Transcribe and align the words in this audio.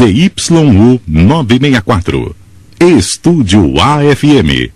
ZYU 0.00 0.98
964. 1.06 2.34
Estúdio 2.80 3.74
AFM. 3.78 4.70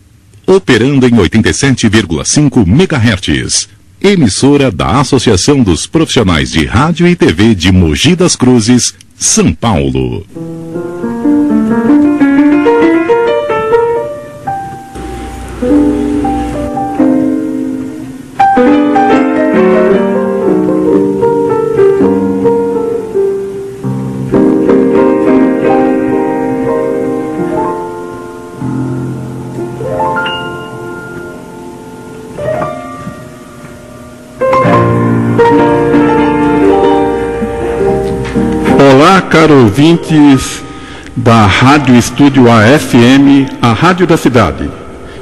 Operando 0.47 1.07
em 1.07 1.13
87,5 1.13 2.67
MHz. 2.67 3.69
Emissora 4.03 4.71
da 4.71 5.01
Associação 5.01 5.63
dos 5.63 5.87
Profissionais 5.87 6.51
de 6.51 6.67
Rádio 6.67 7.09
e 7.09 7.17
TV 7.17 7.55
de 7.55 7.73
Mogi 7.73 8.15
das 8.15 8.37
Cruzes, 8.37 8.95
São 9.17 9.55
Paulo. 9.55 10.27
Caro 39.45 39.61
ouvintes 39.61 40.63
da 41.15 41.45
Rádio 41.45 41.95
Estúdio 41.97 42.47
AFM, 42.51 43.47
a 43.61 43.75
Rádio 43.75 44.07
da 44.07 44.17
Cidade. 44.17 44.71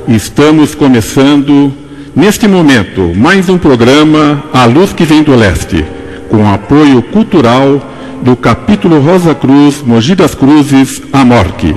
Estamos 0.07 0.77
começando, 0.77 1.73
neste 2.15 2.47
momento, 2.47 3.13
mais 3.17 3.49
um 3.49 3.59
programa 3.59 4.45
A 4.53 4.65
Luz 4.65 4.93
que 4.93 5.05
Vem 5.05 5.25
do 5.25 5.35
Leste, 5.35 5.85
com 6.31 6.49
apoio 6.49 7.03
cultural 7.03 7.83
do 8.23 8.37
capítulo 8.37 9.01
Rosa 9.01 9.35
Cruz, 9.35 9.83
Mogi 9.85 10.15
das 10.15 10.37
Cruzes, 10.37 11.03
Amorque. 11.13 11.75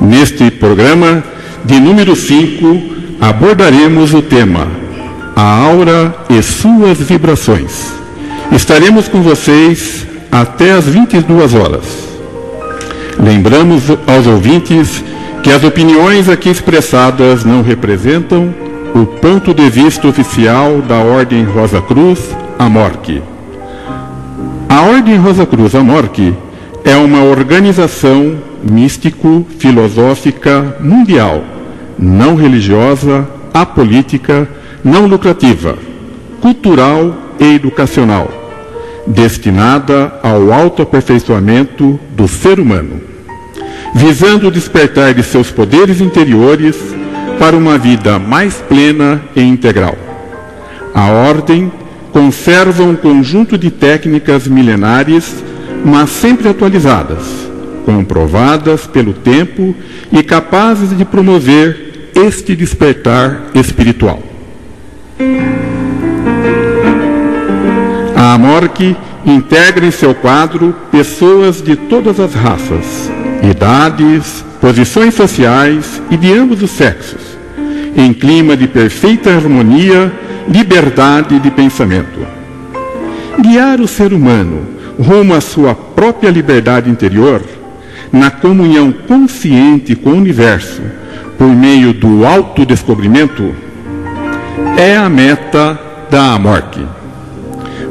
Neste 0.00 0.50
programa, 0.50 1.22
de 1.66 1.78
número 1.78 2.16
5, 2.16 2.82
abordaremos 3.20 4.14
o 4.14 4.22
tema 4.22 4.68
A 5.36 5.42
Aura 5.42 6.14
e 6.30 6.40
Suas 6.40 6.98
Vibrações. 6.98 7.92
Estaremos 8.52 9.06
com 9.06 9.20
vocês 9.20 10.08
até 10.30 10.72
às 10.72 10.84
22 10.84 11.54
horas. 11.54 12.08
Lembramos 13.18 13.90
aos 14.06 14.26
ouvintes 14.26 15.02
que 15.42 15.50
as 15.50 15.64
opiniões 15.64 16.28
aqui 16.28 16.48
expressadas 16.48 17.44
não 17.44 17.62
representam 17.62 18.54
o 18.94 19.04
ponto 19.06 19.52
de 19.52 19.68
vista 19.68 20.06
oficial 20.06 20.80
da 20.82 20.98
Ordem 20.98 21.44
Rosa 21.44 21.80
Cruz, 21.80 22.20
Amorque. 22.58 23.22
A 24.68 24.82
Ordem 24.82 25.16
Rosa 25.16 25.46
Cruz 25.46 25.74
Amorque 25.74 26.34
é 26.84 26.96
uma 26.96 27.24
organização 27.24 28.36
místico-filosófica 28.62 30.76
mundial, 30.80 31.42
não 31.98 32.36
religiosa, 32.36 33.26
apolítica, 33.52 34.48
não 34.84 35.06
lucrativa, 35.06 35.76
cultural 36.40 37.14
e 37.38 37.54
educacional 37.54 38.39
destinada 39.10 40.12
ao 40.22 40.52
autoaperfeiçoamento 40.52 41.98
do 42.12 42.28
ser 42.28 42.60
humano, 42.60 43.00
visando 43.94 44.50
despertar 44.50 45.12
de 45.14 45.22
seus 45.22 45.50
poderes 45.50 46.00
interiores 46.00 46.76
para 47.38 47.56
uma 47.56 47.76
vida 47.76 48.18
mais 48.18 48.56
plena 48.56 49.20
e 49.34 49.42
integral. 49.42 49.96
A 50.94 51.08
ordem 51.08 51.70
conserva 52.12 52.82
um 52.82 52.96
conjunto 52.96 53.56
de 53.56 53.70
técnicas 53.70 54.46
milenares, 54.46 55.42
mas 55.84 56.10
sempre 56.10 56.48
atualizadas, 56.48 57.24
comprovadas 57.84 58.86
pelo 58.86 59.12
tempo 59.12 59.74
e 60.12 60.22
capazes 60.22 60.96
de 60.96 61.04
promover 61.04 62.10
este 62.14 62.54
despertar 62.54 63.42
espiritual. 63.54 64.20
A 68.20 68.34
Amorque 68.34 68.94
integra 69.24 69.86
em 69.86 69.90
seu 69.90 70.14
quadro 70.14 70.76
pessoas 70.92 71.62
de 71.62 71.74
todas 71.74 72.20
as 72.20 72.34
raças, 72.34 73.10
idades, 73.42 74.44
posições 74.60 75.14
sociais 75.14 76.02
e 76.10 76.18
de 76.18 76.30
ambos 76.30 76.62
os 76.62 76.70
sexos, 76.70 77.22
em 77.96 78.12
clima 78.12 78.58
de 78.58 78.68
perfeita 78.68 79.30
harmonia, 79.30 80.12
liberdade 80.46 81.38
de 81.38 81.50
pensamento. 81.50 82.20
Guiar 83.40 83.80
o 83.80 83.88
ser 83.88 84.12
humano 84.12 84.66
rumo 84.98 85.32
à 85.32 85.40
sua 85.40 85.74
própria 85.74 86.28
liberdade 86.28 86.90
interior, 86.90 87.40
na 88.12 88.30
comunhão 88.30 88.92
consciente 88.92 89.96
com 89.96 90.10
o 90.10 90.18
universo, 90.18 90.82
por 91.38 91.48
meio 91.48 91.94
do 91.94 92.26
autodescobrimento, 92.26 93.54
é 94.76 94.94
a 94.94 95.08
meta 95.08 95.80
da 96.10 96.34
Amorque. 96.34 96.99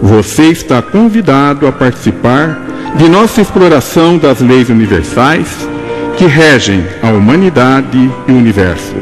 Você 0.02 0.48
está 0.48 0.82
convidado 0.82 1.68
a 1.68 1.72
participar 1.72 2.60
de 2.96 3.08
nossa 3.08 3.42
exploração 3.42 4.18
das 4.18 4.40
leis 4.40 4.70
universais 4.70 5.68
que 6.18 6.26
regem 6.26 6.84
a 7.02 7.10
humanidade 7.10 8.12
e 8.28 8.32
o 8.32 8.36
universo. 8.36 8.96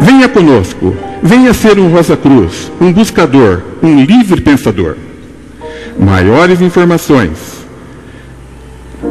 Venha 0.00 0.28
conosco, 0.28 0.96
venha 1.22 1.54
ser 1.54 1.78
um 1.78 1.88
Rosa 1.88 2.16
Cruz, 2.16 2.70
um 2.80 2.92
buscador, 2.92 3.62
um 3.82 4.04
livre 4.04 4.40
pensador. 4.40 4.96
Maiores 5.98 6.60
informações. 6.60 7.60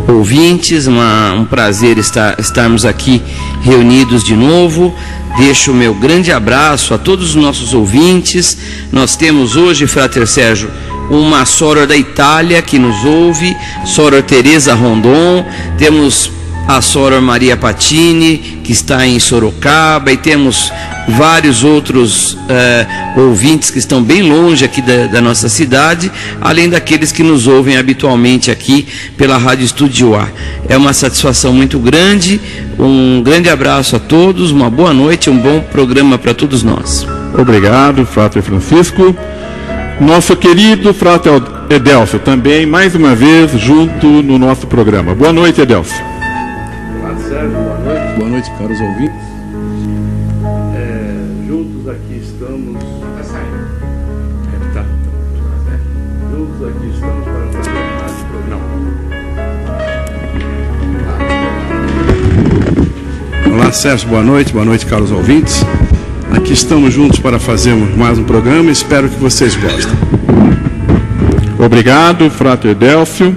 ouvintes. 0.07 0.87
Uma, 0.87 1.33
um 1.33 1.45
prazer 1.45 1.97
estar, 1.97 2.39
estarmos 2.39 2.85
aqui 2.85 3.21
reunidos 3.61 4.23
de 4.23 4.35
novo. 4.35 4.93
Deixo 5.37 5.71
o 5.71 5.75
meu 5.75 5.93
grande 5.93 6.31
abraço 6.31 6.93
a 6.93 6.97
todos 6.97 7.29
os 7.29 7.35
nossos 7.35 7.73
ouvintes. 7.73 8.57
Nós 8.91 9.15
temos 9.15 9.55
hoje, 9.55 9.87
Frater 9.87 10.27
Sérgio, 10.27 10.69
uma 11.09 11.46
soror 11.46 11.86
da 11.88 11.96
Itália 11.96 12.62
que 12.62 12.80
nos 12.80 13.03
ouve, 13.03 13.56
soror 13.86 14.24
Teresa 14.24 14.74
Rondon, 14.74 15.46
temos 15.78 16.31
a 16.68 16.81
soror 16.81 17.22
Maria 17.22 17.58
Patini, 17.58 18.38
que 18.64 18.72
está 18.72 19.06
em 19.06 19.19
Sorocaba, 19.19 20.12
e 20.12 20.18
temos 20.18 20.72
vários 21.09 21.64
outros 21.64 22.34
uh, 22.34 23.20
ouvintes 23.20 23.70
que 23.70 23.78
estão 23.78 24.02
bem 24.02 24.22
longe 24.22 24.64
aqui 24.64 24.82
da, 24.82 25.08
da, 25.08 25.22
nossa 25.22 25.50
cidade, 25.50 26.09
além 26.40 26.70
daqueles 26.70 27.11
que 27.11 27.22
nos 27.22 27.47
ouvem 27.47 27.76
habitualmente 27.76 28.49
aqui 28.49 28.88
pela 29.17 29.38
Rádio 29.38 29.66
Estúdio 29.66 30.16
A. 30.16 30.29
É 30.70 30.78
uma 30.78 30.94
satisfação 30.94 31.52
muito 31.52 31.78
grande, 31.79 32.40
um 32.79 33.22
grande 33.22 33.49
abraço 33.49 33.97
a 33.97 33.99
todos, 33.99 34.49
uma 34.49 34.70
boa 34.70 34.94
noite, 34.94 35.29
um 35.29 35.38
bom 35.38 35.59
programa 35.59 36.17
para 36.17 36.34
todos 36.34 36.64
nós. 36.64 37.06
Obrigado, 37.38 38.06
Frater 38.06 38.41
Francisco. 38.41 39.16
Nosso 39.99 40.35
querido 40.35 40.93
Frater 40.93 41.41
Edelcio, 41.69 42.19
também 42.19 42.66
mais 42.66 42.95
uma 42.95 43.16
vez 43.16 43.51
junto 43.51 44.07
no 44.07 44.37
nosso 44.37 44.67
programa. 44.67 45.13
Boa 45.13 45.31
noite, 45.31 45.61
Edelcio. 45.61 46.03
Olá, 46.99 47.16
Sérgio, 47.17 47.51
boa 47.51 47.78
noite. 47.79 48.17
Boa 48.17 48.29
noite, 48.29 48.51
caros 48.57 48.81
ouvintes. 48.81 49.16
É, 50.75 51.47
juntos 51.47 51.87
aqui 51.87 52.22
estamos. 52.22 52.84
Está 52.84 53.23
saindo. 53.23 53.67
É, 54.51 54.73
tá. 54.73 54.85
É, 55.72 55.78
juntos 56.35 56.67
aqui 56.67 56.87
estamos 56.93 57.23
para 57.23 57.47
fazer 57.53 57.72
mais 58.01 58.13
programa. 58.31 58.66
Olá, 63.55 63.72
Sérgio, 63.72 64.09
boa 64.09 64.23
noite. 64.23 64.51
Boa 64.53 64.66
noite, 64.66 64.85
caros 64.85 65.11
ouvintes. 65.11 65.63
Aqui 66.43 66.51
estamos 66.51 66.93
juntos 66.93 67.19
para 67.19 67.40
fazermos 67.40 67.95
mais 67.95 68.19
um 68.19 68.25
programa. 68.25 68.69
Espero 68.69 69.07
que 69.07 69.16
vocês 69.16 69.55
gostem. 69.55 69.93
Obrigado, 71.57 72.29
Frater 72.29 72.75
Delcio. 72.75 73.34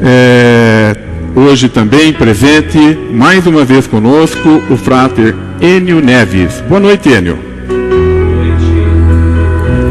É, 0.00 0.96
hoje 1.36 1.68
também 1.68 2.10
presente, 2.10 2.78
mais 3.12 3.46
uma 3.46 3.66
vez 3.66 3.86
conosco, 3.86 4.62
o 4.70 4.78
Frater 4.78 5.36
Enio 5.60 6.00
Neves. 6.00 6.64
Boa 6.66 6.80
noite, 6.80 7.10
Enio. 7.10 7.38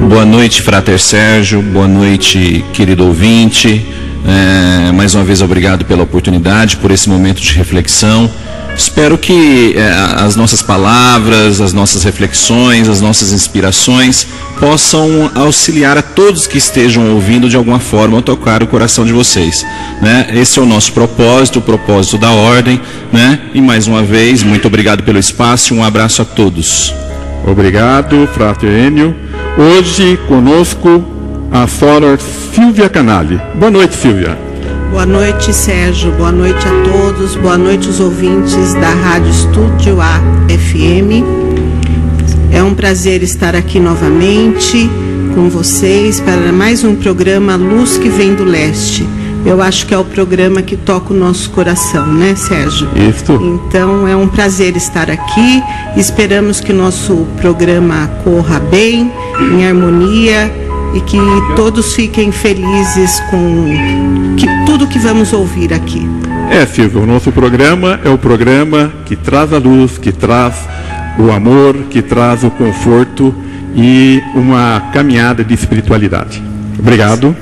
Boa 0.10 0.26
noite, 0.26 0.64
Frater 0.64 0.98
Sérgio. 0.98 1.62
Boa 1.62 1.88
noite, 1.88 2.66
querido 2.74 3.06
ouvinte. 3.06 3.86
É, 4.26 4.92
mais 4.92 5.14
uma 5.14 5.24
vez, 5.24 5.44
obrigado 5.44 5.86
pela 5.86 6.02
oportunidade, 6.02 6.78
por 6.78 6.90
esse 6.90 7.08
momento 7.08 7.40
de 7.40 7.54
reflexão. 7.54 8.28
Espero 8.76 9.18
que 9.18 9.74
é, 9.76 9.92
as 10.24 10.36
nossas 10.36 10.62
palavras, 10.62 11.62
as 11.62 11.74
nossas 11.74 12.04
reflexões, 12.04 12.88
as 12.90 13.02
nossas 13.02 13.32
inspirações 13.32 14.28
possam 14.60 15.32
auxiliar 15.34 15.98
a 15.98 16.02
todos 16.04 16.46
que 16.46 16.58
estejam 16.58 17.14
ouvindo 17.14 17.50
de 17.50 17.56
alguma 17.56 17.80
forma 17.80 18.20
a 18.20 18.22
tocar 18.22 18.62
o 18.62 18.68
coração 18.68 19.06
de 19.06 19.12
vocês. 19.12 19.66
Né? 20.02 20.28
Esse 20.34 20.60
é 20.60 20.62
o 20.62 20.66
nosso 20.66 20.94
propósito, 20.94 21.60
o 21.60 21.62
propósito 21.62 22.18
da 22.18 22.32
ordem. 22.32 22.80
Né? 23.12 23.40
E 23.54 23.62
mais 23.62 23.88
uma 23.88 24.04
vez, 24.04 24.44
muito 24.44 24.68
obrigado 24.68 25.04
pelo 25.04 25.18
espaço 25.18 25.74
e 25.74 25.78
um 25.78 25.84
abraço 25.84 26.22
a 26.22 26.26
todos. 26.26 26.94
Obrigado, 27.46 28.28
Frater 28.34 28.70
Enio. 28.70 29.16
Hoje 29.58 30.20
conosco 30.28 31.04
a 31.52 31.68
Soror 31.68 32.20
Silvia 32.54 32.88
Canali. 32.88 33.42
Boa 33.56 33.72
noite, 33.72 33.96
Silvia. 33.96 34.51
Boa 34.92 35.06
noite, 35.06 35.54
Sérgio. 35.54 36.12
Boa 36.12 36.34
noite 36.34 36.68
a 36.68 36.84
todos. 36.84 37.38
Boa 37.38 37.58
noite, 37.58 37.88
os 37.88 38.02
ouvintes 38.02 38.74
da 38.74 38.90
Rádio 38.90 39.30
Estúdio 39.32 40.02
A 40.02 40.20
FM. 40.50 41.24
É 42.52 42.62
um 42.62 42.74
prazer 42.74 43.24
estar 43.24 43.56
aqui 43.56 43.80
novamente 43.80 44.90
com 45.34 45.50
vocês 45.50 46.20
para 46.20 46.52
mais 46.52 46.84
um 46.84 46.94
programa 46.94 47.56
Luz 47.56 47.98
que 47.98 48.10
Vem 48.10 48.36
do 48.36 48.44
Leste. 48.44 49.08
Eu 49.46 49.62
acho 49.62 49.88
que 49.88 49.94
é 49.94 49.98
o 49.98 50.04
programa 50.04 50.62
que 50.62 50.76
toca 50.76 51.14
o 51.14 51.18
nosso 51.18 51.52
coração, 51.52 52.06
né, 52.08 52.36
Sérgio? 52.36 52.90
Isso. 52.94 53.32
Então 53.42 54.06
é 54.06 54.16
um 54.16 54.28
prazer 54.28 54.76
estar 54.76 55.10
aqui. 55.10 55.64
Esperamos 55.96 56.60
que 56.60 56.74
nosso 56.74 57.26
programa 57.40 58.08
corra 58.26 58.60
bem, 58.60 59.10
em 59.54 59.66
harmonia 59.66 60.54
e 60.94 61.00
que 61.00 61.18
todos 61.56 61.96
fiquem 61.96 62.30
felizes 62.30 63.22
com 63.30 64.21
que, 64.42 64.66
tudo 64.66 64.88
que 64.88 64.98
vamos 64.98 65.32
ouvir 65.34 65.72
aqui. 65.72 66.02
É, 66.50 66.66
Silvio, 66.66 67.04
o 67.04 67.06
nosso 67.06 67.32
programa 67.32 68.00
é 68.04 68.10
o 68.10 68.18
programa 68.18 68.92
que 69.06 69.16
traz 69.16 69.54
a 69.54 69.60
luz, 69.60 70.00
que 70.00 70.12
traz 70.12 70.68
o 71.20 71.32
amor, 71.32 71.76
que 71.90 72.02
traz 72.02 72.44
o 72.44 72.50
conforto 72.50 73.34
e 73.76 74.22
uma 74.34 74.90
caminhada 74.92 75.44
de 75.44 75.54
espiritualidade. 75.54 76.42
Obrigado. 76.80 77.36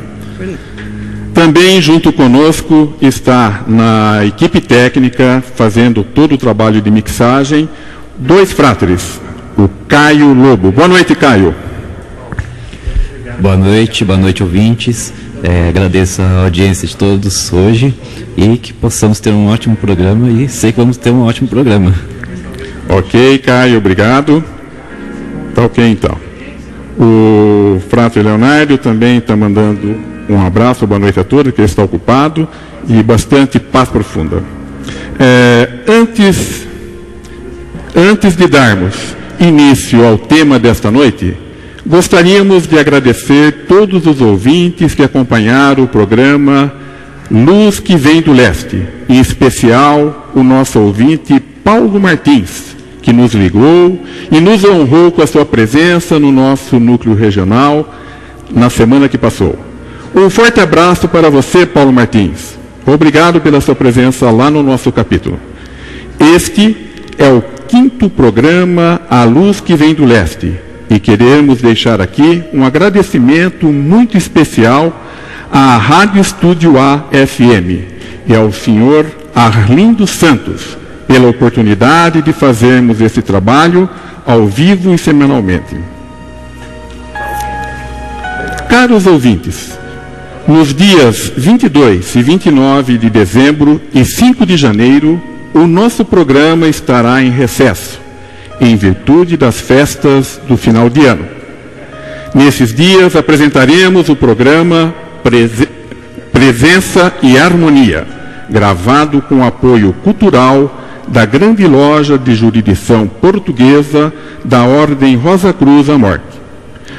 Também 1.34 1.82
junto 1.82 2.12
conosco 2.12 2.94
está 3.02 3.64
na 3.66 4.26
equipe 4.26 4.60
técnica, 4.60 5.42
fazendo 5.56 6.04
todo 6.04 6.36
o 6.36 6.38
trabalho 6.38 6.82
de 6.82 6.92
mixagem, 6.92 7.70
dois 8.18 8.52
fráteres, 8.52 9.22
o 9.58 9.70
Caio 9.88 10.34
Lobo. 10.34 10.70
Boa 10.70 10.90
noite, 10.90 11.16
Caio. 11.16 11.56
Boa 13.40 13.56
noite, 13.56 14.04
boa 14.04 14.20
noite, 14.20 14.44
ouvintes. 14.44 15.14
É, 15.42 15.70
agradeço 15.70 16.22
a 16.22 16.44
audiência 16.44 16.88
de 16.88 16.98
todos 16.98 17.54
hoje 17.54 17.94
e 18.36 18.58
que 18.58 18.74
possamos 18.74 19.20
ter 19.20 19.32
um 19.32 19.48
ótimo 19.48 19.76
programa 19.76 20.30
e 20.30 20.50
sei 20.50 20.72
que 20.72 20.80
vamos 20.80 20.98
ter 20.98 21.12
um 21.12 21.22
ótimo 21.22 21.48
programa. 21.48 21.94
Ok, 22.90 23.38
Caio, 23.40 23.78
obrigado. 23.78 24.44
Tá 25.56 25.64
ok 25.64 25.86
então. 25.86 26.18
O 27.00 27.80
Frater 27.90 28.24
Leonardo 28.24 28.78
também 28.78 29.18
está 29.18 29.36
mandando 29.36 29.96
um 30.30 30.46
abraço, 30.46 30.86
boa 30.86 31.00
noite 31.00 31.20
a 31.20 31.24
todos, 31.24 31.54
que 31.54 31.62
ele 31.62 31.66
está 31.66 31.84
ocupado 31.84 32.48
e 32.88 33.02
bastante 33.02 33.60
paz 33.60 33.88
profunda. 33.88 34.44
É, 35.18 35.70
antes, 35.88 36.68
antes 37.96 38.36
de 38.36 38.48
darmos 38.48 39.16
início 39.40 40.06
ao 40.06 40.18
tema 40.18 40.60
desta 40.60 40.92
noite, 40.92 41.36
Gostaríamos 41.90 42.68
de 42.68 42.78
agradecer 42.78 43.66
todos 43.68 44.06
os 44.06 44.22
ouvintes 44.22 44.94
que 44.94 45.02
acompanharam 45.02 45.86
o 45.86 45.88
programa 45.88 46.72
Luz 47.32 47.80
que 47.80 47.98
Vem 47.98 48.22
do 48.22 48.32
Leste, 48.32 48.88
em 49.10 49.20
especial 49.20 50.30
o 50.36 50.44
nosso 50.44 50.80
ouvinte 50.80 51.40
Paulo 51.40 52.00
Martins, 52.00 52.76
que 53.02 53.12
nos 53.12 53.34
ligou 53.34 54.00
e 54.32 54.40
nos 54.40 54.64
honrou 54.64 55.12
com 55.12 55.24
a 55.24 55.26
sua 55.26 55.44
presença 55.44 56.20
no 56.20 56.32
nosso 56.32 56.80
núcleo 56.80 57.16
regional 57.16 57.92
na 58.54 58.70
semana 58.70 59.10
que 59.10 59.18
passou. 59.18 59.58
Um 60.14 60.30
forte 60.30 60.60
abraço 60.60 61.08
para 61.08 61.32
você, 61.32 61.66
Paulo 61.66 61.92
Martins. 61.92 62.56
Obrigado 62.86 63.42
pela 63.42 63.62
sua 63.62 63.74
presença 63.74 64.30
lá 64.30 64.52
no 64.52 64.62
nosso 64.62 64.92
capítulo. 64.92 65.40
Este 66.36 66.78
é 67.18 67.30
o 67.30 67.44
quinto 67.68 68.12
programa 68.12 69.02
A 69.10 69.24
Luz 69.24 69.60
que 69.60 69.76
Vem 69.76 69.96
do 69.96 70.06
Leste 70.06 70.69
e 70.90 71.00
queremos 71.00 71.62
deixar 71.62 72.02
aqui 72.02 72.44
um 72.52 72.66
agradecimento 72.66 73.68
muito 73.68 74.18
especial 74.18 75.06
à 75.52 75.78
Rádio 75.78 76.20
Estúdio 76.20 76.80
A 76.80 77.06
FM 77.12 78.26
e 78.26 78.36
ao 78.36 78.52
senhor 78.52 79.06
Arlindo 79.36 80.08
Santos 80.08 80.78
pela 81.08 81.30
oportunidade 81.30 82.22
de 82.22 82.34
fazermos 82.34 83.02
esse 83.02 83.22
trabalho 83.22 83.88
ao 84.26 84.48
vivo 84.48 84.94
e 84.94 84.98
semanalmente. 84.98 85.78
Caros 88.68 89.06
ouvintes, 89.08 89.78
nos 90.48 90.74
dias 90.74 91.32
22 91.36 92.16
e 92.16 92.22
29 92.22 92.98
de 92.98 93.10
dezembro 93.10 93.82
e 93.94 94.06
5 94.06 94.46
de 94.46 94.56
janeiro, 94.58 95.22
o 95.54 95.66
nosso 95.66 96.06
programa 96.06 96.68
estará 96.68 97.22
em 97.24 97.32
recesso 97.32 98.09
em 98.60 98.76
virtude 98.76 99.38
das 99.38 99.60
festas 99.60 100.40
do 100.48 100.58
final 100.58 100.90
de 100.90 101.06
ano. 101.06 101.26
Nesses 102.34 102.74
dias 102.74 103.16
apresentaremos 103.16 104.10
o 104.10 104.16
programa 104.16 104.94
Prese 105.24 105.68
Presença 106.32 107.14
e 107.22 107.38
Harmonia, 107.38 108.08
gravado 108.50 109.22
com 109.22 109.44
apoio 109.44 109.94
cultural 110.04 110.80
da 111.08 111.26
grande 111.26 111.66
loja 111.66 112.18
de 112.18 112.36
jurisdição 112.36 113.08
portuguesa 113.08 114.14
da 114.46 114.64
Ordem 114.64 115.16
Rosa 115.16 115.52
Cruz 115.52 115.90
à 115.90 115.98
Morte. 115.98 116.40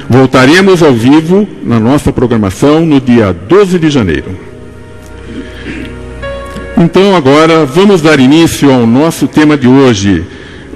Voltaremos 0.08 0.82
ao 0.82 0.92
vivo 0.92 1.48
na 1.62 1.78
nossa 1.78 2.12
programação 2.12 2.84
no 2.84 3.00
dia 3.00 3.32
12 3.32 3.78
de 3.78 3.88
janeiro. 3.88 4.36
Então, 6.76 7.14
agora, 7.14 7.64
vamos 7.64 8.02
dar 8.02 8.18
início 8.18 8.72
ao 8.72 8.86
nosso 8.86 9.28
tema 9.28 9.56
de 9.56 9.68
hoje, 9.68 10.24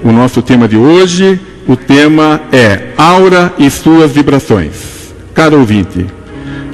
o 0.05 0.11
nosso 0.11 0.41
tema 0.43 0.67
de 0.67 0.77
hoje, 0.77 1.39
o 1.67 1.75
tema 1.75 2.39
é 2.51 2.89
Aura 2.95 3.51
e 3.57 3.67
suas 3.71 4.11
vibrações. 4.11 5.15
Caro 5.33 5.57
ouvinte, 5.57 6.05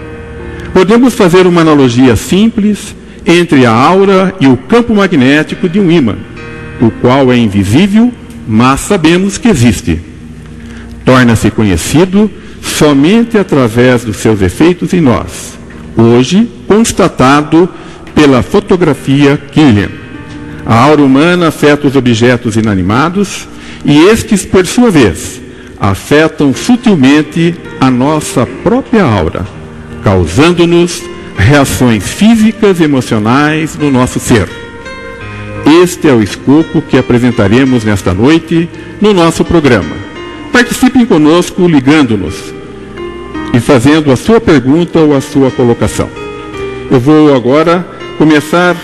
Podemos 0.72 1.14
fazer 1.14 1.46
uma 1.46 1.60
analogia 1.60 2.16
simples 2.16 2.94
entre 3.26 3.66
a 3.66 3.72
aura 3.72 4.34
e 4.40 4.46
o 4.46 4.56
campo 4.56 4.94
magnético 4.94 5.68
de 5.68 5.78
um 5.78 5.90
ímã, 5.90 6.16
o 6.80 6.90
qual 6.90 7.32
é 7.32 7.36
invisível, 7.36 8.12
mas 8.46 8.80
sabemos 8.80 9.36
que 9.36 9.48
existe. 9.48 10.00
Torna-se 11.04 11.50
conhecido 11.50 12.30
somente 12.62 13.36
através 13.36 14.04
dos 14.04 14.16
seus 14.16 14.40
efeitos 14.40 14.92
em 14.92 15.00
nós, 15.00 15.58
hoje 15.96 16.48
constatado 16.66 17.68
pela 18.18 18.42
fotografia 18.42 19.38
Killian. 19.52 19.90
A 20.66 20.74
aura 20.74 21.02
humana 21.02 21.48
afeta 21.48 21.86
os 21.86 21.94
objetos 21.94 22.56
inanimados 22.56 23.46
e 23.84 23.96
estes, 23.96 24.44
por 24.44 24.66
sua 24.66 24.90
vez, 24.90 25.40
afetam 25.78 26.52
sutilmente 26.52 27.54
a 27.80 27.88
nossa 27.88 28.44
própria 28.64 29.04
aura, 29.04 29.46
causando-nos 30.02 31.00
reações 31.36 32.08
físicas 32.08 32.80
e 32.80 32.82
emocionais 32.82 33.78
no 33.78 33.88
nosso 33.88 34.18
ser. 34.18 34.48
Este 35.80 36.08
é 36.08 36.12
o 36.12 36.20
escopo 36.20 36.82
que 36.82 36.98
apresentaremos 36.98 37.84
nesta 37.84 38.12
noite 38.12 38.68
no 39.00 39.14
nosso 39.14 39.44
programa. 39.44 39.94
Participem 40.52 41.06
conosco 41.06 41.68
ligando-nos 41.68 42.52
e 43.54 43.60
fazendo 43.60 44.10
a 44.10 44.16
sua 44.16 44.40
pergunta 44.40 44.98
ou 44.98 45.16
a 45.16 45.20
sua 45.20 45.52
colocação. 45.52 46.08
Eu 46.90 46.98
vou 46.98 47.32
agora 47.32 47.97
começar 48.18 48.76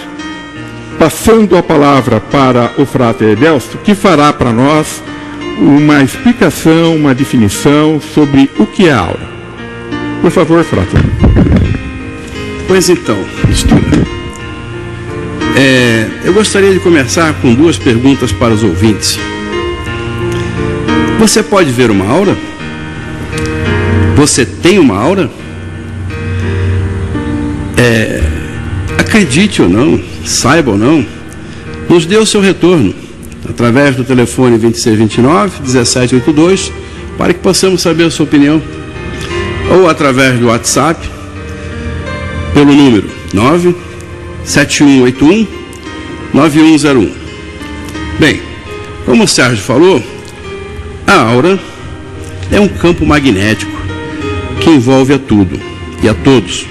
passando 0.98 1.56
a 1.56 1.62
palavra 1.62 2.20
para 2.20 2.70
o 2.78 2.86
Frater 2.86 3.30
Edelso, 3.30 3.76
que 3.78 3.94
fará 3.94 4.32
para 4.32 4.52
nós 4.52 5.02
uma 5.58 6.02
explicação, 6.02 6.94
uma 6.94 7.12
definição 7.14 8.00
sobre 8.00 8.48
o 8.58 8.64
que 8.64 8.88
é 8.88 8.92
aura. 8.92 9.28
Por 10.22 10.30
favor, 10.30 10.64
Frater. 10.64 11.00
Pois 12.66 12.88
então, 12.88 13.18
mistura. 13.46 13.82
É, 15.56 16.08
eu 16.24 16.32
gostaria 16.32 16.72
de 16.72 16.80
começar 16.80 17.34
com 17.34 17.54
duas 17.54 17.76
perguntas 17.76 18.32
para 18.32 18.54
os 18.54 18.62
ouvintes. 18.62 19.18
Você 21.18 21.42
pode 21.42 21.70
ver 21.70 21.90
uma 21.90 22.08
aura? 22.08 22.36
Você 24.16 24.46
tem 24.46 24.78
uma 24.78 24.96
aura? 24.96 25.30
É, 27.76 28.23
acredite 29.14 29.62
ou 29.62 29.68
não, 29.68 30.02
saiba 30.24 30.72
ou 30.72 30.76
não, 30.76 31.06
nos 31.88 32.04
o 32.04 32.26
seu 32.26 32.40
retorno 32.40 32.92
através 33.48 33.94
do 33.94 34.02
telefone 34.02 34.58
2629 34.58 35.60
1782 35.60 36.72
para 37.16 37.32
que 37.32 37.38
possamos 37.38 37.80
saber 37.80 38.06
a 38.06 38.10
sua 38.10 38.24
opinião 38.24 38.60
ou 39.70 39.88
através 39.88 40.40
do 40.40 40.48
WhatsApp 40.48 41.08
pelo 42.54 42.74
número 42.74 43.08
97181 43.32 45.46
9101. 46.32 47.12
Bem, 48.18 48.42
como 49.06 49.22
o 49.22 49.28
Sérgio 49.28 49.62
falou, 49.62 50.02
a 51.06 51.20
aura 51.20 51.56
é 52.50 52.58
um 52.58 52.66
campo 52.66 53.06
magnético 53.06 53.70
que 54.60 54.70
envolve 54.70 55.14
a 55.14 55.20
tudo 55.20 55.56
e 56.02 56.08
a 56.08 56.14
todos. 56.14 56.66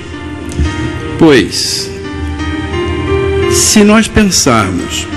Pois, 1.18 1.93
se 3.54 3.84
nós 3.84 4.08
pensarmos 4.08 5.08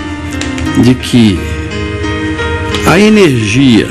de 0.82 0.94
que 0.94 1.38
a 2.86 3.00
energia, 3.00 3.88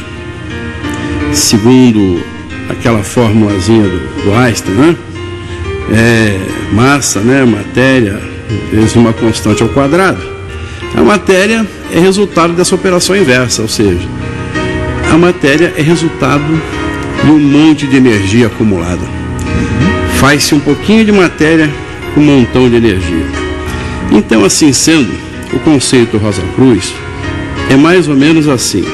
segundo 1.33 2.23
aquela 2.69 3.01
formulazinha 3.03 3.83
do, 3.83 4.23
do 4.23 4.33
Einstein, 4.35 4.75
né? 4.75 4.95
é 5.91 6.39
massa, 6.73 7.19
né, 7.19 7.43
matéria, 7.43 8.21
vezes 8.71 8.95
uma 8.95 9.13
constante 9.13 9.63
ao 9.63 9.69
quadrado. 9.69 10.21
A 10.95 11.01
matéria 11.01 11.65
é 11.91 11.99
resultado 11.99 12.53
dessa 12.53 12.75
operação 12.75 13.15
inversa, 13.15 13.63
ou 13.63 13.67
seja, 13.67 14.07
a 15.11 15.17
matéria 15.17 15.73
é 15.75 15.81
resultado 15.81 16.61
de 17.23 17.31
um 17.31 17.39
monte 17.39 17.87
de 17.87 17.97
energia 17.97 18.47
acumulada. 18.47 19.05
Faz-se 20.19 20.53
um 20.53 20.59
pouquinho 20.59 21.03
de 21.03 21.11
matéria 21.11 21.69
com 22.13 22.21
um 22.21 22.23
montão 22.23 22.69
de 22.69 22.75
energia. 22.75 23.44
Então, 24.15 24.45
assim 24.45 24.71
sendo, 24.71 25.11
o 25.51 25.59
conceito 25.59 26.17
Rosa 26.17 26.41
Cruz 26.55 26.93
é 27.69 27.75
mais 27.75 28.07
ou 28.07 28.15
menos 28.15 28.47
assim. 28.47 28.85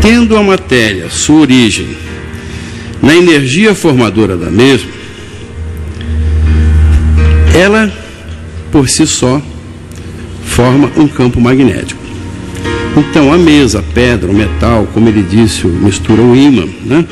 Tendo 0.00 0.38
a 0.38 0.42
matéria 0.42 1.10
sua 1.10 1.40
origem 1.40 1.86
na 3.02 3.14
energia 3.14 3.74
formadora 3.74 4.38
da 4.38 4.50
mesma, 4.50 4.90
ela, 7.54 7.92
por 8.72 8.88
si 8.88 9.06
só, 9.06 9.42
forma 10.46 10.90
um 10.96 11.06
campo 11.06 11.38
magnético. 11.38 12.00
Então, 12.96 13.30
a 13.30 13.36
mesa, 13.36 13.80
a 13.80 13.82
pedra, 13.82 14.30
o 14.30 14.34
metal, 14.34 14.88
como 14.94 15.10
ele 15.10 15.22
disse, 15.22 15.66
mistura 15.66 16.22
o 16.22 16.34
ímã, 16.34 16.66
né? 16.86 17.04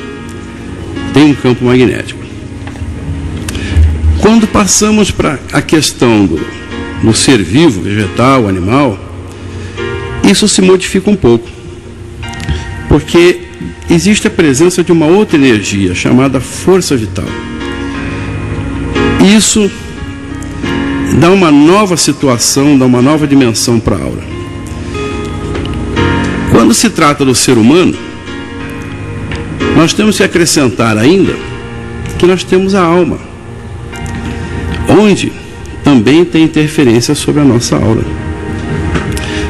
tem 1.13 1.25
um 1.25 1.35
campo 1.35 1.63
magnético. 1.63 2.26
Quando 4.27 4.45
passamos 4.45 5.09
para 5.09 5.39
a 5.53 5.61
questão 5.61 6.25
do, 6.25 6.37
do 7.01 7.13
ser 7.13 7.41
vivo, 7.41 7.79
vegetal, 7.79 8.45
animal, 8.49 8.99
isso 10.21 10.49
se 10.49 10.61
modifica 10.61 11.09
um 11.09 11.15
pouco. 11.15 11.47
Porque 12.89 13.43
existe 13.89 14.27
a 14.27 14.29
presença 14.29 14.83
de 14.83 14.91
uma 14.91 15.05
outra 15.05 15.37
energia 15.37 15.95
chamada 15.95 16.41
força 16.41 16.93
vital. 16.97 17.23
Isso 19.33 19.71
dá 21.21 21.31
uma 21.31 21.49
nova 21.49 21.95
situação, 21.95 22.77
dá 22.77 22.85
uma 22.85 23.01
nova 23.01 23.25
dimensão 23.25 23.79
para 23.79 23.95
a 23.95 24.01
aura. 24.01 24.23
Quando 26.51 26.73
se 26.73 26.89
trata 26.89 27.23
do 27.23 27.33
ser 27.33 27.57
humano, 27.57 27.95
nós 29.73 29.93
temos 29.93 30.17
que 30.17 30.23
acrescentar 30.23 30.97
ainda 30.97 31.33
que 32.19 32.25
nós 32.25 32.43
temos 32.43 32.75
a 32.75 32.83
alma, 32.83 33.26
onde 34.97 35.31
também 35.83 36.25
tem 36.25 36.43
interferência 36.43 37.15
sobre 37.15 37.41
a 37.41 37.45
nossa 37.45 37.75
aura. 37.75 38.03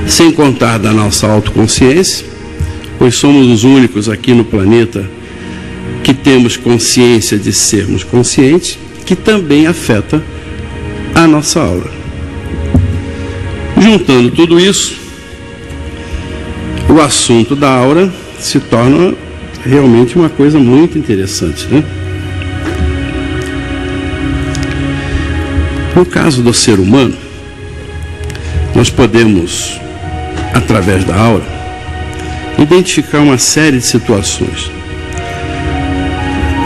Sem 0.07 0.31
contar 0.31 0.77
da 0.77 0.91
nossa 0.91 1.27
autoconsciência, 1.27 2.25
pois 2.97 3.15
somos 3.15 3.47
os 3.47 3.63
únicos 3.63 4.09
aqui 4.09 4.33
no 4.33 4.45
planeta 4.45 5.09
que 6.03 6.13
temos 6.13 6.55
consciência 6.55 7.37
de 7.37 7.51
sermos 7.51 8.03
conscientes, 8.03 8.77
que 9.05 9.15
também 9.15 9.67
afeta 9.67 10.23
a 11.13 11.27
nossa 11.27 11.59
aura. 11.59 11.89
Juntando 13.79 14.31
tudo 14.31 14.59
isso, 14.59 14.97
o 16.89 17.01
assunto 17.01 17.55
da 17.55 17.69
aura 17.69 18.13
se 18.39 18.59
torna 18.59 19.13
realmente 19.65 20.15
uma 20.15 20.29
coisa 20.29 20.57
muito 20.59 20.97
interessante, 20.97 21.67
né? 21.67 21.83
No 25.97 26.05
caso 26.05 26.43
do 26.43 26.53
ser 26.53 26.79
humano, 26.79 27.17
nós 28.75 28.87
podemos, 28.87 29.81
através 30.53 31.03
da 31.03 31.15
aura, 31.15 31.43
identificar 32.59 33.21
uma 33.21 33.39
série 33.39 33.79
de 33.79 33.83
situações. 33.83 34.69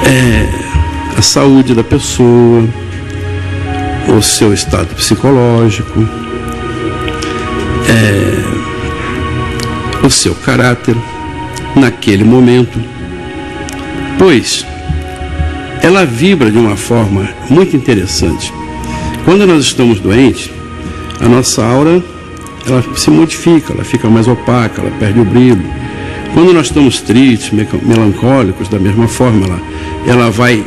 É, 0.05 0.45
a 1.17 1.21
saúde 1.21 1.73
da 1.73 1.81
pessoa, 1.81 2.67
o 4.13 4.21
seu 4.21 4.53
estado 4.53 4.93
psicológico, 4.95 6.01
é, 7.87 8.35
o 10.05 10.09
seu 10.09 10.35
caráter 10.35 10.97
naquele 11.73 12.25
momento, 12.25 12.77
pois 14.19 14.65
ela 15.81 16.05
vibra 16.05 16.51
de 16.51 16.57
uma 16.57 16.75
forma 16.75 17.29
muito 17.49 17.77
interessante. 17.77 18.59
Quando 19.25 19.45
nós 19.45 19.63
estamos 19.63 19.99
doentes, 19.99 20.49
a 21.19 21.27
nossa 21.27 21.63
aura 21.63 22.03
ela 22.65 22.83
se 22.95 23.09
modifica, 23.09 23.73
ela 23.73 23.83
fica 23.83 24.09
mais 24.09 24.27
opaca, 24.27 24.81
ela 24.81 24.91
perde 24.99 25.19
o 25.19 25.25
brilho. 25.25 25.63
Quando 26.33 26.53
nós 26.53 26.67
estamos 26.67 27.01
tristes, 27.01 27.51
melancólicos, 27.51 28.69
da 28.69 28.79
mesma 28.79 29.07
forma, 29.07 29.45
ela, 29.45 29.61
ela 30.07 30.31
vai 30.31 30.63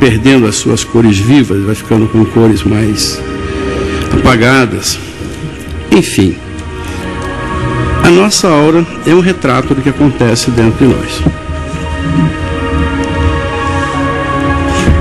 perdendo 0.00 0.46
as 0.46 0.56
suas 0.56 0.82
cores 0.84 1.18
vivas, 1.18 1.62
vai 1.64 1.74
ficando 1.74 2.06
com 2.08 2.24
cores 2.24 2.62
mais 2.64 3.20
apagadas. 4.12 4.98
Enfim, 5.90 6.36
a 8.02 8.10
nossa 8.10 8.48
aura 8.48 8.84
é 9.06 9.14
um 9.14 9.20
retrato 9.20 9.74
do 9.74 9.82
que 9.82 9.88
acontece 9.88 10.50
dentro 10.50 10.86
de 10.86 10.94
nós. 10.94 11.22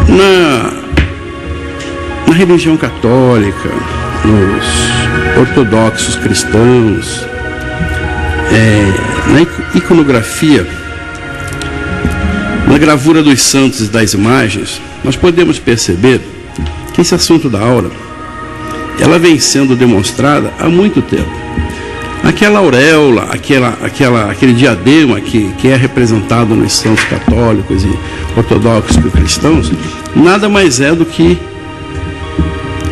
Na, 0.10 0.71
religião 2.46 2.76
católica, 2.76 3.70
nos 4.26 5.40
ortodoxos 5.40 6.16
cristãos, 6.16 7.26
é, 8.52 9.32
na 9.32 9.78
iconografia, 9.78 10.68
na 12.68 12.78
gravura 12.80 13.22
dos 13.22 13.42
santos 13.42 13.82
e 13.82 13.90
das 13.90 14.14
imagens, 14.14 14.82
nós 15.04 15.16
podemos 15.16 15.60
perceber 15.60 16.20
que 16.94 17.02
esse 17.02 17.14
assunto 17.14 17.48
da 17.48 17.60
aura 17.60 17.92
ela 19.00 19.20
vem 19.20 19.40
sendo 19.40 19.76
demonstrada 19.76 20.52
há 20.60 20.68
muito 20.68 21.02
tempo. 21.02 21.30
Aquela 22.24 22.60
auréola, 22.60 23.30
aquela, 23.32 23.78
aquela, 23.82 24.32
aquele 24.32 24.54
diadema 24.54 25.20
que, 25.20 25.52
que 25.58 25.68
é 25.68 25.76
representado 25.76 26.56
nos 26.56 26.74
santos 26.74 27.04
católicos 27.06 27.84
e 27.84 28.00
ortodoxos 28.38 28.98
e 28.98 29.10
cristãos, 29.10 29.72
nada 30.16 30.48
mais 30.48 30.80
é 30.80 30.94
do 30.94 31.04
que 31.04 31.38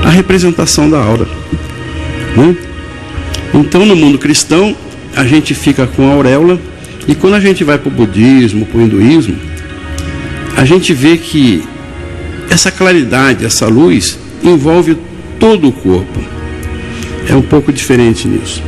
a 0.09 0.11
representação 0.11 0.89
da 0.89 0.97
aura. 0.97 1.27
Né? 2.35 2.57
Então, 3.53 3.85
no 3.85 3.95
mundo 3.95 4.17
cristão, 4.17 4.75
a 5.15 5.23
gente 5.23 5.53
fica 5.53 5.85
com 5.85 6.09
a 6.09 6.13
auréola, 6.13 6.59
e 7.07 7.13
quando 7.13 7.35
a 7.35 7.39
gente 7.39 7.63
vai 7.63 7.77
para 7.77 7.89
o 7.89 7.91
budismo, 7.91 8.65
para 8.65 8.79
o 8.79 8.81
hinduísmo, 8.81 9.35
a 10.57 10.65
gente 10.65 10.95
vê 10.95 11.15
que 11.15 11.63
essa 12.49 12.71
claridade, 12.71 13.45
essa 13.45 13.67
luz, 13.67 14.17
envolve 14.43 14.97
todo 15.39 15.67
o 15.67 15.71
corpo. 15.71 16.19
É 17.27 17.35
um 17.35 17.43
pouco 17.43 17.71
diferente 17.71 18.27
nisso. 18.27 18.63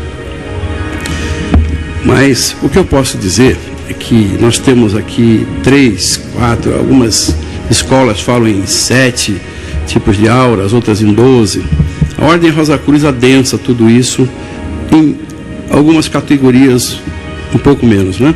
Mas 2.05 2.55
o 2.61 2.69
que 2.69 2.77
eu 2.77 2.85
posso 2.85 3.17
dizer 3.17 3.57
é 3.89 3.93
que 3.93 4.37
nós 4.39 4.59
temos 4.59 4.95
aqui 4.95 5.47
três, 5.63 6.21
quatro, 6.35 6.75
algumas 6.75 7.35
escolas 7.67 8.21
falam 8.21 8.47
em 8.47 8.67
sete 8.67 9.41
tipos 9.91 10.17
de 10.17 10.27
auras, 10.27 10.73
outras 10.73 11.01
em 11.01 11.13
doze. 11.13 11.63
A 12.17 12.25
Ordem 12.25 12.49
Rosa 12.49 12.77
Cruz 12.77 13.03
adensa 13.03 13.57
tudo 13.57 13.89
isso 13.89 14.27
em 14.91 15.17
algumas 15.69 16.07
categorias 16.07 16.99
um 17.53 17.57
pouco 17.57 17.85
menos, 17.85 18.19
né? 18.19 18.33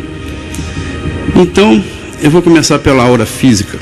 Então, 1.35 1.83
eu 2.21 2.29
vou 2.29 2.41
começar 2.41 2.79
pela 2.79 3.03
aura 3.03 3.25
física, 3.25 3.77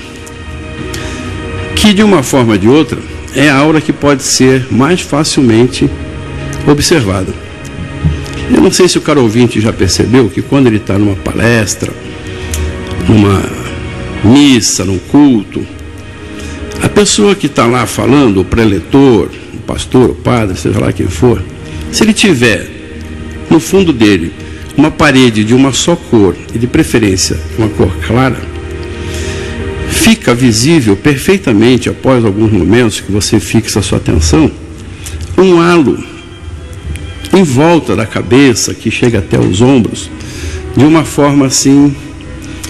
que 1.76 1.94
de 1.94 2.04
uma 2.04 2.24
forma 2.24 2.54
ou 2.54 2.58
de 2.58 2.68
outra 2.68 3.00
é 3.36 3.50
a 3.50 3.58
aura 3.58 3.82
que 3.82 3.92
pode 3.92 4.24
ser 4.24 4.68
mais 4.72 5.02
facilmente 5.02 5.90
observada. 6.68 7.34
Eu 8.54 8.62
não 8.62 8.72
sei 8.72 8.88
se 8.88 8.98
o 8.98 9.02
cara 9.02 9.20
ouvinte 9.20 9.60
já 9.60 9.74
percebeu 9.74 10.30
que 10.30 10.42
quando 10.42 10.68
ele 10.68 10.78
está 10.78 10.98
numa 10.98 11.16
palestra, 11.16 11.92
numa 13.08 13.42
missa, 14.24 14.86
num 14.86 15.00
culto, 15.00 15.66
pessoa 16.94 17.36
que 17.36 17.48
está 17.48 17.66
lá 17.66 17.86
falando, 17.86 18.42
o 18.42 18.46
preletor, 18.46 19.30
o 19.54 19.58
pastor, 19.58 20.12
o 20.12 20.16
padre, 20.16 20.58
seja 20.58 20.80
lá 20.80 20.92
quem 20.92 21.08
for, 21.08 21.44
se 21.92 22.04
ele 22.04 22.14
tiver 22.14 22.68
no 23.50 23.60
fundo 23.60 23.92
dele 23.92 24.34
uma 24.78 24.90
parede 24.90 25.44
de 25.44 25.54
uma 25.54 25.72
só 25.72 25.96
cor, 25.96 26.36
e 26.54 26.58
de 26.58 26.68
preferência 26.68 27.38
uma 27.58 27.70
cor 27.70 27.92
clara, 28.08 28.40
fica 29.90 30.34
visível 30.34 30.96
perfeitamente, 30.96 31.90
após 31.90 32.24
alguns 32.26 32.52
momentos 32.52 33.00
que 33.00 33.12
você 33.12 33.40
fixa 33.40 33.80
a 33.80 33.84
sua 33.84 33.98
atenção, 33.98 34.52
um 35.38 35.60
halo 35.60 36.04
em 37.34 37.44
volta 37.44 37.96
da 37.96 38.06
cabeça, 38.06 38.74
que 38.74 38.92
chega 38.92 39.20
até 39.20 39.40
os 39.40 39.62
ombros, 39.62 40.10
de 40.76 40.86
uma 40.86 41.04
forma 41.04 41.48
assim 41.48 41.96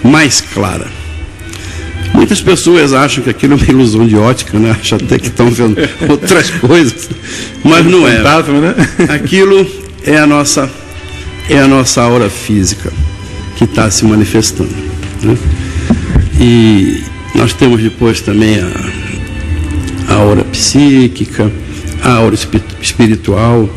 mais 0.04 0.40
clara. 0.42 1.03
Muitas 2.24 2.40
pessoas 2.40 2.94
acham 2.94 3.22
que 3.22 3.30
aquilo 3.30 3.52
é 3.52 3.56
uma 3.58 3.66
ilusão 3.66 4.08
de 4.08 4.16
ótica, 4.16 4.58
né? 4.58 4.72
acham 4.80 4.98
até 4.98 5.20
que 5.20 5.28
estão 5.28 5.52
vendo 5.52 5.78
outras 6.08 6.50
coisas, 6.52 7.10
mas 7.62 7.86
não 7.86 8.08
é. 8.08 8.22
né? 8.62 8.76
Aquilo 9.14 9.68
é 10.06 10.18
a 10.18 10.26
nossa 10.26 10.72
é 11.50 11.60
a 11.60 11.68
nossa 11.68 12.02
aura 12.02 12.30
física 12.30 12.94
que 13.58 13.66
está 13.66 13.92
se 13.92 14.06
manifestando. 14.06 14.74
Né? 15.22 15.38
E 16.40 17.04
nós 17.36 17.52
temos 17.52 17.84
depois 17.84 18.22
também 18.22 18.58
a, 18.58 20.14
a 20.14 20.16
aura 20.16 20.46
psíquica, 20.46 21.52
a 22.02 22.14
aura 22.14 22.38
espiritual, 22.82 23.70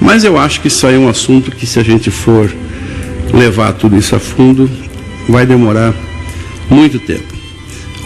mas 0.00 0.22
eu 0.22 0.38
acho 0.38 0.60
que 0.60 0.68
isso 0.68 0.86
aí 0.86 0.94
é 0.94 0.98
um 0.98 1.08
assunto 1.08 1.50
que, 1.50 1.66
se 1.66 1.80
a 1.80 1.82
gente 1.82 2.12
for 2.12 2.48
levar 3.34 3.72
tudo 3.72 3.96
isso 3.96 4.14
a 4.14 4.20
fundo, 4.20 4.70
vai 5.28 5.44
demorar 5.44 5.92
muito 6.70 7.00
tempo. 7.00 7.37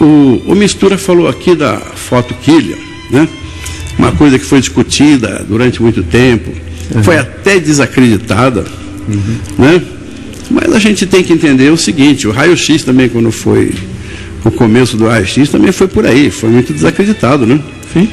O, 0.03 0.51
o 0.51 0.55
Mistura 0.55 0.97
falou 0.97 1.27
aqui 1.27 1.55
da 1.55 1.77
foto 1.77 2.33
Killian, 2.33 2.77
né? 3.09 3.27
uma 3.97 4.11
coisa 4.11 4.37
que 4.37 4.45
foi 4.45 4.59
discutida 4.59 5.45
durante 5.47 5.81
muito 5.81 6.03
tempo, 6.03 6.51
uhum. 6.93 7.03
foi 7.03 7.17
até 7.17 7.59
desacreditada, 7.59 8.65
uhum. 9.07 9.37
né? 9.57 9.81
mas 10.49 10.73
a 10.73 10.79
gente 10.79 11.05
tem 11.05 11.23
que 11.23 11.31
entender 11.31 11.71
o 11.71 11.77
seguinte: 11.77 12.27
o 12.27 12.31
raio-x 12.31 12.83
também, 12.83 13.07
quando 13.07 13.31
foi 13.31 13.73
o 14.43 14.51
começo 14.51 14.97
do 14.97 15.07
raio-x, 15.07 15.49
também 15.49 15.71
foi 15.71 15.87
por 15.87 16.05
aí, 16.05 16.29
foi 16.29 16.49
muito 16.49 16.73
desacreditado. 16.73 17.45
Né? 17.45 17.59
Sim. 17.93 18.09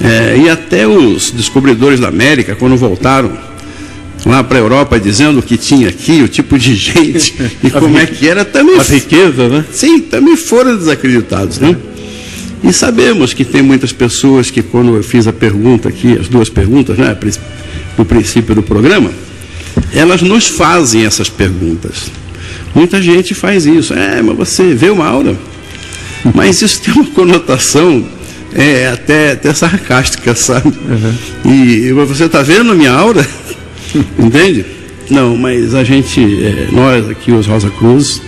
É, 0.00 0.36
e 0.36 0.48
até 0.48 0.86
os 0.86 1.30
descobridores 1.30 2.00
da 2.00 2.08
América, 2.08 2.54
quando 2.54 2.76
voltaram 2.76 3.36
lá 4.24 4.42
para 4.42 4.58
a 4.58 4.60
Europa 4.60 4.98
dizendo 4.98 5.42
que 5.42 5.56
tinha 5.56 5.88
aqui, 5.88 6.22
o 6.22 6.28
tipo 6.28 6.58
de 6.58 6.74
gente 6.74 7.34
e 7.62 7.70
como 7.70 7.98
é 7.98 8.06
que 8.06 8.28
era, 8.28 8.44
também. 8.44 8.78
A 8.78 8.82
riqueza, 8.82 9.48
né? 9.48 9.64
Sim, 9.72 10.00
também 10.00 10.36
foram 10.36 10.76
desacreditados, 10.76 11.58
né? 11.58 11.76
E 12.62 12.72
sabemos 12.72 13.34
que 13.34 13.44
tem 13.44 13.60
muitas 13.60 13.92
pessoas 13.92 14.50
que, 14.50 14.62
quando 14.62 14.94
eu 14.94 15.02
fiz 15.02 15.26
a 15.26 15.32
pergunta 15.32 15.88
aqui, 15.88 16.16
as 16.18 16.28
duas 16.28 16.48
perguntas, 16.48 16.96
né, 16.96 17.16
no 17.98 18.04
princípio 18.04 18.54
do 18.54 18.62
programa, 18.62 19.10
elas 19.92 20.22
nos 20.22 20.46
fazem 20.46 21.04
essas 21.04 21.28
perguntas. 21.28 22.10
Muita 22.74 23.02
gente 23.02 23.34
faz 23.34 23.66
isso. 23.66 23.92
É, 23.92 24.22
mas 24.22 24.36
você 24.36 24.74
vê 24.74 24.90
uma 24.90 25.06
aura? 25.06 25.36
Mas 26.34 26.62
isso 26.62 26.80
tem 26.80 26.94
uma 26.94 27.06
conotação 27.06 28.04
é, 28.54 28.88
até, 28.88 29.32
até 29.32 29.52
sarcástica, 29.52 30.34
sabe? 30.34 30.68
Uhum. 30.68 31.52
E 31.52 31.92
você 31.92 32.24
está 32.24 32.42
vendo 32.42 32.74
minha 32.74 32.92
aura? 32.92 33.26
Entende? 34.18 34.64
Não, 35.10 35.36
mas 35.36 35.74
a 35.74 35.84
gente, 35.84 36.20
é, 36.20 36.68
nós 36.72 37.08
aqui, 37.10 37.32
os 37.32 37.46
Rosa 37.46 37.70
Cruz, 37.70 38.22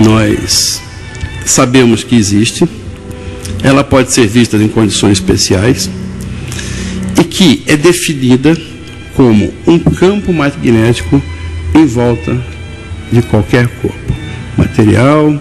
nós 0.00 0.80
sabemos 1.44 2.04
que 2.04 2.16
existe, 2.16 2.68
ela 3.62 3.82
pode 3.82 4.12
ser 4.12 4.26
vista 4.26 4.56
em 4.56 4.68
condições 4.68 5.12
especiais 5.12 5.90
e 7.18 7.24
que 7.24 7.62
é 7.66 7.76
definida 7.76 8.56
como 9.14 9.52
um 9.66 9.78
campo 9.78 10.32
magnético 10.32 11.20
em 11.74 11.84
volta 11.84 12.38
de 13.10 13.22
qualquer 13.22 13.66
corpo, 13.66 14.14
material, 14.56 15.34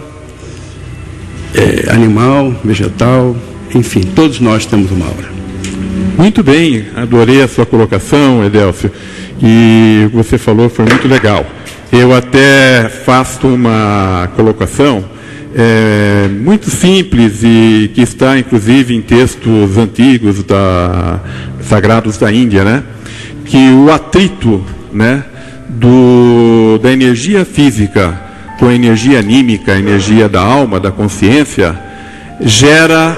é, 1.53 1.91
animal, 1.91 2.55
vegetal, 2.63 3.35
enfim, 3.73 4.01
todos 4.01 4.39
nós 4.39 4.65
temos 4.65 4.91
uma 4.91 5.05
aura. 5.05 5.29
Muito 6.17 6.41
bem, 6.41 6.85
adorei 6.95 7.43
a 7.43 7.47
sua 7.47 7.65
colocação, 7.65 8.43
Edelcio, 8.43 8.91
e 9.41 10.09
você 10.13 10.37
falou 10.37 10.69
foi 10.69 10.85
muito 10.85 11.07
legal. 11.07 11.45
Eu 11.91 12.13
até 12.13 12.89
faço 12.89 13.47
uma 13.47 14.29
colocação 14.35 15.03
é, 15.55 16.27
muito 16.27 16.69
simples 16.69 17.41
e 17.43 17.89
que 17.93 18.01
está 18.01 18.37
inclusive 18.37 18.93
em 18.93 19.01
textos 19.01 19.77
antigos 19.77 20.43
da, 20.43 21.19
sagrados 21.61 22.17
da 22.17 22.31
Índia, 22.31 22.63
né? 22.63 22.83
Que 23.45 23.69
o 23.71 23.91
atrito, 23.91 24.63
né, 24.91 25.23
do, 25.69 26.77
da 26.81 26.91
energia 26.91 27.45
física 27.45 28.27
com 28.59 28.67
a 28.67 28.73
energia 28.73 29.19
anímica, 29.19 29.73
a 29.73 29.79
energia 29.79 30.27
da 30.27 30.41
alma, 30.41 30.79
da 30.79 30.91
consciência, 30.91 31.77
gera 32.41 33.17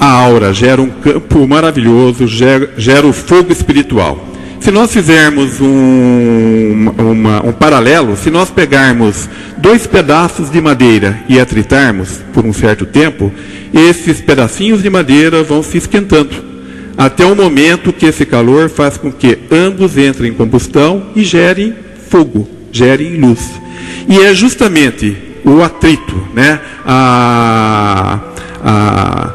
a 0.00 0.06
aura, 0.06 0.52
gera 0.52 0.80
um 0.82 0.90
campo 0.90 1.46
maravilhoso, 1.46 2.26
gera, 2.26 2.70
gera 2.76 3.06
o 3.06 3.12
fogo 3.12 3.52
espiritual. 3.52 4.27
Se 4.68 4.72
nós 4.72 4.92
fizermos 4.92 5.62
um, 5.62 6.90
uma, 6.98 7.42
um 7.42 7.52
paralelo, 7.52 8.14
se 8.18 8.30
nós 8.30 8.50
pegarmos 8.50 9.26
dois 9.56 9.86
pedaços 9.86 10.50
de 10.50 10.60
madeira 10.60 11.24
e 11.26 11.40
atritarmos 11.40 12.20
por 12.34 12.44
um 12.44 12.52
certo 12.52 12.84
tempo, 12.84 13.32
esses 13.72 14.20
pedacinhos 14.20 14.82
de 14.82 14.90
madeira 14.90 15.42
vão 15.42 15.62
se 15.62 15.78
esquentando, 15.78 16.36
até 16.98 17.24
o 17.24 17.34
momento 17.34 17.94
que 17.94 18.04
esse 18.04 18.26
calor 18.26 18.68
faz 18.68 18.98
com 18.98 19.10
que 19.10 19.38
ambos 19.50 19.96
entrem 19.96 20.32
em 20.32 20.34
combustão 20.34 21.06
e 21.16 21.24
gerem 21.24 21.74
fogo, 22.10 22.46
gerem 22.70 23.16
luz. 23.16 23.50
E 24.06 24.20
é 24.20 24.34
justamente 24.34 25.16
o 25.46 25.62
atrito, 25.62 26.28
né? 26.34 26.60
a, 26.84 28.20
a 28.62 29.34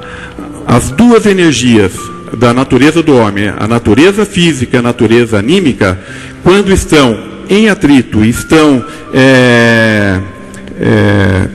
as 0.65 0.91
duas 0.91 1.25
energias 1.25 1.93
da 2.37 2.53
natureza 2.53 3.03
do 3.03 3.15
homem, 3.15 3.53
a 3.57 3.67
natureza 3.67 4.25
física 4.25 4.79
a 4.79 4.81
natureza 4.81 5.37
anímica, 5.37 5.99
quando 6.43 6.71
estão 6.71 7.17
em 7.49 7.69
atrito, 7.69 8.23
estão 8.23 8.83
é, 9.13 10.19
é, 10.79 11.47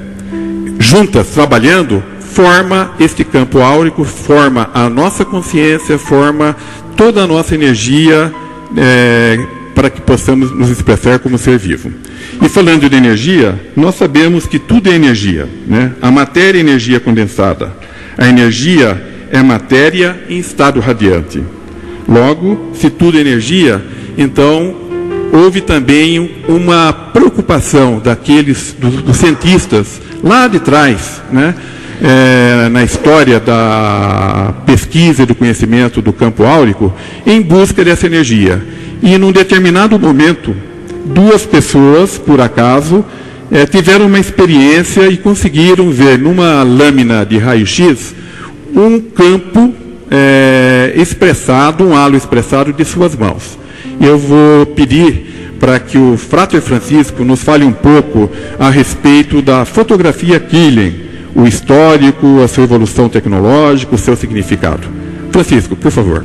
juntas 0.78 1.28
trabalhando, 1.28 2.02
forma 2.20 2.92
este 3.00 3.24
campo 3.24 3.58
áurico, 3.58 4.04
forma 4.04 4.70
a 4.72 4.88
nossa 4.88 5.24
consciência, 5.24 5.98
forma 5.98 6.56
toda 6.96 7.24
a 7.24 7.26
nossa 7.26 7.54
energia 7.54 8.32
é, 8.76 9.38
para 9.74 9.90
que 9.90 10.00
possamos 10.00 10.50
nos 10.52 10.70
expressar 10.70 11.18
como 11.18 11.38
ser 11.38 11.58
vivo. 11.58 11.92
E 12.42 12.48
falando 12.48 12.88
de 12.88 12.96
energia, 12.96 13.58
nós 13.76 13.94
sabemos 13.94 14.46
que 14.46 14.58
tudo 14.58 14.90
é 14.90 14.94
energia. 14.94 15.48
Né? 15.66 15.92
A 16.02 16.10
matéria 16.10 16.58
é 16.58 16.60
energia 16.60 17.00
condensada. 17.00 17.72
A 18.16 18.28
energia 18.28 19.00
é 19.30 19.42
matéria 19.42 20.18
em 20.28 20.38
estado 20.38 20.80
radiante. 20.80 21.42
Logo, 22.08 22.70
se 22.74 22.88
tudo 22.88 23.18
é 23.18 23.20
energia, 23.20 23.84
então 24.16 24.74
houve 25.32 25.60
também 25.60 26.42
uma 26.48 26.92
preocupação 26.92 28.00
daqueles 28.02 28.74
dos, 28.78 29.02
dos 29.02 29.16
cientistas 29.16 30.00
lá 30.22 30.48
de 30.48 30.58
trás, 30.58 31.22
né, 31.30 31.54
é, 32.02 32.68
na 32.68 32.82
história 32.82 33.38
da 33.38 34.54
pesquisa 34.64 35.22
e 35.22 35.26
do 35.26 35.34
conhecimento 35.34 36.00
do 36.00 36.12
campo 36.12 36.44
áurico, 36.44 36.92
em 37.26 37.40
busca 37.40 37.84
dessa 37.84 38.06
energia. 38.06 38.62
E 39.02 39.18
num 39.18 39.32
determinado 39.32 39.98
momento, 39.98 40.56
duas 41.04 41.44
pessoas, 41.44 42.18
por 42.18 42.40
acaso, 42.40 43.04
é, 43.50 43.66
tiveram 43.66 44.06
uma 44.06 44.18
experiência 44.18 45.08
e 45.08 45.16
conseguiram 45.16 45.90
ver 45.90 46.18
numa 46.18 46.62
lâmina 46.62 47.24
de 47.24 47.38
raio-x 47.38 48.14
um 48.74 49.00
campo 49.00 49.74
é, 50.11 50.92
expressado, 50.96 51.85
um 51.85 51.96
halo 51.96 52.16
expressado 52.16 52.72
de 52.72 52.85
suas 52.85 53.14
mãos. 53.14 53.59
Eu 54.00 54.18
vou 54.18 54.66
pedir 54.66 55.57
para 55.59 55.78
que 55.81 55.98
o 55.98 56.16
Frater 56.16 56.61
Francisco 56.61 57.24
nos 57.24 57.42
fale 57.42 57.64
um 57.64 57.72
pouco 57.72 58.31
a 58.59 58.70
respeito 58.70 59.42
da 59.42 59.64
fotografia 59.64 60.38
Killian, 60.38 60.92
o 61.35 61.46
histórico, 61.46 62.40
a 62.42 62.48
sua 62.48 62.64
evolução 62.64 63.09
tecnológica, 63.09 63.94
o 63.94 63.98
seu 63.98 64.16
significado. 64.16 64.88
Francisco, 65.31 65.76
por 65.76 65.90
favor. 65.90 66.24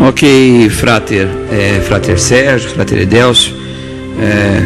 Ok, 0.00 0.70
Frater, 0.70 1.28
é, 1.52 1.80
Frater 1.80 2.18
Sérgio, 2.18 2.70
Frater 2.70 3.02
Edelcio, 3.02 3.54
é, 4.18 4.62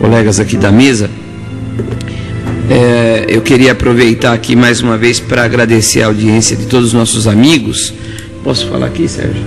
colegas 0.00 0.40
aqui 0.40 0.56
da 0.56 0.72
mesa, 0.72 1.10
é, 2.70 3.26
eu 3.28 3.42
queria 3.42 3.72
aproveitar 3.72 4.32
aqui 4.32 4.56
mais 4.56 4.80
uma 4.80 4.96
vez 4.96 5.20
para 5.20 5.44
agradecer 5.44 6.02
a 6.02 6.06
audiência 6.06 6.56
de 6.56 6.66
todos 6.66 6.88
os 6.88 6.92
nossos 6.92 7.26
amigos. 7.26 7.92
Posso 8.42 8.66
falar 8.68 8.86
aqui, 8.86 9.08
Sérgio? 9.08 9.42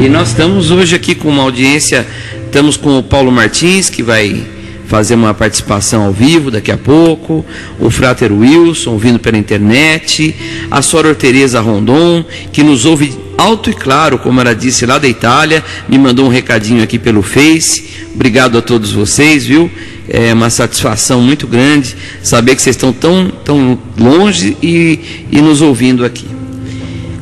E 0.00 0.08
nós 0.08 0.28
estamos 0.28 0.70
hoje 0.70 0.94
aqui 0.94 1.14
com 1.14 1.28
uma 1.28 1.42
audiência, 1.42 2.06
estamos 2.46 2.76
com 2.76 2.98
o 2.98 3.02
Paulo 3.02 3.30
Martins, 3.30 3.90
que 3.90 4.02
vai 4.02 4.42
fazer 4.86 5.14
uma 5.14 5.32
participação 5.32 6.02
ao 6.02 6.12
vivo 6.12 6.50
daqui 6.50 6.72
a 6.72 6.76
pouco, 6.76 7.44
o 7.78 7.90
Frater 7.90 8.32
Wilson, 8.32 8.98
vindo 8.98 9.18
pela 9.18 9.38
internet, 9.38 10.34
a 10.70 10.82
Soror 10.82 11.14
Tereza 11.14 11.60
Rondon, 11.60 12.24
que 12.52 12.62
nos 12.62 12.84
ouve 12.84 13.14
alto 13.40 13.70
e 13.70 13.74
claro, 13.74 14.18
como 14.18 14.40
ela 14.40 14.54
disse 14.54 14.84
lá 14.84 14.98
da 14.98 15.08
Itália, 15.08 15.64
me 15.88 15.98
mandou 15.98 16.26
um 16.26 16.28
recadinho 16.28 16.82
aqui 16.82 16.98
pelo 16.98 17.22
Face. 17.22 17.84
Obrigado 18.14 18.58
a 18.58 18.62
todos 18.62 18.92
vocês, 18.92 19.46
viu? 19.46 19.70
É 20.08 20.32
uma 20.34 20.50
satisfação 20.50 21.22
muito 21.22 21.46
grande 21.46 21.96
saber 22.22 22.54
que 22.54 22.62
vocês 22.62 22.76
estão 22.76 22.92
tão, 22.92 23.30
tão 23.44 23.78
longe 23.98 24.56
e, 24.62 25.26
e 25.32 25.40
nos 25.40 25.62
ouvindo 25.62 26.04
aqui. 26.04 26.26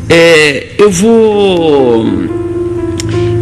É, 0.09 0.71
eu 0.79 0.91
vou 0.91 2.07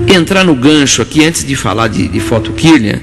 entrar 0.06 0.44
no 0.44 0.54
gancho 0.54 1.00
aqui 1.00 1.24
antes 1.24 1.44
de 1.44 1.56
falar 1.56 1.88
de, 1.88 2.08
de 2.08 2.20
foto 2.20 2.52
Kirlian, 2.52 3.00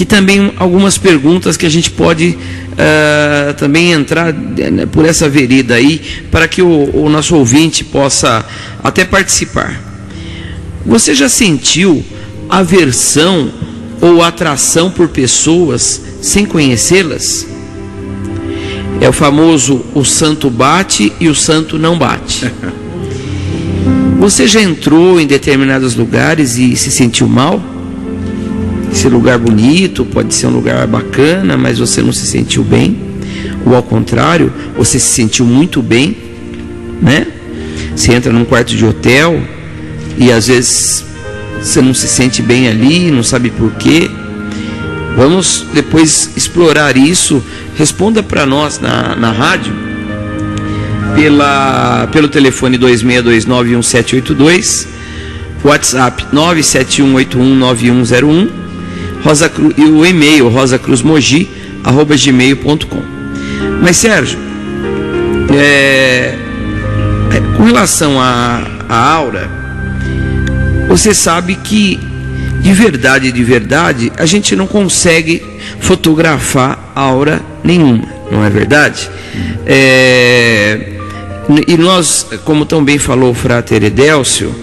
que 0.00 0.06
também 0.06 0.54
algumas 0.56 0.96
perguntas 0.96 1.58
que 1.58 1.66
a 1.66 1.68
gente 1.68 1.90
pode 1.90 2.28
uh, 2.30 3.52
também 3.58 3.92
entrar 3.92 4.32
né, 4.32 4.86
por 4.86 5.04
essa 5.04 5.28
vereda 5.28 5.74
aí 5.74 6.00
para 6.30 6.48
que 6.48 6.62
o, 6.62 6.96
o 6.96 7.10
nosso 7.10 7.36
ouvinte 7.36 7.84
possa 7.84 8.42
até 8.82 9.04
participar. 9.04 9.78
Você 10.86 11.14
já 11.14 11.28
sentiu 11.28 12.02
aversão 12.48 13.52
ou 14.00 14.22
atração 14.22 14.90
por 14.90 15.08
pessoas 15.08 16.00
sem 16.22 16.46
conhecê-las? 16.46 17.46
É 19.02 19.08
o 19.10 19.12
famoso 19.12 19.84
o 19.94 20.02
santo 20.02 20.48
bate 20.48 21.12
e 21.20 21.28
o 21.28 21.34
santo 21.34 21.78
não 21.78 21.98
bate. 21.98 22.50
Você 24.18 24.48
já 24.48 24.62
entrou 24.62 25.20
em 25.20 25.26
determinados 25.26 25.94
lugares 25.94 26.56
e 26.56 26.74
se 26.74 26.90
sentiu 26.90 27.28
mal? 27.28 27.79
Esse 28.92 29.08
lugar 29.08 29.38
bonito 29.38 30.04
pode 30.04 30.34
ser 30.34 30.48
um 30.48 30.50
lugar 30.50 30.86
bacana, 30.86 31.56
mas 31.56 31.78
você 31.78 32.02
não 32.02 32.12
se 32.12 32.26
sentiu 32.26 32.62
bem? 32.64 32.98
Ou 33.64 33.74
ao 33.74 33.82
contrário, 33.82 34.52
você 34.76 34.98
se 34.98 35.08
sentiu 35.08 35.46
muito 35.46 35.80
bem, 35.80 36.14
né? 37.00 37.26
Você 37.94 38.12
entra 38.12 38.30
num 38.32 38.44
quarto 38.44 38.74
de 38.74 38.84
hotel 38.84 39.40
e 40.18 40.32
às 40.32 40.48
vezes 40.48 41.04
você 41.60 41.80
não 41.80 41.94
se 41.94 42.08
sente 42.08 42.42
bem 42.42 42.66
ali, 42.68 43.10
não 43.10 43.22
sabe 43.22 43.50
por 43.50 43.70
quê. 43.72 44.10
Vamos 45.16 45.66
depois 45.72 46.30
explorar 46.36 46.94
isso. 46.96 47.42
Responda 47.76 48.22
para 48.22 48.46
nós 48.46 48.78
na, 48.80 49.16
na 49.16 49.32
rádio 49.32 49.72
pela, 51.14 52.08
pelo 52.12 52.28
telefone 52.28 52.78
26291782, 52.78 54.86
WhatsApp 55.62 56.24
971819101 56.32 58.59
Rosa 59.22 59.52
e 59.76 59.84
o 59.84 60.06
e-mail 60.06 60.48
rosacruzmogi@gmail.com. 60.48 63.02
Mas 63.82 63.96
Sérgio, 63.96 64.38
é, 65.54 66.34
é, 67.32 67.40
com 67.56 67.64
relação 67.64 68.20
à 68.20 68.62
aura, 68.88 69.50
você 70.88 71.14
sabe 71.14 71.54
que 71.56 71.98
de 72.60 72.72
verdade, 72.74 73.32
de 73.32 73.42
verdade, 73.42 74.12
a 74.18 74.26
gente 74.26 74.54
não 74.54 74.66
consegue 74.66 75.42
fotografar 75.80 76.92
aura 76.94 77.40
nenhuma, 77.64 78.06
não 78.30 78.44
é 78.44 78.50
verdade? 78.50 79.10
É, 79.66 80.98
e 81.66 81.76
nós, 81.76 82.26
como 82.44 82.66
também 82.66 82.98
falou 82.98 83.30
o 83.30 83.34
Frater 83.34 83.82
Edélcio, 83.82 84.54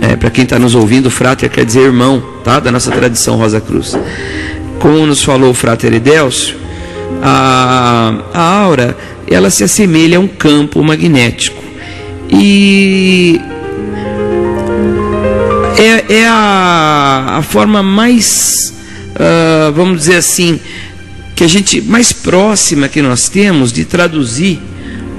é, 0.00 0.16
para 0.16 0.30
quem 0.30 0.44
está 0.44 0.58
nos 0.58 0.74
ouvindo, 0.74 1.10
Frater 1.10 1.50
quer 1.50 1.64
dizer 1.64 1.80
irmão, 1.80 2.22
tá? 2.42 2.58
Da 2.58 2.72
nossa 2.72 2.90
tradição 2.90 3.36
Rosa 3.36 3.60
Cruz. 3.60 3.96
Como 4.78 5.06
nos 5.06 5.22
falou 5.22 5.50
o 5.50 5.54
Frater 5.54 5.92
Edélcio, 5.92 6.56
a, 7.22 8.14
a 8.32 8.40
aura 8.40 8.96
ela 9.26 9.50
se 9.50 9.62
assemelha 9.62 10.18
a 10.18 10.20
um 10.20 10.26
campo 10.26 10.82
magnético. 10.82 11.62
E 12.30 13.40
é, 15.76 16.14
é 16.14 16.28
a, 16.28 17.36
a 17.38 17.42
forma 17.42 17.82
mais, 17.82 18.74
uh, 19.14 19.72
vamos 19.72 19.98
dizer 19.98 20.16
assim, 20.16 20.58
que 21.34 21.44
a 21.44 21.48
gente 21.48 21.80
mais 21.80 22.12
próxima 22.12 22.88
que 22.88 23.00
nós 23.00 23.28
temos 23.28 23.72
de 23.72 23.84
traduzir 23.84 24.60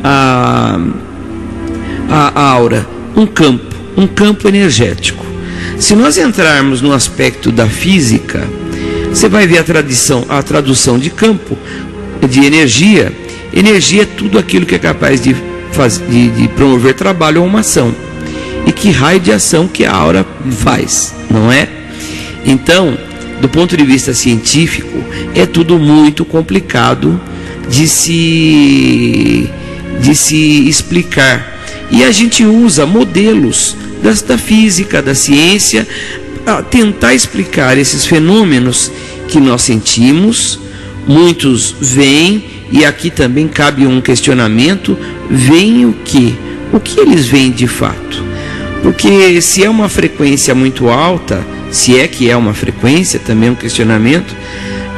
a, 0.04 0.80
a, 2.10 2.32
a 2.36 2.50
aura, 2.50 2.88
um 3.16 3.26
campo, 3.26 3.76
um 3.96 4.08
campo 4.08 4.48
energético. 4.48 5.26
Se 5.78 5.96
nós 5.96 6.18
entrarmos 6.18 6.82
no 6.82 6.94
aspecto 6.94 7.52
da 7.52 7.68
física, 7.68 8.48
você 9.10 9.28
vai 9.28 9.46
ver 9.48 9.60
a 9.60 9.64
tradição, 9.64 10.26
a 10.30 10.42
tradução 10.42 10.98
de 10.98 11.10
campo, 11.10 11.58
de 12.28 12.46
energia. 12.46 13.12
Energia 13.54 14.04
é 14.04 14.06
tudo 14.06 14.38
aquilo 14.40 14.66
que 14.66 14.76
é 14.76 14.80
capaz 14.80 15.22
de, 15.22 15.36
de, 16.10 16.30
de 16.30 16.48
promover 16.50 16.94
trabalho 16.94 17.42
ou 17.42 17.48
uma 17.48 17.60
ação 17.60 17.94
e 18.66 18.72
que 18.72 18.92
raio 18.92 19.20
de 19.20 19.32
ação 19.32 19.68
que 19.68 19.86
a 19.86 19.92
aura 19.92 20.26
faz, 20.60 21.14
não 21.30 21.52
é? 21.52 21.68
Então, 22.46 22.98
do 23.40 23.50
ponto 23.50 23.76
de 23.76 23.84
vista 23.84 24.14
científico, 24.14 25.04
é 25.36 25.46
tudo 25.46 25.78
muito 25.80 26.24
complicado 26.24 27.20
de 27.70 27.88
se 27.88 29.50
de 30.00 30.16
se 30.16 30.68
explicar. 30.68 31.60
E 31.92 32.04
a 32.04 32.12
gente 32.12 32.44
usa 32.46 32.86
modelos 32.86 33.76
da 34.02 34.38
física, 34.38 35.02
da 35.02 35.14
ciência, 35.14 35.88
a 36.46 36.62
tentar 36.62 37.14
explicar 37.14 37.78
esses 37.78 38.06
fenômenos 38.06 38.92
que 39.28 39.40
nós 39.40 39.62
sentimos. 39.62 40.60
Muitos 41.08 41.76
veem, 41.80 42.44
e 42.72 42.86
aqui 42.86 43.10
também 43.10 43.48
cabe 43.48 43.86
um 43.86 44.02
questionamento: 44.02 44.98
veem 45.30 45.86
o 45.86 45.94
que? 45.94 46.36
O 46.74 46.80
que 46.80 47.00
eles 47.00 47.26
veem 47.28 47.52
de 47.52 47.68
fato? 47.68 48.24
Porque 48.82 49.42
se 49.42 49.64
é 49.64 49.70
uma 49.70 49.88
frequência 49.88 50.56
muito 50.56 50.90
alta, 50.90 51.46
se 51.70 52.00
é 52.00 52.08
que 52.08 52.30
é 52.30 52.36
uma 52.36 52.54
frequência, 52.54 53.20
também 53.20 53.50
é 53.50 53.52
um 53.52 53.56
questionamento, 53.56 54.36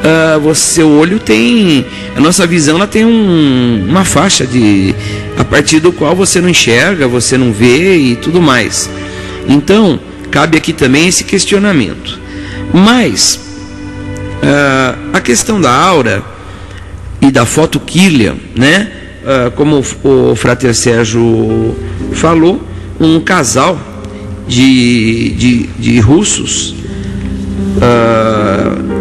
uh, 0.03 0.39
você, 0.39 0.73
seu 0.73 0.89
olho 0.89 1.19
tem. 1.19 1.85
A 2.15 2.19
nossa 2.19 2.45
visão 2.45 2.75
ela 2.75 2.87
tem 2.87 3.05
um, 3.05 3.85
uma 3.87 4.03
faixa 4.03 4.45
de. 4.45 4.93
a 5.37 5.43
partir 5.43 5.79
do 5.79 5.91
qual 5.91 6.15
você 6.15 6.41
não 6.41 6.49
enxerga, 6.49 7.07
você 7.07 7.37
não 7.37 7.51
vê 7.51 7.95
e 7.95 8.15
tudo 8.15 8.41
mais. 8.41 8.89
Então, 9.47 9.99
cabe 10.29 10.57
aqui 10.57 10.73
também 10.73 11.07
esse 11.07 11.23
questionamento. 11.23 12.19
Mas, 12.73 13.39
uh, 14.41 15.09
a 15.13 15.21
questão 15.21 15.59
da 15.59 15.71
aura 15.71 16.23
e 17.21 17.31
da 17.31 17.45
foto 17.45 17.79
Killian, 17.79 18.35
né? 18.55 18.91
Uh, 19.23 19.51
como 19.51 19.81
o 20.03 20.35
Frater 20.35 20.75
Sérgio 20.75 21.73
falou, 22.11 22.61
um 22.99 23.21
casal 23.21 23.79
de, 24.47 25.29
de, 25.29 25.67
de 25.79 25.99
russos 26.01 26.75
uh, 27.77 28.92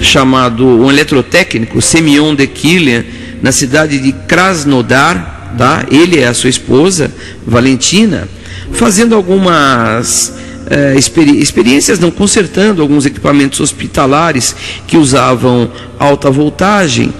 chamado 0.00 0.66
um 0.66 0.90
eletrotécnico 0.90 1.80
Semyon 1.80 2.34
de 2.34 2.46
Kilian 2.46 3.04
na 3.42 3.52
cidade 3.52 3.98
de 3.98 4.12
Krasnodar 4.12 5.36
tá? 5.56 5.86
Ele 5.90 6.20
é 6.20 6.26
a 6.26 6.34
sua 6.34 6.50
esposa, 6.50 7.10
Valentina, 7.46 8.28
fazendo 8.72 9.14
algumas 9.14 10.34
é, 10.68 10.94
experi 10.96 11.40
experiências, 11.40 11.98
não 11.98 12.10
consertando 12.10 12.82
alguns 12.82 13.06
equipamentos 13.06 13.60
hospitalares 13.60 14.54
que 14.86 14.96
usavam 14.96 15.70
alta 15.98 16.30
voltagem, 16.30 17.12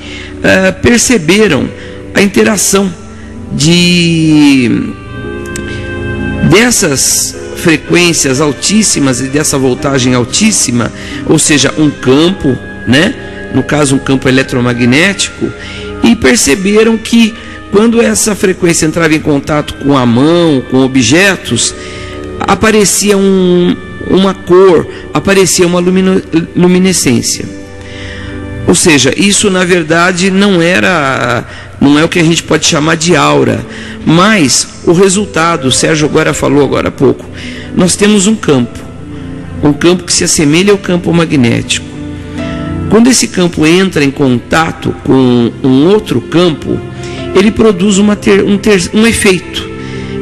é, 0.43 0.71
perceberam 0.73 1.69
a 2.15 2.23
interação 2.23 2.93
de 3.53 4.93
dessas 6.51 7.35
frequências 7.57 8.41
altíssimas 8.41 9.21
e 9.21 9.25
dessa 9.25 9.59
voltagem 9.59 10.15
altíssima, 10.15 10.93
ou 11.27 11.39
seja, 11.39 11.73
um 11.77 11.91
campo, 11.91 12.57
né? 12.87 13.15
No 13.55 13.63
caso, 13.63 13.97
um 13.97 13.99
campo 13.99 14.29
eletromagnético, 14.29 15.51
e 16.03 16.15
perceberam 16.15 16.97
que 16.97 17.35
quando 17.71 18.01
essa 18.01 18.35
frequência 18.35 18.87
entrava 18.87 19.15
em 19.15 19.21
contato 19.21 19.75
com 19.75 19.97
a 19.97 20.07
mão, 20.07 20.63
com 20.71 20.79
objetos, 20.79 21.75
aparecia 22.41 23.17
um, 23.17 23.77
uma 24.09 24.35
cor, 24.35 24.87
aparecia 25.13 25.67
uma 25.67 25.81
lumino, 25.81 26.23
luminescência. 26.55 27.45
Ou 28.67 28.75
seja, 28.75 29.13
isso 29.17 29.51
na 29.51 29.65
verdade 29.65 30.31
não 30.31 30.61
era, 30.61 31.45
não 31.81 31.99
é 31.99 32.05
o 32.05 32.09
que 32.09 32.19
a 32.19 32.25
gente 32.25 32.43
pode 32.43 32.67
chamar 32.67 32.97
de 32.97 33.15
aura, 33.15 33.65
mas 34.05 34.67
o 34.85 34.93
resultado, 34.93 35.69
o 35.69 35.73
Sérgio 35.73 36.09
agora 36.09 36.33
falou 36.33 36.65
agora 36.65 36.89
há 36.89 36.93
pouco, 36.93 37.25
nós 37.75 37.97
temos 37.97 38.27
um 38.27 38.35
campo, 38.35 38.79
um 39.63 39.73
campo 39.73 40.05
que 40.05 40.13
se 40.13 40.25
assemelha 40.25 40.73
ao 40.73 40.79
campo 40.79 41.13
magnético. 41.13 41.87
Quando 42.89 43.09
esse 43.09 43.29
campo 43.29 43.67
entra 43.67 44.05
em 44.05 44.11
contato 44.11 44.95
com 45.05 45.53
um 45.63 45.87
outro 45.87 46.21
campo, 46.21 46.79
ele 47.35 47.51
produz 47.51 47.97
ter, 48.21 48.43
um, 48.43 48.57
ter, 48.57 48.91
um 48.95 49.07
efeito. 49.07 49.69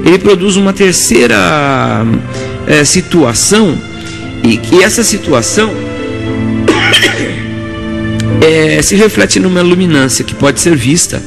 Ele 0.05 0.19
produz 0.19 0.57
uma 0.57 0.73
terceira 0.73 1.37
é, 2.67 2.85
situação, 2.85 3.79
e 4.43 4.57
que 4.57 4.83
essa 4.83 5.03
situação 5.05 5.73
é, 8.43 8.81
se 8.83 8.97
reflete 8.97 9.39
numa 9.39 9.63
luminância 9.63 10.25
que 10.25 10.35
pode 10.35 10.61
ser 10.61 10.75
vista, 10.75 11.23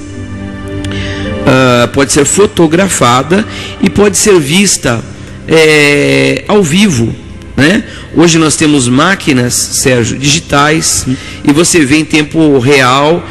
uh, 1.48 1.88
pode 1.90 2.12
ser 2.12 2.26
fotografada 2.26 3.46
e 3.82 3.90
pode 3.90 4.18
ser 4.18 4.40
vista 4.40 5.04
é, 5.48 6.44
ao 6.48 6.62
vivo. 6.62 7.16
Né? 7.56 7.84
Hoje 8.16 8.38
nós 8.38 8.56
temos 8.56 8.88
máquinas, 8.88 9.54
Sérgio, 9.54 10.18
digitais, 10.18 11.06
Sim. 11.06 11.18
e 11.44 11.52
você 11.52 11.84
vê 11.84 11.98
em 11.98 12.06
tempo 12.06 12.60
real 12.60 13.28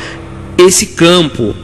esse 0.59 0.87
campo. 0.87 1.55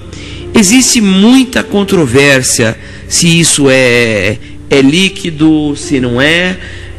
Existe 0.54 1.00
muita 1.00 1.62
controvérsia 1.62 2.76
se 3.08 3.40
isso 3.40 3.68
é, 3.68 4.36
é 4.70 4.80
líquido, 4.82 5.74
se 5.76 5.98
não 5.98 6.20
é, 6.20 6.56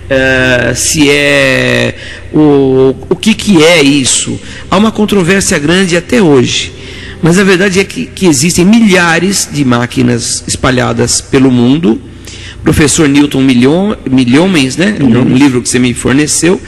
uh, 0.09 0.75
se 0.75 1.09
é 1.09 1.95
o, 2.33 2.95
o 3.09 3.15
que, 3.15 3.33
que 3.33 3.63
é 3.63 3.81
isso. 3.81 4.39
Há 4.69 4.77
uma 4.77 4.91
controvérsia 4.91 5.57
grande 5.59 5.95
até 5.95 6.21
hoje. 6.21 6.73
Mas 7.23 7.39
a 7.39 7.43
verdade 7.45 7.79
é 7.79 7.85
que, 7.85 8.05
que 8.05 8.25
existem 8.25 8.65
milhares 8.65 9.47
de 9.49 9.63
máquinas 9.63 10.43
espalhadas 10.45 11.21
pelo 11.21 11.49
mundo. 11.49 12.01
professor 12.61 13.07
Newton 13.07 13.41
Milhom, 13.41 13.95
Milhomens, 14.11 14.75
né? 14.75 14.97
um 14.99 15.33
livro 15.33 15.61
que 15.61 15.69
você 15.69 15.79
me 15.79 15.93
forneceu, 15.93 16.61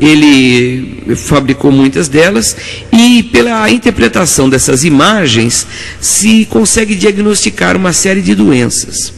ele 0.00 1.14
fabricou 1.14 1.70
muitas 1.70 2.08
delas 2.08 2.56
e 2.92 3.22
pela 3.22 3.70
interpretação 3.70 4.50
dessas 4.50 4.82
imagens 4.82 5.64
se 6.00 6.44
consegue 6.46 6.96
diagnosticar 6.96 7.76
uma 7.76 7.92
série 7.92 8.20
de 8.20 8.34
doenças. 8.34 9.12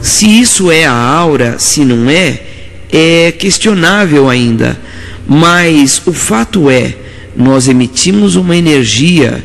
Se 0.00 0.26
isso 0.28 0.70
é 0.70 0.84
a 0.84 0.94
aura, 0.94 1.58
se 1.58 1.84
não 1.84 2.08
é, 2.08 2.40
é 2.92 3.32
questionável 3.32 4.30
ainda, 4.30 4.78
mas 5.26 6.00
o 6.06 6.12
fato 6.12 6.70
é, 6.70 6.94
nós 7.36 7.66
emitimos 7.66 8.36
uma 8.36 8.56
energia 8.56 9.42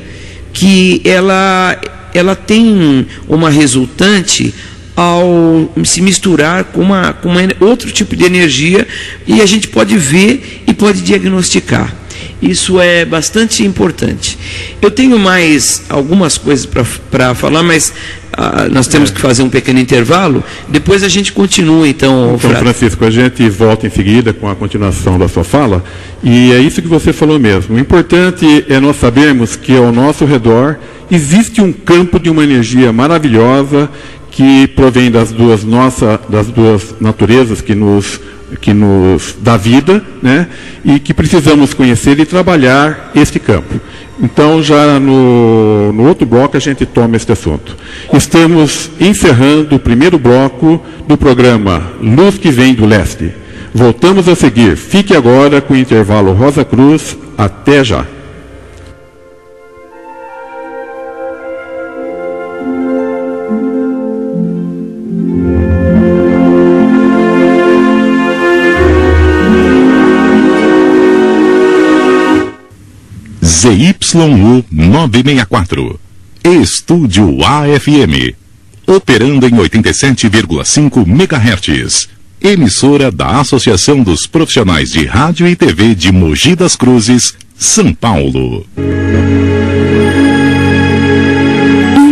que 0.57 1.01
ela 1.05 1.79
ela 2.15 2.35
tem 2.35 3.05
uma 3.27 3.47
resultante 3.47 4.51
ao 4.95 5.71
se 5.83 6.01
misturar 6.01 6.63
com, 6.63 6.81
uma, 6.81 7.13
com 7.13 7.29
uma, 7.29 7.41
outro 7.59 7.91
tipo 7.91 8.15
de 8.15 8.25
energia 8.25 8.87
e 9.27 9.39
a 9.39 9.45
gente 9.45 9.67
pode 9.67 9.95
ver 9.95 10.63
e 10.65 10.73
pode 10.73 11.01
diagnosticar. 11.01 11.95
Isso 12.41 12.81
é 12.81 13.05
bastante 13.05 13.63
importante. 13.63 14.35
Eu 14.81 14.89
tenho 14.89 15.19
mais 15.19 15.83
algumas 15.89 16.39
coisas 16.39 16.65
para 16.65 17.35
falar, 17.35 17.61
mas 17.61 17.93
ah, 18.39 18.67
nós 18.71 18.85
temos 18.87 19.09
é. 19.09 19.13
que 19.13 19.19
fazer 19.19 19.41
um 19.41 19.49
pequeno 19.49 19.79
intervalo. 19.79 20.43
Depois 20.69 21.03
a 21.03 21.07
gente 21.07 21.33
continua, 21.33 21.87
então. 21.87 22.35
Então, 22.35 22.51
Francisco, 22.51 23.03
a 23.03 23.09
gente 23.09 23.49
volta 23.49 23.87
em 23.87 23.89
seguida 23.89 24.31
com 24.31 24.47
a 24.47 24.55
continuação 24.55 25.17
da 25.17 25.27
sua 25.27 25.43
fala. 25.43 25.83
E 26.23 26.51
é 26.51 26.59
isso 26.59 26.79
que 26.79 26.87
você 26.87 27.11
falou 27.11 27.39
mesmo. 27.39 27.75
O 27.75 27.79
importante 27.79 28.63
é 28.69 28.79
nós 28.79 28.97
sabermos 28.97 29.55
que 29.55 29.75
ao 29.75 29.91
nosso 29.91 30.23
redor 30.23 30.77
existe 31.09 31.61
um 31.61 31.73
campo 31.73 32.19
de 32.19 32.29
uma 32.29 32.43
energia 32.43 32.93
maravilhosa 32.93 33.89
que 34.29 34.67
provém 34.67 35.09
das 35.09 35.31
duas 35.31 35.63
nossa, 35.63 36.19
das 36.29 36.47
duas 36.47 36.93
naturezas 37.01 37.59
que 37.59 37.73
nos 37.73 38.19
que 38.61 38.73
nos 38.73 39.35
dá 39.41 39.57
vida, 39.57 40.01
né? 40.21 40.47
E 40.85 40.99
que 40.99 41.13
precisamos 41.13 41.73
conhecer 41.73 42.17
e 42.19 42.25
trabalhar 42.25 43.11
este 43.13 43.39
campo. 43.39 43.81
Então, 44.19 44.63
já 44.63 44.99
no, 44.99 45.93
no 45.93 46.07
outro 46.07 46.25
bloco, 46.25 46.57
a 46.57 46.59
gente 46.59 46.85
toma 46.85 47.15
este 47.15 47.31
assunto. 47.31 47.77
Estamos 48.11 48.89
encerrando 48.99 49.75
o 49.75 49.79
primeiro 49.79 50.17
bloco 50.17 50.81
do 51.07 51.17
programa 51.17 51.91
Luz 52.01 52.37
que 52.37 52.49
Vem 52.49 52.73
do 52.73 52.85
Leste. 52.85 53.31
Voltamos 53.73 54.27
a 54.27 54.35
seguir. 54.35 54.75
Fique 54.75 55.15
agora 55.15 55.61
com 55.61 55.73
o 55.73 55.77
intervalo 55.77 56.33
Rosa 56.33 56.65
Cruz. 56.65 57.15
Até 57.37 57.83
já. 57.83 58.05
ZYU 73.57 74.63
964. 74.69 75.99
Estúdio 76.43 77.39
AFM. 77.43 78.35
Operando 78.85 79.47
em 79.47 79.53
87,5 79.53 81.07
MHz. 81.07 82.07
Emissora 82.39 83.11
da 83.11 83.39
Associação 83.39 84.03
dos 84.03 84.27
Profissionais 84.27 84.91
de 84.91 85.07
Rádio 85.07 85.47
e 85.47 85.55
TV 85.55 85.95
de 85.95 86.11
Mogi 86.11 86.55
das 86.55 86.75
Cruzes, 86.75 87.33
São 87.57 87.91
Paulo. 87.95 88.63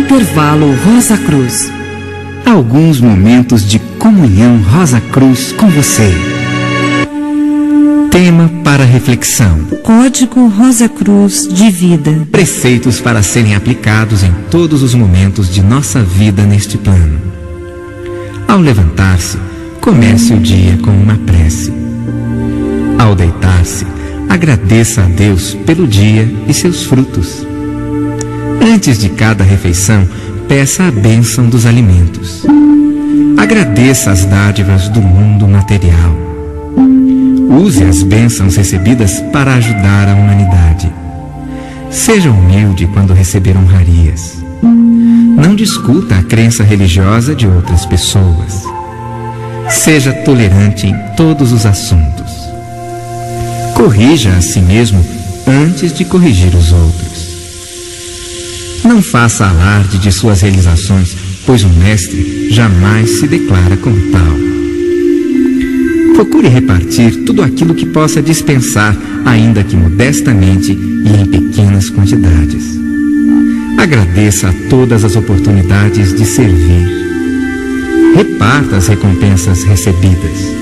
Intervalo 0.00 0.74
Rosa 0.84 1.16
Cruz. 1.16 1.70
Alguns 2.44 3.00
momentos 3.00 3.64
de 3.64 3.78
comunhão 4.00 4.60
Rosa 4.62 5.00
Cruz 5.00 5.52
com 5.52 5.68
você. 5.68 6.35
Tema 8.16 8.50
para 8.64 8.82
reflexão: 8.82 9.58
Código 9.82 10.48
Rosa 10.48 10.88
Cruz 10.88 11.46
de 11.46 11.68
Vida. 11.68 12.26
Preceitos 12.32 12.98
para 12.98 13.22
serem 13.22 13.54
aplicados 13.54 14.22
em 14.22 14.32
todos 14.50 14.82
os 14.82 14.94
momentos 14.94 15.52
de 15.52 15.60
nossa 15.60 16.02
vida 16.02 16.42
neste 16.42 16.78
plano. 16.78 17.20
Ao 18.48 18.58
levantar-se, 18.58 19.36
comece 19.82 20.32
o 20.32 20.38
dia 20.38 20.78
com 20.78 20.92
uma 20.92 21.18
prece. 21.26 21.70
Ao 22.98 23.14
deitar-se, 23.14 23.86
agradeça 24.30 25.02
a 25.02 25.08
Deus 25.08 25.54
pelo 25.66 25.86
dia 25.86 26.26
e 26.48 26.54
seus 26.54 26.84
frutos. 26.84 27.46
Antes 28.62 28.98
de 28.98 29.10
cada 29.10 29.44
refeição, 29.44 30.08
peça 30.48 30.84
a 30.84 30.90
bênção 30.90 31.50
dos 31.50 31.66
alimentos. 31.66 32.46
Agradeça 33.36 34.10
as 34.10 34.24
dádivas 34.24 34.88
do 34.88 35.02
mundo 35.02 35.46
material 35.46 36.25
Use 37.56 37.82
as 37.82 38.02
bênçãos 38.02 38.54
recebidas 38.54 39.18
para 39.32 39.54
ajudar 39.54 40.10
a 40.10 40.14
humanidade. 40.14 40.92
Seja 41.90 42.30
humilde 42.30 42.86
quando 42.88 43.14
receber 43.14 43.56
honrarias. 43.56 44.36
Não 44.62 45.56
discuta 45.56 46.18
a 46.18 46.22
crença 46.22 46.62
religiosa 46.62 47.34
de 47.34 47.46
outras 47.46 47.86
pessoas. 47.86 48.62
Seja 49.70 50.12
tolerante 50.12 50.86
em 50.86 50.94
todos 51.16 51.50
os 51.50 51.64
assuntos. 51.64 52.30
Corrija 53.72 54.32
a 54.36 54.42
si 54.42 54.60
mesmo 54.60 55.02
antes 55.46 55.94
de 55.94 56.04
corrigir 56.04 56.54
os 56.54 56.72
outros. 56.72 57.26
Não 58.84 59.00
faça 59.00 59.48
alarde 59.48 59.96
de 59.96 60.12
suas 60.12 60.42
realizações, 60.42 61.16
pois 61.46 61.64
o 61.64 61.70
mestre 61.70 62.50
jamais 62.50 63.18
se 63.18 63.26
declara 63.26 63.78
como 63.78 63.96
tal. 64.12 64.55
Procure 66.16 66.48
repartir 66.48 67.24
tudo 67.26 67.42
aquilo 67.42 67.74
que 67.74 67.84
possa 67.84 68.22
dispensar, 68.22 68.96
ainda 69.26 69.62
que 69.62 69.76
modestamente 69.76 70.72
e 70.72 71.20
em 71.20 71.26
pequenas 71.26 71.90
quantidades. 71.90 72.64
Agradeça 73.76 74.48
a 74.48 74.52
todas 74.70 75.04
as 75.04 75.14
oportunidades 75.14 76.14
de 76.14 76.24
servir. 76.24 76.86
Reparta 78.16 78.76
as 78.76 78.88
recompensas 78.88 79.62
recebidas. 79.64 80.56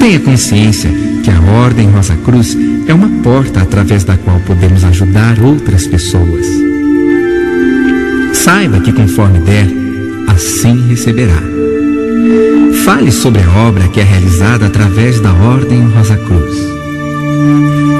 Tenha 0.00 0.18
consciência 0.18 0.90
que 1.22 1.30
a 1.30 1.42
Ordem 1.60 1.90
Rosa 1.90 2.16
Cruz 2.24 2.56
é 2.86 2.94
uma 2.94 3.22
porta 3.22 3.60
através 3.60 4.02
da 4.02 4.16
qual 4.16 4.40
podemos 4.40 4.82
ajudar 4.82 5.38
outras 5.40 5.86
pessoas. 5.86 6.46
Saiba 8.32 8.80
que 8.80 8.94
conforme 8.94 9.40
der, 9.40 9.68
assim 10.26 10.88
receberá. 10.88 11.63
Fale 12.84 13.10
sobre 13.10 13.42
a 13.42 13.50
obra 13.50 13.88
que 13.88 14.00
é 14.00 14.02
realizada 14.02 14.66
através 14.66 15.20
da 15.20 15.32
Ordem 15.32 15.88
Rosa 15.88 16.16
Cruz. 16.16 16.56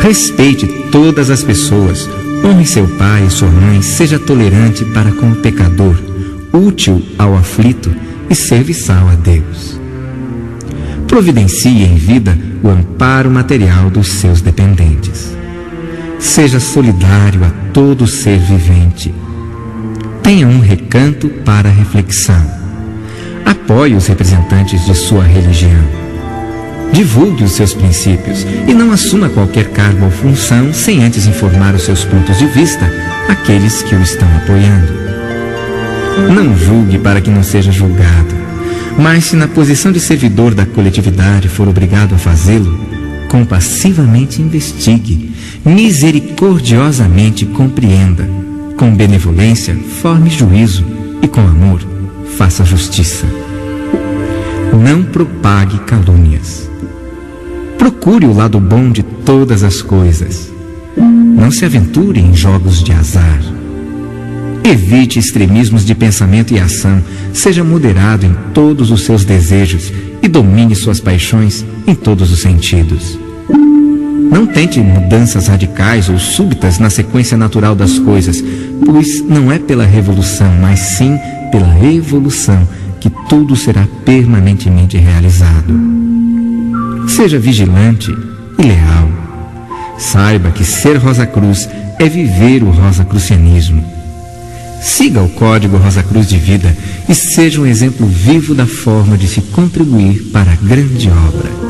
Respeite 0.02 0.66
todas 0.90 1.30
as 1.30 1.42
pessoas, 1.42 2.08
honre 2.44 2.66
seu 2.66 2.86
pai 2.86 3.26
e 3.26 3.30
sua 3.30 3.48
mãe, 3.48 3.80
seja 3.82 4.18
tolerante 4.18 4.84
para 4.86 5.10
com 5.12 5.32
o 5.32 5.36
pecador, 5.36 5.96
útil 6.52 7.02
ao 7.18 7.36
aflito 7.36 7.90
e 8.28 8.34
serviçal 8.34 9.08
a 9.08 9.14
Deus. 9.14 9.80
Providencie 11.08 11.82
em 11.82 11.96
vida 11.96 12.38
o 12.62 12.68
amparo 12.68 13.30
material 13.30 13.90
dos 13.90 14.08
seus 14.08 14.40
dependentes. 14.40 15.34
Seja 16.18 16.60
solidário 16.60 17.44
a 17.44 17.50
todo 17.72 18.06
ser 18.06 18.38
vivente. 18.38 19.14
Tenha 20.22 20.46
um 20.46 20.60
recanto 20.60 21.28
para 21.28 21.68
reflexão. 21.68 22.63
Apoie 23.44 23.94
os 23.94 24.06
representantes 24.06 24.84
de 24.86 24.94
sua 24.94 25.24
religião. 25.24 26.04
Divulgue 26.92 27.44
os 27.44 27.52
seus 27.52 27.74
princípios 27.74 28.46
e 28.66 28.72
não 28.72 28.92
assuma 28.92 29.28
qualquer 29.28 29.70
cargo 29.70 30.04
ou 30.04 30.10
função 30.10 30.72
sem 30.72 31.02
antes 31.04 31.26
informar 31.26 31.74
os 31.74 31.82
seus 31.82 32.04
pontos 32.04 32.38
de 32.38 32.46
vista 32.46 32.90
àqueles 33.28 33.82
que 33.82 33.94
o 33.94 34.02
estão 34.02 34.28
apoiando. 34.36 34.92
Não 36.32 36.56
julgue 36.56 36.98
para 36.98 37.20
que 37.20 37.30
não 37.30 37.42
seja 37.42 37.72
julgado. 37.72 38.34
Mas 38.96 39.24
se 39.24 39.36
na 39.36 39.48
posição 39.48 39.90
de 39.90 39.98
servidor 39.98 40.54
da 40.54 40.64
coletividade 40.64 41.48
for 41.48 41.66
obrigado 41.68 42.14
a 42.14 42.18
fazê-lo, 42.18 42.78
compassivamente 43.28 44.40
investigue, 44.40 45.32
misericordiosamente 45.64 47.44
compreenda, 47.44 48.28
com 48.76 48.94
benevolência 48.94 49.74
forme 50.00 50.30
juízo 50.30 50.86
e 51.20 51.26
com 51.26 51.40
amor 51.40 51.93
faça 52.36 52.64
justiça. 52.64 53.26
Não 54.72 55.04
propague 55.04 55.78
calúnias. 55.80 56.68
Procure 57.78 58.26
o 58.26 58.32
lado 58.32 58.58
bom 58.58 58.90
de 58.90 59.02
todas 59.02 59.62
as 59.62 59.80
coisas. 59.80 60.52
Não 60.96 61.50
se 61.50 61.64
aventure 61.64 62.20
em 62.20 62.34
jogos 62.34 62.82
de 62.82 62.92
azar. 62.92 63.40
Evite 64.64 65.18
extremismos 65.18 65.84
de 65.84 65.94
pensamento 65.94 66.52
e 66.52 66.58
ação. 66.58 67.02
Seja 67.32 67.62
moderado 67.62 68.26
em 68.26 68.34
todos 68.52 68.90
os 68.90 69.02
seus 69.02 69.24
desejos 69.24 69.92
e 70.22 70.26
domine 70.26 70.74
suas 70.74 71.00
paixões 71.00 71.64
em 71.86 71.94
todos 71.94 72.32
os 72.32 72.40
sentidos. 72.40 73.18
Não 74.34 74.46
tente 74.46 74.80
mudanças 74.80 75.46
radicais 75.46 76.08
ou 76.08 76.18
súbitas 76.18 76.80
na 76.80 76.90
sequência 76.90 77.36
natural 77.36 77.76
das 77.76 77.98
coisas, 78.00 78.42
pois 78.84 79.22
não 79.22 79.50
é 79.50 79.58
pela 79.58 79.84
revolução, 79.84 80.52
mas 80.60 80.78
sim 80.80 81.18
pela 81.50 81.84
evolução 81.84 82.66
que 83.00 83.10
tudo 83.28 83.54
será 83.54 83.86
permanentemente 84.04 84.96
realizado. 84.96 85.74
Seja 87.08 87.38
vigilante 87.38 88.10
e 88.58 88.62
leal. 88.62 89.08
Saiba 89.98 90.50
que 90.50 90.64
ser 90.64 90.96
Rosa 90.96 91.26
Cruz 91.26 91.68
é 91.98 92.08
viver 92.08 92.62
o 92.62 92.70
rosacrucianismo. 92.70 93.84
Siga 94.82 95.22
o 95.22 95.28
código 95.28 95.76
Rosa 95.76 96.02
Cruz 96.02 96.28
de 96.28 96.36
Vida 96.36 96.76
e 97.08 97.14
seja 97.14 97.60
um 97.60 97.66
exemplo 97.66 98.06
vivo 98.06 98.54
da 98.54 98.66
forma 98.66 99.16
de 99.16 99.26
se 99.28 99.40
contribuir 99.40 100.30
para 100.32 100.52
a 100.52 100.56
grande 100.56 101.08
obra. 101.08 101.63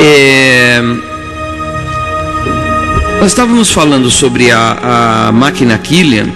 É... 0.00 0.80
Nós 3.20 3.28
estávamos 3.28 3.70
falando 3.70 4.10
sobre 4.10 4.50
a, 4.50 5.26
a 5.28 5.32
máquina 5.32 5.76
Killian, 5.76 6.28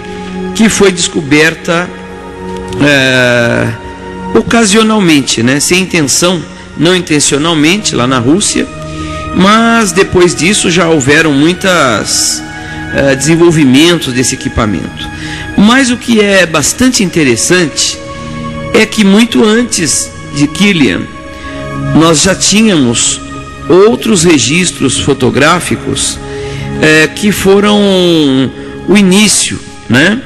que 0.53 0.67
foi 0.67 0.91
descoberta 0.91 1.89
é, 2.81 3.67
ocasionalmente, 4.33 5.43
né, 5.43 5.59
sem 5.59 5.81
intenção, 5.81 6.41
não 6.77 6.95
intencionalmente, 6.95 7.95
lá 7.95 8.07
na 8.07 8.19
Rússia, 8.19 8.67
mas 9.35 9.91
depois 9.91 10.35
disso 10.35 10.69
já 10.69 10.87
houveram 10.87 11.33
muitos 11.33 12.41
é, 12.95 13.15
desenvolvimentos 13.15 14.13
desse 14.13 14.35
equipamento. 14.35 15.09
Mas 15.57 15.89
o 15.89 15.97
que 15.97 16.19
é 16.19 16.45
bastante 16.45 17.03
interessante 17.03 17.97
é 18.73 18.85
que 18.85 19.03
muito 19.03 19.43
antes 19.43 20.11
de 20.35 20.47
Killian, 20.47 21.01
nós 21.95 22.21
já 22.21 22.33
tínhamos 22.33 23.21
outros 23.69 24.23
registros 24.23 24.99
fotográficos 24.99 26.19
é, 26.81 27.07
que 27.07 27.31
foram 27.31 27.79
o 28.87 28.97
início, 28.97 29.59
né? 29.87 30.21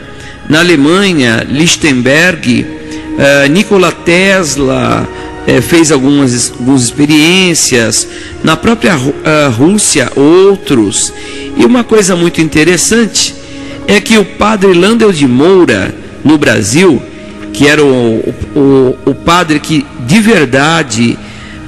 Na 0.50 0.60
Alemanha, 0.60 1.46
Lichtenberg, 1.48 2.77
é, 3.18 3.50
Nikola 3.50 3.92
Tesla 3.92 5.08
é, 5.48 5.62
fez 5.62 5.92
algumas, 5.92 6.52
algumas 6.52 6.84
experiências, 6.84 8.06
na 8.44 8.58
própria 8.58 8.98
uh, 8.98 9.52
Rússia, 9.58 10.12
outros. 10.16 11.14
E 11.56 11.66
uma 11.66 11.86
coisa 11.86 12.16
muito 12.16 12.42
interessante 12.42 13.34
é 13.88 14.02
que 14.02 14.18
o 14.18 14.26
padre 14.26 14.74
Landel 14.74 15.14
de 15.14 15.26
Moura, 15.26 15.96
no 16.24 16.38
Brasil, 16.38 17.02
que 17.54 17.66
era 17.66 17.84
o, 17.84 18.34
o, 18.54 18.98
o 19.06 19.16
padre 19.16 19.60
que 19.60 19.86
de 20.06 20.20
verdade 20.20 21.18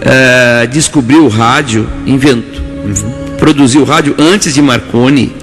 uh, 0.01 0.67
descobriu 0.67 1.23
o 1.23 1.29
rádio, 1.29 1.89
inventou, 2.05 2.61
produziu 3.37 3.81
o 3.81 3.85
rádio 3.85 4.13
antes 4.19 4.53
de 4.53 4.61
Marconi. 4.61 5.33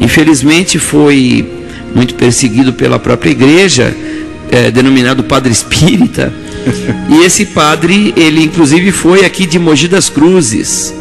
Infelizmente 0.00 0.78
foi 0.78 1.46
muito 1.94 2.14
perseguido 2.14 2.72
pela 2.72 2.98
própria 2.98 3.30
igreja, 3.30 3.94
uh, 4.46 4.70
denominado 4.72 5.24
Padre 5.24 5.52
Espírita. 5.52 6.32
e 7.08 7.24
esse 7.24 7.46
padre, 7.46 8.12
ele 8.16 8.42
inclusive 8.42 8.90
foi 8.92 9.24
aqui 9.24 9.46
de 9.46 9.58
Mogi 9.58 9.88
das 9.88 10.08
Cruzes. 10.08 10.94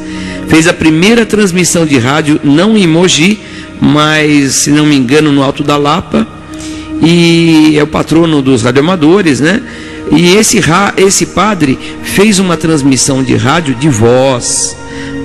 Fez 0.48 0.68
a 0.68 0.74
primeira 0.74 1.26
transmissão 1.26 1.86
de 1.86 1.98
rádio, 1.98 2.40
não 2.44 2.78
em 2.78 2.86
Mogi, 2.86 3.40
mas, 3.82 4.56
se 4.56 4.70
não 4.70 4.86
me 4.86 4.96
engano, 4.96 5.32
no 5.32 5.44
Alto 5.44 5.64
da 5.64 5.76
Lapa. 5.76 6.28
E 7.02 7.78
é 7.78 7.84
o 7.84 7.88
patrono 7.88 8.42
dos 8.42 8.62
radioamadores, 8.62 9.40
né? 9.40 9.62
E 10.12 10.36
esse, 10.36 10.62
esse 10.98 11.26
padre 11.28 11.78
fez 12.04 12.40
uma 12.40 12.56
transmissão 12.56 13.24
de 13.24 13.36
rádio 13.36 13.74
de 13.76 13.90
voz 13.90 14.76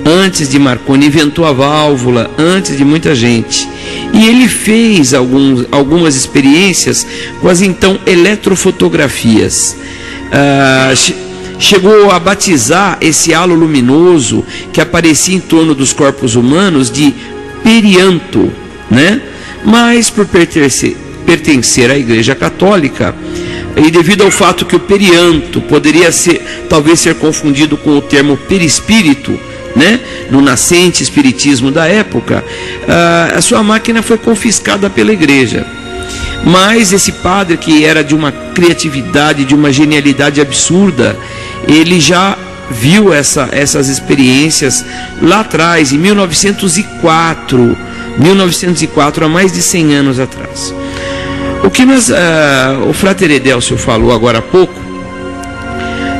antes 0.05 0.49
de 0.49 0.59
Marconi, 0.59 1.07
inventou 1.07 1.45
a 1.45 1.51
válvula 1.51 2.29
antes 2.37 2.77
de 2.77 2.83
muita 2.83 3.13
gente. 3.15 3.67
E 4.13 4.27
ele 4.27 4.47
fez 4.47 5.13
alguns, 5.13 5.65
algumas 5.71 6.15
experiências 6.15 7.05
com 7.39 7.47
as 7.47 7.61
então 7.61 7.99
eletrofotografias. 8.05 9.75
Ah, 10.31 10.93
chegou 11.59 12.09
a 12.11 12.19
batizar 12.19 12.97
esse 13.01 13.33
halo 13.33 13.53
luminoso 13.53 14.43
que 14.73 14.81
aparecia 14.81 15.35
em 15.35 15.39
torno 15.39 15.75
dos 15.75 15.93
corpos 15.93 16.35
humanos 16.35 16.89
de 16.89 17.13
perianto, 17.63 18.51
né? 18.89 19.21
Mas 19.63 20.09
por 20.09 20.25
pertencer, 20.25 20.97
pertencer 21.25 21.91
à 21.91 21.97
Igreja 21.97 22.33
Católica, 22.33 23.15
e 23.75 23.89
devido 23.89 24.23
ao 24.23 24.31
fato 24.31 24.65
que 24.65 24.75
o 24.75 24.79
perianto 24.79 25.61
poderia 25.61 26.11
ser, 26.11 26.65
talvez 26.69 26.99
ser 26.99 27.15
confundido 27.15 27.77
com 27.77 27.97
o 27.97 28.01
termo 28.01 28.35
perispírito, 28.35 29.39
né? 29.75 29.99
no 30.29 30.41
nascente 30.41 31.03
espiritismo 31.03 31.71
da 31.71 31.87
época, 31.87 32.43
a 33.35 33.41
sua 33.41 33.61
máquina 33.61 34.01
foi 34.01 34.17
confiscada 34.17 34.89
pela 34.89 35.11
igreja. 35.11 35.65
Mas 36.43 36.91
esse 36.91 37.11
padre, 37.11 37.57
que 37.57 37.85
era 37.85 38.03
de 38.03 38.15
uma 38.15 38.31
criatividade, 38.31 39.45
de 39.45 39.53
uma 39.53 39.71
genialidade 39.71 40.41
absurda, 40.41 41.15
ele 41.67 41.99
já 41.99 42.37
viu 42.71 43.13
essa, 43.13 43.49
essas 43.51 43.87
experiências 43.89 44.83
lá 45.21 45.41
atrás, 45.41 45.91
em 45.91 45.97
1904. 45.97 47.77
1904, 48.17 49.25
há 49.25 49.29
mais 49.29 49.53
de 49.53 49.61
100 49.61 49.95
anos 49.95 50.19
atrás. 50.19 50.73
O 51.63 51.69
que 51.69 51.85
nós, 51.85 52.09
uh, 52.09 52.89
o 52.89 52.93
Frater 52.93 53.29
Edelcio 53.31 53.77
falou 53.77 54.11
agora 54.11 54.39
há 54.39 54.41
pouco 54.41 54.73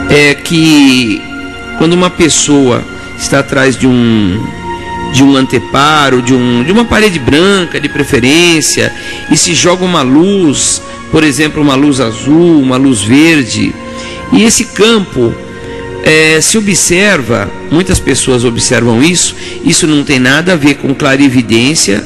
é 0.10 0.36
que 0.36 1.22
quando 1.78 1.94
uma 1.94 2.10
pessoa 2.10 2.84
está 3.22 3.40
atrás 3.40 3.78
de 3.78 3.88
um 3.88 4.62
de 5.14 5.24
um 5.24 5.36
anteparo, 5.36 6.22
de, 6.22 6.34
um, 6.34 6.64
de 6.64 6.72
uma 6.72 6.86
parede 6.86 7.20
branca 7.20 7.82
de 7.82 7.90
preferência, 7.90 8.94
e 9.30 9.36
se 9.36 9.54
joga 9.54 9.84
uma 9.84 10.02
luz, 10.02 10.82
por 11.12 11.22
exemplo, 11.22 11.62
uma 11.62 11.76
luz 11.76 12.00
azul, 12.00 12.62
uma 12.62 12.78
luz 12.78 13.02
verde, 13.02 13.76
e 14.32 14.44
esse 14.44 14.66
campo 14.66 15.34
é, 16.04 16.40
se 16.40 16.58
observa, 16.58 17.52
muitas 17.70 18.00
pessoas 18.00 18.46
observam 18.46 19.04
isso, 19.04 19.36
isso 19.66 19.86
não 19.86 20.04
tem 20.04 20.18
nada 20.18 20.54
a 20.54 20.56
ver 20.56 20.76
com 20.76 20.96
clarividência, 20.96 22.04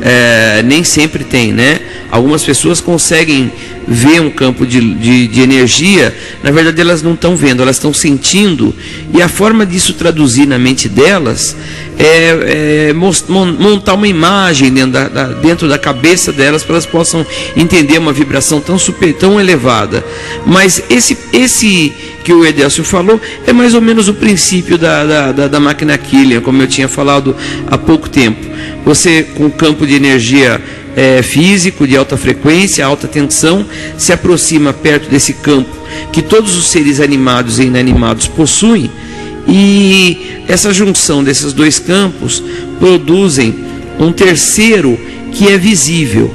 é, 0.00 0.62
nem 0.62 0.84
sempre 0.84 1.24
tem, 1.24 1.52
né? 1.52 1.80
Algumas 2.10 2.44
pessoas 2.44 2.80
conseguem 2.80 3.50
ver 3.86 4.20
um 4.20 4.30
campo 4.30 4.66
de, 4.66 4.80
de, 4.94 5.28
de 5.28 5.40
energia, 5.40 6.14
na 6.42 6.50
verdade 6.50 6.80
elas 6.80 7.02
não 7.02 7.14
estão 7.14 7.36
vendo, 7.36 7.62
elas 7.62 7.76
estão 7.76 7.92
sentindo, 7.92 8.74
e 9.12 9.20
a 9.20 9.28
forma 9.28 9.64
disso 9.66 9.94
traduzir 9.94 10.46
na 10.46 10.58
mente 10.58 10.88
delas 10.88 11.56
é, 11.98 12.88
é 12.88 12.92
montar 12.92 13.94
uma 13.94 14.08
imagem 14.08 14.72
dentro 14.72 14.92
da, 14.92 15.08
da, 15.08 15.26
dentro 15.26 15.68
da 15.68 15.78
cabeça 15.78 16.32
delas 16.32 16.62
para 16.62 16.74
elas 16.74 16.86
possam 16.86 17.24
entender 17.56 17.98
uma 17.98 18.12
vibração 18.12 18.60
tão 18.60 18.78
super, 18.78 19.12
tão 19.14 19.40
elevada. 19.40 20.04
Mas 20.46 20.82
esse, 20.90 21.16
esse 21.32 21.92
que 22.24 22.32
o 22.32 22.44
Edelcio 22.44 22.82
falou 22.82 23.20
é 23.46 23.52
mais 23.52 23.74
ou 23.74 23.80
menos 23.80 24.08
o 24.08 24.14
princípio 24.14 24.78
da, 24.78 25.04
da, 25.04 25.32
da, 25.32 25.48
da 25.48 25.60
máquina 25.60 25.96
Killian, 25.96 26.40
como 26.40 26.62
eu 26.62 26.66
tinha 26.66 26.88
falado 26.88 27.36
há 27.66 27.78
pouco 27.78 28.08
tempo. 28.08 28.44
Você 28.84 29.22
com 29.34 29.50
campo 29.50 29.86
de 29.86 29.94
energia 29.94 30.60
é, 30.96 31.22
físico 31.22 31.86
de 31.86 31.96
alta 31.96 32.16
frequência, 32.16 32.84
alta 32.84 33.08
tensão, 33.08 33.66
se 33.96 34.12
aproxima 34.12 34.72
perto 34.72 35.08
desse 35.08 35.34
campo 35.34 35.84
que 36.12 36.22
todos 36.22 36.56
os 36.56 36.66
seres 36.66 37.00
animados 37.00 37.58
e 37.58 37.64
inanimados 37.64 38.26
possuem, 38.26 38.90
e 39.46 40.42
essa 40.48 40.72
junção 40.72 41.22
desses 41.22 41.52
dois 41.52 41.78
campos 41.78 42.42
produzem 42.78 43.54
um 43.98 44.12
terceiro 44.12 44.98
que 45.32 45.48
é 45.48 45.58
visível. 45.58 46.34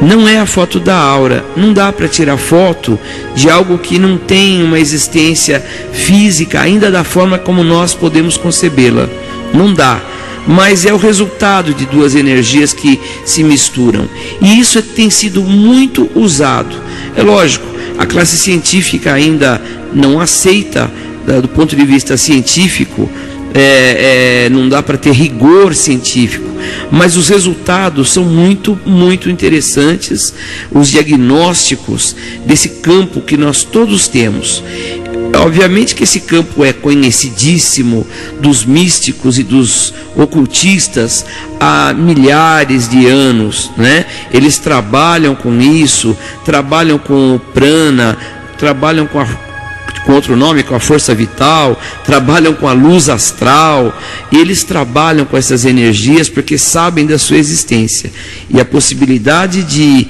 Não 0.00 0.28
é 0.28 0.38
a 0.38 0.46
foto 0.46 0.78
da 0.78 0.96
aura, 0.96 1.44
não 1.56 1.72
dá 1.72 1.92
para 1.92 2.08
tirar 2.08 2.36
foto 2.36 2.98
de 3.34 3.50
algo 3.50 3.78
que 3.78 3.98
não 3.98 4.16
tem 4.16 4.62
uma 4.62 4.78
existência 4.78 5.60
física 5.92 6.60
ainda 6.60 6.90
da 6.90 7.02
forma 7.02 7.36
como 7.36 7.64
nós 7.64 7.94
podemos 7.94 8.36
concebê-la. 8.36 9.08
Não 9.52 9.74
dá 9.74 10.00
mas 10.46 10.86
é 10.86 10.92
o 10.92 10.96
resultado 10.96 11.74
de 11.74 11.86
duas 11.86 12.14
energias 12.14 12.72
que 12.72 13.00
se 13.24 13.42
misturam. 13.42 14.08
E 14.40 14.58
isso 14.58 14.80
tem 14.82 15.10
sido 15.10 15.42
muito 15.42 16.10
usado. 16.14 16.74
É 17.16 17.22
lógico, 17.22 17.66
a 17.98 18.06
classe 18.06 18.36
científica 18.36 19.12
ainda 19.12 19.60
não 19.92 20.20
aceita, 20.20 20.90
do 21.42 21.48
ponto 21.48 21.74
de 21.76 21.84
vista 21.84 22.16
científico, 22.16 23.10
é, 23.54 24.44
é, 24.46 24.50
não 24.50 24.68
dá 24.68 24.82
para 24.82 24.96
ter 24.96 25.12
rigor 25.12 25.74
científico, 25.74 26.46
mas 26.90 27.16
os 27.16 27.28
resultados 27.28 28.10
são 28.10 28.24
muito, 28.24 28.78
muito 28.84 29.30
interessantes, 29.30 30.34
os 30.70 30.88
diagnósticos 30.88 32.14
desse 32.44 32.68
campo 32.68 33.20
que 33.20 33.36
nós 33.36 33.62
todos 33.62 34.06
temos. 34.06 34.62
Obviamente 35.36 35.94
que 35.94 36.04
esse 36.04 36.20
campo 36.20 36.64
é 36.64 36.72
conhecidíssimo 36.72 38.06
dos 38.40 38.64
místicos 38.64 39.38
e 39.38 39.42
dos 39.42 39.94
ocultistas 40.16 41.24
há 41.60 41.92
milhares 41.92 42.88
de 42.88 43.06
anos, 43.06 43.70
né? 43.76 44.06
Eles 44.32 44.58
trabalham 44.58 45.34
com 45.34 45.60
isso, 45.60 46.16
trabalham 46.44 46.98
com 46.98 47.34
o 47.34 47.38
prana, 47.38 48.16
trabalham 48.58 49.06
com 49.06 49.20
a 49.20 49.47
com 50.08 50.14
outro 50.14 50.34
nome, 50.34 50.62
com 50.62 50.74
a 50.74 50.80
força 50.80 51.14
vital, 51.14 51.78
trabalham 52.02 52.54
com 52.54 52.66
a 52.66 52.72
luz 52.72 53.10
astral, 53.10 53.94
eles 54.32 54.64
trabalham 54.64 55.26
com 55.26 55.36
essas 55.36 55.66
energias 55.66 56.30
porque 56.30 56.56
sabem 56.56 57.04
da 57.04 57.18
sua 57.18 57.36
existência. 57.36 58.10
E 58.48 58.58
a 58.58 58.64
possibilidade 58.64 59.62
de, 59.62 60.08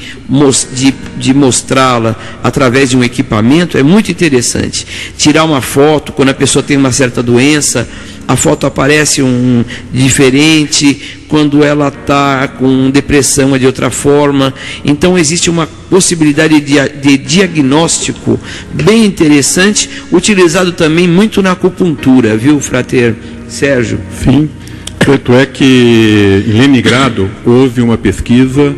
de, 0.73 0.95
de 1.17 1.35
mostrá-la 1.35 2.15
através 2.45 2.91
de 2.91 2.97
um 2.97 3.03
equipamento 3.03 3.77
é 3.77 3.83
muito 3.83 4.13
interessante. 4.13 4.87
Tirar 5.17 5.43
uma 5.43 5.61
foto 5.61 6.13
quando 6.13 6.29
a 6.29 6.35
pessoa 6.35 6.63
tem 6.63 6.77
uma 6.77 6.93
certa 6.93 7.21
doença, 7.21 7.89
a 8.29 8.37
foto 8.37 8.67
aparece 8.67 9.23
um 9.23 9.65
diferente, 9.91 11.19
quando 11.29 11.65
ela 11.65 11.89
está 11.89 12.47
com 12.47 12.91
depressão 12.91 13.57
é 13.57 13.59
de 13.59 13.65
outra 13.65 13.89
forma. 13.89 14.53
Então 14.85 15.17
existe 15.17 15.49
uma 15.49 15.67
possibilidade 15.89 16.61
de, 16.61 16.75
de, 17.01 17.17
diagnóstico 17.17 18.39
bem 18.71 19.07
interessante, 19.07 19.89
utilizado 20.13 20.73
também 20.73 21.09
muito 21.09 21.41
na 21.41 21.53
acupuntura, 21.53 22.37
viu, 22.37 22.61
Frater 22.61 23.15
Sérgio? 23.49 23.99
Sim. 24.23 24.51
Tanto 24.99 25.33
é 25.33 25.47
que 25.47 26.45
em 26.47 26.53
Leningrado 26.53 27.31
houve 27.47 27.81
uma 27.81 27.97
pesquisa 27.97 28.77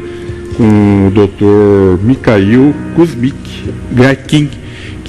com 0.56 1.08
o 1.08 1.10
Dr. 1.10 2.04
Mikhail 2.04 2.72
Kuzmik 2.94 3.34
Gakin, 3.90 4.48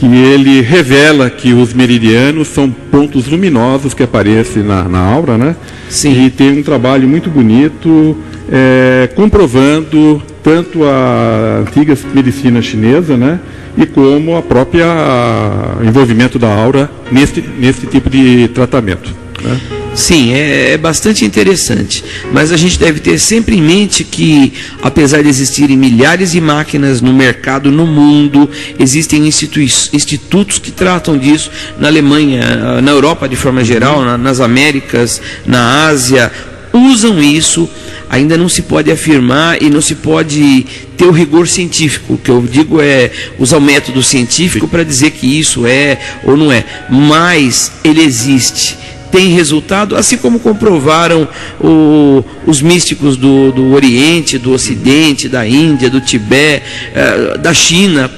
que 0.02 0.08
ele 0.08 0.62
revela 0.62 1.30
que 1.30 1.54
os 1.54 1.76
meridianos 1.76 2.48
são 2.48 2.72
pontos 2.72 3.28
luminosos 3.28 3.94
que 3.94 4.02
aparecem 4.02 4.64
na, 4.64 4.86
na 4.86 4.98
aura, 4.98 5.38
né? 5.38 5.56
Sim. 5.90 6.26
E 6.26 6.32
tem 6.32 6.58
um 6.58 6.64
trabalho 6.64 7.08
muito 7.08 7.30
bonito 7.30 8.18
é, 8.52 9.08
comprovando 9.14 10.20
tanto 10.42 10.84
a 10.86 11.60
antiga 11.68 11.96
medicina 12.16 12.64
chinesa, 12.64 13.16
né? 13.16 13.40
E 13.78 13.86
como 13.86 14.36
a 14.36 14.42
própria 14.42 14.88
a, 14.88 15.86
envolvimento 15.86 16.40
da 16.40 16.52
aura 16.52 16.90
nesse, 17.12 17.40
nesse 17.60 17.86
tipo 17.86 18.10
de 18.10 18.48
tratamento. 18.48 19.14
Né? 19.44 19.81
Sim, 20.02 20.34
é, 20.34 20.72
é, 20.72 20.78
bastante 20.80 21.24
interessante. 21.24 22.04
Mas 22.34 22.52
a 22.52 22.58
gente 22.58 22.80
deve 22.80 23.00
ter 23.00 23.20
sempre 23.20 23.56
em 23.56 23.62
mente 23.62 24.04
que, 24.04 24.52
apesar 24.82 25.22
de 25.22 25.30
existirem 25.30 25.78
milhares 25.78 26.32
de 26.32 26.42
máquinas 26.42 27.02
no 27.02 27.14
mercado, 27.14 27.72
no 27.72 27.86
mundo, 27.86 28.50
existem 28.80 29.28
institutos 29.28 30.58
que 30.58 30.72
tratam 30.72 31.20
disso 31.20 31.52
na 31.78 31.88
Alemanha, 31.88 32.82
na 32.82 32.90
Europa 32.90 33.30
de 33.30 33.36
forma 33.36 33.64
geral, 33.64 34.04
na, 34.04 34.18
nas 34.18 34.40
Américas, 34.40 35.22
na 35.46 35.86
Ásia, 35.86 36.32
usam 36.74 37.22
isso. 37.22 37.70
Ainda 38.10 38.36
não 38.36 38.50
se 38.50 38.64
pode 38.64 38.92
afirmar 38.92 39.62
e 39.62 39.70
não 39.70 39.82
se 39.82 39.94
pode 39.94 40.66
ter 40.98 41.06
o 41.06 41.12
rigor 41.12 41.48
científico. 41.48 42.16
O 42.16 42.18
que 42.18 42.32
eu 42.32 42.42
digo 42.42 42.82
é 42.82 43.12
usar 43.38 43.58
o 43.58 43.62
método 43.62 44.02
científico 44.02 44.68
para 44.68 44.84
dizer 44.84 45.12
que 45.12 45.40
isso 45.40 45.68
é 45.68 46.00
ou 46.24 46.36
não 46.36 46.52
é. 46.52 46.66
Mas 46.90 47.72
ele 47.84 48.02
existe 48.02 48.82
tem 49.12 49.30
resultado, 49.30 49.96
assim 49.96 50.18
como 50.18 50.40
comprovaram 50.40 51.28
o, 51.60 52.24
os 52.46 52.62
místicos 52.62 53.18
do, 53.18 53.52
do 53.52 53.74
Oriente, 53.74 54.38
do 54.38 54.54
Ocidente, 54.54 55.28
da 55.28 55.46
Índia, 55.46 55.90
do 55.90 56.00
Tibete, 56.00 56.64
eh, 56.96 57.38
da 57.38 57.54
China, 57.54 58.10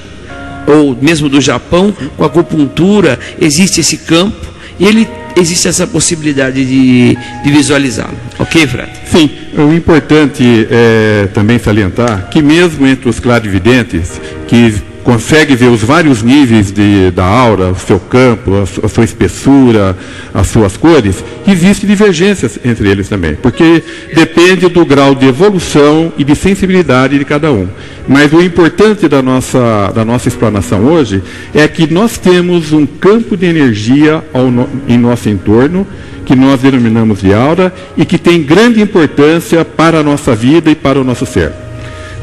ou 0.66 0.96
mesmo 1.00 1.28
do 1.28 1.40
Japão, 1.40 1.94
com 2.16 2.22
a 2.22 2.26
acupuntura, 2.26 3.18
existe 3.40 3.80
esse 3.80 3.98
campo 3.98 4.46
e 4.78 4.86
ele 4.86 5.08
existe 5.36 5.68
essa 5.68 5.86
possibilidade 5.86 6.64
de, 6.64 7.16
de 7.44 7.50
visualizá-lo. 7.50 8.16
Ok, 8.38 8.66
Fred? 8.66 8.90
Sim, 9.06 9.30
o 9.56 9.72
importante 9.72 10.66
é 10.70 11.28
também 11.34 11.58
salientar 11.58 12.28
que 12.30 12.40
mesmo 12.40 12.86
entre 12.86 13.08
os 13.08 13.18
clarividentes, 13.18 14.20
que 14.46 14.74
consegue 15.04 15.54
ver 15.54 15.68
os 15.68 15.82
vários 15.82 16.22
níveis 16.22 16.72
de, 16.72 17.10
da 17.10 17.24
aura, 17.24 17.70
o 17.70 17.78
seu 17.78 18.00
campo, 18.00 18.54
a, 18.54 18.62
a, 18.62 18.88
sua 18.88 19.04
espessura, 19.04 19.96
as 20.32 20.48
suas 20.48 20.76
cores, 20.76 21.22
existem 21.46 21.88
divergências 21.88 22.58
entre 22.64 22.88
eles 22.88 23.08
também, 23.08 23.34
porque 23.34 23.82
depende 24.14 24.66
do 24.68 24.84
grau 24.84 25.14
de 25.14 25.26
evolução 25.26 26.12
e 26.16 26.24
de 26.24 26.34
sensibilidade 26.34 27.18
de 27.18 27.24
cada 27.24 27.52
um. 27.52 27.68
Mas 28.08 28.32
o 28.32 28.42
importante 28.42 29.06
da 29.06 29.22
nossa, 29.22 29.92
da 29.94 30.04
nossa 30.04 30.26
explanação 30.28 30.84
hoje 30.84 31.22
é 31.54 31.68
que 31.68 31.92
nós 31.92 32.18
temos 32.18 32.72
um 32.72 32.86
campo 32.86 33.36
de 33.36 33.46
energia 33.46 34.24
ao, 34.32 34.46
em 34.88 34.98
nosso 34.98 35.28
entorno, 35.28 35.86
que 36.24 36.34
nós 36.34 36.60
denominamos 36.60 37.20
de 37.20 37.34
aura, 37.34 37.72
e 37.96 38.06
que 38.06 38.16
tem 38.16 38.42
grande 38.42 38.80
importância 38.80 39.64
para 39.64 40.00
a 40.00 40.02
nossa 40.02 40.34
vida 40.34 40.70
e 40.70 40.74
para 40.74 40.98
o 40.98 41.04
nosso 41.04 41.26
ser. 41.26 41.63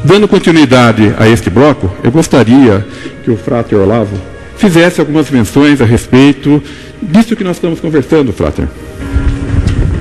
Dando 0.04 0.26
continuidade 0.26 1.14
a 1.16 1.28
este 1.28 1.48
bloco, 1.48 1.90
eu 2.02 2.10
gostaria 2.10 2.84
que 3.24 3.30
o 3.30 3.36
Frater 3.36 3.78
Olavo 3.78 4.16
fizesse 4.56 5.00
algumas 5.00 5.30
menções 5.30 5.80
a 5.80 5.84
respeito 5.84 6.62
disso 7.00 7.36
que 7.36 7.44
nós 7.44 7.56
estamos 7.56 7.78
conversando, 7.78 8.32
Frater. 8.32 8.68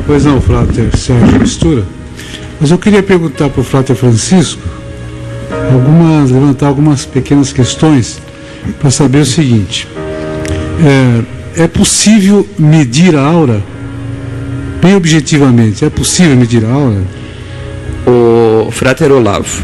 Pois 0.08 0.26
não, 0.26 0.42
Frater 0.42 0.96
Sérgio 0.98 1.40
Mistura. 1.40 1.84
Mas 2.60 2.72
eu 2.72 2.78
queria 2.78 3.04
perguntar 3.04 3.50
para 3.50 3.62
o 3.62 3.64
Frater 3.64 3.96
Francisco 3.96 4.62
algumas, 5.72 6.32
levantar 6.32 6.68
algumas 6.68 7.06
pequenas 7.06 7.54
questões 7.54 8.20
para 8.80 8.90
saber 8.90 9.20
o 9.20 9.26
seguinte. 9.26 9.88
É, 11.56 11.64
é 11.64 11.68
possível 11.68 12.48
medir 12.58 13.16
a 13.16 13.22
aura? 13.22 13.64
Bem 14.82 14.96
objetivamente, 14.96 15.86
é 15.86 15.90
possível 15.92 16.36
medir 16.36 16.66
a 16.66 16.72
aura? 16.72 17.04
O 18.08 18.72
Frater 18.72 19.12
Olavo, 19.12 19.64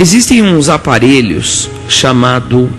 Existem 0.00 0.40
uns 0.40 0.70
aparelhos 0.70 1.68
chamado 1.86 2.70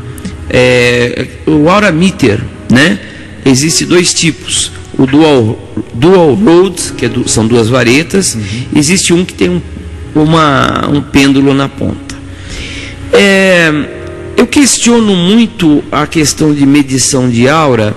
é, 0.50 1.28
o 1.46 1.70
Aura 1.70 1.92
Meter, 1.92 2.42
né? 2.68 2.98
Existem 3.46 3.86
dois 3.86 4.12
tipos. 4.12 4.72
O 4.98 5.06
Dual, 5.06 5.74
dual 5.94 6.34
Road, 6.34 6.94
que 6.98 7.06
é 7.06 7.10
do, 7.10 7.30
são 7.30 7.46
duas 7.46 7.70
varetas, 7.70 8.34
uhum. 8.34 8.42
existe 8.76 9.14
um 9.14 9.24
que 9.24 9.36
tem 9.36 9.52
um, 9.52 9.62
uma, 10.16 10.90
um 10.90 11.00
pêndulo 11.00 11.54
na 11.54 11.70
ponta. 11.70 12.16
É, 13.14 13.72
eu 14.36 14.48
questiono 14.48 15.16
muito 15.16 15.84
a 15.92 16.08
questão 16.08 16.52
de 16.52 16.66
medição 16.66 17.30
de 17.30 17.48
aura, 17.48 17.96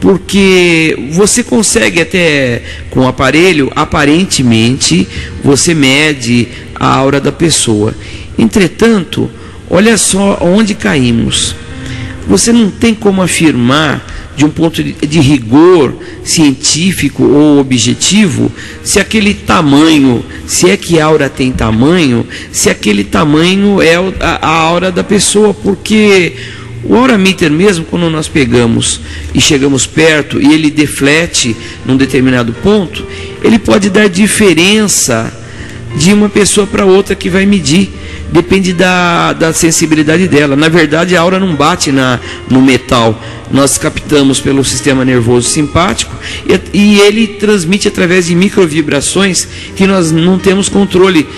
porque 0.00 0.96
você 1.10 1.44
consegue 1.44 2.00
até 2.00 2.62
com 2.90 3.00
o 3.00 3.06
aparelho, 3.06 3.70
aparentemente, 3.76 5.06
você 5.44 5.74
mede 5.74 6.48
a 6.74 6.86
aura 6.86 7.20
da 7.20 7.30
pessoa. 7.30 7.94
Entretanto, 8.38 9.30
olha 9.68 9.96
só 9.96 10.38
onde 10.40 10.74
caímos. 10.74 11.54
Você 12.26 12.52
não 12.52 12.70
tem 12.70 12.94
como 12.94 13.20
afirmar, 13.22 14.04
de 14.36 14.44
um 14.44 14.50
ponto 14.50 14.82
de 14.82 15.20
rigor 15.20 15.94
científico 16.24 17.24
ou 17.24 17.58
objetivo, 17.58 18.50
se 18.82 18.98
aquele 18.98 19.34
tamanho, 19.34 20.24
se 20.46 20.70
é 20.70 20.76
que 20.76 20.98
a 20.98 21.04
aura 21.04 21.28
tem 21.28 21.52
tamanho, 21.52 22.26
se 22.50 22.70
aquele 22.70 23.04
tamanho 23.04 23.82
é 23.82 23.94
a, 24.20 24.46
aura 24.48 24.90
da 24.90 25.04
pessoa, 25.04 25.52
porque 25.52 26.32
o 26.82 26.96
aura 26.96 27.18
meter 27.18 27.50
mesmo, 27.50 27.84
quando 27.84 28.08
nós 28.08 28.26
pegamos 28.26 29.00
e 29.34 29.40
chegamos 29.40 29.86
perto 29.86 30.40
e 30.40 30.52
ele 30.52 30.70
deflete 30.70 31.54
num 31.84 31.96
determinado 31.96 32.52
ponto, 32.54 33.06
ele 33.42 33.58
pode 33.58 33.90
dar 33.90 34.08
diferença 34.08 35.41
de 35.96 36.12
uma 36.12 36.28
pessoa 36.28 36.66
para 36.66 36.84
outra 36.84 37.14
que 37.14 37.28
vai 37.28 37.44
medir 37.46 37.90
depende 38.30 38.72
da, 38.72 39.34
da 39.34 39.52
sensibilidade 39.52 40.26
dela. 40.26 40.56
Na 40.56 40.68
verdade, 40.68 41.14
a 41.14 41.20
aura 41.20 41.38
não 41.38 41.54
bate 41.54 41.92
na, 41.92 42.18
no 42.48 42.62
metal. 42.62 43.20
Nós 43.50 43.76
captamos 43.76 44.40
pelo 44.40 44.64
sistema 44.64 45.04
nervoso 45.04 45.48
simpático 45.48 46.14
e, 46.46 46.78
e 46.78 47.00
ele 47.00 47.26
transmite 47.26 47.88
através 47.88 48.26
de 48.26 48.34
microvibrações 48.34 49.46
que 49.76 49.86
nós 49.86 50.10
não 50.10 50.38
temos 50.38 50.68
controle. 50.68 51.28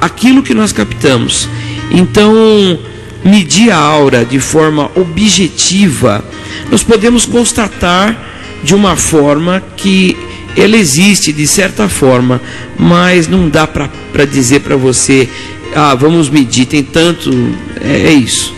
aquilo 0.00 0.42
que 0.42 0.54
nós 0.54 0.72
captamos. 0.72 1.46
Então, 1.90 2.78
medir 3.22 3.70
a 3.70 3.76
aura 3.76 4.24
de 4.24 4.40
forma 4.40 4.90
objetiva, 4.96 6.24
nós 6.70 6.82
podemos 6.82 7.26
constatar 7.26 8.16
de 8.62 8.74
uma 8.74 8.96
forma 8.96 9.62
que 9.76 10.16
ela 10.56 10.76
existe 10.76 11.32
de 11.32 11.46
certa 11.46 11.88
forma, 11.88 12.40
mas 12.78 13.28
não 13.28 13.48
dá 13.48 13.66
para 13.66 14.24
dizer 14.24 14.60
para 14.60 14.76
você 14.76 15.28
ah, 15.74 15.94
vamos 15.94 16.30
medir, 16.30 16.64
tem 16.64 16.82
tanto. 16.82 17.30
É, 17.82 18.08
é, 18.08 18.12
isso. 18.12 18.54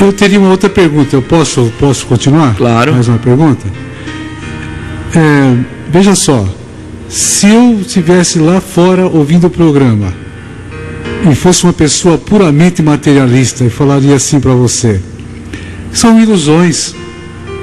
Eu 0.00 0.12
teria 0.14 0.38
uma 0.38 0.50
outra 0.50 0.70
pergunta. 0.70 1.14
Eu 1.14 1.20
posso, 1.20 1.70
posso 1.78 2.06
continuar? 2.06 2.54
Claro. 2.54 2.94
Mais 2.94 3.06
uma 3.06 3.18
pergunta? 3.18 3.66
É, 5.14 5.56
veja 5.90 6.14
só. 6.14 6.48
Se 7.06 7.48
eu 7.48 7.80
estivesse 7.80 8.38
lá 8.38 8.62
fora 8.62 9.06
ouvindo 9.06 9.48
o 9.48 9.50
programa 9.50 10.14
e 11.30 11.34
fosse 11.34 11.64
uma 11.64 11.72
pessoa 11.72 12.16
puramente 12.16 12.82
materialista 12.82 13.64
e 13.64 13.68
falaria 13.68 14.14
assim 14.14 14.40
para 14.40 14.54
você: 14.54 15.00
são 15.92 16.18
ilusões. 16.18 16.94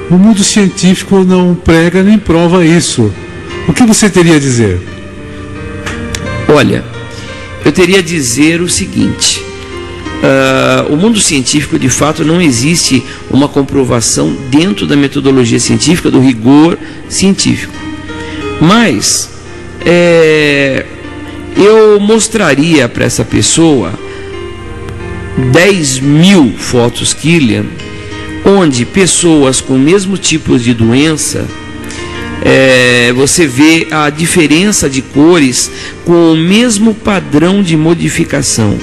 O 0.09 0.15
mundo 0.15 0.43
científico 0.43 1.23
não 1.23 1.53
prega 1.53 2.01
nem 2.01 2.17
prova 2.17 2.65
isso. 2.65 3.13
O 3.67 3.73
que 3.73 3.83
você 3.83 4.09
teria 4.09 4.35
a 4.35 4.39
dizer? 4.39 4.79
Olha, 6.47 6.83
eu 7.65 7.71
teria 7.71 7.99
a 7.99 8.01
dizer 8.01 8.61
o 8.61 8.69
seguinte: 8.69 9.43
Uh, 10.17 10.93
o 10.93 10.97
mundo 10.97 11.19
científico, 11.19 11.77
de 11.77 11.89
fato, 11.89 12.25
não 12.25 12.41
existe 12.41 13.03
uma 13.29 13.47
comprovação 13.47 14.35
dentro 14.49 14.87
da 14.87 14.95
metodologia 14.95 15.59
científica, 15.59 16.09
do 16.09 16.19
rigor 16.19 16.75
científico. 17.07 17.73
Mas 18.59 19.29
é, 19.85 20.85
eu 21.55 21.99
mostraria 21.99 22.89
para 22.89 23.05
essa 23.05 23.23
pessoa 23.23 23.93
10 25.51 25.99
mil 25.99 26.51
fotos 26.57 27.13
Killian, 27.13 27.65
onde 28.47 28.85
pessoas 28.85 29.59
com 29.59 29.73
o 29.73 29.79
mesmo 29.79 30.17
tipo 30.17 30.57
de 30.57 30.73
doença, 30.73 31.45
é, 32.41 33.11
você 33.13 33.45
vê 33.45 33.87
a 33.91 34.09
diferença 34.09 34.89
de 34.89 35.01
cores 35.01 35.69
com 36.05 36.31
o 36.31 36.37
mesmo 36.37 36.93
padrão 36.93 37.61
de 37.61 37.75
modificação. 37.75 38.77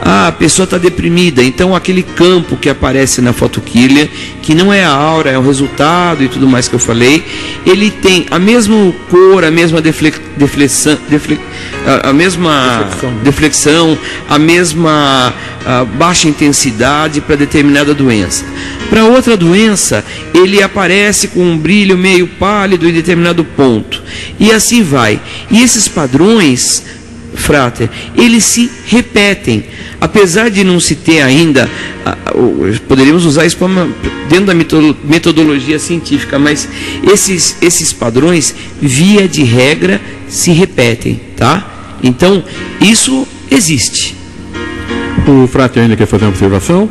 Ah, 0.00 0.28
a 0.28 0.32
pessoa 0.32 0.64
está 0.64 0.78
deprimida, 0.78 1.42
então 1.42 1.74
aquele 1.74 2.02
campo 2.02 2.56
que 2.56 2.68
aparece 2.68 3.20
na 3.20 3.32
fotoquilha, 3.32 4.08
que 4.42 4.54
não 4.54 4.72
é 4.72 4.84
a 4.84 4.90
aura, 4.90 5.30
é 5.30 5.38
o 5.38 5.42
resultado 5.42 6.22
e 6.22 6.28
tudo 6.28 6.46
mais 6.46 6.68
que 6.68 6.74
eu 6.74 6.78
falei, 6.78 7.24
ele 7.66 7.90
tem 7.90 8.26
a 8.30 8.38
mesma 8.38 8.94
cor, 9.10 9.44
a 9.44 9.50
mesma 9.50 9.80
deflexão, 9.80 10.96
defle, 11.08 11.40
a, 11.84 12.10
a, 12.10 12.12
mesma 12.12 12.88
deflexão, 12.88 13.18
deflexão 13.24 13.98
a 14.28 14.38
mesma 14.38 15.34
a 15.66 15.84
baixa 15.84 16.28
intensidade 16.28 17.20
para 17.20 17.36
determinada 17.36 17.92
doença. 17.92 18.44
Para 18.88 19.04
outra 19.04 19.36
doença, 19.36 20.04
ele 20.34 20.62
aparece 20.62 21.28
com 21.28 21.40
um 21.40 21.58
brilho 21.58 21.96
meio 21.96 22.26
pálido 22.26 22.88
em 22.88 22.92
determinado 22.92 23.44
ponto. 23.44 24.02
E 24.38 24.50
assim 24.50 24.82
vai. 24.82 25.20
E 25.50 25.62
esses 25.62 25.86
padrões 25.86 26.82
frater, 27.34 27.88
eles 28.16 28.44
se 28.44 28.70
repetem. 28.86 29.64
Apesar 30.00 30.48
de 30.48 30.62
não 30.62 30.78
se 30.78 30.94
ter 30.94 31.22
ainda, 31.22 31.68
poderíamos 32.86 33.24
usar 33.24 33.46
isso 33.46 33.58
dentro 34.28 34.46
da 34.46 34.54
metodologia 34.54 35.78
científica, 35.78 36.38
mas 36.38 36.68
esses, 37.02 37.56
esses 37.60 37.92
padrões, 37.92 38.54
via 38.80 39.26
de 39.26 39.42
regra, 39.42 40.00
se 40.28 40.52
repetem, 40.52 41.20
tá? 41.36 41.96
Então, 42.02 42.44
isso 42.80 43.26
existe. 43.50 44.16
O 45.26 45.46
frater 45.46 45.82
ainda 45.82 45.96
quer 45.96 46.06
fazer 46.06 46.24
uma 46.24 46.30
observação? 46.30 46.88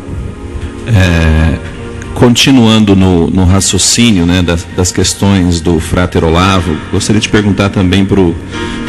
É, 0.87 1.76
continuando 2.17 2.95
no, 2.95 3.29
no, 3.29 3.45
raciocínio 3.45 4.25
né, 4.25 4.41
das, 4.41 4.65
das, 4.75 4.91
questões 4.91 5.61
do 5.61 5.79
frater 5.79 6.23
Olavo, 6.23 6.75
gostaria 6.91 7.21
de 7.21 7.29
perguntar 7.29 7.69
também 7.69 8.03
para 8.03 8.19
o 8.19 8.35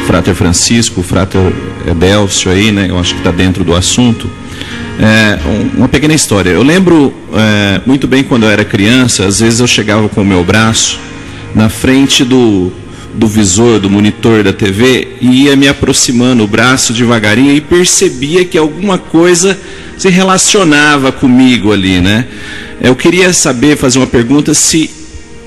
Frater 0.07 0.33
Francisco, 0.33 1.01
o 1.01 1.03
Frater 1.03 1.53
Delcio 1.95 2.51
aí, 2.51 2.71
né? 2.71 2.87
Eu 2.89 2.97
acho 2.97 3.13
que 3.13 3.19
está 3.19 3.29
dentro 3.29 3.63
do 3.63 3.75
assunto. 3.75 4.27
É, 4.99 5.37
uma 5.77 5.87
pequena 5.87 6.15
história. 6.15 6.49
Eu 6.49 6.63
lembro 6.63 7.13
é, 7.35 7.79
muito 7.85 8.07
bem 8.07 8.23
quando 8.23 8.43
eu 8.43 8.49
era 8.49 8.65
criança, 8.65 9.27
às 9.27 9.39
vezes 9.39 9.59
eu 9.59 9.67
chegava 9.67 10.09
com 10.09 10.23
o 10.23 10.25
meu 10.25 10.43
braço 10.43 10.99
na 11.53 11.69
frente 11.69 12.25
do, 12.25 12.71
do 13.13 13.27
visor, 13.27 13.79
do 13.79 13.91
monitor 13.91 14.43
da 14.43 14.51
TV 14.51 15.17
e 15.21 15.43
ia 15.43 15.55
me 15.55 15.67
aproximando 15.67 16.43
o 16.43 16.47
braço 16.47 16.93
devagarinho 16.93 17.55
e 17.55 17.61
percebia 17.61 18.43
que 18.43 18.57
alguma 18.57 18.97
coisa 18.97 19.55
se 19.99 20.09
relacionava 20.09 21.11
comigo 21.11 21.73
ali, 21.73 21.99
né? 21.99 22.25
Eu 22.81 22.95
queria 22.95 23.33
saber, 23.33 23.75
fazer 23.75 23.99
uma 23.99 24.07
pergunta, 24.07 24.53
se 24.53 24.89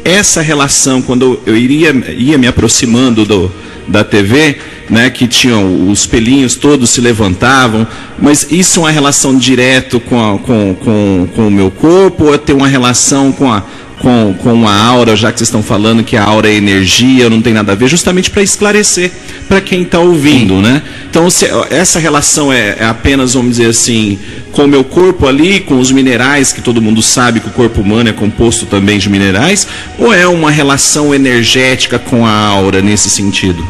essa 0.05 0.43
relação, 0.43 1.01
quando 1.01 1.41
eu 1.47 1.57
iria 1.57 1.91
ia 2.19 2.37
me 2.37 2.47
aproximando 2.47 3.25
do, 3.25 3.51
da 3.89 4.05
TV, 4.05 4.59
né, 4.91 5.09
que 5.09 5.27
tinham 5.27 5.89
os 5.89 6.05
pelinhos 6.05 6.55
todos 6.55 6.91
se 6.91 7.01
levantavam, 7.01 7.87
mas 8.19 8.47
isso 8.51 8.81
é 8.81 8.83
uma 8.83 8.91
relação 8.91 9.39
direto 9.39 9.99
com, 9.99 10.21
a, 10.21 10.39
com, 10.39 10.77
com, 10.85 11.29
com 11.35 11.49
o 11.49 11.51
meu 11.51 11.71
corpo 11.71 12.25
ou 12.25 12.37
tem 12.37 12.55
uma 12.55 12.69
relação 12.69 13.33
com 13.33 13.51
a, 13.51 13.65
com, 14.01 14.35
com 14.43 14.69
a 14.69 14.77
aura, 14.77 15.17
já 15.17 15.33
que 15.33 15.39
vocês 15.39 15.49
estão 15.49 15.63
falando 15.63 16.05
que 16.05 16.17
a 16.17 16.25
aura 16.25 16.51
é 16.51 16.55
energia, 16.55 17.31
não 17.31 17.41
tem 17.41 17.55
nada 17.55 17.73
a 17.73 17.75
ver, 17.75 17.89
justamente 17.89 18.29
para 18.29 18.43
esclarecer 18.43 19.11
para 19.53 19.61
quem 19.61 19.83
está 19.83 19.99
ouvindo, 19.99 20.63
né? 20.63 20.81
Então, 21.11 21.29
se, 21.29 21.45
essa 21.69 21.99
relação 21.99 22.51
é, 22.51 22.77
é, 22.79 22.87
apenas, 22.87 23.35
vamos 23.35 23.59
dizer 23.59 23.69
assim, 23.69 24.19
com 24.51 24.65
o 24.65 24.67
meu 24.67 24.83
corpo 24.83 25.27
ali, 25.27 25.61
com 25.61 25.79
os 25.79 25.93
minerais, 25.93 26.55
que 26.55 26.63
todo 26.63 26.81
mundo 26.81 27.03
sabe 27.03 27.39
que 27.39 27.49
o 27.49 27.51
corpo 27.51 27.83
humano 27.83 28.09
é 28.09 28.15
composto 28.15 28.65
também 28.65 28.99
de 28.99 29.11
minerais, 29.11 29.69
ou 29.99 30.11
é 30.11 30.27
uma 30.27 30.51
relação 30.51 31.15
energética 31.15 31.99
com 31.99 32.25
a 32.25 32.33
aura 32.33 32.81
nesse 32.81 33.11
sentido? 33.11 33.63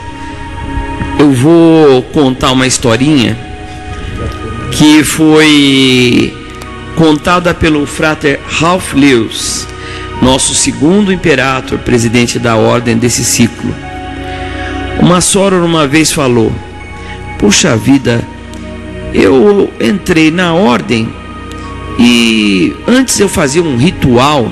Eu 1.18 1.32
vou 1.32 2.00
contar 2.12 2.52
uma 2.52 2.64
historinha 2.64 3.36
que 4.70 5.02
foi 5.02 6.32
contada 6.94 7.52
pelo 7.52 7.86
frater 7.86 8.38
Ralph 8.46 8.94
Lewis 8.94 9.66
nosso 10.20 10.54
segundo 10.54 11.12
imperator, 11.12 11.76
presidente 11.80 12.38
da 12.38 12.54
ordem 12.54 12.96
desse 12.96 13.24
ciclo. 13.24 13.74
Uma 15.00 15.20
soror 15.20 15.64
uma 15.64 15.86
vez 15.86 16.12
falou: 16.12 16.52
Puxa 17.38 17.76
vida, 17.76 18.26
eu 19.12 19.70
entrei 19.80 20.30
na 20.30 20.54
ordem 20.54 21.08
e 21.98 22.74
antes 22.86 23.18
eu 23.20 23.28
fazia 23.28 23.62
um 23.62 23.76
ritual 23.76 24.50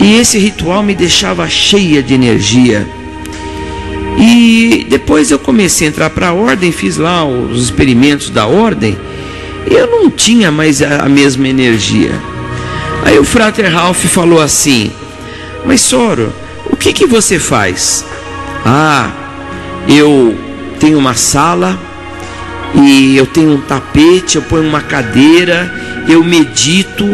e 0.00 0.18
esse 0.18 0.38
ritual 0.38 0.82
me 0.82 0.94
deixava 0.94 1.48
cheia 1.48 2.02
de 2.02 2.14
energia. 2.14 2.86
E 4.18 4.86
depois 4.88 5.30
eu 5.30 5.38
comecei 5.38 5.86
a 5.86 5.90
entrar 5.90 6.10
para 6.10 6.28
a 6.28 6.32
ordem, 6.32 6.72
fiz 6.72 6.96
lá 6.96 7.24
os 7.24 7.64
experimentos 7.64 8.30
da 8.30 8.46
ordem 8.46 8.96
e 9.70 9.74
eu 9.74 9.86
não 9.86 10.10
tinha 10.10 10.50
mais 10.50 10.80
a 10.80 11.08
mesma 11.08 11.48
energia. 11.48 12.12
Aí 13.04 13.18
o 13.18 13.24
Frater 13.24 13.70
Ralph 13.72 14.04
falou 14.06 14.40
assim: 14.40 14.90
Mas 15.64 15.80
Soro, 15.80 16.32
o 16.70 16.76
que, 16.76 16.92
que 16.92 17.06
você 17.06 17.38
faz? 17.38 18.04
Ah, 18.68 19.12
eu 19.86 20.36
tenho 20.80 20.98
uma 20.98 21.14
sala 21.14 21.78
e 22.74 23.16
eu 23.16 23.24
tenho 23.24 23.52
um 23.52 23.60
tapete, 23.60 24.34
eu 24.34 24.42
ponho 24.42 24.68
uma 24.68 24.80
cadeira, 24.80 25.72
eu 26.08 26.24
medito, 26.24 27.08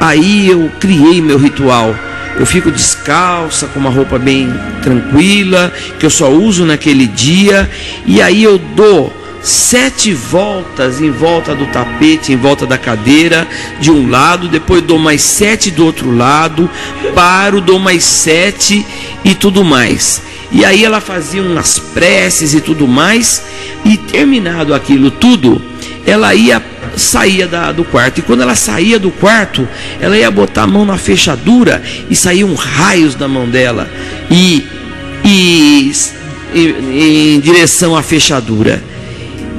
aí 0.00 0.48
eu 0.48 0.68
criei 0.80 1.22
meu 1.22 1.38
ritual. 1.38 1.94
Eu 2.36 2.44
fico 2.44 2.72
descalça, 2.72 3.68
com 3.68 3.78
uma 3.78 3.88
roupa 3.88 4.18
bem 4.18 4.52
tranquila, 4.82 5.72
que 6.00 6.04
eu 6.04 6.10
só 6.10 6.28
uso 6.28 6.66
naquele 6.66 7.06
dia, 7.06 7.70
e 8.04 8.20
aí 8.20 8.42
eu 8.42 8.58
dou 8.58 9.14
sete 9.40 10.12
voltas 10.12 11.00
em 11.00 11.12
volta 11.12 11.54
do 11.54 11.66
tapete, 11.66 12.32
em 12.32 12.36
volta 12.36 12.66
da 12.66 12.76
cadeira, 12.76 13.46
de 13.80 13.92
um 13.92 14.10
lado, 14.10 14.48
depois 14.48 14.82
dou 14.82 14.98
mais 14.98 15.22
sete 15.22 15.70
do 15.70 15.86
outro 15.86 16.14
lado, 16.14 16.68
paro, 17.14 17.60
dou 17.60 17.78
mais 17.78 18.02
sete 18.02 18.84
e 19.24 19.36
tudo 19.36 19.64
mais. 19.64 20.20
E 20.52 20.64
aí 20.64 20.84
ela 20.84 21.00
fazia 21.00 21.42
umas 21.42 21.78
preces 21.78 22.54
e 22.54 22.60
tudo 22.60 22.86
mais, 22.86 23.42
e 23.84 23.96
terminado 23.96 24.74
aquilo 24.74 25.10
tudo, 25.10 25.60
ela 26.06 26.34
ia 26.34 26.62
saía 26.96 27.46
da, 27.46 27.72
do 27.72 27.84
quarto. 27.84 28.18
E 28.18 28.22
quando 28.22 28.42
ela 28.42 28.54
saía 28.54 28.98
do 28.98 29.10
quarto, 29.10 29.68
ela 30.00 30.16
ia 30.16 30.30
botar 30.30 30.62
a 30.62 30.66
mão 30.66 30.84
na 30.84 30.96
fechadura 30.96 31.82
e 32.08 32.16
saíam 32.16 32.54
raios 32.54 33.14
da 33.14 33.28
mão 33.28 33.48
dela 33.48 33.88
e, 34.30 34.64
e, 35.24 35.92
e 36.54 37.34
em 37.34 37.40
direção 37.40 37.94
à 37.94 38.02
fechadura. 38.02 38.82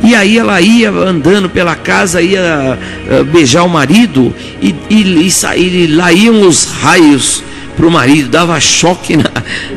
E 0.04 0.16
aí 0.16 0.38
ela 0.38 0.62
ia 0.62 0.90
andando 0.92 1.50
pela 1.50 1.76
casa, 1.76 2.22
ia 2.22 2.78
uh, 3.10 3.24
beijar 3.26 3.64
o 3.64 3.70
marido, 3.70 4.34
e, 4.62 4.74
e, 4.90 5.32
e 5.58 5.88
lá 5.88 6.14
iam 6.14 6.48
os 6.48 6.66
raios 6.66 7.44
para 7.78 7.88
o 7.88 7.92
marido, 7.92 8.30
dava 8.30 8.60
choque 8.60 9.16
na, 9.16 9.32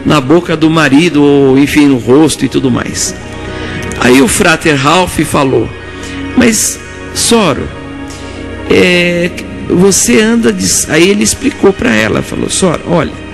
na 0.05 0.20
boca 0.20 0.57
do 0.57 0.70
marido, 0.70 1.22
ou 1.22 1.59
enfim, 1.59 1.86
no 1.86 1.98
rosto 1.98 2.44
e 2.44 2.48
tudo 2.48 2.70
mais. 2.70 3.14
Aí 4.01 4.22
o 4.22 4.26
frater 4.26 4.74
Ralph 4.74 5.20
falou: 5.20 5.68
Mas, 6.36 6.80
Soro, 7.14 7.68
é, 8.70 9.30
você 9.68 10.20
anda. 10.20 10.51
De... 10.53 10.66
Aí 10.88 11.09
ele 11.09 11.22
explicou 11.22 11.72
para 11.72 11.94
ela: 11.94 12.22
falou, 12.22 12.48
Soro, 12.48 12.80
olha 12.86 13.29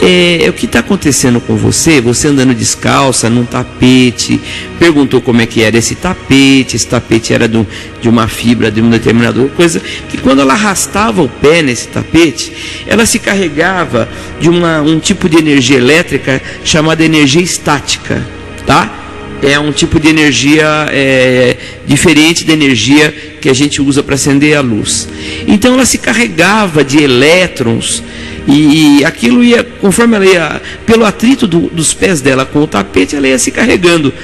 é, 0.00 0.48
o 0.48 0.52
que 0.52 0.66
está 0.66 0.80
acontecendo 0.80 1.40
com 1.40 1.56
você? 1.56 2.00
Você 2.00 2.28
andando 2.28 2.54
descalça 2.54 3.30
num 3.30 3.44
tapete, 3.44 4.40
perguntou 4.78 5.20
como 5.20 5.40
é 5.40 5.46
que 5.46 5.62
era 5.62 5.76
esse 5.76 5.94
tapete, 5.94 6.76
esse 6.76 6.86
tapete 6.86 7.32
era 7.32 7.46
do, 7.46 7.66
de 8.00 8.08
uma 8.08 8.26
fibra 8.26 8.70
de 8.70 8.80
uma 8.80 8.90
determinada 8.90 9.42
coisa, 9.50 9.80
que 10.08 10.18
quando 10.18 10.40
ela 10.40 10.54
arrastava 10.54 11.22
o 11.22 11.28
pé 11.28 11.62
nesse 11.62 11.88
tapete, 11.88 12.52
ela 12.86 13.06
se 13.06 13.18
carregava 13.18 14.08
de 14.40 14.48
uma, 14.48 14.80
um 14.80 14.98
tipo 14.98 15.28
de 15.28 15.38
energia 15.38 15.76
elétrica 15.76 16.42
chamada 16.64 17.04
energia 17.04 17.42
estática, 17.42 18.26
tá? 18.66 18.98
É 19.42 19.58
um 19.58 19.72
tipo 19.72 19.98
de 19.98 20.08
energia 20.08 20.86
é, 20.90 21.56
diferente 21.84 22.44
da 22.44 22.52
energia 22.52 23.12
que 23.40 23.48
a 23.48 23.52
gente 23.52 23.82
usa 23.82 24.00
para 24.00 24.14
acender 24.14 24.56
a 24.56 24.60
luz. 24.60 25.08
Então 25.48 25.74
ela 25.74 25.84
se 25.84 25.98
carregava 25.98 26.84
de 26.84 27.02
elétrons 27.02 28.04
e, 28.46 28.98
e 28.98 29.04
aquilo 29.04 29.42
ia, 29.42 29.61
conforme 29.82 30.14
ela 30.14 30.24
ia, 30.24 30.62
pelo 30.86 31.04
atrito 31.04 31.46
do, 31.46 31.62
dos 31.62 31.92
pés 31.92 32.20
dela 32.20 32.46
com 32.46 32.62
o 32.62 32.66
tapete, 32.68 33.16
ela 33.16 33.26
ia 33.26 33.38
se 33.38 33.50
carregando. 33.50 34.14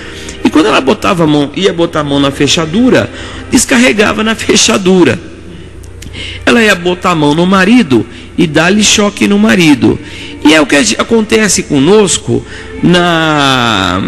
E 0.45 0.49
quando 0.49 0.67
ela 0.67 0.81
botava 0.81 1.25
a 1.25 1.27
mão, 1.27 1.51
ia 1.57 1.73
botar 1.73 2.01
a 2.01 2.05
mão 2.05 2.21
na 2.21 2.31
fechadura, 2.31 3.11
descarregava 3.51 4.23
na 4.23 4.35
fechadura. 4.37 5.19
Ela 6.47 6.63
ia 6.63 6.77
botar 6.77 7.11
a 7.11 7.15
mão 7.15 7.35
no 7.35 7.45
marido 7.45 8.07
e 8.39 8.47
dar-lhe 8.47 8.85
choque 8.85 9.27
no 9.27 9.37
marido. 9.37 9.99
E 10.45 10.55
é 10.55 10.61
o 10.61 10.67
que 10.67 10.77
acontece 10.97 11.65
conosco 11.65 12.45
na, 12.81 14.01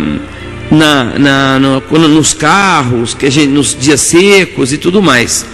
na, 0.70 1.04
na, 1.18 1.58
na 1.58 2.08
nos 2.08 2.32
carros, 2.32 3.12
que 3.12 3.28
gente, 3.28 3.48
nos 3.48 3.76
dias 3.78 4.00
secos 4.00 4.72
e 4.72 4.78
tudo 4.78 5.02
mais. 5.02 5.44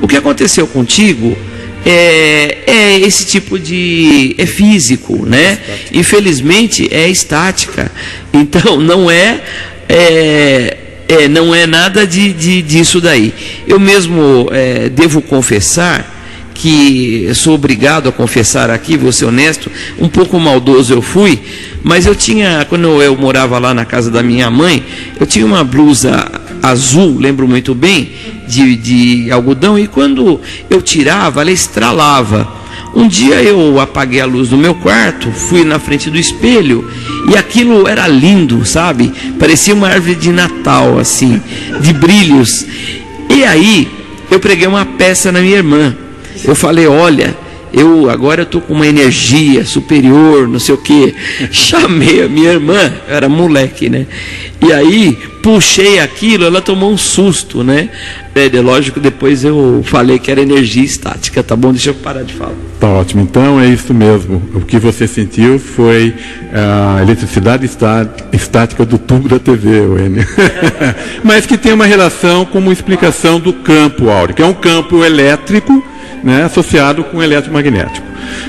O 0.00 0.06
que 0.06 0.16
aconteceu 0.16 0.68
contigo 0.68 1.36
é, 1.84 2.58
é 2.66 3.00
esse 3.00 3.26
tipo 3.26 3.58
de. 3.58 4.34
é 4.38 4.46
físico, 4.46 5.26
né? 5.26 5.58
Infelizmente 5.92 6.88
é 6.92 7.08
estática. 7.08 7.90
Então 8.32 8.78
não 8.80 9.10
é. 9.10 9.40
é 9.88 10.78
é, 11.08 11.28
não 11.28 11.54
é 11.54 11.66
nada 11.66 12.06
de, 12.06 12.32
de, 12.32 12.62
disso 12.62 12.98
daí. 12.98 13.34
Eu 13.66 13.78
mesmo 13.78 14.48
é, 14.50 14.88
devo 14.88 15.20
confessar 15.20 16.10
que 16.54 17.28
sou 17.34 17.54
obrigado 17.54 18.08
a 18.08 18.12
confessar 18.12 18.70
aqui, 18.70 18.96
vou 18.96 19.10
ser 19.12 19.24
honesto, 19.24 19.70
um 19.98 20.08
pouco 20.08 20.38
maldoso 20.38 20.94
eu 20.94 21.02
fui, 21.02 21.40
mas 21.82 22.06
eu 22.06 22.14
tinha, 22.14 22.64
quando 22.68 23.02
eu 23.02 23.16
morava 23.16 23.58
lá 23.58 23.74
na 23.74 23.84
casa 23.84 24.10
da 24.10 24.22
minha 24.22 24.50
mãe, 24.50 24.84
eu 25.18 25.26
tinha 25.26 25.44
uma 25.44 25.64
blusa 25.64 26.30
azul, 26.62 27.18
lembro 27.18 27.48
muito 27.48 27.74
bem, 27.74 28.12
de, 28.46 28.76
de 28.76 29.30
algodão, 29.30 29.78
e 29.78 29.86
quando 29.86 30.40
eu 30.70 30.80
tirava, 30.80 31.40
ela 31.40 31.50
estralava. 31.50 32.62
Um 32.94 33.08
dia 33.08 33.42
eu 33.42 33.80
apaguei 33.80 34.20
a 34.20 34.26
luz 34.26 34.50
do 34.50 34.56
meu 34.56 34.74
quarto, 34.74 35.30
fui 35.32 35.64
na 35.64 35.78
frente 35.78 36.10
do 36.10 36.18
espelho 36.18 36.88
e 37.30 37.36
aquilo 37.36 37.88
era 37.88 38.06
lindo, 38.06 38.66
sabe? 38.66 39.10
Parecia 39.38 39.74
uma 39.74 39.88
árvore 39.88 40.14
de 40.14 40.30
Natal, 40.30 40.98
assim, 40.98 41.40
de 41.80 41.92
brilhos. 41.94 42.66
E 43.30 43.44
aí 43.44 43.88
eu 44.30 44.38
preguei 44.38 44.66
uma 44.66 44.84
peça 44.84 45.32
na 45.32 45.40
minha 45.40 45.56
irmã. 45.56 45.96
Eu 46.44 46.54
falei: 46.54 46.86
olha, 46.86 47.34
eu 47.72 48.10
agora 48.10 48.42
eu 48.42 48.46
tô 48.46 48.60
com 48.60 48.74
uma 48.74 48.86
energia 48.86 49.64
superior, 49.64 50.46
não 50.48 50.58
sei 50.58 50.74
o 50.74 50.78
que. 50.78 51.14
Chamei 51.50 52.22
a 52.22 52.28
minha 52.28 52.52
irmã, 52.52 52.92
era 53.08 53.28
moleque, 53.28 53.88
né? 53.88 54.06
E 54.60 54.72
aí 54.72 55.18
puxei 55.42 55.98
aquilo, 55.98 56.44
ela 56.44 56.60
tomou 56.60 56.92
um 56.92 56.96
susto, 56.96 57.64
né? 57.64 57.88
É, 58.34 58.48
lógico, 58.60 59.00
depois 59.00 59.44
eu 59.44 59.82
falei 59.84 60.18
que 60.18 60.30
era 60.30 60.40
energia 60.40 60.84
estática, 60.84 61.42
tá 61.42 61.56
bom? 61.56 61.72
Deixa 61.72 61.90
eu 61.90 61.94
parar 61.94 62.22
de 62.22 62.32
falar. 62.32 62.54
Tá 62.78 62.88
ótimo. 62.88 63.22
Então 63.22 63.60
é 63.60 63.66
isso 63.66 63.92
mesmo. 63.92 64.40
O 64.54 64.60
que 64.60 64.78
você 64.78 65.06
sentiu 65.06 65.58
foi 65.58 66.14
a 66.52 67.02
eletricidade 67.02 67.68
estática 68.32 68.86
do 68.86 68.98
tubo 68.98 69.28
da 69.28 69.38
TV, 69.38 69.80
Wênia. 69.80 70.26
Mas 71.24 71.44
que 71.44 71.58
tem 71.58 71.72
uma 71.72 71.86
relação 71.86 72.44
com 72.44 72.58
uma 72.58 72.72
explicação 72.72 73.40
do 73.40 73.52
campo 73.52 74.08
áureo, 74.08 74.34
que 74.34 74.42
é 74.42 74.46
um 74.46 74.54
campo 74.54 75.04
elétrico 75.04 75.91
né, 76.22 76.44
associado 76.44 77.04
com 77.04 77.22
eletromagnético. 77.22 78.06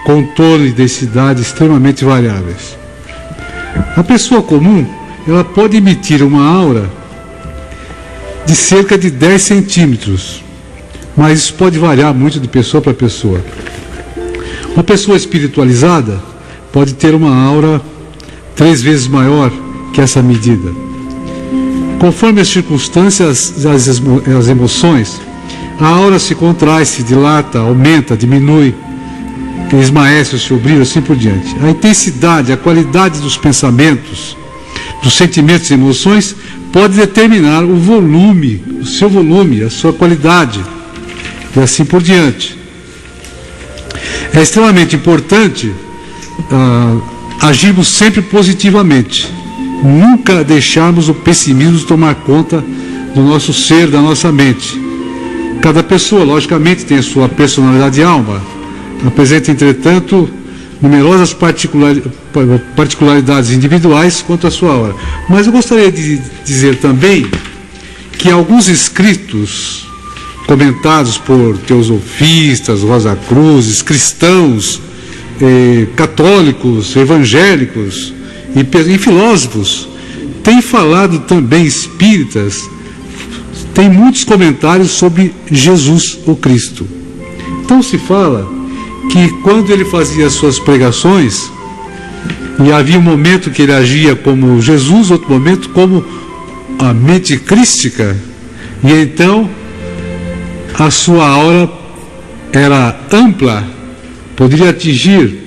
contorno 0.06 0.64
e 0.64 0.70
densidade 0.70 1.42
extremamente 1.42 2.04
variáveis. 2.04 2.78
A 3.96 4.04
pessoa 4.04 4.40
comum, 4.40 4.86
ela 5.26 5.42
pode 5.42 5.76
emitir 5.76 6.22
uma 6.22 6.46
aura 6.46 6.88
de 8.46 8.54
cerca 8.54 8.96
de 8.96 9.10
10 9.10 9.42
centímetros, 9.42 10.40
mas 11.16 11.40
isso 11.40 11.54
pode 11.54 11.80
variar 11.80 12.14
muito 12.14 12.38
de 12.38 12.46
pessoa 12.46 12.80
para 12.80 12.94
pessoa. 12.94 13.44
Uma 14.72 14.84
pessoa 14.84 15.16
espiritualizada 15.16 16.22
pode 16.72 16.94
ter 16.94 17.12
uma 17.12 17.34
aura 17.44 17.82
três 18.54 18.80
vezes 18.80 19.08
maior 19.08 19.50
que 19.92 20.00
essa 20.00 20.22
medida. 20.22 20.70
Conforme 21.98 22.40
as 22.40 22.46
circunstâncias, 22.46 23.66
as, 23.66 23.88
as 24.38 24.46
emoções, 24.46 25.20
a 25.80 25.86
aura 25.86 26.18
se 26.18 26.34
contrai, 26.34 26.84
se 26.84 27.02
dilata, 27.02 27.60
aumenta, 27.60 28.16
diminui 28.16 28.74
que 29.68 29.76
esmaece 29.76 30.34
o 30.34 30.38
seu 30.38 30.58
brilho, 30.58 30.82
assim 30.82 31.00
por 31.00 31.14
diante. 31.14 31.54
A 31.62 31.70
intensidade, 31.70 32.52
a 32.52 32.56
qualidade 32.56 33.20
dos 33.20 33.36
pensamentos, 33.36 34.36
dos 35.02 35.14
sentimentos 35.14 35.70
e 35.70 35.74
emoções 35.74 36.34
pode 36.72 36.96
determinar 36.96 37.62
o 37.62 37.76
volume, 37.76 38.62
o 38.80 38.86
seu 38.86 39.08
volume, 39.08 39.62
a 39.62 39.70
sua 39.70 39.92
qualidade, 39.92 40.64
e 41.54 41.60
assim 41.60 41.84
por 41.84 42.02
diante. 42.02 42.58
É 44.34 44.42
extremamente 44.42 44.96
importante 44.96 45.66
uh, 45.68 47.02
agirmos 47.40 47.88
sempre 47.88 48.22
positivamente, 48.22 49.32
nunca 49.82 50.42
deixarmos 50.42 51.08
o 51.08 51.14
pessimismo 51.14 51.86
tomar 51.86 52.14
conta 52.16 52.64
do 53.14 53.22
nosso 53.22 53.52
ser, 53.52 53.88
da 53.88 54.00
nossa 54.00 54.32
mente. 54.32 54.87
Cada 55.60 55.82
pessoa, 55.82 56.24
logicamente, 56.24 56.84
tem 56.84 56.98
a 56.98 57.02
sua 57.02 57.28
personalidade 57.28 58.00
e 58.00 58.02
alma 58.02 58.40
Apresenta, 59.06 59.52
entretanto, 59.52 60.28
numerosas 60.82 61.34
particularidades 62.76 63.50
individuais 63.50 64.22
quanto 64.22 64.46
à 64.46 64.50
sua 64.50 64.74
obra. 64.74 64.94
Mas 65.28 65.46
eu 65.46 65.52
gostaria 65.52 65.90
de 65.90 66.20
dizer 66.44 66.76
também 66.76 67.26
que 68.12 68.30
alguns 68.30 68.68
escritos 68.68 69.86
comentados 70.46 71.18
por 71.18 71.56
teosofistas, 71.58 72.80
rosacruzes, 72.80 73.82
cristãos, 73.82 74.80
eh, 75.40 75.86
católicos, 75.94 76.96
evangélicos 76.96 78.12
e, 78.56 78.94
e 78.94 78.98
filósofos 78.98 79.88
têm 80.42 80.60
falado 80.62 81.20
também 81.20 81.64
espíritas, 81.64 82.68
tem 83.78 83.88
muitos 83.88 84.24
comentários 84.24 84.90
sobre 84.90 85.32
Jesus, 85.48 86.18
o 86.26 86.34
Cristo. 86.34 86.84
Então 87.62 87.80
se 87.80 87.96
fala 87.96 88.44
que 89.08 89.28
quando 89.44 89.70
ele 89.70 89.84
fazia 89.84 90.28
suas 90.30 90.58
pregações, 90.58 91.48
e 92.58 92.72
havia 92.72 92.98
um 92.98 93.02
momento 93.02 93.52
que 93.52 93.62
ele 93.62 93.72
agia 93.72 94.16
como 94.16 94.60
Jesus, 94.60 95.12
outro 95.12 95.30
momento 95.30 95.68
como 95.68 96.04
a 96.76 96.92
mente 96.92 97.36
crística, 97.36 98.16
e 98.82 98.90
então 98.90 99.48
a 100.76 100.90
sua 100.90 101.28
aura 101.28 101.70
era 102.52 102.98
ampla, 103.12 103.64
poderia 104.34 104.70
atingir 104.70 105.38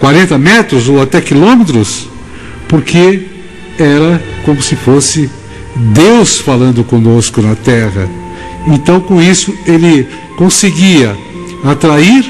40 0.00 0.36
metros 0.36 0.88
ou 0.88 1.00
até 1.00 1.20
quilômetros, 1.20 2.08
porque 2.66 3.22
era 3.78 4.20
como 4.44 4.60
se 4.60 4.74
fosse 4.74 5.30
Deus 5.76 6.38
falando 6.38 6.84
conosco 6.84 7.40
na 7.40 7.54
terra. 7.54 8.08
Então, 8.66 9.00
com 9.00 9.20
isso, 9.20 9.54
ele 9.66 10.06
conseguia 10.36 11.16
atrair 11.64 12.24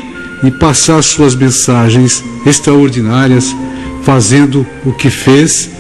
e 0.45 0.51
passar 0.51 1.03
suas 1.03 1.35
mensagens 1.35 2.23
extraordinárias, 2.47 3.55
fazendo 4.03 4.67
o 4.85 4.93
que 4.93 5.11
fez 5.11 5.71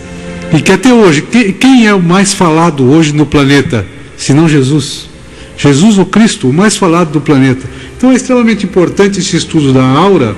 e 0.53 0.61
que 0.61 0.71
até 0.71 0.93
hoje, 0.93 1.23
quem 1.59 1.87
é 1.87 1.95
o 1.95 2.03
mais 2.03 2.35
falado 2.35 2.85
hoje 2.85 3.13
no 3.13 3.25
planeta, 3.25 3.87
se 4.19 4.35
não 4.35 4.47
Jesus? 4.47 5.09
Jesus, 5.57 5.97
o 5.97 6.05
Cristo, 6.05 6.49
o 6.49 6.53
mais 6.53 6.77
falado 6.77 7.11
do 7.11 7.21
planeta. 7.23 7.67
Então 7.97 8.13
é 8.13 8.15
extremamente 8.15 8.67
importante 8.67 9.19
esse 9.19 9.35
estudo 9.35 9.73
da 9.73 9.83
aura, 9.83 10.37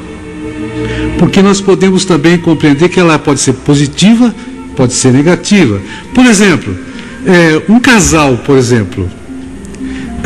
porque 1.19 1.43
nós 1.43 1.61
podemos 1.61 2.05
também 2.05 2.39
compreender 2.39 2.89
que 2.89 3.01
ela 3.01 3.19
pode 3.19 3.41
ser 3.41 3.55
positiva, 3.55 4.33
pode 4.77 4.93
ser 4.93 5.13
negativa. 5.13 5.81
Por 6.15 6.25
exemplo, 6.27 6.77
é, 7.27 7.63
um 7.69 7.81
casal, 7.81 8.37
por 8.39 8.57
exemplo, 8.57 9.11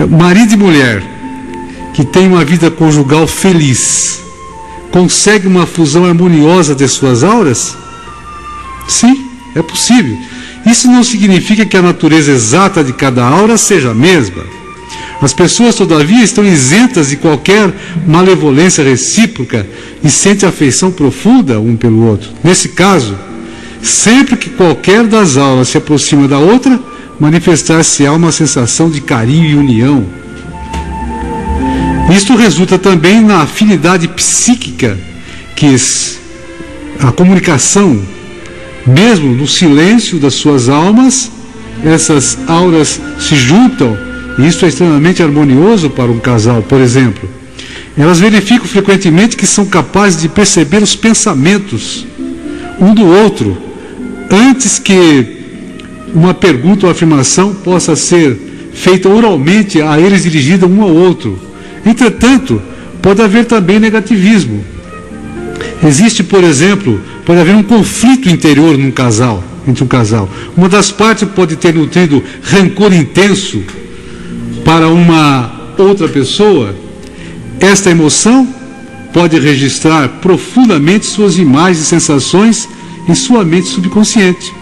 marido 0.08 0.54
e 0.54 0.56
mulher, 0.56 1.02
que 1.94 2.04
tem 2.04 2.26
uma 2.28 2.44
vida 2.44 2.70
conjugal 2.70 3.26
feliz, 3.26 4.20
consegue 4.90 5.46
uma 5.46 5.66
fusão 5.66 6.04
harmoniosa 6.04 6.74
de 6.74 6.86
suas 6.88 7.22
auras? 7.22 7.76
Sim, 8.88 9.26
é 9.54 9.62
possível. 9.62 10.16
Isso 10.66 10.88
não 10.88 11.02
significa 11.02 11.64
que 11.64 11.76
a 11.76 11.82
natureza 11.82 12.32
exata 12.32 12.82
de 12.82 12.92
cada 12.92 13.24
aura 13.24 13.56
seja 13.56 13.90
a 13.90 13.94
mesma. 13.94 14.42
As 15.20 15.32
pessoas, 15.32 15.74
todavia, 15.74 16.22
estão 16.22 16.44
isentas 16.44 17.08
de 17.08 17.16
qualquer 17.16 17.72
malevolência 18.06 18.84
recíproca 18.84 19.66
e 20.02 20.10
sentem 20.10 20.48
afeição 20.48 20.92
profunda 20.92 21.58
um 21.58 21.76
pelo 21.76 22.04
outro. 22.06 22.30
Nesse 22.44 22.68
caso, 22.68 23.16
sempre 23.82 24.36
que 24.36 24.50
qualquer 24.50 25.04
das 25.04 25.36
aulas 25.36 25.68
se 25.68 25.78
aproxima 25.78 26.28
da 26.28 26.38
outra, 26.38 26.78
manifestar-se-á 27.18 28.12
uma 28.12 28.32
sensação 28.32 28.90
de 28.90 29.00
carinho 29.00 29.44
e 29.44 29.54
união. 29.54 30.06
Isto 32.14 32.36
resulta 32.36 32.78
também 32.78 33.20
na 33.20 33.42
afinidade 33.42 34.08
psíquica 34.08 34.98
que 35.54 35.74
a 37.00 37.12
comunicação, 37.12 38.00
mesmo 38.86 39.34
no 39.34 39.46
silêncio 39.46 40.18
das 40.18 40.34
suas 40.34 40.68
almas, 40.68 41.30
essas 41.84 42.38
auras 42.46 43.00
se 43.18 43.36
juntam 43.36 43.96
e 44.38 44.46
isso 44.46 44.64
é 44.64 44.68
extremamente 44.68 45.22
harmonioso 45.22 45.90
para 45.90 46.10
um 46.10 46.18
casal, 46.18 46.62
por 46.62 46.80
exemplo. 46.80 47.28
Elas 47.96 48.20
verificam 48.20 48.66
frequentemente 48.66 49.36
que 49.36 49.46
são 49.46 49.66
capazes 49.66 50.20
de 50.20 50.28
perceber 50.28 50.82
os 50.82 50.94
pensamentos 50.94 52.06
um 52.80 52.94
do 52.94 53.04
outro 53.04 53.58
antes 54.30 54.78
que 54.78 55.37
uma 56.14 56.34
pergunta 56.34 56.86
ou 56.86 56.92
afirmação 56.92 57.54
possa 57.54 57.94
ser 57.96 58.36
feita 58.72 59.08
oralmente 59.08 59.80
a 59.82 60.00
eles 60.00 60.22
dirigida 60.22 60.66
um 60.66 60.82
ao 60.82 60.94
outro. 60.94 61.38
Entretanto, 61.84 62.60
pode 63.02 63.22
haver 63.22 63.44
também 63.44 63.78
negativismo. 63.78 64.64
Existe, 65.84 66.22
por 66.22 66.42
exemplo, 66.42 67.00
pode 67.24 67.40
haver 67.40 67.54
um 67.54 67.62
conflito 67.62 68.28
interior 68.28 68.76
num 68.76 68.90
casal, 68.90 69.42
entre 69.66 69.84
um 69.84 69.86
casal. 69.86 70.28
Uma 70.56 70.68
das 70.68 70.90
partes 70.90 71.28
pode 71.28 71.56
ter 71.56 71.74
nutrido 71.74 72.22
rancor 72.42 72.92
intenso 72.92 73.62
para 74.64 74.88
uma 74.88 75.50
outra 75.78 76.08
pessoa, 76.08 76.74
esta 77.60 77.90
emoção 77.90 78.46
pode 79.12 79.38
registrar 79.38 80.08
profundamente 80.20 81.06
suas 81.06 81.38
imagens 81.38 81.80
e 81.80 81.86
sensações 81.86 82.68
em 83.08 83.14
sua 83.14 83.44
mente 83.44 83.68
subconsciente. 83.68 84.57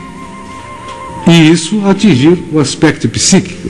E 1.26 1.50
isso 1.50 1.82
atingir 1.86 2.38
o 2.52 2.60
aspecto 2.60 3.08
psíquico. 3.08 3.68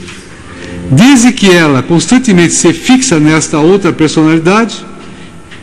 Desde 0.91 1.33
que 1.33 1.51
ela 1.51 1.83
constantemente 1.83 2.53
se 2.53 2.73
fixa 2.73 3.19
nesta 3.19 3.59
outra 3.59 3.93
personalidade, 3.93 4.85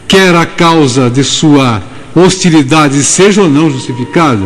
quer 0.08 0.36
a 0.36 0.46
causa 0.46 1.10
de 1.10 1.24
sua 1.24 1.82
hostilidade 2.16 3.02
seja 3.04 3.42
ou 3.42 3.50
não 3.50 3.70
justificada, 3.70 4.44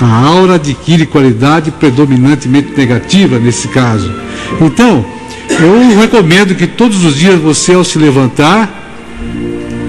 a 0.00 0.26
aura 0.26 0.54
adquire 0.54 1.06
qualidade 1.06 1.70
predominantemente 1.70 2.76
negativa 2.76 3.38
nesse 3.38 3.68
caso. 3.68 4.12
Então, 4.60 5.04
eu 5.48 5.98
recomendo 5.98 6.54
que 6.54 6.66
todos 6.66 7.04
os 7.04 7.16
dias 7.16 7.40
você, 7.40 7.74
ao 7.74 7.84
se 7.84 7.98
levantar, 7.98 8.82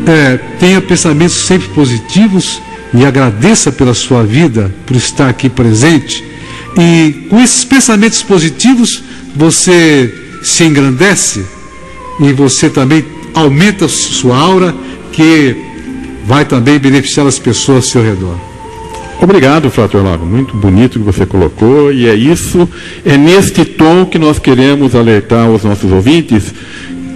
é, 0.05 0.37
tenha 0.59 0.81
pensamentos 0.81 1.35
sempre 1.35 1.67
positivos 1.69 2.61
e 2.93 3.05
agradeça 3.05 3.71
pela 3.71 3.93
sua 3.93 4.23
vida, 4.23 4.73
por 4.85 4.95
estar 4.95 5.29
aqui 5.29 5.49
presente. 5.49 6.32
E 6.77 7.27
com 7.29 7.39
esses 7.39 7.63
pensamentos 7.63 8.21
positivos, 8.23 9.03
você 9.35 10.13
se 10.41 10.63
engrandece 10.63 11.45
e 12.19 12.33
você 12.33 12.69
também 12.69 13.05
aumenta 13.33 13.87
sua 13.87 14.37
aura, 14.37 14.75
que 15.11 15.55
vai 16.25 16.45
também 16.45 16.79
beneficiar 16.79 17.27
as 17.27 17.39
pessoas 17.39 17.77
ao 17.77 17.83
seu 17.83 18.03
redor. 18.03 18.37
Obrigado, 19.21 19.69
Frater 19.69 20.03
Lago. 20.03 20.25
Muito 20.25 20.55
bonito 20.55 20.99
que 20.99 21.05
você 21.05 21.25
colocou. 21.25 21.91
E 21.91 22.07
é 22.07 22.13
isso, 22.13 22.67
é 23.05 23.17
neste 23.17 23.63
tom 23.63 24.05
que 24.05 24.19
nós 24.19 24.37
queremos 24.37 24.95
alertar 24.95 25.49
os 25.49 25.63
nossos 25.63 25.91
ouvintes, 25.91 26.53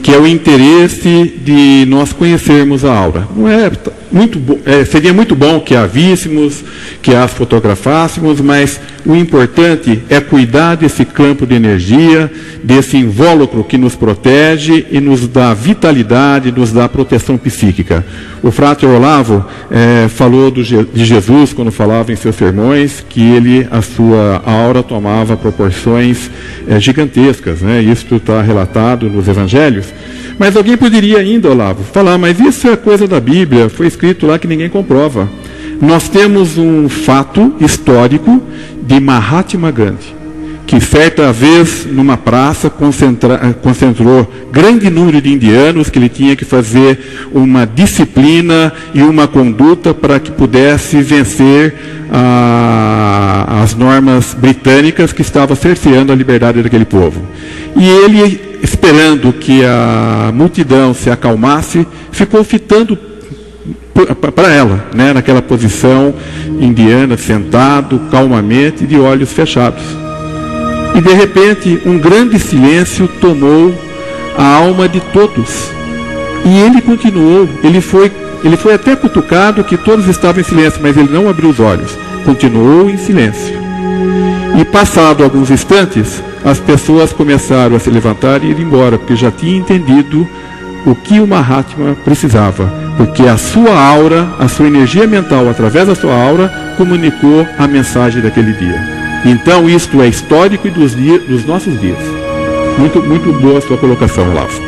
que 0.01 0.13
é 0.13 0.17
o 0.17 0.25
interesse 0.25 1.33
de 1.43 1.85
nós 1.87 2.13
conhecermos 2.13 2.85
a 2.85 2.93
aura. 2.93 3.27
Não 3.35 3.47
é 3.47 3.69
muito, 4.11 4.59
é, 4.65 4.85
seria 4.85 5.13
muito 5.13 5.35
bom 5.35 5.59
que 5.59 5.75
a 5.75 5.85
víssemos, 5.85 6.63
que 7.01 7.13
as 7.13 7.31
fotografássemos, 7.31 8.39
mas 8.41 8.79
o 9.05 9.15
importante 9.15 10.01
é 10.09 10.19
cuidar 10.19 10.75
desse 10.75 11.05
campo 11.05 11.45
de 11.45 11.55
energia, 11.55 12.31
desse 12.63 12.97
invólucro 12.97 13.63
que 13.63 13.77
nos 13.77 13.95
protege 13.95 14.85
e 14.91 14.99
nos 14.99 15.27
dá 15.27 15.53
vitalidade, 15.53 16.51
nos 16.51 16.71
dá 16.71 16.87
proteção 16.89 17.37
psíquica. 17.37 18.05
O 18.41 18.51
Frater 18.51 18.89
Olavo 18.89 19.45
é, 19.71 20.07
falou 20.07 20.51
do, 20.51 20.63
de 20.63 21.05
Jesus 21.05 21.53
quando 21.53 21.71
falava 21.71 22.11
em 22.11 22.15
seus 22.15 22.35
sermões 22.35 23.03
que 23.07 23.21
ele, 23.21 23.67
a 23.71 23.81
sua 23.81 24.41
aura 24.45 24.83
tomava 24.83 25.35
proporções 25.35 26.29
é, 26.67 26.79
gigantescas. 26.79 27.61
Né? 27.61 27.81
Isso 27.81 28.15
está 28.15 28.41
relatado 28.41 29.09
nos 29.09 29.27
Evangelhos. 29.27 29.87
Mas 30.37 30.55
alguém 30.55 30.77
poderia 30.77 31.19
ainda, 31.19 31.49
Olavo, 31.49 31.83
falar, 31.83 32.17
mas 32.17 32.39
isso 32.39 32.67
é 32.67 32.75
coisa 32.75 33.07
da 33.07 33.19
Bíblia, 33.19 33.69
foi 33.69 33.87
escrito 33.87 34.27
lá 34.27 34.37
que 34.37 34.47
ninguém 34.47 34.69
comprova. 34.69 35.27
Nós 35.81 36.07
temos 36.09 36.57
um 36.57 36.87
fato 36.87 37.55
histórico 37.59 38.41
de 38.81 38.99
Mahatma 38.99 39.71
Gandhi, 39.71 40.15
que 40.65 40.79
certa 40.79 41.31
vez 41.31 41.85
numa 41.85 42.17
praça 42.17 42.69
concentrou 42.69 44.31
grande 44.51 44.89
número 44.89 45.21
de 45.21 45.31
indianos 45.31 45.89
que 45.89 45.97
ele 45.97 46.09
tinha 46.09 46.35
que 46.35 46.45
fazer 46.45 46.99
uma 47.33 47.65
disciplina 47.65 48.73
e 48.93 49.01
uma 49.01 49.27
conduta 49.27 49.93
para 49.93 50.19
que 50.19 50.31
pudesse 50.31 51.01
vencer 51.01 51.75
a, 52.11 53.61
as 53.63 53.75
normas 53.75 54.33
britânicas 54.33 55.11
que 55.11 55.21
estavam 55.21 55.55
cerceando 55.55 56.11
a 56.11 56.15
liberdade 56.15 56.61
daquele 56.61 56.85
povo. 56.85 57.21
E 57.75 57.87
ele 57.87 58.46
esperando 58.61 59.33
que 59.33 59.63
a 59.63 60.31
multidão 60.33 60.93
se 60.93 61.09
acalmasse, 61.09 61.85
ficou 62.11 62.43
fitando 62.43 62.97
para 64.35 64.53
ela, 64.53 64.85
né, 64.93 65.13
naquela 65.13 65.41
posição 65.41 66.13
indiana, 66.59 67.17
sentado 67.17 67.99
calmamente, 68.11 68.85
de 68.85 68.97
olhos 68.97 69.31
fechados. 69.31 69.83
E 70.95 71.01
de 71.01 71.13
repente, 71.13 71.81
um 71.85 71.97
grande 71.97 72.39
silêncio 72.39 73.07
tomou 73.19 73.73
a 74.37 74.55
alma 74.55 74.87
de 74.87 74.99
todos. 74.99 75.69
E 76.45 76.59
ele 76.59 76.81
continuou, 76.81 77.49
ele 77.63 77.81
foi, 77.81 78.11
ele 78.43 78.55
foi 78.55 78.73
até 78.73 78.95
cutucado 78.95 79.63
que 79.63 79.77
todos 79.77 80.07
estavam 80.07 80.41
em 80.41 80.43
silêncio, 80.43 80.79
mas 80.81 80.95
ele 80.95 81.11
não 81.11 81.29
abriu 81.29 81.49
os 81.49 81.59
olhos, 81.59 81.97
continuou 82.23 82.89
em 82.89 82.97
silêncio. 82.97 83.55
E 84.59 84.65
passado 84.65 85.23
alguns 85.23 85.51
instantes, 85.51 86.21
as 86.47 86.61
pessoas 86.61 87.11
começaram 87.11 87.75
a 87.75 87.79
se 87.79 87.89
levantar 87.89 88.41
e 88.41 88.47
ir 88.47 88.59
embora, 88.59 88.97
porque 88.97 89.17
já 89.17 89.29
tinham 89.29 89.57
entendido 89.57 90.25
o 90.85 90.95
que 90.95 91.19
o 91.19 91.27
Mahatma 91.27 91.97
precisava, 92.05 92.71
porque 92.95 93.23
a 93.23 93.35
sua 93.35 93.77
aura, 93.77 94.29
a 94.39 94.47
sua 94.47 94.67
energia 94.67 95.05
mental, 95.05 95.49
através 95.49 95.87
da 95.87 95.93
sua 95.93 96.13
aura, 96.13 96.47
comunicou 96.77 97.45
a 97.59 97.67
mensagem 97.67 98.21
daquele 98.21 98.53
dia. 98.53 98.79
Então, 99.25 99.69
isto 99.69 100.01
é 100.01 100.07
histórico 100.07 100.67
e 100.67 100.71
dos, 100.71 100.93
dos 100.93 101.45
nossos 101.45 101.77
dias. 101.81 101.99
Muito, 102.77 103.03
muito 103.03 103.33
boa 103.41 103.57
a 103.57 103.61
sua 103.61 103.77
colocação, 103.77 104.29
Olavo. 104.29 104.61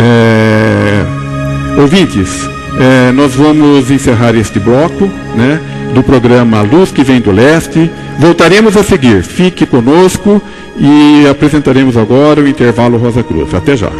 É... 0.00 1.80
Ouvintes, 1.80 2.48
é, 2.80 3.12
nós 3.12 3.34
vamos 3.36 3.88
encerrar 3.90 4.34
este 4.34 4.58
bloco 4.58 5.06
né, 5.36 5.60
do 5.94 6.02
programa 6.02 6.62
Luz 6.62 6.90
que 6.92 7.02
Vem 7.02 7.20
do 7.20 7.32
Leste. 7.32 7.90
Voltaremos 8.18 8.76
a 8.76 8.82
seguir. 8.82 9.22
Fique 9.22 9.66
conosco 9.66 10.40
e 10.78 11.26
apresentaremos 11.28 11.96
agora 11.96 12.40
o 12.40 12.48
intervalo 12.48 12.98
Rosa 12.98 13.22
Cruz. 13.22 13.52
Até 13.54 13.76
já. 13.76 13.90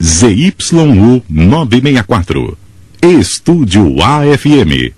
ZYU 0.00 1.22
964. 1.28 2.58
Estúdio 3.00 4.02
AFM. 4.02 4.97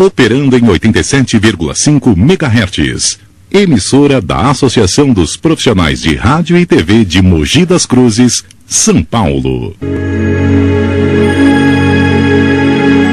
Operando 0.00 0.56
em 0.56 0.62
87,5 0.62 2.16
MHz 2.16 3.18
emissora 3.52 4.18
da 4.18 4.48
Associação 4.48 5.12
dos 5.12 5.36
Profissionais 5.36 6.00
de 6.00 6.14
Rádio 6.14 6.56
e 6.56 6.64
TV 6.64 7.04
de 7.04 7.20
Mogi 7.20 7.66
das 7.66 7.84
Cruzes, 7.84 8.42
São 8.66 9.02
Paulo. 9.02 9.76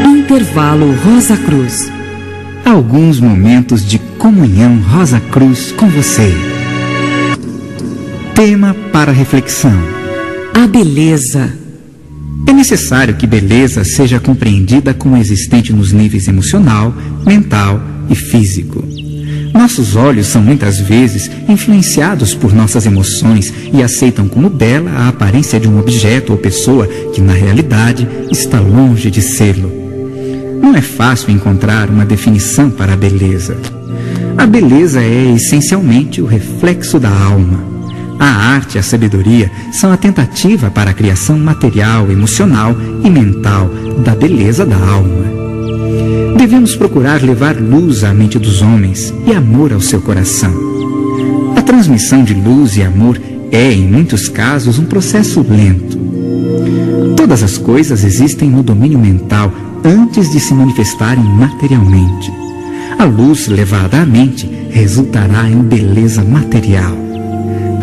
Intervalo 0.05 0.93
Rosa 1.03 1.35
Cruz. 1.35 1.91
Alguns 2.63 3.19
momentos 3.19 3.85
de 3.85 3.99
comunhão 4.17 4.79
Rosa 4.79 5.19
Cruz 5.19 5.73
com 5.73 5.89
você. 5.89 6.31
Tema 8.33 8.73
para 8.93 9.11
reflexão: 9.11 9.77
A 10.53 10.65
beleza. 10.65 11.66
É 12.47 12.53
necessário 12.53 13.15
que 13.15 13.27
beleza 13.27 13.83
seja 13.83 14.21
compreendida 14.21 14.93
como 14.93 15.17
existente 15.17 15.73
nos 15.73 15.91
níveis 15.91 16.29
emocional, 16.29 16.93
mental 17.25 17.79
e 18.09 18.15
físico. 18.15 18.83
Nossos 19.53 19.97
olhos 19.97 20.27
são 20.27 20.41
muitas 20.41 20.79
vezes 20.79 21.29
influenciados 21.49 22.33
por 22.33 22.53
nossas 22.53 22.85
emoções 22.85 23.53
e 23.73 23.83
aceitam 23.83 24.29
como 24.29 24.49
bela 24.49 24.89
a 24.91 25.09
aparência 25.09 25.59
de 25.59 25.67
um 25.67 25.77
objeto 25.77 26.31
ou 26.31 26.37
pessoa 26.37 26.87
que, 27.13 27.19
na 27.19 27.33
realidade, 27.33 28.07
está 28.31 28.61
longe 28.61 29.11
de 29.11 29.21
sê-lo. 29.21 29.69
Não 30.61 30.73
é 30.73 30.81
fácil 30.81 31.31
encontrar 31.31 31.89
uma 31.89 32.05
definição 32.05 32.69
para 32.69 32.93
a 32.93 32.97
beleza. 32.97 33.57
A 34.37 34.45
beleza 34.45 35.01
é 35.01 35.33
essencialmente 35.35 36.21
o 36.21 36.25
reflexo 36.25 36.97
da 36.97 37.09
alma. 37.09 37.76
A 38.37 38.39
arte 38.39 38.75
e 38.75 38.79
a 38.79 38.83
sabedoria 38.83 39.51
são 39.71 39.91
a 39.91 39.97
tentativa 39.97 40.69
para 40.69 40.91
a 40.91 40.93
criação 40.93 41.39
material, 41.39 42.11
emocional 42.11 42.77
e 43.03 43.09
mental 43.09 43.67
da 44.05 44.13
beleza 44.13 44.63
da 44.63 44.75
alma. 44.75 45.25
Devemos 46.37 46.75
procurar 46.75 47.23
levar 47.23 47.55
luz 47.55 48.03
à 48.03 48.13
mente 48.13 48.37
dos 48.37 48.61
homens 48.61 49.11
e 49.25 49.33
amor 49.33 49.73
ao 49.73 49.81
seu 49.81 49.99
coração. 49.99 50.53
A 51.55 51.63
transmissão 51.63 52.23
de 52.23 52.35
luz 52.35 52.77
e 52.77 52.83
amor 52.83 53.19
é, 53.51 53.73
em 53.73 53.87
muitos 53.87 54.29
casos, 54.29 54.77
um 54.77 54.85
processo 54.85 55.41
lento. 55.41 55.97
Todas 57.15 57.41
as 57.41 57.57
coisas 57.57 58.03
existem 58.03 58.51
no 58.51 58.61
domínio 58.61 58.99
mental 58.99 59.51
antes 59.83 60.31
de 60.31 60.39
se 60.39 60.53
manifestarem 60.53 61.23
materialmente. 61.23 62.31
A 62.99 63.03
luz 63.03 63.47
levada 63.47 63.99
à 63.99 64.05
mente 64.05 64.47
resultará 64.69 65.49
em 65.49 65.63
beleza 65.63 66.23
material. 66.23 67.06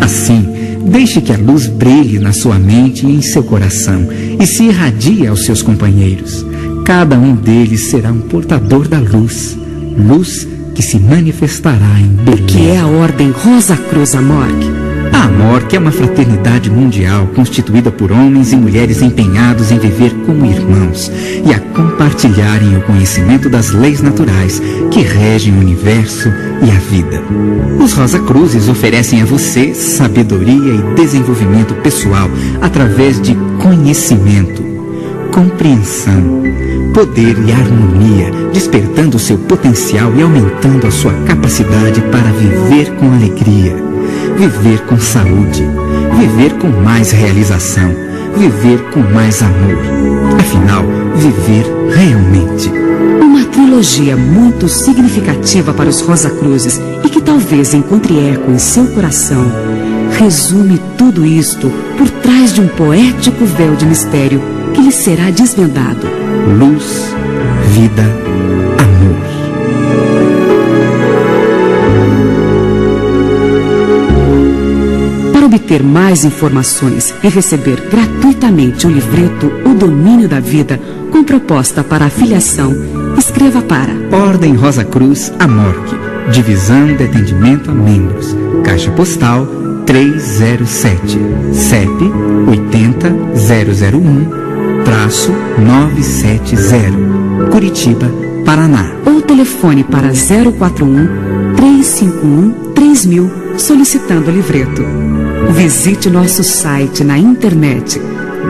Assim, 0.01 0.47
deixe 0.87 1.21
que 1.21 1.33
a 1.33 1.37
luz 1.37 1.67
brilhe 1.67 2.19
na 2.19 2.33
sua 2.33 2.59
mente 2.59 3.07
e 3.07 3.11
em 3.11 3.23
seu 3.23 3.43
coração 3.43 4.07
e 4.39 4.47
se 4.47 4.65
irradie 4.65 5.27
aos 5.27 5.45
seus 5.45 5.63
companheiros. 5.63 6.45
Cada 6.85 7.19
um 7.19 7.35
deles 7.35 7.89
será 7.91 8.13
um 8.13 8.21
portador 8.21 8.87
da 8.87 8.99
luz, 8.99 9.57
luz 9.97 10.47
que 10.75 10.83
se 10.83 10.99
manifestará 10.99 12.01
em 12.01 12.09
beleza. 12.09 12.43
O 12.43 12.47
que 12.47 12.69
é 12.69 12.79
a 12.79 12.87
Ordem 12.87 13.31
Rosa 13.31 13.77
Cruz 13.77 14.15
Amorque? 14.15 14.84
A 15.15 15.27
Amorque 15.27 15.77
é 15.77 15.79
uma 15.79 15.93
fraternidade 15.93 16.69
mundial 16.69 17.29
constituída 17.37 17.89
por 17.93 18.11
homens 18.11 18.53
e 18.53 18.57
mulheres 18.57 19.01
empenhados 19.01 19.71
em 19.71 19.79
viver 19.79 20.13
como 20.27 20.45
irmãos 20.45 21.09
e 21.47 21.55
a 21.55 21.61
compartilharem 21.61 22.77
o 22.77 22.83
conhecimento 22.83 23.49
das 23.49 23.71
leis 23.71 24.03
naturais 24.03 24.61
que 24.91 25.03
regem 25.03 25.55
o 25.55 25.61
universo 25.61 26.29
e 26.61 26.69
a 26.69 26.81
vida. 26.91 27.23
Os 27.81 27.93
Rosa 27.93 28.19
Cruzes 28.19 28.69
oferecem 28.69 29.23
a 29.23 29.25
você 29.25 29.73
sabedoria 29.73 30.75
e 30.75 30.95
desenvolvimento 30.97 31.75
pessoal 31.75 32.29
através 32.61 33.21
de 33.21 33.37
conhecimento, 33.63 34.65
compreensão, 35.33 36.43
poder 36.93 37.37
e 37.47 37.53
harmonia, 37.53 38.33
despertando 38.53 39.17
seu 39.21 39.39
potencial 39.39 40.13
e 40.17 40.23
aumentando 40.23 40.89
a 40.89 40.91
sua 40.91 41.13
capacidade 41.25 42.01
para 42.01 42.33
viver 42.33 42.91
com 42.97 43.13
alegria, 43.13 43.94
viver 44.37 44.81
com 44.87 44.99
saúde, 44.99 45.65
viver 46.19 46.55
com 46.59 46.69
mais 46.69 47.11
realização, 47.11 47.95
viver 48.37 48.81
com 48.91 49.01
mais 49.01 49.43
amor. 49.43 49.79
Afinal, 50.39 50.85
viver 51.17 51.65
realmente. 51.95 52.69
Uma 53.21 53.45
trilogia 53.45 54.17
muito 54.17 54.69
significativa 54.69 55.73
para 55.73 55.89
os 55.89 56.01
Rosa 56.01 56.31
Cruzes 56.31 56.81
e 57.05 57.09
que 57.09 57.21
talvez 57.21 57.75
encontre 57.75 58.19
eco 58.31 58.51
em 58.51 58.59
seu 58.59 58.87
coração. 58.87 59.45
Resume 60.19 60.81
tudo 60.97 61.25
isto 61.25 61.71
por 61.99 62.09
trás 62.09 62.53
de 62.53 62.61
um 62.61 62.69
poético 62.69 63.45
véu 63.45 63.75
de 63.75 63.87
mistério 63.87 64.41
que 64.73 64.81
lhe 64.81 64.93
será 64.93 65.31
desvendado. 65.31 66.07
Luz, 66.59 67.15
vida, 67.73 68.03
amor. 68.79 68.94
Para 75.45 75.57
obter 75.57 75.83
mais 75.83 76.25
informações 76.25 77.15
e 77.23 77.29
receber 77.29 77.79
gratuitamente 77.91 78.87
o 78.87 78.91
livreto 78.91 79.53
O 79.67 79.75
Domínio 79.75 80.27
da 80.27 80.41
Vida, 80.41 80.81
com 81.13 81.23
proposta 81.23 81.85
para 81.85 82.07
afiliação, 82.07 82.75
escreva 83.19 83.61
para 83.61 83.93
Ordem 84.11 84.55
Rosa 84.55 84.87
Cruz 84.87 85.31
Amorque, 85.39 85.95
Divisão 86.33 86.97
de 86.97 87.05
Atendimento 87.05 87.71
a 87.71 87.75
Membros, 87.75 88.35
Caixa 88.65 88.91
Postal 88.93 89.47
307, 89.85 91.19
CEP 91.53 92.11
80001, 92.49 94.83
traço 94.83 95.31
970, 95.59 97.51
Curitiba, 97.51 98.11
Paraná. 98.47 98.93
ou 99.05 99.21
telefone 99.21 99.85
para 99.85 100.09
041 100.09 101.55
351 101.55 102.73
3000 102.73 103.31
solicitando 103.59 104.31
o 104.31 104.35
livreto. 104.35 105.04
Visite 105.51 106.09
nosso 106.11 106.43
site 106.43 107.05
na 107.05 107.17
internet 107.19 108.01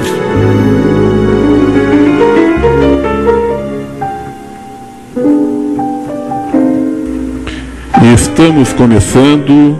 Estamos 8.14 8.72
começando 8.72 9.78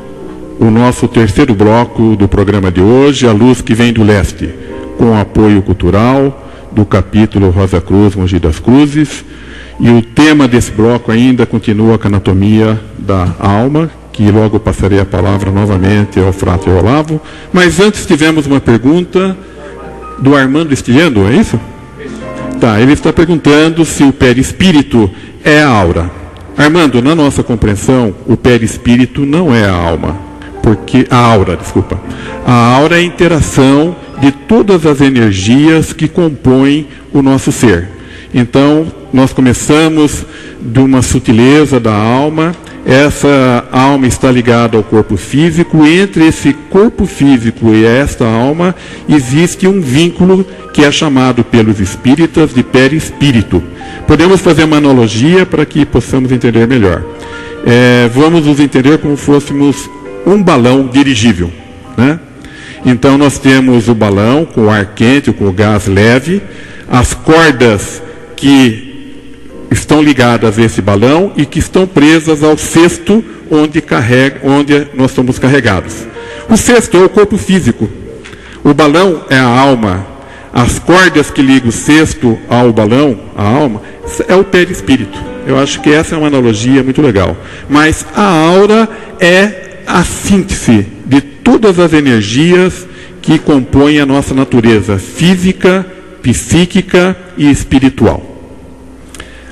o 0.58 0.64
nosso 0.70 1.08
terceiro 1.08 1.54
bloco 1.54 2.14
do 2.14 2.28
programa 2.28 2.70
de 2.70 2.80
hoje, 2.80 3.26
A 3.26 3.32
Luz 3.32 3.62
que 3.62 3.74
Vem 3.74 3.92
do 3.92 4.02
Leste, 4.02 4.50
com 4.98 5.18
apoio 5.18 5.62
cultural 5.62 6.46
do 6.70 6.84
capítulo 6.84 7.50
Rosa 7.50 7.80
Cruz, 7.80 8.14
Mogi 8.14 8.38
das 8.38 8.58
Cruzes. 8.58 9.24
E 9.80 9.88
o 9.88 10.02
tema 10.02 10.46
desse 10.46 10.70
bloco 10.72 11.10
ainda 11.10 11.46
continua 11.46 11.96
com 11.96 12.06
a 12.06 12.10
anatomia 12.10 12.78
da 12.98 13.34
alma, 13.38 13.90
que 14.12 14.30
logo 14.30 14.60
passarei 14.60 15.00
a 15.00 15.06
palavra 15.06 15.50
novamente 15.50 16.20
ao 16.20 16.32
Frato 16.32 16.68
Olavo. 16.68 17.20
Mas 17.52 17.80
antes 17.80 18.04
tivemos 18.04 18.46
uma 18.46 18.60
pergunta 18.60 19.36
do 20.18 20.36
Armando 20.36 20.74
Estiliano, 20.74 21.26
é 21.28 21.36
isso? 21.36 21.58
Tá, 22.60 22.80
ele 22.80 22.92
está 22.92 23.12
perguntando 23.12 23.84
se 23.84 24.02
o 24.02 24.12
perispírito 24.12 25.08
é 25.44 25.62
a 25.62 25.68
aura. 25.68 26.27
Armando, 26.58 27.00
na 27.00 27.14
nossa 27.14 27.44
compreensão, 27.44 28.12
o 28.26 28.36
perispírito 28.36 29.24
não 29.24 29.54
é 29.54 29.64
a 29.64 29.72
alma, 29.72 30.18
porque 30.60 31.06
a 31.08 31.16
aura, 31.16 31.56
desculpa. 31.56 32.00
A 32.44 32.74
aura 32.74 32.96
é 32.96 32.98
a 32.98 33.04
interação 33.04 33.94
de 34.20 34.32
todas 34.32 34.84
as 34.84 35.00
energias 35.00 35.92
que 35.92 36.08
compõem 36.08 36.88
o 37.12 37.22
nosso 37.22 37.52
ser. 37.52 37.88
Então, 38.34 38.88
nós 39.12 39.32
começamos 39.32 40.26
de 40.60 40.80
uma 40.80 41.00
sutileza 41.00 41.78
da 41.78 41.94
alma. 41.94 42.52
Essa 42.88 43.66
alma 43.70 44.06
está 44.06 44.32
ligada 44.32 44.78
ao 44.78 44.82
corpo 44.82 45.18
físico. 45.18 45.84
Entre 45.84 46.26
esse 46.26 46.54
corpo 46.54 47.04
físico 47.04 47.68
e 47.74 47.84
esta 47.84 48.24
alma 48.26 48.74
existe 49.06 49.68
um 49.68 49.78
vínculo 49.78 50.42
que 50.72 50.82
é 50.82 50.90
chamado 50.90 51.44
pelos 51.44 51.80
espíritas 51.80 52.54
de 52.54 52.62
perispírito. 52.62 53.62
Podemos 54.06 54.40
fazer 54.40 54.64
uma 54.64 54.78
analogia 54.78 55.44
para 55.44 55.66
que 55.66 55.84
possamos 55.84 56.32
entender 56.32 56.66
melhor. 56.66 57.04
É, 57.66 58.08
vamos 58.08 58.46
nos 58.46 58.58
entender 58.58 58.96
como 58.96 59.18
fôssemos 59.18 59.90
um 60.24 60.42
balão 60.42 60.86
dirigível. 60.86 61.52
Né? 61.94 62.18
Então 62.86 63.18
nós 63.18 63.38
temos 63.38 63.88
o 63.88 63.94
balão 63.94 64.46
com 64.46 64.62
o 64.62 64.70
ar 64.70 64.86
quente, 64.94 65.30
com 65.30 65.46
o 65.46 65.52
gás 65.52 65.86
leve, 65.86 66.40
as 66.90 67.12
cordas 67.12 68.02
que 68.34 68.87
estão 69.70 70.02
ligadas 70.02 70.58
a 70.58 70.62
esse 70.62 70.80
balão 70.80 71.32
e 71.36 71.44
que 71.44 71.58
estão 71.58 71.86
presas 71.86 72.42
ao 72.42 72.56
cesto 72.56 73.24
onde, 73.50 73.80
carrega, 73.80 74.40
onde 74.42 74.88
nós 74.94 75.10
somos 75.10 75.38
carregados. 75.38 76.06
O 76.48 76.56
cesto 76.56 76.96
é 76.96 77.04
o 77.04 77.08
corpo 77.08 77.36
físico. 77.36 77.88
O 78.64 78.72
balão 78.72 79.22
é 79.28 79.36
a 79.36 79.46
alma. 79.46 80.06
As 80.52 80.78
cordas 80.78 81.30
que 81.30 81.42
ligam 81.42 81.68
o 81.68 81.72
cesto 81.72 82.38
ao 82.48 82.72
balão, 82.72 83.18
a 83.36 83.44
alma, 83.44 83.82
é 84.26 84.34
o 84.34 84.44
perispírito. 84.44 85.18
Eu 85.46 85.58
acho 85.58 85.80
que 85.80 85.90
essa 85.90 86.14
é 86.14 86.18
uma 86.18 86.26
analogia 86.26 86.82
muito 86.82 87.00
legal. 87.00 87.36
Mas 87.68 88.04
a 88.14 88.24
aura 88.24 88.88
é 89.20 89.82
a 89.86 90.04
síntese 90.04 90.86
de 91.06 91.20
todas 91.20 91.78
as 91.78 91.92
energias 91.92 92.86
que 93.22 93.38
compõem 93.38 94.00
a 94.00 94.06
nossa 94.06 94.34
natureza 94.34 94.98
física, 94.98 95.86
psíquica 96.22 97.16
e 97.36 97.50
espiritual. 97.50 98.27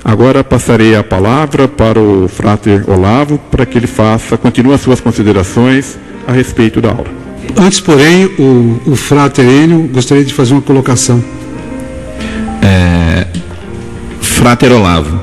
Agora 0.09 0.45
passarei 0.45 0.95
a 0.95 1.03
palavra 1.03 1.67
para 1.67 1.99
o 1.99 2.29
Frater 2.29 2.89
Olavo 2.89 3.39
para 3.51 3.67
que 3.67 3.77
ele 3.77 3.89
faça, 3.89 4.39
continue 4.39 4.73
as 4.73 4.81
suas 4.81 5.01
considerações 5.01 5.99
a 6.29 6.31
respeito 6.31 6.81
da 6.81 6.91
aula. 6.91 7.09
Antes, 7.57 7.81
porém, 7.81 8.27
o, 8.39 8.81
o 8.87 8.95
Frater 8.95 9.45
Enio 9.45 9.91
gostaria 9.93 10.25
de 10.25 10.33
fazer 10.33 10.53
uma 10.53 10.63
colocação. 10.63 11.21
É, 12.63 13.27
Frater 14.21 14.71
Olavo, 14.71 15.21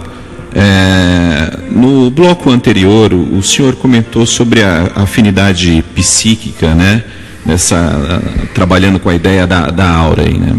é, 0.54 1.60
no 1.72 2.12
bloco 2.12 2.50
anterior, 2.50 3.14
o, 3.14 3.38
o 3.38 3.42
senhor 3.42 3.76
comentou 3.76 4.26
sobre 4.26 4.62
a, 4.64 4.92
afinidade 4.96 5.82
psíquica, 5.96 6.76
né? 6.76 7.06
Nessa, 7.46 8.22
trabalhando 8.54 9.00
com 9.00 9.08
a 9.08 9.16
ideia 9.16 9.48
da, 9.48 9.68
da 9.68 9.90
aura 9.90 10.24
aí, 10.24 10.38
né? 10.38 10.58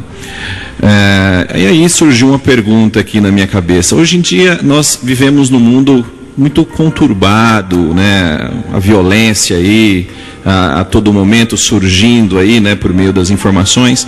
É, 0.87 1.61
e 1.61 1.67
aí 1.67 1.89
surgiu 1.89 2.29
uma 2.29 2.39
pergunta 2.39 3.01
aqui 3.01 3.19
na 3.19 3.33
minha 3.33 3.47
cabeça. 3.47 3.97
Hoje 3.97 4.19
em 4.19 4.21
dia 4.21 4.61
nós 4.63 4.99
vivemos 5.03 5.49
num 5.49 5.59
mundo 5.59 6.05
muito 6.37 6.63
conturbado, 6.67 7.95
né? 7.95 8.51
A 8.71 8.79
violência 8.79 9.57
aí 9.57 10.09
a, 10.45 10.81
a 10.81 10.85
todo 10.85 11.11
momento 11.11 11.57
surgindo 11.57 12.39
aí, 12.39 12.61
né? 12.61 12.75
Por 12.75 12.93
meio 12.93 13.15
das 13.15 13.31
informações. 13.31 14.07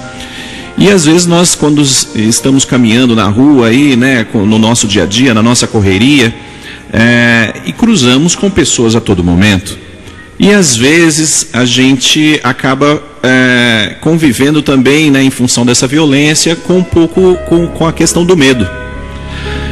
E 0.77 0.91
às 0.91 1.07
vezes 1.07 1.27
nós, 1.27 1.55
quando 1.55 1.81
estamos 1.81 2.67
caminhando 2.67 3.17
na 3.17 3.25
rua 3.25 3.69
aí, 3.69 3.97
né, 3.97 4.27
no 4.35 4.59
nosso 4.59 4.87
dia 4.87 5.05
a 5.05 5.07
dia, 5.07 5.33
na 5.33 5.43
nossa 5.43 5.67
correria, 5.67 6.35
é, 6.93 7.55
e 7.65 7.73
cruzamos 7.73 8.35
com 8.35 8.51
pessoas 8.51 8.95
a 8.95 9.01
todo 9.01 9.25
momento. 9.25 9.86
E 10.39 10.53
às 10.53 10.77
vezes 10.77 11.49
a 11.53 11.65
gente 11.65 12.41
acaba 12.43 13.03
é, 13.23 13.97
convivendo 14.01 14.61
também, 14.61 15.11
né, 15.11 15.23
em 15.23 15.31
função 15.31 15.65
dessa 15.65 15.87
violência, 15.87 16.55
com 16.55 16.79
um 16.79 16.83
pouco 16.83 17.37
com, 17.49 17.67
com 17.69 17.87
a 17.87 17.93
questão 17.93 18.25
do 18.25 18.37
medo. 18.37 18.69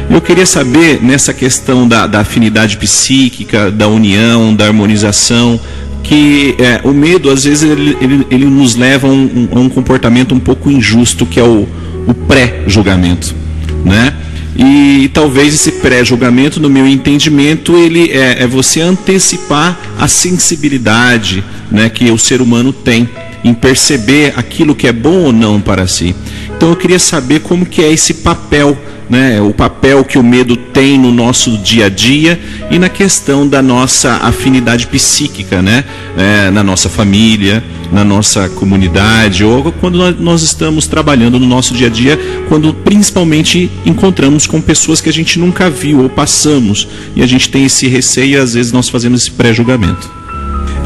Eu 0.09 0.21
queria 0.21 0.45
saber 0.45 1.01
nessa 1.01 1.33
questão 1.33 1.87
da, 1.87 2.07
da 2.07 2.19
afinidade 2.19 2.77
psíquica, 2.77 3.71
da 3.71 3.87
união, 3.87 4.53
da 4.55 4.65
harmonização, 4.65 5.59
que 6.03 6.55
é, 6.59 6.81
o 6.83 6.93
medo 6.93 7.29
às 7.29 7.43
vezes 7.43 7.63
ele, 7.63 7.97
ele, 7.99 8.27
ele 8.29 8.45
nos 8.45 8.75
leva 8.75 9.07
a 9.07 9.11
um, 9.11 9.47
um, 9.51 9.69
comportamento 9.69 10.35
um 10.35 10.39
pouco 10.39 10.69
injusto 10.69 11.25
que 11.25 11.39
é 11.39 11.43
o, 11.43 11.67
o 12.07 12.13
pré-julgamento, 12.13 13.35
né? 13.83 14.13
E 14.55 15.09
talvez 15.13 15.53
esse 15.53 15.73
pré-julgamento, 15.73 16.59
no 16.59 16.69
meu 16.69 16.87
entendimento, 16.87 17.75
ele 17.75 18.09
é, 18.11 18.43
é, 18.43 18.47
você 18.47 18.79
antecipar 18.79 19.77
a 19.99 20.07
sensibilidade 20.07 21.43
né, 21.69 21.89
que 21.89 22.09
o 22.09 22.17
ser 22.17 22.41
humano 22.41 22.71
tem 22.71 23.09
em 23.43 23.53
perceber 23.53 24.33
aquilo 24.35 24.73
que 24.73 24.87
é 24.87 24.93
bom 24.93 25.23
ou 25.25 25.33
não 25.33 25.59
para 25.59 25.85
si. 25.87 26.15
Então 26.55 26.69
eu 26.69 26.75
queria 26.75 26.99
saber 26.99 27.41
como 27.41 27.65
que 27.65 27.81
é 27.81 27.91
esse 27.91 28.15
papel 28.15 28.77
né, 29.09 29.41
o 29.41 29.53
papel 29.53 30.03
que 30.03 30.17
o 30.17 30.23
medo 30.23 30.55
tem 30.55 30.97
no 30.97 31.11
nosso 31.11 31.57
dia 31.57 31.85
a 31.85 31.89
dia 31.89 32.39
e 32.69 32.79
na 32.79 32.89
questão 32.89 33.47
da 33.47 33.61
nossa 33.61 34.13
afinidade 34.17 34.87
psíquica, 34.87 35.61
né, 35.61 35.83
é, 36.17 36.49
na 36.51 36.63
nossa 36.63 36.89
família, 36.89 37.63
na 37.91 38.03
nossa 38.03 38.49
comunidade, 38.49 39.43
ou 39.43 39.71
quando 39.71 40.11
nós 40.19 40.41
estamos 40.41 40.87
trabalhando 40.87 41.39
no 41.39 41.45
nosso 41.45 41.73
dia 41.73 41.87
a 41.87 41.89
dia, 41.89 42.19
quando 42.49 42.73
principalmente 42.73 43.71
encontramos 43.85 44.47
com 44.47 44.59
pessoas 44.59 44.99
que 44.99 45.09
a 45.09 45.13
gente 45.13 45.39
nunca 45.39 45.69
viu 45.69 46.01
ou 46.01 46.09
passamos 46.09 46.87
e 47.15 47.21
a 47.21 47.27
gente 47.27 47.49
tem 47.49 47.65
esse 47.65 47.87
receio 47.87 48.31
e 48.31 48.37
às 48.37 48.53
vezes 48.53 48.71
nós 48.71 48.89
fazemos 48.89 49.21
esse 49.21 49.31
pré-julgamento. 49.31 50.09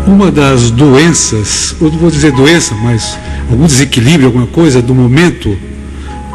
Uma 0.05 0.31
das 0.31 0.71
doenças, 0.71 1.75
eu 1.79 1.89
não 1.89 1.99
vou 1.99 2.09
dizer 2.11 2.31
doença, 2.31 2.73
mas 2.75 3.17
algum 3.49 3.65
desequilíbrio, 3.65 4.27
alguma 4.27 4.47
coisa 4.47 4.81
do 4.81 4.93
momento 4.95 5.57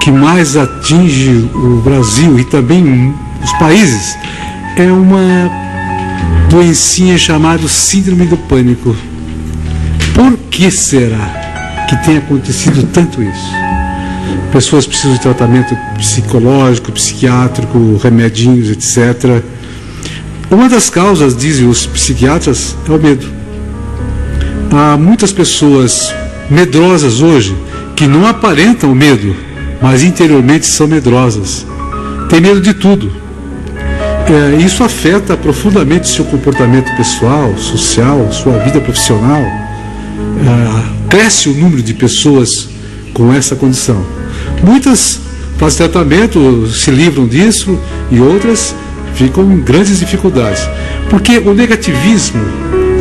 que 0.01 0.11
mais 0.11 0.57
atinge 0.57 1.49
o 1.55 1.81
Brasil 1.83 2.39
e 2.39 2.45
também 2.45 3.15
os 3.43 3.53
países 3.53 4.17
é 4.77 4.91
uma 4.91 5.51
doencinha 6.49 7.17
chamada 7.17 7.67
Síndrome 7.69 8.27
do 8.27 8.37
Pânico. 8.37 8.95
Por 10.15 10.37
que 10.51 10.71
será 10.71 11.87
que 11.89 11.97
tem 12.05 12.19
acontecido 12.19 12.87
tanto 12.93 13.23
isso? 13.23 13.53
Pessoas 14.53 14.87
precisam 14.87 15.15
de 15.15 15.21
tratamento 15.21 15.77
psicológico, 15.97 16.93
psiquiátrico, 16.93 17.99
remedinhos, 18.03 18.71
etc. 18.71 19.43
Uma 20.51 20.69
das 20.69 20.89
causas, 20.89 21.37
dizem 21.37 21.67
os 21.67 21.87
psiquiatras, 21.87 22.77
é 22.89 22.93
o 22.93 22.99
medo. 22.99 23.27
Há 24.71 24.97
muitas 24.97 25.33
pessoas 25.33 26.15
medrosas 26.49 27.21
hoje 27.21 27.57
que 27.97 28.07
não 28.07 28.27
aparentam 28.27 28.95
medo, 28.95 29.35
mas 29.85 30.03
interiormente 30.03 30.65
são 30.65 30.87
medrosas. 30.87 31.67
Tem 32.31 32.41
medo 32.41 32.59
de 32.59 32.73
tudo. 32.73 33.13
É, 34.27 34.57
isso 34.57 34.83
afeta 34.83 35.37
profundamente 35.37 36.09
seu 36.09 36.25
comportamento 36.25 36.91
pessoal, 36.97 37.55
social, 37.59 38.33
sua 38.33 38.55
vida 38.61 38.81
profissional. 38.81 39.43
É, 39.43 41.11
cresce 41.11 41.51
o 41.51 41.55
número 41.55 41.83
de 41.83 41.93
pessoas 41.93 42.67
com 43.13 43.31
essa 43.31 43.55
condição. 43.55 44.03
Muitas 44.63 45.21
fazem 45.59 45.87
tratamento, 45.87 46.67
se 46.69 46.91
livram 46.91 47.27
disso 47.27 47.79
e 48.11 48.19
outras 48.21 48.75
ficam 49.15 49.53
em 49.53 49.61
grandes 49.61 49.99
dificuldades. 49.99 50.67
Porque 51.11 51.37
o 51.37 51.53
negativismo 51.53 52.41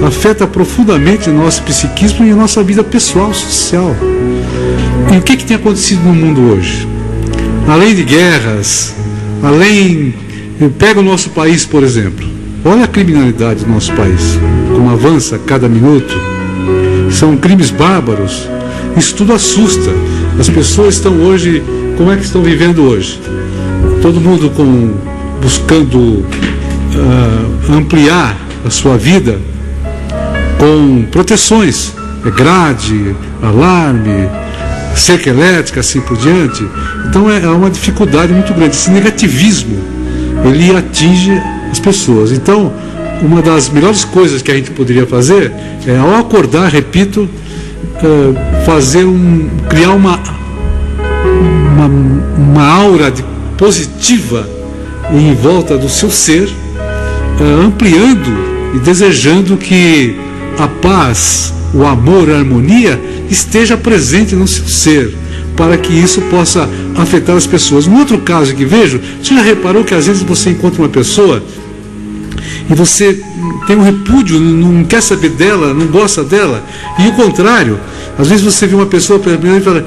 afeta 0.05 0.45
profundamente 0.45 1.29
o 1.29 1.33
nosso 1.33 1.63
psiquismo 1.63 2.25
e 2.25 2.31
a 2.31 2.35
nossa 2.35 2.61
vida 2.61 2.83
pessoal, 2.83 3.33
social. 3.33 3.95
E 5.13 5.17
o 5.17 5.21
que, 5.21 5.37
que 5.37 5.45
tem 5.45 5.55
acontecido 5.55 6.03
no 6.03 6.13
mundo 6.13 6.41
hoje? 6.53 6.87
Além 7.67 7.95
de 7.95 8.03
guerras, 8.03 8.93
além. 9.41 10.13
Pega 10.77 10.99
o 10.99 11.03
nosso 11.03 11.31
país, 11.31 11.65
por 11.65 11.83
exemplo. 11.83 12.25
Olha 12.63 12.85
a 12.85 12.87
criminalidade 12.87 13.65
do 13.65 13.71
nosso 13.71 13.91
país, 13.93 14.39
como 14.73 14.89
avança 14.89 15.35
a 15.35 15.39
cada 15.39 15.67
minuto. 15.67 16.13
São 17.11 17.35
crimes 17.35 17.69
bárbaros. 17.69 18.47
Isso 18.95 19.15
tudo 19.15 19.33
assusta. 19.33 19.91
As 20.39 20.49
pessoas 20.49 20.95
estão 20.95 21.13
hoje. 21.21 21.63
Como 21.97 22.11
é 22.11 22.17
que 22.17 22.23
estão 22.23 22.41
vivendo 22.41 22.83
hoje? 22.83 23.19
Todo 24.01 24.21
mundo 24.21 24.49
com, 24.51 24.93
buscando 25.41 25.97
uh, 25.97 26.25
ampliar 27.73 28.37
a 28.65 28.69
sua 28.69 28.97
vida 28.97 29.37
com 30.63 31.05
proteções, 31.11 31.91
é 32.25 32.31
grade, 32.31 33.13
alarme, 33.41 34.29
cerca 34.95 35.29
elétrica, 35.29 35.81
assim 35.81 35.99
por 35.99 36.15
diante. 36.15 36.65
Então 37.09 37.29
é, 37.29 37.43
é 37.43 37.49
uma 37.49 37.69
dificuldade 37.69 38.31
muito 38.31 38.53
grande. 38.53 38.73
Esse 38.73 38.89
negativismo, 38.89 39.77
ele 40.45 40.73
atinge 40.73 41.33
as 41.69 41.79
pessoas. 41.79 42.31
Então, 42.31 42.71
uma 43.21 43.41
das 43.41 43.67
melhores 43.67 44.05
coisas 44.05 44.41
que 44.41 44.51
a 44.51 44.55
gente 44.55 44.71
poderia 44.71 45.05
fazer 45.05 45.51
é, 45.85 45.97
ao 45.97 46.15
acordar, 46.15 46.71
repito, 46.71 47.29
é, 47.97 48.63
fazer 48.65 49.03
um, 49.03 49.49
criar 49.69 49.91
uma, 49.91 50.17
uma, 51.73 51.87
uma 52.37 52.67
aura 52.67 53.11
de, 53.11 53.23
positiva 53.57 54.47
em 55.11 55.35
volta 55.35 55.77
do 55.77 55.89
seu 55.89 56.09
ser, 56.09 56.49
ampliando 57.65 58.73
e 58.75 58.79
desejando 58.79 59.57
que 59.57 60.23
a 60.57 60.67
paz, 60.67 61.53
o 61.73 61.85
amor, 61.85 62.29
a 62.29 62.37
harmonia 62.37 62.99
esteja 63.29 63.75
presente 63.75 64.35
no 64.35 64.47
seu 64.47 64.65
ser, 64.67 65.15
para 65.55 65.77
que 65.77 65.93
isso 65.93 66.21
possa 66.23 66.69
afetar 66.95 67.35
as 67.35 67.47
pessoas. 67.47 67.87
Um 67.87 67.97
outro 67.97 68.19
caso 68.19 68.55
que 68.55 68.65
vejo, 68.65 68.99
você 69.21 69.35
já 69.35 69.41
reparou 69.41 69.83
que 69.83 69.93
às 69.93 70.07
vezes 70.07 70.23
você 70.23 70.51
encontra 70.51 70.81
uma 70.81 70.89
pessoa 70.89 71.43
e 72.69 72.73
você 72.73 73.19
tem 73.67 73.75
um 73.75 73.83
repúdio, 73.83 74.39
não 74.39 74.83
quer 74.83 75.01
saber 75.01 75.29
dela, 75.29 75.73
não 75.73 75.87
gosta 75.87 76.23
dela, 76.23 76.63
e 76.99 77.07
o 77.07 77.13
contrário, 77.13 77.79
às 78.17 78.27
vezes 78.27 78.43
você 78.43 78.67
vê 78.67 78.75
uma 78.75 78.85
pessoa 78.85 79.19
e 79.19 79.61
fala, 79.61 79.85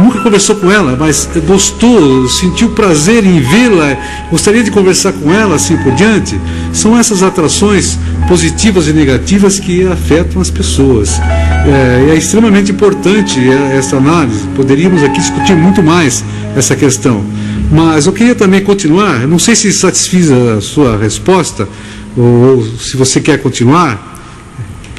nunca 0.00 0.20
conversou 0.20 0.56
com 0.56 0.70
ela, 0.70 0.96
mas 0.98 1.28
gostou, 1.46 2.28
sentiu 2.28 2.70
prazer 2.70 3.24
em 3.24 3.40
vê-la, 3.40 3.96
gostaria 4.30 4.62
de 4.64 4.70
conversar 4.70 5.12
com 5.12 5.32
ela, 5.32 5.56
assim 5.56 5.76
por 5.76 5.92
diante. 5.92 6.40
São 6.72 6.98
essas 6.98 7.22
atrações 7.22 7.98
positivas 8.28 8.88
e 8.88 8.92
negativas 8.92 9.60
que 9.60 9.86
afetam 9.86 10.40
as 10.40 10.50
pessoas. 10.50 11.20
É, 11.20 12.10
é 12.10 12.14
extremamente 12.14 12.72
importante 12.72 13.38
é, 13.38 13.76
essa 13.76 13.96
análise. 13.96 14.46
Poderíamos 14.56 15.02
aqui 15.02 15.20
discutir 15.20 15.54
muito 15.54 15.82
mais 15.82 16.24
essa 16.56 16.74
questão. 16.74 17.24
Mas 17.70 18.06
eu 18.06 18.12
queria 18.12 18.34
também 18.34 18.62
continuar, 18.62 19.26
não 19.28 19.38
sei 19.38 19.54
se 19.54 19.72
satisfiz 19.72 20.30
a 20.30 20.60
sua 20.60 20.96
resposta, 20.96 21.68
ou, 22.16 22.24
ou 22.24 22.64
se 22.78 22.96
você 22.96 23.20
quer 23.20 23.38
continuar. 23.38 24.09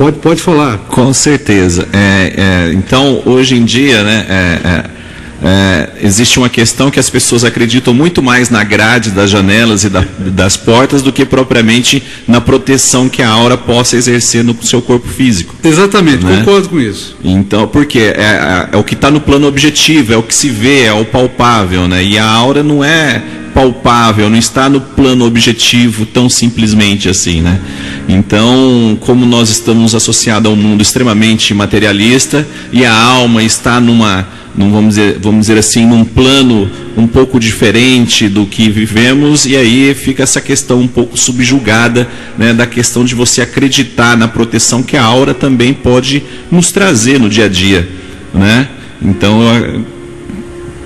Pode, 0.01 0.17
pode 0.17 0.41
falar. 0.41 0.79
Com 0.89 1.13
certeza. 1.13 1.87
É, 1.93 2.33
é, 2.35 2.73
então, 2.73 3.21
hoje 3.23 3.55
em 3.55 3.63
dia, 3.63 4.03
né, 4.03 4.25
é, 4.27 5.00
é 5.43 5.89
existe 6.03 6.37
uma 6.39 6.49
questão 6.49 6.91
que 6.91 6.99
as 6.99 7.09
pessoas 7.09 7.43
acreditam 7.43 7.93
muito 7.93 8.21
mais 8.21 8.49
na 8.49 8.63
grade 8.63 9.11
das 9.11 9.29
janelas 9.29 9.83
e 9.83 9.89
da, 9.89 10.03
das 10.19 10.57
portas 10.57 11.01
do 11.01 11.11
que 11.11 11.25
propriamente 11.25 12.01
na 12.27 12.41
proteção 12.41 13.07
que 13.07 13.21
a 13.21 13.29
aura 13.29 13.57
possa 13.57 13.95
exercer 13.95 14.43
no 14.43 14.55
seu 14.63 14.81
corpo 14.81 15.07
físico. 15.07 15.55
Exatamente, 15.63 16.23
né? 16.23 16.37
concordo 16.37 16.69
com 16.69 16.79
isso. 16.79 17.15
Então, 17.23 17.67
porque 17.67 17.99
é, 17.99 18.21
é, 18.21 18.69
é 18.71 18.77
o 18.77 18.83
que 18.83 18.93
está 18.93 19.09
no 19.11 19.21
plano 19.21 19.47
objetivo, 19.47 20.13
é 20.13 20.17
o 20.17 20.23
que 20.23 20.33
se 20.33 20.49
vê, 20.49 20.83
é 20.83 20.93
o 20.93 21.05
palpável, 21.05 21.87
né? 21.87 22.03
E 22.03 22.17
a 22.17 22.25
aura 22.25 22.63
não 22.63 22.83
é 22.83 23.21
palpável, 23.53 24.29
não 24.29 24.37
está 24.37 24.69
no 24.69 24.79
plano 24.79 25.25
objetivo 25.25 26.05
tão 26.05 26.29
simplesmente 26.29 27.09
assim, 27.09 27.41
né? 27.41 27.59
Então, 28.07 28.97
como 29.01 29.25
nós 29.25 29.49
estamos 29.49 29.93
associados 29.93 30.49
a 30.49 30.53
um 30.53 30.55
mundo 30.55 30.81
extremamente 30.81 31.53
materialista 31.53 32.47
e 32.71 32.85
a 32.85 32.93
alma 32.93 33.43
está 33.43 33.79
numa 33.79 34.40
num, 34.55 34.71
vamos, 34.71 34.95
dizer, 34.95 35.17
vamos 35.21 35.41
dizer 35.41 35.57
assim, 35.57 35.85
num 35.85 36.03
plano 36.03 36.69
um 36.97 37.07
pouco 37.07 37.39
diferente 37.39 38.27
do 38.27 38.45
que 38.45 38.69
vivemos, 38.69 39.45
e 39.45 39.55
aí 39.55 39.93
fica 39.93 40.23
essa 40.23 40.41
questão 40.41 40.79
um 40.79 40.87
pouco 40.87 41.17
subjugada 41.17 42.07
né, 42.37 42.53
da 42.53 42.67
questão 42.67 43.05
de 43.05 43.15
você 43.15 43.41
acreditar 43.41 44.17
na 44.17 44.27
proteção 44.27 44.83
que 44.83 44.97
a 44.97 45.03
aura 45.03 45.33
também 45.33 45.73
pode 45.73 46.23
nos 46.51 46.71
trazer 46.71 47.19
no 47.19 47.29
dia 47.29 47.45
a 47.45 47.49
dia. 47.49 47.87
Né? 48.33 48.67
Então, 49.01 49.41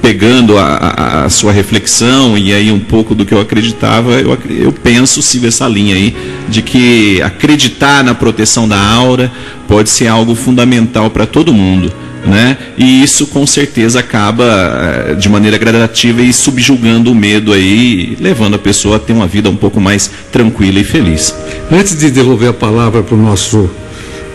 pegando 0.01 0.57
a, 0.59 0.63
a, 0.63 1.25
a, 1.25 1.29
sua 1.29 1.51
reflexão 1.51 2.37
e 2.37 2.53
aí 2.53 2.71
um 2.71 2.79
pouco 2.79 3.15
do 3.15 3.25
que 3.25 3.33
eu 3.33 3.39
acreditava, 3.39 4.11
eu, 4.11 4.37
eu 4.49 4.71
penso, 4.71 5.19
sigo 5.23 5.47
essa 5.47 5.67
linha 5.67 5.95
aí, 5.95 6.15
de 6.47 6.61
que 6.61 7.19
acreditar 7.23 8.03
na 8.03 8.13
proteção 8.13 8.67
da 8.67 8.79
aura 8.79 9.31
pode 9.67 9.89
ser 9.89 10.07
algo 10.07 10.35
fundamental 10.35 11.09
para 11.09 11.25
todo 11.25 11.51
mundo 11.51 11.91
né? 12.25 12.57
E 12.77 13.03
isso 13.03 13.27
com 13.27 13.45
certeza 13.45 13.99
acaba 13.99 14.43
eh, 14.43 15.13
de 15.15 15.29
maneira 15.29 15.57
gradativa 15.57 16.21
e 16.21 16.33
subjugando 16.33 17.11
o 17.11 17.15
medo 17.15 17.53
aí, 17.53 18.17
levando 18.19 18.55
a 18.55 18.59
pessoa 18.59 18.95
a 18.95 18.99
ter 18.99 19.13
uma 19.13 19.27
vida 19.27 19.49
um 19.49 19.55
pouco 19.55 19.79
mais 19.79 20.09
tranquila 20.31 20.79
e 20.79 20.83
feliz. 20.83 21.33
Antes 21.71 21.97
de 21.97 22.09
devolver 22.09 22.49
a 22.49 22.53
palavra 22.53 23.03
para 23.03 23.15
o 23.15 23.21
nosso 23.21 23.69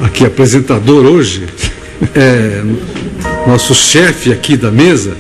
aqui 0.01 0.25
apresentador 0.25 1.05
hoje, 1.05 1.47
é, 2.15 2.62
nosso 3.47 3.75
chefe 3.75 4.33
aqui 4.33 4.57
da 4.57 4.71
mesa, 4.71 5.17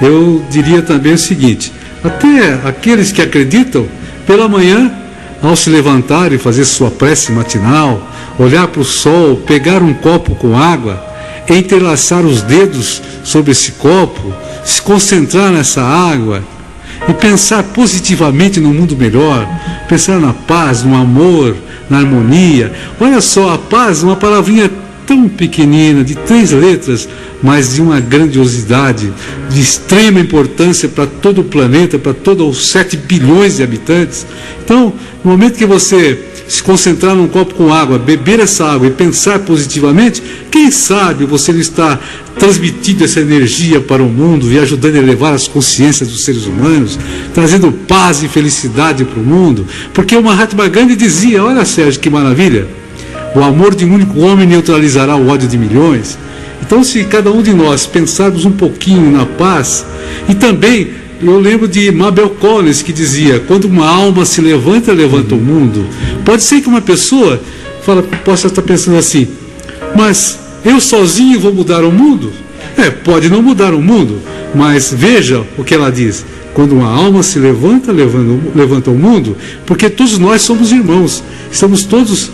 eu 0.00 0.44
diria 0.50 0.82
também 0.82 1.12
o 1.12 1.18
seguinte: 1.18 1.72
até 2.02 2.58
aqueles 2.64 3.12
que 3.12 3.20
acreditam, 3.22 3.86
pela 4.26 4.48
manhã, 4.48 4.90
ao 5.42 5.54
se 5.54 5.68
levantar 5.68 6.32
e 6.32 6.38
fazer 6.38 6.64
sua 6.64 6.90
prece 6.90 7.30
matinal, 7.32 8.10
olhar 8.38 8.66
para 8.68 8.80
o 8.80 8.84
sol, 8.84 9.36
pegar 9.36 9.82
um 9.82 9.92
copo 9.92 10.34
com 10.34 10.56
água, 10.56 11.13
entrelaçar 11.48 12.24
os 12.24 12.42
dedos 12.42 13.02
sobre 13.22 13.52
esse 13.52 13.72
copo, 13.72 14.32
se 14.64 14.80
concentrar 14.80 15.50
nessa 15.50 15.82
água 15.82 16.42
e 17.08 17.12
pensar 17.12 17.62
positivamente 17.62 18.60
no 18.60 18.72
mundo 18.72 18.96
melhor, 18.96 19.46
pensar 19.88 20.18
na 20.18 20.32
paz, 20.32 20.82
no 20.82 20.94
amor, 20.94 21.56
na 21.88 21.98
harmonia. 21.98 22.72
Olha 22.98 23.20
só, 23.20 23.52
a 23.52 23.58
paz, 23.58 24.02
uma 24.02 24.16
palavrinha 24.16 24.70
tão 25.06 25.28
pequenina, 25.28 26.02
de 26.02 26.14
três 26.14 26.50
letras, 26.50 27.08
mas 27.42 27.74
de 27.74 27.82
uma 27.82 28.00
grandiosidade, 28.00 29.12
de 29.50 29.60
extrema 29.60 30.18
importância 30.18 30.88
para 30.88 31.06
todo 31.06 31.42
o 31.42 31.44
planeta, 31.44 31.98
para 31.98 32.14
todos 32.14 32.58
os 32.58 32.68
7 32.68 32.96
bilhões 32.96 33.56
de 33.56 33.62
habitantes. 33.62 34.26
Então, 34.64 34.92
no 35.22 35.30
momento 35.30 35.58
que 35.58 35.66
você 35.66 36.18
se 36.46 36.62
concentrar 36.62 37.14
num 37.14 37.26
copo 37.26 37.54
com 37.54 37.72
água, 37.72 37.98
beber 37.98 38.40
essa 38.40 38.66
água 38.66 38.86
e 38.86 38.90
pensar 38.90 39.38
positivamente, 39.40 40.22
quem 40.50 40.70
sabe 40.70 41.24
você 41.24 41.52
não 41.52 41.60
está 41.60 41.98
transmitindo 42.38 43.04
essa 43.04 43.20
energia 43.20 43.80
para 43.80 44.02
o 44.02 44.08
mundo 44.08 44.52
e 44.52 44.58
ajudando 44.58 44.96
a 44.96 44.98
elevar 44.98 45.34
as 45.34 45.48
consciências 45.48 46.08
dos 46.08 46.24
seres 46.24 46.46
humanos, 46.46 46.98
trazendo 47.32 47.72
paz 47.72 48.22
e 48.22 48.28
felicidade 48.28 49.04
para 49.04 49.20
o 49.20 49.24
mundo. 49.24 49.66
Porque 49.92 50.16
o 50.16 50.22
Mahatma 50.22 50.68
Gandhi 50.68 50.96
dizia: 50.96 51.42
Olha, 51.42 51.64
Sérgio, 51.64 52.00
que 52.00 52.10
maravilha! 52.10 52.66
O 53.34 53.42
amor 53.42 53.74
de 53.74 53.84
um 53.84 53.94
único 53.94 54.20
homem 54.20 54.46
neutralizará 54.46 55.16
o 55.16 55.28
ódio 55.28 55.48
de 55.48 55.58
milhões. 55.58 56.18
Então, 56.62 56.84
se 56.84 57.02
cada 57.04 57.32
um 57.32 57.42
de 57.42 57.52
nós 57.52 57.84
pensarmos 57.84 58.44
um 58.44 58.52
pouquinho 58.52 59.10
na 59.10 59.26
paz 59.26 59.84
e 60.28 60.34
também 60.34 61.04
eu 61.22 61.38
lembro 61.38 61.66
de 61.66 61.90
Mabel 61.90 62.30
Collins 62.30 62.82
que 62.82 62.92
dizia: 62.92 63.40
quando 63.40 63.64
uma 63.64 63.88
alma 63.88 64.24
se 64.24 64.40
levanta, 64.40 64.92
levanta 64.92 65.34
o 65.34 65.38
mundo. 65.38 65.86
Pode 66.24 66.42
ser 66.42 66.60
que 66.60 66.68
uma 66.68 66.80
pessoa 66.80 67.40
fala, 67.82 68.02
possa 68.02 68.46
estar 68.46 68.62
pensando 68.62 68.96
assim, 68.96 69.28
mas 69.94 70.38
eu 70.64 70.80
sozinho 70.80 71.38
vou 71.38 71.52
mudar 71.52 71.84
o 71.84 71.92
mundo? 71.92 72.32
É, 72.76 72.90
pode 72.90 73.28
não 73.28 73.42
mudar 73.42 73.74
o 73.74 73.82
mundo, 73.82 74.20
mas 74.54 74.92
veja 74.92 75.44
o 75.56 75.62
que 75.62 75.74
ela 75.74 75.90
diz. 75.90 76.24
Quando 76.54 76.72
uma 76.72 76.88
alma 76.88 77.22
se 77.22 77.38
levanta, 77.38 77.92
levanta, 77.92 78.48
levanta 78.54 78.90
o 78.90 78.94
mundo, 78.94 79.36
porque 79.66 79.90
todos 79.90 80.18
nós 80.18 80.42
somos 80.42 80.72
irmãos, 80.72 81.22
estamos 81.50 81.84
todos 81.84 82.30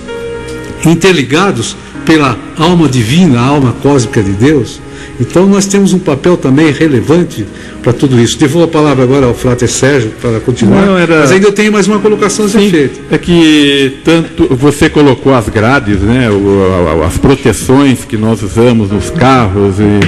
interligados 0.87 1.77
pela 2.05 2.39
alma 2.59 2.89
divina, 2.89 3.41
a 3.41 3.45
alma 3.45 3.75
cósmica 3.83 4.23
de 4.23 4.33
Deus. 4.33 4.81
Então 5.21 5.47
nós 5.47 5.67
temos 5.67 5.93
um 5.93 5.99
papel 5.99 6.37
também 6.39 6.73
relevante 6.73 7.47
para 7.83 7.93
tudo 7.93 8.19
isso. 8.19 8.39
Devolvo 8.39 8.65
a 8.65 8.69
palavra 8.69 9.05
agora 9.05 9.27
ao 9.27 9.35
Frater 9.35 9.69
Sérgio 9.69 10.13
para 10.21 10.41
continuar. 10.41 10.87
Não, 10.87 10.97
era... 10.97 11.21
Mas 11.21 11.33
ainda 11.33 11.47
eu 11.47 11.53
tenho 11.53 11.71
mais 11.71 11.87
uma 11.87 11.99
colocação 11.99 12.47
a 12.47 12.49
ser 12.49 12.71
feita. 12.71 13.01
É 13.11 13.19
que 13.19 13.99
tanto 14.03 14.49
você 14.57 14.89
colocou 14.89 15.35
as 15.35 15.49
grades, 15.51 16.01
né, 16.01 16.29
as 17.07 17.19
proteções 17.19 18.05
que 18.05 18.17
nós 18.17 18.43
usamos 18.43 18.91
nos 18.91 19.11
carros 19.11 19.77
e 19.79 20.01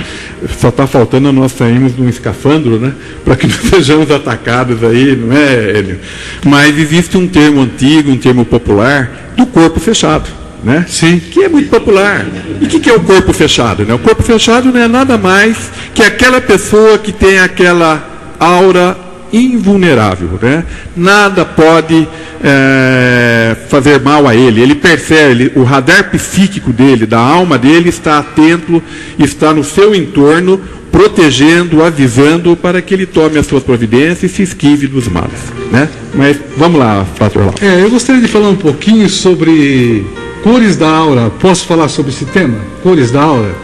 só 0.59 0.71
está 0.71 0.87
faltando 0.87 1.31
nós 1.31 1.53
sairmos 1.53 1.95
de 1.95 2.01
um 2.01 2.09
escafandro, 2.09 2.79
né, 2.79 2.95
para 3.23 3.37
que 3.37 3.47
não 3.47 3.71
sejamos 3.71 4.11
atacados 4.11 4.83
aí, 4.83 5.15
não 5.15 5.37
é, 5.37 5.79
Hélio? 5.79 5.99
Mas 6.45 6.79
existe 6.79 7.19
um 7.19 7.29
termo 7.29 7.61
antigo, 7.61 8.11
um 8.11 8.17
termo 8.17 8.45
popular 8.45 9.35
do 9.37 9.45
corpo 9.47 9.79
fechado 9.79 10.42
né? 10.63 10.85
Sim. 10.89 11.19
Que 11.19 11.45
é 11.45 11.49
muito 11.49 11.69
popular. 11.69 12.27
E 12.61 12.65
o 12.65 12.69
que, 12.69 12.81
que, 12.81 12.91
é 12.91 12.95
o 12.95 13.01
corpo 13.01 13.33
fechado? 13.33 13.85
Né? 13.85 13.95
O 13.95 13.99
corpo 13.99 14.23
fechado 14.23 14.73
não 14.73 14.81
é 14.81 14.89
nada 14.89 15.19
mais 15.19 15.71
que 15.95 16.03
aquela 16.03 16.41
pessoa 16.41 16.99
que 16.99 17.13
tem 17.13 17.39
aquela 17.39 18.35
aura 18.39 18.97
invulnerável, 19.33 20.39
né? 20.41 20.65
Nada 20.95 21.45
pode 21.45 22.07
é, 22.45 23.57
fazer 23.69 24.01
mal 24.01 24.29
a 24.29 24.35
ele. 24.35 24.61
Ele 24.61 24.75
percebe, 24.75 25.31
ele, 25.31 25.53
o 25.57 25.63
radar 25.63 26.11
psíquico 26.11 26.73
dele, 26.73 27.07
da 27.07 27.19
alma 27.19 27.57
dele, 27.57 27.89
está 27.89 28.19
atento, 28.19 28.83
está 29.19 29.55
no 29.55 29.65
seu 29.65 29.95
entorno, 29.95 30.61
protegendo, 30.91 31.83
avisando 31.83 32.55
para 32.55 32.83
que 32.83 32.93
ele 32.93 33.07
tome 33.07 33.39
as 33.39 33.47
suas 33.47 33.63
providências 33.63 34.31
e 34.31 34.35
se 34.35 34.43
esquive 34.43 34.87
dos 34.87 35.09
males, 35.09 35.41
né? 35.71 35.89
Mas 36.15 36.37
vamos 36.59 36.79
lá, 36.79 37.07
Pastor. 37.19 37.55
É, 37.63 37.83
eu 37.83 37.89
gostaria 37.89 38.21
de 38.21 38.29
falar 38.29 38.51
um 38.51 38.57
pouquinho 38.57 39.09
sobre 39.09 40.05
Cores 40.43 40.77
da 40.77 40.89
aura, 40.89 41.31
posso 41.31 41.65
falar 41.67 41.89
sobre 41.89 42.11
esse 42.11 42.25
tema? 42.25 42.59
Cores 42.83 43.13
da 43.13 43.23
aura? 43.23 43.55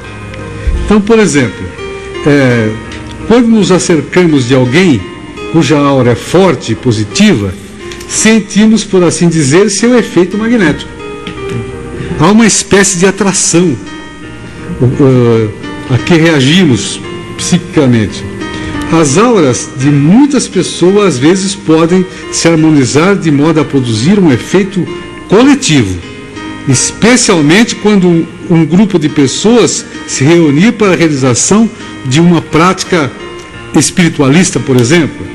Então, 0.85 1.01
por 1.01 1.19
exemplo, 1.19 1.67
é, 2.25 2.71
quando 3.27 3.49
nos 3.49 3.73
acercamos 3.73 4.47
de 4.47 4.55
alguém 4.55 5.01
cuja 5.53 5.77
aura 5.77 6.13
é 6.13 6.15
forte 6.15 6.73
e 6.73 6.75
positiva, 6.77 7.53
sentimos, 8.09 8.85
por 8.85 9.03
assim 9.03 9.29
dizer, 9.29 9.69
seu 9.71 9.99
efeito 9.99 10.39
magnético. 10.39 10.91
Há 12.21 12.31
uma 12.31 12.47
espécie 12.47 12.99
de 12.99 13.07
atração 13.07 13.77
uh, 14.81 15.51
a 15.93 15.99
que 15.99 16.15
reagimos 16.15 17.01
psiquicamente. 17.37 18.25
As 18.93 19.19
auras 19.19 19.69
de 19.77 19.91
muitas 19.91 20.47
pessoas 20.47 21.15
às 21.15 21.19
vezes 21.19 21.57
podem 21.57 22.07
se 22.31 22.47
harmonizar 22.47 23.17
de 23.17 23.31
modo 23.31 23.61
a 23.61 23.65
produzir 23.65 24.19
um 24.19 24.33
efeito 24.33 24.87
coletivo 25.29 26.18
especialmente 26.69 27.75
quando 27.77 28.27
um 28.51 28.65
grupo 28.65 28.99
de 28.99 29.09
pessoas 29.09 29.85
se 30.07 30.23
reunir 30.23 30.73
para 30.73 30.93
a 30.93 30.97
realização 30.97 31.69
de 32.05 32.21
uma 32.21 32.43
prática 32.43 33.11
espiritualista, 33.75 34.61
por 34.61 34.77
exemplo. 34.77 35.27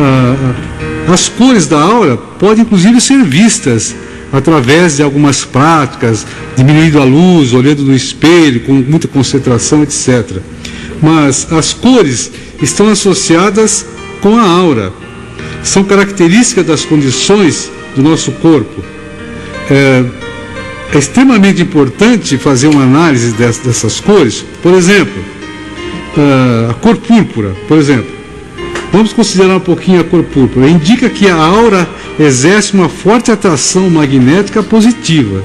Ah, 0.00 0.54
as 1.12 1.28
cores 1.28 1.66
da 1.66 1.80
aura 1.80 2.16
podem 2.16 2.62
inclusive 2.62 3.00
ser 3.00 3.22
vistas 3.24 3.94
através 4.32 4.96
de 4.96 5.02
algumas 5.02 5.44
práticas, 5.44 6.26
diminuindo 6.56 7.00
a 7.00 7.04
luz, 7.04 7.52
olhando 7.52 7.82
no 7.82 7.94
espelho, 7.94 8.60
com 8.60 8.72
muita 8.72 9.08
concentração, 9.08 9.82
etc. 9.82 10.38
Mas 11.02 11.50
as 11.52 11.72
cores 11.72 12.30
estão 12.60 12.88
associadas 12.88 13.86
com 14.20 14.36
a 14.36 14.42
aura, 14.42 14.92
são 15.62 15.84
características 15.84 16.66
das 16.66 16.84
condições 16.84 17.70
do 17.96 18.02
nosso 18.02 18.32
corpo. 18.32 18.82
É, 19.70 20.04
é 20.92 20.98
extremamente 20.98 21.62
importante 21.62 22.38
fazer 22.38 22.68
uma 22.68 22.82
análise 22.82 23.32
dessas 23.32 24.00
cores. 24.00 24.44
Por 24.62 24.72
exemplo, 24.74 25.22
a 26.70 26.74
cor 26.74 26.96
púrpura, 26.96 27.54
por 27.66 27.78
exemplo. 27.78 28.16
Vamos 28.90 29.12
considerar 29.12 29.56
um 29.56 29.60
pouquinho 29.60 30.00
a 30.00 30.04
cor 30.04 30.22
púrpura. 30.22 30.68
Indica 30.68 31.10
que 31.10 31.28
a 31.28 31.34
aura 31.34 31.88
exerce 32.18 32.72
uma 32.72 32.88
forte 32.88 33.30
atração 33.30 33.90
magnética 33.90 34.62
positiva. 34.62 35.44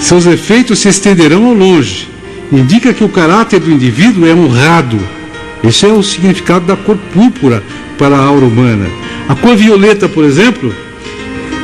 Seus 0.00 0.24
efeitos 0.26 0.78
se 0.78 0.88
estenderão 0.88 1.46
ao 1.46 1.54
longe. 1.54 2.08
Indica 2.50 2.94
que 2.94 3.04
o 3.04 3.08
caráter 3.08 3.60
do 3.60 3.70
indivíduo 3.70 4.26
é 4.26 4.32
honrado, 4.32 4.98
Esse 5.62 5.86
é 5.86 5.88
o 5.88 6.02
significado 6.02 6.66
da 6.66 6.76
cor 6.76 6.96
púrpura 7.12 7.62
para 7.98 8.16
a 8.16 8.20
aura 8.20 8.46
humana. 8.46 8.86
A 9.28 9.34
cor 9.34 9.56
violeta, 9.56 10.08
por 10.08 10.24
exemplo, 10.24 10.72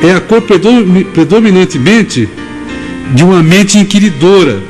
é 0.02 0.12
a 0.12 0.20
cor 0.20 0.42
predominantemente 0.42 2.28
de 3.12 3.24
uma 3.24 3.42
mente 3.42 3.78
inquiridora. 3.78 4.62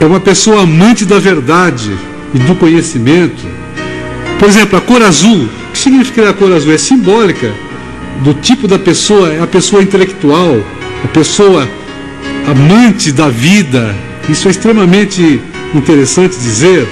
É 0.00 0.06
uma 0.06 0.20
pessoa 0.20 0.62
amante 0.62 1.04
da 1.04 1.18
verdade 1.18 1.90
e 2.34 2.38
do 2.38 2.54
conhecimento. 2.54 3.44
Por 4.38 4.48
exemplo, 4.48 4.78
a 4.78 4.80
cor 4.80 5.02
azul. 5.02 5.44
O 5.44 5.72
que 5.72 5.78
significa 5.78 6.30
a 6.30 6.32
cor 6.32 6.52
azul? 6.52 6.72
É 6.72 6.78
simbólica 6.78 7.52
do 8.22 8.34
tipo 8.34 8.68
da 8.68 8.78
pessoa, 8.78 9.32
é 9.32 9.40
a 9.40 9.46
pessoa 9.46 9.82
intelectual, 9.82 10.56
a 11.02 11.08
pessoa 11.08 11.68
amante 12.46 13.12
da 13.12 13.28
vida. 13.28 13.94
Isso 14.28 14.48
é 14.48 14.50
extremamente 14.50 15.40
interessante 15.74 16.36
dizer. 16.36 16.86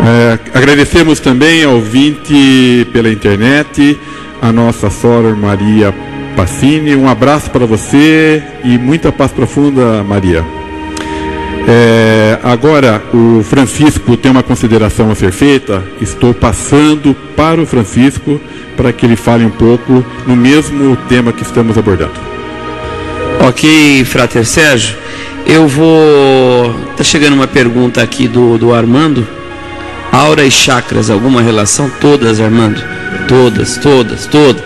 É, 0.08 0.38
agradecemos 0.54 1.20
também 1.20 1.64
ao 1.64 1.74
ouvinte 1.74 2.88
pela 2.94 3.10
internet, 3.10 3.98
a 4.40 4.50
nossa 4.50 4.88
Sora 4.88 5.34
Maria 5.34 5.94
Pacini. 6.34 6.96
Um 6.96 7.06
abraço 7.06 7.50
para 7.50 7.66
você 7.66 8.42
e 8.64 8.78
muita 8.78 9.12
paz 9.12 9.30
profunda, 9.32 10.02
Maria. 10.02 10.42
É, 11.68 12.38
agora, 12.42 13.02
o 13.12 13.42
Francisco 13.42 14.16
tem 14.16 14.30
uma 14.30 14.42
consideração 14.42 15.10
a 15.10 15.14
ser 15.14 15.30
feita. 15.30 15.84
Estou 16.00 16.32
passando 16.32 17.14
para 17.36 17.60
o 17.60 17.66
Francisco 17.66 18.40
para 18.78 18.94
que 18.94 19.04
ele 19.04 19.16
fale 19.16 19.44
um 19.44 19.50
pouco 19.50 20.02
no 20.26 20.34
mesmo 20.34 20.96
tema 21.06 21.34
que 21.34 21.42
estamos 21.42 21.76
abordando. 21.76 22.18
Ok, 23.46 24.06
Frater 24.06 24.46
Sérgio. 24.46 24.96
Eu 25.44 25.68
vou. 25.68 26.74
Está 26.92 27.04
chegando 27.04 27.34
uma 27.34 27.46
pergunta 27.46 28.02
aqui 28.02 28.26
do, 28.26 28.56
do 28.56 28.72
Armando. 28.72 29.37
Aura 30.10 30.44
e 30.44 30.50
chakras, 30.50 31.10
alguma 31.10 31.42
relação? 31.42 31.90
Todas, 32.00 32.40
Armando. 32.40 32.82
Todas, 33.26 33.76
todas, 33.76 34.26
todas. 34.26 34.62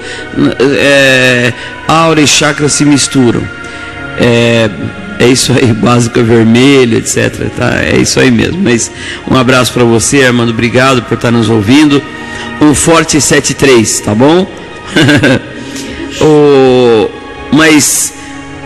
É, 0.78 1.52
aura 1.89 2.20
e 2.20 2.27
chakra 2.27 2.69
se 2.69 2.85
misturam. 2.85 3.43
É, 4.19 4.70
é 5.19 5.27
isso 5.27 5.52
aí, 5.52 5.66
básico 5.74 6.19
é 6.19 6.23
vermelho, 6.23 6.98
etc. 6.98 7.48
Tá? 7.56 7.82
É 7.82 7.97
isso 7.97 8.20
aí 8.20 8.31
mesmo. 8.31 8.60
Mas 8.62 8.90
um 9.31 9.36
abraço 9.36 9.73
para 9.73 9.85
você, 9.85 10.23
Armando. 10.23 10.51
Obrigado 10.51 11.02
por 11.02 11.14
estar 11.14 11.31
nos 11.31 11.51
ouvindo. 11.51 12.02
Um 12.60 12.74
forte 12.74 13.20
73, 13.20 14.01
tá 14.01 14.14
bom? 14.14 14.51
o, 16.20 17.10
mas 17.52 18.12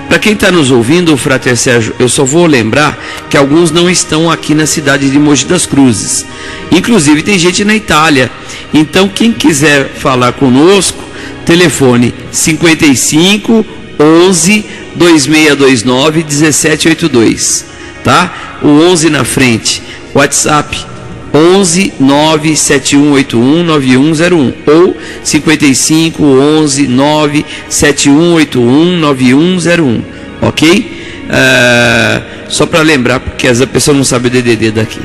para 0.09 0.19
quem 0.19 0.33
está 0.35 0.51
nos 0.51 0.70
ouvindo, 0.70 1.16
Frater 1.16 1.57
Sérgio, 1.57 1.95
eu 1.99 2.09
só 2.09 2.24
vou 2.24 2.47
lembrar 2.47 2.99
que 3.28 3.37
alguns 3.37 3.70
não 3.70 3.91
estão 3.91 4.31
aqui 4.31 4.55
na 4.55 4.66
cidade 4.66 5.11
de 5.11 5.19
Mogi 5.19 5.45
das 5.47 5.66
Cruzes. 5.66 6.24
Inclusive 6.70 7.23
tem 7.23 7.39
gente 7.39 7.65
na 7.65 7.74
Itália. 7.74 8.31
Então 8.73 9.09
quem 9.09 9.33
quiser 9.33 9.89
falar 9.89 10.33
conosco, 10.33 11.03
telefone 11.45 12.15
55 12.31 13.66
11 13.99 14.65
2629 14.95 16.24
1782, 16.24 17.66
tá? 18.05 18.59
O 18.62 18.69
11 18.69 19.11
na 19.11 19.24
frente. 19.24 19.83
WhatsApp 20.15 20.95
11 21.35 21.94
97181 21.98 23.65
9101 23.65 24.55
ou 24.66 24.97
55 25.23 26.24
11 26.24 26.89
97181 26.89 28.98
9101, 28.98 30.03
ok? 30.43 30.97
Uh, 31.27 32.23
só 32.48 32.66
para 32.66 32.82
lembrar, 32.82 33.20
porque 33.20 33.48
as 33.48 33.65
pessoas 33.65 33.97
não 33.97 34.05
sabem 34.05 34.31
o 34.31 34.35
DDD 34.35 34.70
daqui. 34.70 35.01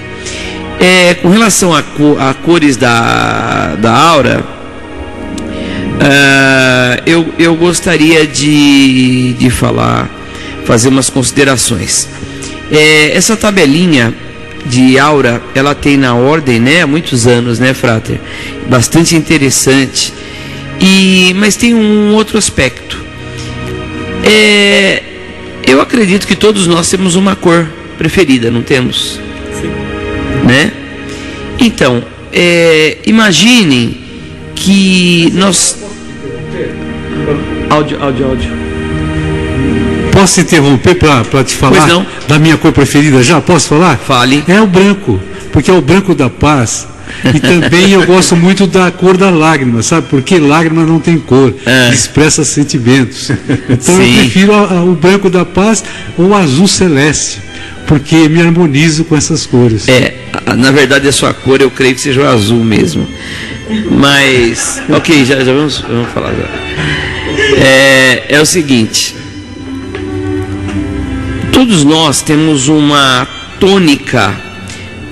É, 0.80 1.16
com 1.16 1.30
relação 1.30 1.76
a, 1.76 1.80
a, 1.80 2.34
cores 2.34 2.78
da, 2.78 3.76
da 3.76 3.94
aura, 3.94 4.44
uh, 6.00 7.02
eu, 7.06 7.34
eu 7.38 7.56
gostaria 7.56 8.26
de, 8.26 9.34
de 9.34 9.50
falar, 9.50 10.10
fazer 10.66 10.88
umas 10.90 11.10
considerações. 11.10 12.08
É, 12.72 13.16
essa 13.16 13.36
tabelinha 13.36 14.14
de 14.66 14.98
aura, 15.00 15.42
ela 15.56 15.74
tem 15.74 15.98
na 15.98 16.16
ordem, 16.16 16.60
né, 16.60 16.82
há 16.82 16.88
muitos 16.88 17.28
anos, 17.28 17.60
né, 17.60 17.74
Frater? 17.74 18.20
Bastante 18.70 19.16
interessante. 19.16 20.14
E 20.80 21.34
mas 21.36 21.56
tem 21.56 21.76
um 21.76 22.14
outro 22.14 22.38
aspecto. 22.38 23.04
É, 24.24 25.04
eu 25.68 25.82
acredito 25.82 26.28
que 26.28 26.36
todos 26.36 26.68
nós 26.68 26.90
temos 26.90 27.16
uma 27.16 27.36
cor 27.36 27.68
preferida, 27.98 28.50
não 28.50 28.62
temos? 28.62 29.20
Sim. 29.60 29.70
Né? 30.48 30.72
Então, 31.60 32.04
é, 32.34 32.98
imaginem 33.06 33.98
que 34.56 35.32
nós 35.34 35.78
áudio, 37.70 38.02
áudio, 38.02 38.28
áudio. 38.28 38.61
Posso 40.22 40.40
interromper 40.40 40.94
para 40.94 41.44
te 41.44 41.56
falar 41.56 42.06
da 42.28 42.38
minha 42.38 42.56
cor 42.56 42.72
preferida 42.72 43.24
já? 43.24 43.42
Posso 43.42 43.70
falar? 43.70 43.98
Fale. 43.98 44.44
É 44.48 44.62
o 44.62 44.68
branco, 44.68 45.20
porque 45.52 45.72
é 45.72 45.74
o 45.74 45.82
branco 45.82 46.14
da 46.14 46.30
paz. 46.30 46.88
E 47.34 47.40
também 47.40 47.94
eu 47.94 48.06
gosto 48.06 48.36
muito 48.36 48.68
da 48.68 48.92
cor 48.92 49.18
da 49.18 49.32
lágrima, 49.32 49.82
sabe? 49.82 50.06
Porque 50.12 50.38
lágrima 50.38 50.86
não 50.86 51.00
tem 51.00 51.18
cor, 51.18 51.52
é. 51.66 51.92
expressa 51.92 52.44
sentimentos. 52.44 53.32
Então 53.68 53.96
Sim. 53.96 54.12
eu 54.12 54.20
prefiro 54.20 54.54
o 54.92 54.94
branco 54.94 55.28
da 55.28 55.44
paz 55.44 55.84
ou 56.16 56.28
o 56.28 56.36
azul 56.36 56.68
celeste, 56.68 57.42
porque 57.88 58.30
me 58.30 58.44
harmonizo 58.44 59.04
com 59.06 59.18
essas 59.18 59.48
cores. 59.48 59.88
É, 59.88 60.14
na 60.56 60.70
verdade 60.70 61.08
a 61.08 61.12
sua 61.12 61.34
cor 61.34 61.60
eu 61.62 61.72
creio 61.72 61.96
que 61.96 62.02
seja 62.02 62.22
o 62.22 62.28
azul 62.28 62.64
mesmo. 62.64 63.08
Mas, 63.90 64.84
ok, 64.88 65.26
já, 65.26 65.44
já 65.44 65.52
vamos, 65.52 65.80
vamos 65.80 66.12
falar 66.12 66.30
agora. 66.30 66.62
É, 67.58 68.26
é 68.30 68.40
o 68.40 68.46
seguinte. 68.46 69.21
Todos 71.62 71.84
nós 71.84 72.24
temos 72.24 72.68
uma 72.70 73.28
tônica. 73.60 74.36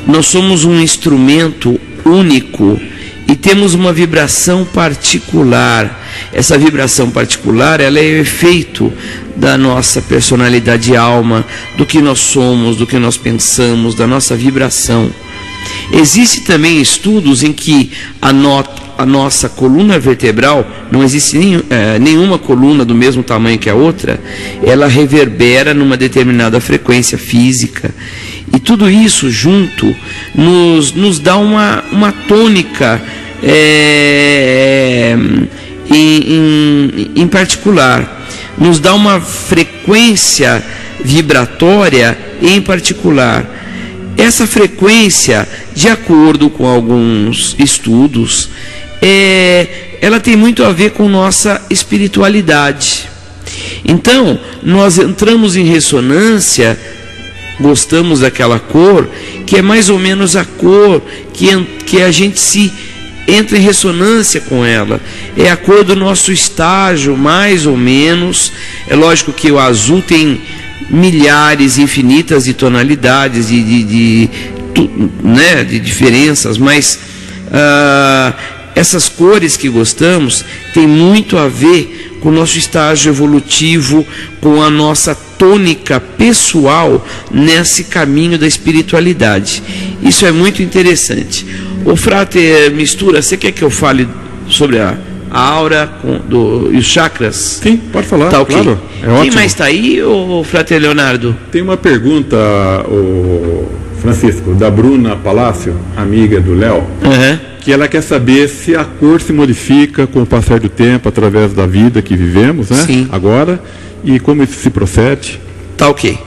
Nós 0.07 0.25
somos 0.25 0.65
um 0.65 0.81
instrumento 0.81 1.79
único 2.03 2.81
e 3.27 3.35
temos 3.35 3.75
uma 3.75 3.93
vibração 3.93 4.65
particular. 4.65 6.09
Essa 6.33 6.57
vibração 6.57 7.11
particular, 7.11 7.79
ela 7.79 7.99
é 7.99 8.01
o 8.01 8.21
efeito 8.21 8.91
da 9.35 9.59
nossa 9.59 10.01
personalidade 10.01 10.95
alma, 10.95 11.45
do 11.77 11.85
que 11.85 12.01
nós 12.01 12.17
somos, 12.17 12.77
do 12.77 12.87
que 12.87 12.97
nós 12.97 13.15
pensamos, 13.15 13.93
da 13.93 14.07
nossa 14.07 14.35
vibração. 14.35 15.11
Existem 15.91 16.43
também 16.43 16.81
estudos 16.81 17.43
em 17.43 17.51
que 17.51 17.91
a, 18.21 18.29
a 18.97 19.05
nossa 19.05 19.49
coluna 19.49 19.97
vertebral, 19.97 20.67
não 20.91 21.03
existe 21.03 21.37
nenhum, 21.37 21.61
é, 21.69 21.97
nenhuma 21.97 22.37
coluna 22.37 22.85
do 22.85 22.93
mesmo 22.93 23.23
tamanho 23.23 23.57
que 23.57 23.69
a 23.69 23.75
outra, 23.75 24.19
ela 24.63 24.87
reverbera 24.87 25.73
numa 25.73 25.97
determinada 25.97 26.59
frequência 26.59 27.17
física. 27.17 27.93
E 28.53 28.59
tudo 28.59 28.89
isso 28.89 29.29
junto 29.29 29.95
nos, 30.35 30.91
nos 30.91 31.19
dá 31.19 31.37
uma, 31.37 31.83
uma 31.91 32.11
tônica 32.11 33.01
é, 33.41 35.15
em, 35.89 36.33
em, 36.33 37.11
em 37.15 37.27
particular, 37.27 38.27
nos 38.57 38.79
dá 38.79 38.93
uma 38.93 39.21
frequência 39.21 40.63
vibratória 41.03 42.17
em 42.41 42.61
particular. 42.61 43.59
Essa 44.19 44.45
frequência, 44.45 45.47
de 45.73 45.87
acordo 45.87 46.49
com 46.49 46.67
alguns 46.67 47.55
estudos, 47.57 48.49
é, 49.01 49.97
ela 50.01 50.19
tem 50.19 50.35
muito 50.35 50.63
a 50.63 50.71
ver 50.71 50.91
com 50.91 51.07
nossa 51.07 51.65
espiritualidade. 51.69 53.09
Então, 53.85 54.39
nós 54.61 54.99
entramos 54.99 55.55
em 55.55 55.63
ressonância 55.63 56.77
gostamos 57.59 58.21
daquela 58.21 58.59
cor, 58.59 59.07
que 59.45 59.57
é 59.57 59.61
mais 59.61 59.89
ou 59.89 59.99
menos 59.99 60.35
a 60.35 60.45
cor 60.45 61.01
que, 61.33 61.47
que 61.85 62.01
a 62.01 62.11
gente 62.11 62.39
se 62.39 62.71
entra 63.27 63.57
em 63.57 63.61
ressonância 63.61 64.41
com 64.41 64.65
ela. 64.65 64.99
É 65.37 65.49
a 65.49 65.57
cor 65.57 65.83
do 65.83 65.95
nosso 65.95 66.31
estágio, 66.31 67.15
mais 67.17 67.65
ou 67.65 67.77
menos. 67.77 68.51
É 68.87 68.95
lógico 68.95 69.33
que 69.33 69.51
o 69.51 69.59
azul 69.59 70.01
tem 70.01 70.41
milhares 70.89 71.77
infinitas 71.77 72.45
de 72.45 72.53
tonalidades, 72.53 73.47
de, 73.49 73.63
de, 73.63 73.83
de, 73.83 74.29
né, 75.23 75.63
de 75.63 75.79
diferenças, 75.79 76.57
mas 76.57 76.99
uh, 77.47 78.33
essas 78.75 79.09
cores 79.09 79.57
que 79.57 79.69
gostamos 79.69 80.45
têm 80.73 80.87
muito 80.87 81.37
a 81.37 81.47
ver 81.47 82.17
com 82.21 82.29
o 82.29 82.31
nosso 82.31 82.57
estágio 82.57 83.11
evolutivo, 83.11 84.05
com 84.41 84.61
a 84.61 84.69
nossa 84.69 85.15
tônica 85.15 85.99
pessoal 85.99 87.05
nesse 87.31 87.85
caminho 87.85 88.37
da 88.37 88.47
espiritualidade. 88.47 89.63
Isso 90.01 90.25
é 90.25 90.31
muito 90.31 90.61
interessante. 90.61 91.45
O 91.85 91.95
Frate 91.95 92.69
Mistura, 92.73 93.21
você 93.21 93.37
quer 93.37 93.51
que 93.51 93.63
eu 93.63 93.69
fale 93.69 94.07
sobre 94.49 94.79
a, 94.79 94.97
a 95.29 95.41
aura 95.41 95.89
com, 96.01 96.17
do, 96.17 96.69
e 96.73 96.77
os 96.77 96.85
chakras? 96.85 97.59
Sim, 97.61 97.77
pode 97.77 98.07
falar. 98.07 98.29
Tá 98.29 98.41
ok. 98.41 98.55
Claro, 98.55 98.79
é 99.01 99.05
Quem 99.05 99.13
ótimo. 99.13 99.35
mais 99.35 99.51
está 99.51 99.65
aí, 99.65 100.01
o 100.01 100.43
Frate 100.43 100.77
Leonardo? 100.77 101.35
Tem 101.51 101.61
uma 101.61 101.77
pergunta, 101.77 102.37
o 102.87 103.67
Francisco, 104.01 104.53
da 104.53 104.69
Bruna 104.69 105.15
Palácio, 105.15 105.75
amiga 105.95 106.39
do 106.39 106.53
Léo. 106.53 106.83
Uhum 107.03 107.49
que 107.59 107.73
ela 107.73 107.87
quer 107.87 108.01
saber 108.01 108.47
se 108.47 108.75
a 108.75 108.85
cor 108.85 109.21
se 109.21 109.33
modifica 109.33 110.07
com 110.07 110.21
o 110.21 110.25
passar 110.25 110.59
do 110.59 110.69
tempo 110.69 111.09
através 111.09 111.53
da 111.53 111.67
vida 111.67 112.01
que 112.01 112.15
vivemos, 112.15 112.69
né? 112.69 112.77
Sim. 112.77 113.07
Agora 113.11 113.61
e 114.03 114.19
como 114.19 114.43
isso 114.43 114.59
se 114.59 114.69
procede. 114.69 115.39
Tá 115.77 115.89
ok. 115.89 116.17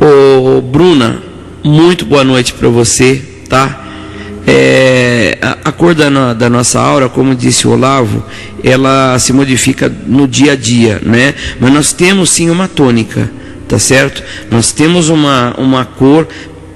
Ô, 0.00 0.60
Bruna, 0.60 1.22
muito 1.62 2.04
boa 2.04 2.24
noite 2.24 2.54
para 2.54 2.68
você, 2.68 3.22
tá? 3.48 3.87
É, 4.50 5.36
a, 5.42 5.58
a, 5.66 5.72
cor 5.72 5.94
da, 5.94 6.32
da, 6.32 6.48
nossa 6.48 6.80
aura, 6.80 7.06
como 7.06 7.34
disse 7.34 7.68
o 7.68 7.72
Olavo, 7.72 8.24
ela 8.64 9.18
se 9.18 9.30
modifica 9.30 9.94
no 10.06 10.26
dia 10.26 10.52
a 10.52 10.56
dia, 10.56 10.98
né? 11.04 11.34
Mas 11.60 11.70
nós 11.70 11.92
temos 11.92 12.30
sim 12.30 12.48
uma 12.48 12.66
tônica, 12.66 13.30
tá 13.68 13.78
certo? 13.78 14.22
Nós 14.50 14.72
temos 14.72 15.10
uma, 15.10 15.54
uma 15.58 15.84
cor 15.84 16.26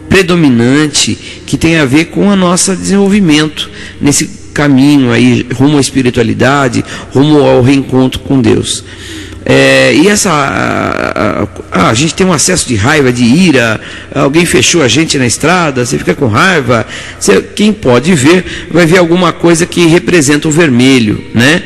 predominante 0.07 1.15
que 1.47 1.57
tem 1.57 1.78
a 1.78 1.86
ver 1.86 2.07
com 2.07 2.28
o 2.28 2.36
nosso 2.36 2.77
desenvolvimento 2.77 3.70
nesse 3.99 4.27
caminho 4.53 5.11
aí 5.11 5.47
rumo 5.55 5.78
à 5.78 5.81
espiritualidade, 5.81 6.85
rumo 7.11 7.40
ao 7.40 7.62
reencontro 7.62 8.20
com 8.20 8.39
Deus. 8.43 8.85
É, 9.44 9.93
e 9.94 10.09
essa. 10.09 10.31
A, 10.31 11.48
a, 11.70 11.90
a, 11.90 11.94
gente 11.94 12.14
tem 12.14 12.27
um 12.27 12.32
acesso 12.32 12.69
de 12.69 12.77
raiva, 12.77 13.12
de 13.12 13.24
ira, 13.24 13.81
alguém 14.14 14.47
fechou 14.47 14.82
a 14.82 14.89
gente 14.89 15.19
na 15.19 15.27
estrada, 15.27 15.85
você 15.85 15.98
fica 15.98 16.14
com 16.14 16.27
raiva. 16.27 16.86
Você, 17.19 17.40
quem 17.40 17.73
pode 17.73 18.14
ver, 18.14 18.69
vai 18.70 18.86
ver 18.86 18.98
alguma 18.98 19.32
coisa 19.32 19.66
que 19.66 19.86
representa 19.86 20.48
o 20.48 20.51
vermelho, 20.51 21.24
né? 21.35 21.62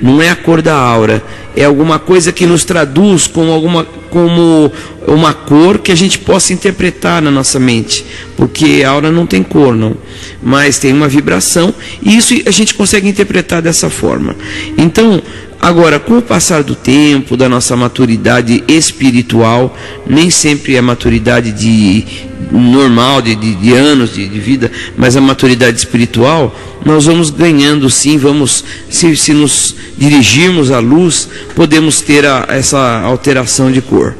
Não 0.00 0.22
é 0.22 0.30
a 0.30 0.36
cor 0.36 0.62
da 0.62 0.74
aura, 0.74 1.22
é 1.56 1.64
alguma 1.64 1.98
coisa 1.98 2.30
que 2.30 2.46
nos 2.46 2.64
traduz 2.64 3.26
como, 3.26 3.50
alguma, 3.50 3.84
como 4.10 4.72
uma 5.08 5.34
cor 5.34 5.78
que 5.78 5.90
a 5.90 5.94
gente 5.94 6.16
possa 6.18 6.52
interpretar 6.52 7.20
na 7.20 7.32
nossa 7.32 7.58
mente, 7.58 8.06
porque 8.36 8.84
a 8.86 8.90
aura 8.90 9.10
não 9.10 9.26
tem 9.26 9.42
cor, 9.42 9.74
não, 9.74 9.96
mas 10.40 10.78
tem 10.78 10.92
uma 10.92 11.08
vibração, 11.08 11.74
e 12.00 12.16
isso 12.16 12.32
a 12.46 12.50
gente 12.52 12.74
consegue 12.74 13.08
interpretar 13.08 13.60
dessa 13.60 13.90
forma. 13.90 14.36
Então, 14.76 15.20
Agora, 15.60 15.98
com 15.98 16.18
o 16.18 16.22
passar 16.22 16.62
do 16.62 16.76
tempo, 16.76 17.36
da 17.36 17.48
nossa 17.48 17.76
maturidade 17.76 18.62
espiritual, 18.68 19.76
nem 20.06 20.30
sempre 20.30 20.76
é 20.76 20.80
maturidade 20.80 21.50
de 21.50 22.04
normal, 22.52 23.20
de, 23.20 23.34
de, 23.34 23.54
de 23.56 23.72
anos 23.72 24.14
de, 24.14 24.26
de, 24.28 24.38
vida, 24.38 24.70
mas 24.96 25.16
a 25.16 25.20
maturidade 25.20 25.76
espiritual, 25.76 26.54
nós 26.84 27.06
vamos 27.06 27.30
ganhando 27.30 27.90
sim, 27.90 28.16
vamos, 28.16 28.64
se, 28.88 29.16
se 29.16 29.32
nos 29.32 29.74
dirigirmos 29.98 30.70
à 30.70 30.78
luz, 30.78 31.28
podemos 31.54 32.00
ter 32.00 32.24
a, 32.24 32.46
essa 32.48 33.00
alteração 33.00 33.70
de 33.70 33.82
cor. 33.82 34.14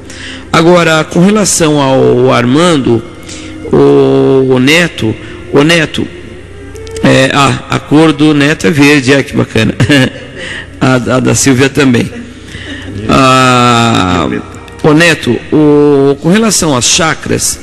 Agora, 0.53 1.05
com 1.05 1.21
relação 1.21 1.81
ao 1.81 2.33
Armando, 2.33 3.03
o, 3.73 4.55
o 4.55 4.59
Neto, 4.59 5.15
o 5.53 5.63
Neto, 5.63 6.07
é, 7.03 7.31
ah, 7.33 7.65
a 7.71 7.79
cor 7.79 8.13
do 8.13 8.35
Neto 8.35 8.67
é 8.67 8.71
verde, 8.71 9.13
é 9.13 9.23
que 9.23 9.37
bacana. 9.37 9.75
a, 10.81 10.95
a 10.95 11.21
da 11.21 11.35
Silvia 11.35 11.69
também. 11.69 12.11
Ah, 13.09 14.29
o 14.83 14.93
Neto, 14.93 15.39
o, 15.53 16.17
com 16.21 16.29
relação 16.29 16.77
às 16.77 16.85
chakras, 16.85 17.59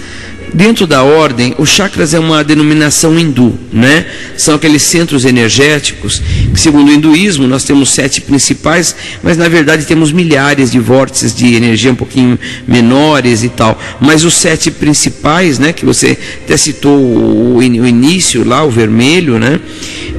dentro 0.53 0.87
da 0.87 1.03
ordem, 1.03 1.53
os 1.57 1.69
chakras 1.69 2.13
é 2.13 2.19
uma 2.19 2.43
denominação 2.43 3.19
hindu, 3.19 3.57
né? 3.73 4.05
São 4.37 4.55
aqueles 4.55 4.81
centros 4.83 5.25
energéticos 5.25 6.21
que, 6.53 6.59
segundo 6.59 6.89
o 6.89 6.93
hinduísmo, 6.93 7.45
nós 7.47 7.63
temos 7.63 7.89
sete 7.89 8.21
principais, 8.21 8.95
mas 9.21 9.37
na 9.37 9.49
verdade 9.49 9.85
temos 9.85 10.11
milhares 10.11 10.71
de 10.71 10.79
vórtices 10.79 11.35
de 11.35 11.55
energia 11.55 11.91
um 11.91 11.95
pouquinho 11.95 12.39
menores 12.67 13.43
e 13.43 13.49
tal. 13.49 13.79
Mas 13.99 14.23
os 14.23 14.33
sete 14.33 14.71
principais, 14.71 15.59
né? 15.59 15.73
Que 15.73 15.85
você 15.85 16.17
até 16.43 16.55
citou 16.55 16.97
o, 16.97 17.57
o 17.57 17.63
início 17.63 18.47
lá, 18.47 18.63
o 18.63 18.69
vermelho, 18.69 19.37
né? 19.37 19.59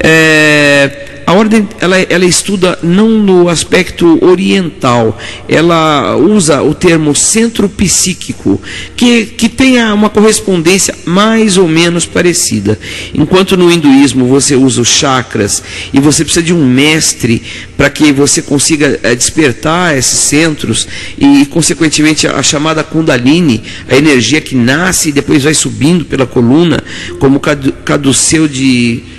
É, 0.00 1.06
a 1.26 1.32
ordem 1.32 1.68
ela, 1.80 1.98
ela 1.98 2.24
estuda 2.24 2.78
não 2.84 3.08
no 3.08 3.48
aspecto 3.48 4.24
oriental, 4.24 5.18
ela 5.48 6.16
usa 6.16 6.62
o 6.62 6.72
termo 6.72 7.16
centro 7.16 7.68
psíquico, 7.68 8.60
que, 8.96 9.26
que 9.26 9.48
tenha 9.48 9.92
uma 9.92 10.08
correspondência 10.08 10.94
mais 11.04 11.58
ou 11.58 11.66
menos 11.66 12.06
parecida. 12.06 12.78
Enquanto 13.12 13.56
no 13.56 13.72
hinduísmo 13.72 14.26
você 14.26 14.54
usa 14.54 14.80
os 14.80 14.88
chakras 14.88 15.62
e 15.92 15.98
você 15.98 16.22
precisa 16.22 16.44
de 16.44 16.54
um 16.54 16.64
mestre 16.64 17.42
para 17.76 17.90
que 17.90 18.12
você 18.12 18.40
consiga 18.40 19.00
é, 19.02 19.12
despertar 19.12 19.98
esses 19.98 20.20
centros 20.20 20.86
e, 21.18 21.44
consequentemente, 21.46 22.28
a 22.28 22.42
chamada 22.42 22.84
Kundalini, 22.84 23.64
a 23.88 23.96
energia 23.96 24.40
que 24.40 24.54
nasce 24.54 25.08
e 25.08 25.12
depois 25.12 25.42
vai 25.42 25.54
subindo 25.54 26.04
pela 26.04 26.24
coluna, 26.24 26.82
como 27.18 27.40
caduceu 27.84 28.46
de 28.46 29.15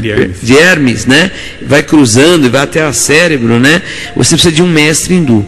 de 0.00 0.10
Hermes. 0.10 0.36
de 0.42 0.56
Hermes, 0.56 1.06
né? 1.06 1.30
Vai 1.66 1.82
cruzando 1.82 2.46
e 2.46 2.48
vai 2.48 2.62
até 2.62 2.86
o 2.86 2.92
cérebro, 2.92 3.58
né? 3.58 3.82
Você 4.16 4.34
precisa 4.34 4.54
de 4.54 4.62
um 4.62 4.68
mestre 4.68 5.14
hindu. 5.14 5.44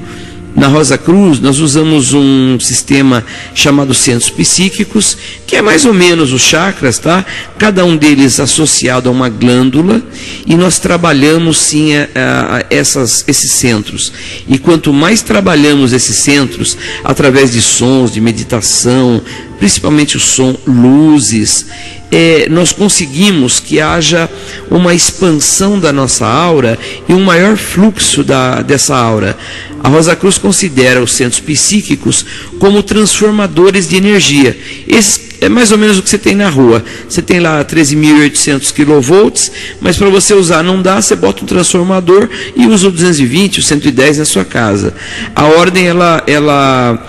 Na 0.59 0.67
Rosa 0.67 0.99
Cruz, 0.99 1.39
nós 1.39 1.61
usamos 1.61 2.15
um 2.15 2.59
sistema 2.59 3.25
chamado 3.55 3.95
centros 3.95 4.29
psíquicos, 4.29 5.17
que 5.47 5.55
é 5.55 5.63
mais 5.63 5.85
ou 5.85 5.95
menos 5.95 6.33
os 6.33 6.43
chakras, 6.43 6.99
tá? 6.99 7.25
Cada 7.57 7.85
um 7.85 7.97
deles 7.97 8.41
associado 8.41 9.09
a 9.09 9.13
uma 9.13 9.29
glândula, 9.29 10.03
e 10.45 10.57
nós 10.57 10.81
trabalhamos 10.81 11.59
sim 11.59 11.95
a, 11.95 12.09
a, 12.13 12.57
a 12.57 12.65
essas, 12.71 13.25
esses 13.29 13.53
centros. 13.53 14.13
E 14.49 14.59
quanto 14.59 14.93
mais 14.93 15.23
trabalhamos 15.23 15.93
esses 15.93 16.17
centros, 16.17 16.77
através 17.05 17.53
de 17.53 17.63
sons, 17.63 18.11
de 18.11 18.21
meditação, 18.21 19.23
principalmente 19.59 20.17
o 20.17 20.21
som, 20.21 20.57
luzes, 20.67 21.67
é, 22.11 22.49
nós 22.49 22.73
conseguimos 22.73 23.61
que 23.61 23.81
haja 23.81 24.29
uma 24.71 24.95
expansão 24.95 25.79
da 25.79 25.93
nossa 25.93 26.27
aura 26.27 26.79
e 27.09 27.13
um 27.13 27.23
maior 27.23 27.57
fluxo 27.57 28.25
da, 28.25 28.63
dessa 28.63 28.97
aura. 28.97 29.37
A 29.83 29.89
Rosa 29.89 30.17
Cruz 30.17 30.39
considera 30.39 31.03
os 31.03 31.13
centros 31.13 31.41
psíquicos 31.41 32.25
como 32.59 32.83
transformadores 32.83 33.89
de 33.89 33.97
energia. 33.97 34.57
Esses 34.87 35.29
é 35.41 35.49
mais 35.49 35.71
ou 35.71 35.79
menos 35.79 35.99
o 35.99 36.03
que 36.03 36.11
você 36.11 36.19
tem 36.19 36.35
na 36.35 36.49
rua. 36.49 36.85
Você 37.09 37.23
tem 37.23 37.39
lá 37.39 37.65
13.800 37.65 38.73
kV, 38.73 39.51
mas 39.81 39.97
para 39.97 40.11
você 40.11 40.35
usar 40.35 40.63
não 40.63 40.83
dá, 40.83 41.01
você 41.01 41.15
bota 41.15 41.45
um 41.45 41.47
transformador 41.47 42.29
e 42.57 42.67
usa 42.67 42.89
o 42.89 42.91
220, 42.91 43.61
o 43.61 43.63
110 43.63 44.19
na 44.19 44.25
sua 44.25 44.45
casa. 44.45 44.95
A 45.35 45.45
ordem 45.45 45.87
ela, 45.87 46.23
ela 46.27 47.07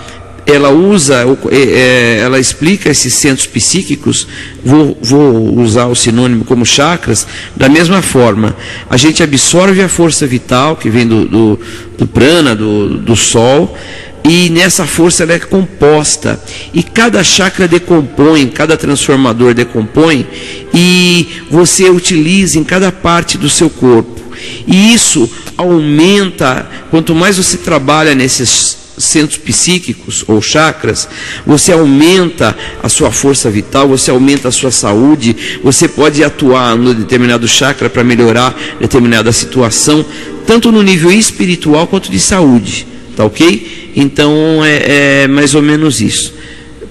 ela 0.50 0.70
usa, 0.70 1.24
é, 1.50 1.56
é, 1.56 2.18
ela 2.20 2.38
explica 2.38 2.90
esses 2.90 3.14
centros 3.14 3.46
psíquicos, 3.46 4.26
vou, 4.64 4.96
vou, 5.02 5.58
usar 5.58 5.86
o 5.86 5.94
sinônimo 5.94 6.44
como 6.44 6.64
chakras, 6.64 7.26
da 7.56 7.68
mesma 7.68 8.02
forma. 8.02 8.56
A 8.88 8.96
gente 8.96 9.22
absorve 9.22 9.80
a 9.82 9.88
força 9.88 10.26
vital 10.26 10.76
que 10.76 10.90
vem 10.90 11.06
do, 11.06 11.26
do, 11.26 11.60
do 11.98 12.06
prana, 12.06 12.54
do, 12.54 12.98
do 12.98 13.16
sol, 13.16 13.76
e 14.24 14.50
nessa 14.50 14.86
força 14.86 15.22
ela 15.22 15.32
é 15.32 15.38
composta. 15.38 16.40
E 16.72 16.82
cada 16.82 17.22
chakra 17.24 17.66
decompõe, 17.66 18.48
cada 18.48 18.76
transformador 18.76 19.54
decompõe, 19.54 20.26
e 20.74 21.28
você 21.50 21.88
utiliza 21.88 22.58
em 22.58 22.64
cada 22.64 22.92
parte 22.92 23.38
do 23.38 23.48
seu 23.48 23.70
corpo. 23.70 24.20
E 24.66 24.94
isso 24.94 25.30
aumenta, 25.56 26.68
quanto 26.90 27.14
mais 27.14 27.36
você 27.36 27.56
trabalha 27.58 28.14
nesses 28.14 28.79
centros 28.98 29.38
psíquicos 29.38 30.24
ou 30.26 30.40
chakras, 30.42 31.08
você 31.46 31.72
aumenta 31.72 32.56
a 32.82 32.88
sua 32.88 33.10
força 33.10 33.50
vital, 33.50 33.88
você 33.88 34.10
aumenta 34.10 34.48
a 34.48 34.52
sua 34.52 34.70
saúde, 34.70 35.36
você 35.62 35.88
pode 35.88 36.22
atuar 36.22 36.76
no 36.76 36.94
determinado 36.94 37.46
chakra 37.48 37.88
para 37.88 38.04
melhorar 38.04 38.56
determinada 38.80 39.32
situação, 39.32 40.04
tanto 40.46 40.70
no 40.70 40.82
nível 40.82 41.10
espiritual 41.10 41.86
quanto 41.86 42.10
de 42.10 42.18
saúde, 42.18 42.86
tá 43.16 43.24
ok? 43.24 43.92
Então 43.94 44.64
é, 44.64 45.22
é 45.24 45.28
mais 45.28 45.54
ou 45.54 45.62
menos 45.62 46.00
isso. 46.00 46.39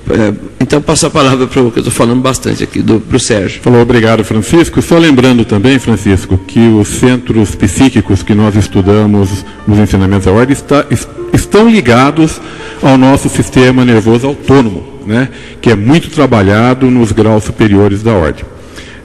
É, 0.10 0.34
então 0.60 0.82
passo 0.82 1.06
a 1.06 1.10
palavra 1.10 1.46
para 1.46 1.62
o 1.62 1.72
que 1.72 1.78
eu 1.78 1.82
estou 1.82 1.94
falando 1.94 2.20
bastante 2.20 2.64
aqui, 2.64 2.82
para 2.82 3.16
o 3.16 3.20
Sérgio. 3.20 3.62
Falou, 3.62 3.82
obrigado, 3.82 4.24
Francisco. 4.24 4.82
Só 4.82 4.98
lembrando 4.98 5.46
também, 5.46 5.78
Francisco, 5.78 6.36
que 6.38 6.60
os 6.60 6.88
centros 6.88 7.54
psíquicos 7.54 8.24
que 8.24 8.34
nós 8.34 8.56
estudamos 8.56 9.46
nos 9.68 9.78
ensinamentos 9.78 10.26
da 10.26 10.32
ordem 10.32 10.54
está, 10.54 10.84
estão 11.32 11.70
ligados 11.70 12.42
ao 12.82 12.98
nosso 12.98 13.30
sistema 13.30 13.86
nervoso 13.86 14.26
autônomo, 14.26 14.84
né, 15.06 15.30
que 15.62 15.70
é 15.70 15.76
muito 15.76 16.10
trabalhado 16.10 16.90
nos 16.90 17.12
graus 17.12 17.44
superiores 17.44 18.02
da 18.02 18.14
ordem. 18.14 18.44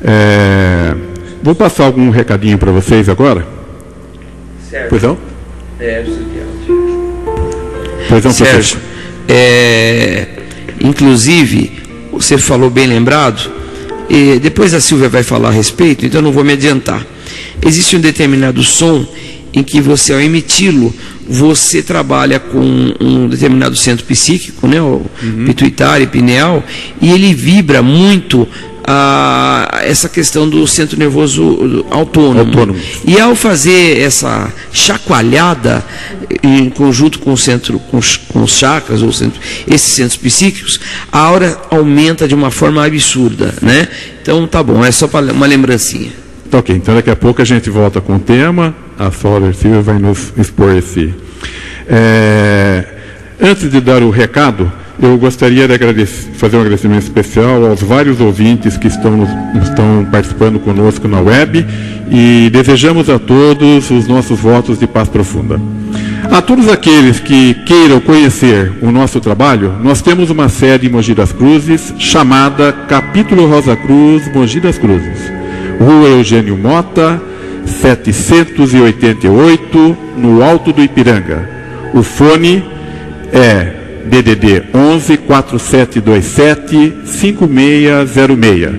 É, 0.02 0.94
vou 1.42 1.54
passar 1.54 1.84
algum 1.84 2.08
recadinho 2.08 2.56
para 2.56 2.72
vocês 2.72 3.10
agora. 3.10 3.46
Sérgio. 4.70 4.88
Pois 4.88 5.02
não? 5.02 5.18
É, 5.78 6.04
pois 8.08 8.24
não, 8.24 8.32
Sérgio, 8.32 8.78
é, 9.28 10.33
inclusive, 10.84 11.72
você 12.12 12.38
falou 12.38 12.70
bem 12.70 12.86
lembrado, 12.86 13.50
e 14.08 14.38
depois 14.38 14.74
a 14.74 14.80
Silvia 14.80 15.08
vai 15.08 15.22
falar 15.22 15.48
a 15.48 15.52
respeito, 15.52 16.04
então 16.04 16.20
eu 16.20 16.22
não 16.22 16.30
vou 16.30 16.44
me 16.44 16.52
adiantar. 16.52 17.04
Existe 17.64 17.96
um 17.96 18.00
determinado 18.00 18.62
som 18.62 19.06
em 19.52 19.62
que 19.62 19.80
você, 19.80 20.12
ao 20.12 20.20
emiti-lo, 20.20 20.94
você 21.26 21.82
trabalha 21.82 22.38
com 22.38 22.94
um 23.00 23.28
determinado 23.28 23.74
centro 23.74 24.04
psíquico, 24.04 24.66
né, 24.66 24.80
o 24.80 25.02
uhum. 25.22 25.44
pituitário 25.46 26.04
e 26.04 26.06
pineal, 26.06 26.62
e 27.00 27.10
ele 27.10 27.32
vibra 27.32 27.82
muito 27.82 28.46
a 28.86 29.80
essa 29.82 30.08
questão 30.08 30.48
do 30.48 30.66
centro 30.66 30.98
nervoso 30.98 31.84
autônomo. 31.90 32.40
autônomo. 32.40 32.78
E 33.06 33.18
ao 33.18 33.34
fazer 33.34 34.00
essa 34.00 34.52
chacoalhada 34.72 35.84
em 36.42 36.68
conjunto 36.70 37.18
com 37.18 37.32
o 37.32 37.36
centro, 37.36 37.78
com 37.78 37.98
os, 37.98 38.16
com 38.16 38.42
os 38.42 38.52
chakras 38.52 39.02
ou 39.02 39.12
centro, 39.12 39.40
esses 39.66 39.92
centros 39.94 40.16
psíquicos, 40.16 40.80
a 41.10 41.18
aura 41.18 41.58
aumenta 41.70 42.28
de 42.28 42.34
uma 42.34 42.50
forma 42.50 42.84
absurda, 42.84 43.54
né? 43.60 43.88
Então 44.22 44.46
tá 44.46 44.62
bom, 44.62 44.84
é 44.84 44.90
só 44.90 45.08
uma 45.32 45.46
lembrancinha. 45.46 46.10
Tá 46.50 46.58
ok, 46.58 46.76
então 46.76 46.94
daqui 46.94 47.10
a 47.10 47.16
pouco 47.16 47.42
a 47.42 47.44
gente 47.44 47.68
volta 47.70 48.00
com 48.00 48.16
o 48.16 48.20
tema 48.20 48.74
a 48.98 49.10
Solar 49.10 49.54
Silva 49.54 49.82
vai 49.82 49.98
nos 49.98 50.32
expor 50.36 50.76
esse. 50.76 51.14
É, 51.88 52.84
antes 53.40 53.70
de 53.70 53.80
dar 53.80 54.02
o 54.02 54.10
recado, 54.10 54.70
eu 55.02 55.18
gostaria 55.18 55.66
de 55.66 56.06
fazer 56.06 56.56
um 56.56 56.60
agradecimento 56.60 57.02
especial 57.02 57.66
aos 57.66 57.82
vários 57.82 58.20
ouvintes 58.20 58.76
que 58.76 58.86
estão, 58.86 59.26
estão 59.62 60.06
participando 60.10 60.60
conosco 60.60 61.08
na 61.08 61.20
web 61.20 61.66
e 62.10 62.48
desejamos 62.50 63.10
a 63.10 63.18
todos 63.18 63.90
os 63.90 64.06
nossos 64.06 64.38
votos 64.38 64.78
de 64.78 64.86
paz 64.86 65.08
profunda. 65.08 65.60
A 66.30 66.40
todos 66.40 66.68
aqueles 66.68 67.18
que 67.20 67.54
queiram 67.66 68.00
conhecer 68.00 68.72
o 68.80 68.90
nosso 68.90 69.20
trabalho, 69.20 69.74
nós 69.82 70.00
temos 70.00 70.30
uma 70.30 70.48
sede 70.48 70.86
em 70.86 70.90
Mogi 70.90 71.14
das 71.14 71.32
Cruzes 71.32 71.92
chamada 71.98 72.72
Capítulo 72.72 73.46
Rosa 73.48 73.76
Cruz 73.76 74.32
Mogi 74.34 74.60
das 74.60 74.78
Cruzes. 74.78 75.18
Rua 75.78 76.08
Eugênio 76.08 76.56
Mota, 76.56 77.20
788, 77.66 79.96
no 80.16 80.42
Alto 80.42 80.72
do 80.72 80.82
Ipiranga. 80.82 81.46
O 81.92 82.02
fone 82.02 82.64
é 83.32 83.73
DDD 84.06 84.64
11 84.74 85.18
4727 85.18 86.94
5606. 87.04 88.70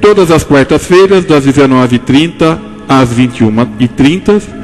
Todas 0.00 0.30
as 0.30 0.44
quartas-feiras, 0.44 1.24
das 1.24 1.44
19h30 1.46 2.58
às 2.88 3.12
21h30 3.12 4.56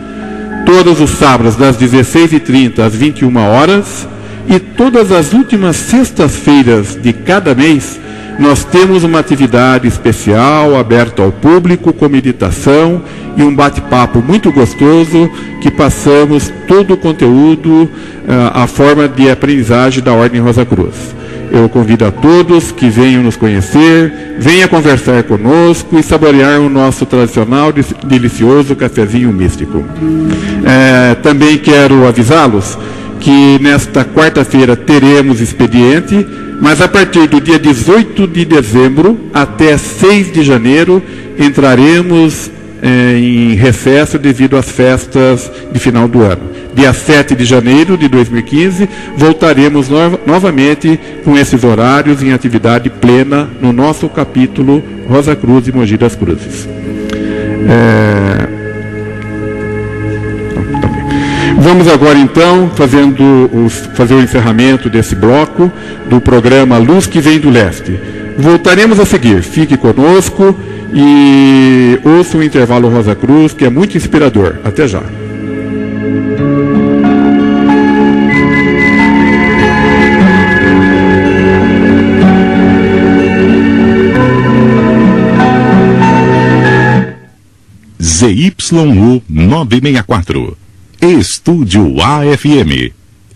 todos 0.65 1.01
os 1.01 1.11
sábados 1.11 1.57
das 1.57 1.77
16h30 1.77 2.81
às 2.81 2.95
21 2.95 3.37
horas 3.37 4.09
e 4.49 4.59
todas 4.59 5.13
as 5.13 5.33
últimas 5.33 5.77
sextas-feiras 5.77 6.99
de 7.01 7.13
cada 7.13 7.55
mês 7.55 8.01
nós 8.39 8.65
temos 8.65 9.05
uma 9.05 9.19
atividade 9.19 9.87
especial 9.87 10.77
aberta 10.77 11.23
ao 11.23 11.33
público 11.33 11.93
com 11.93 12.09
meditação 12.09 13.03
e 13.37 13.43
um 13.43 13.55
bate-papo 13.55 14.21
muito 14.21 14.51
gostoso 14.53 15.31
que 15.61 15.71
passamos 15.71 16.53
todo 16.67 16.95
o 16.95 16.97
conteúdo, 16.97 17.89
ah, 18.29 18.63
a 18.63 18.67
forma 18.67 19.09
de 19.09 19.31
aprendizagem 19.31 20.03
da 20.03 20.13
Ordem 20.13 20.41
Rosa 20.41 20.65
Cruz. 20.65 21.15
Eu 21.53 21.69
convido 21.69 22.07
a 22.07 22.11
todos 22.11 22.73
que 22.73 22.89
venham 22.89 23.23
nos 23.23 23.37
conhecer, 23.37 24.37
venha 24.39 24.67
conversar 24.67 25.23
conosco 25.25 25.99
e 25.99 26.03
saborear 26.03 26.59
o 26.61 26.71
nosso 26.71 27.05
tradicional 27.05 27.71
delicioso 28.07 28.75
cafezinho 28.75 29.31
místico. 29.31 29.85
É, 30.65 31.15
também 31.17 31.59
quero 31.59 32.07
avisá-los 32.07 32.79
que 33.21 33.59
nesta 33.61 34.03
quarta-feira 34.03 34.75
teremos 34.75 35.43
expediente, 35.43 36.27
mas 36.63 36.81
a 36.81 36.87
partir 36.87 37.27
do 37.27 37.41
dia 37.41 37.59
18 37.59 38.25
de 38.29 38.45
dezembro 38.45 39.19
até 39.35 39.77
6 39.77 40.33
de 40.33 40.45
janeiro 40.45 41.03
entraremos 41.37 42.53
é, 42.81 43.19
em 43.19 43.55
recesso 43.55 44.17
devido 44.17 44.57
às 44.57 44.71
festas 44.71 45.51
de 45.73 45.81
final 45.81 46.07
do 46.07 46.23
ano. 46.23 46.53
Dia 46.73 46.93
7 46.93 47.35
de 47.35 47.45
janeiro 47.45 47.99
de 47.99 48.07
2015, 48.07 48.89
voltaremos 49.17 49.89
no 49.89 50.21
novamente 50.25 50.99
com 51.25 51.37
esses 51.37 51.65
horários 51.65 52.23
em 52.23 52.33
atividade 52.33 52.89
plena 52.89 53.51
no 53.61 53.73
nosso 53.73 54.09
capítulo 54.09 54.85
Rosa 55.09 55.35
Cruz 55.35 55.67
e 55.67 55.73
Mogi 55.73 55.97
das 55.97 56.15
Cruzes. 56.15 56.69
É... 57.69 58.62
Vamos 61.63 61.87
agora 61.87 62.19
então 62.19 62.73
fazendo 62.75 63.23
os, 63.55 63.87
fazer 63.95 64.15
o 64.15 64.21
encerramento 64.21 64.91
desse 64.91 65.15
bloco 65.15 65.71
do 66.11 66.21
programa 66.21 66.77
Luz 66.77 67.07
que 67.07 67.21
Vem 67.21 67.39
do 67.39 67.51
Leste. 67.51 68.01
Voltaremos 68.37 68.99
a 68.99 69.07
seguir. 69.07 69.45
Fique 69.45 69.77
conosco 69.77 70.59
e 70.93 72.01
ouça 72.03 72.37
o 72.37 72.43
intervalo 72.43 72.89
Rosa 72.89 73.15
Cruz, 73.15 73.53
que 73.53 73.65
é 73.65 73.71
muito 73.71 73.97
inspirador. 73.97 74.57
Até 74.65 74.89
já. 74.89 75.05
ZYU 88.03 89.23
964. 89.29 90.57
Estúdio 91.03 91.97
AFM. 92.01 92.93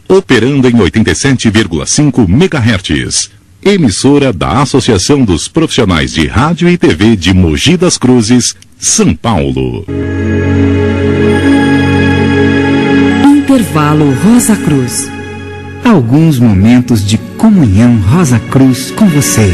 Operando 0.09 0.69
em 0.69 0.75
87,5 0.75 2.29
MHz 2.29 3.37
emissora 3.65 4.33
da 4.33 4.63
Associação 4.63 5.25
dos 5.25 5.49
Profissionais 5.49 6.13
de 6.13 6.29
Rádio 6.29 6.69
e 6.69 6.79
TV 6.79 7.17
de 7.17 7.35
Mogi 7.35 7.77
das 7.77 7.99
Cruzes, 7.99 8.55
São 8.79 9.13
Paulo. 9.15 9.85
Intervalo 13.25 14.13
Rosa 14.23 14.55
Cruz. 14.55 15.11
Alguns 15.85 16.39
momentos 16.39 17.05
de 17.05 17.19
comunhão 17.37 17.97
Rosa 18.01 18.39
Cruz 18.39 18.93
com 18.93 19.09
você. 19.09 19.53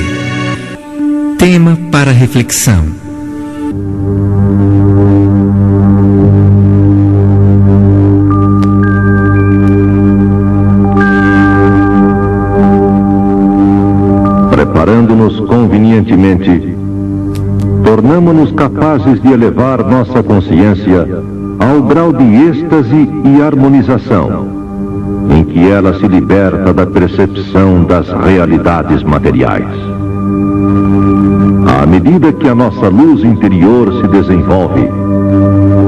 Tema 1.38 1.78
para 1.90 2.10
reflexão. 2.10 2.84
Preparando-nos 15.02 15.40
convenientemente, 15.40 16.76
tornamo-nos 17.84 18.52
capazes 18.52 19.20
de 19.20 19.32
elevar 19.32 19.84
nossa 19.84 20.22
consciência 20.22 21.08
ao 21.58 21.82
grau 21.82 22.12
de 22.12 22.22
êxtase 22.22 23.10
e 23.24 23.42
harmonização, 23.42 24.46
em 25.36 25.42
que 25.44 25.68
ela 25.68 25.92
se 25.98 26.06
liberta 26.06 26.72
da 26.72 26.86
percepção 26.86 27.82
das 27.82 28.08
realidades 28.24 29.02
materiais. 29.02 29.66
À 31.82 31.84
medida 31.84 32.32
que 32.32 32.48
a 32.48 32.54
nossa 32.54 32.88
luz 32.88 33.24
interior 33.24 33.92
se 34.00 34.06
desenvolve, 34.06 34.88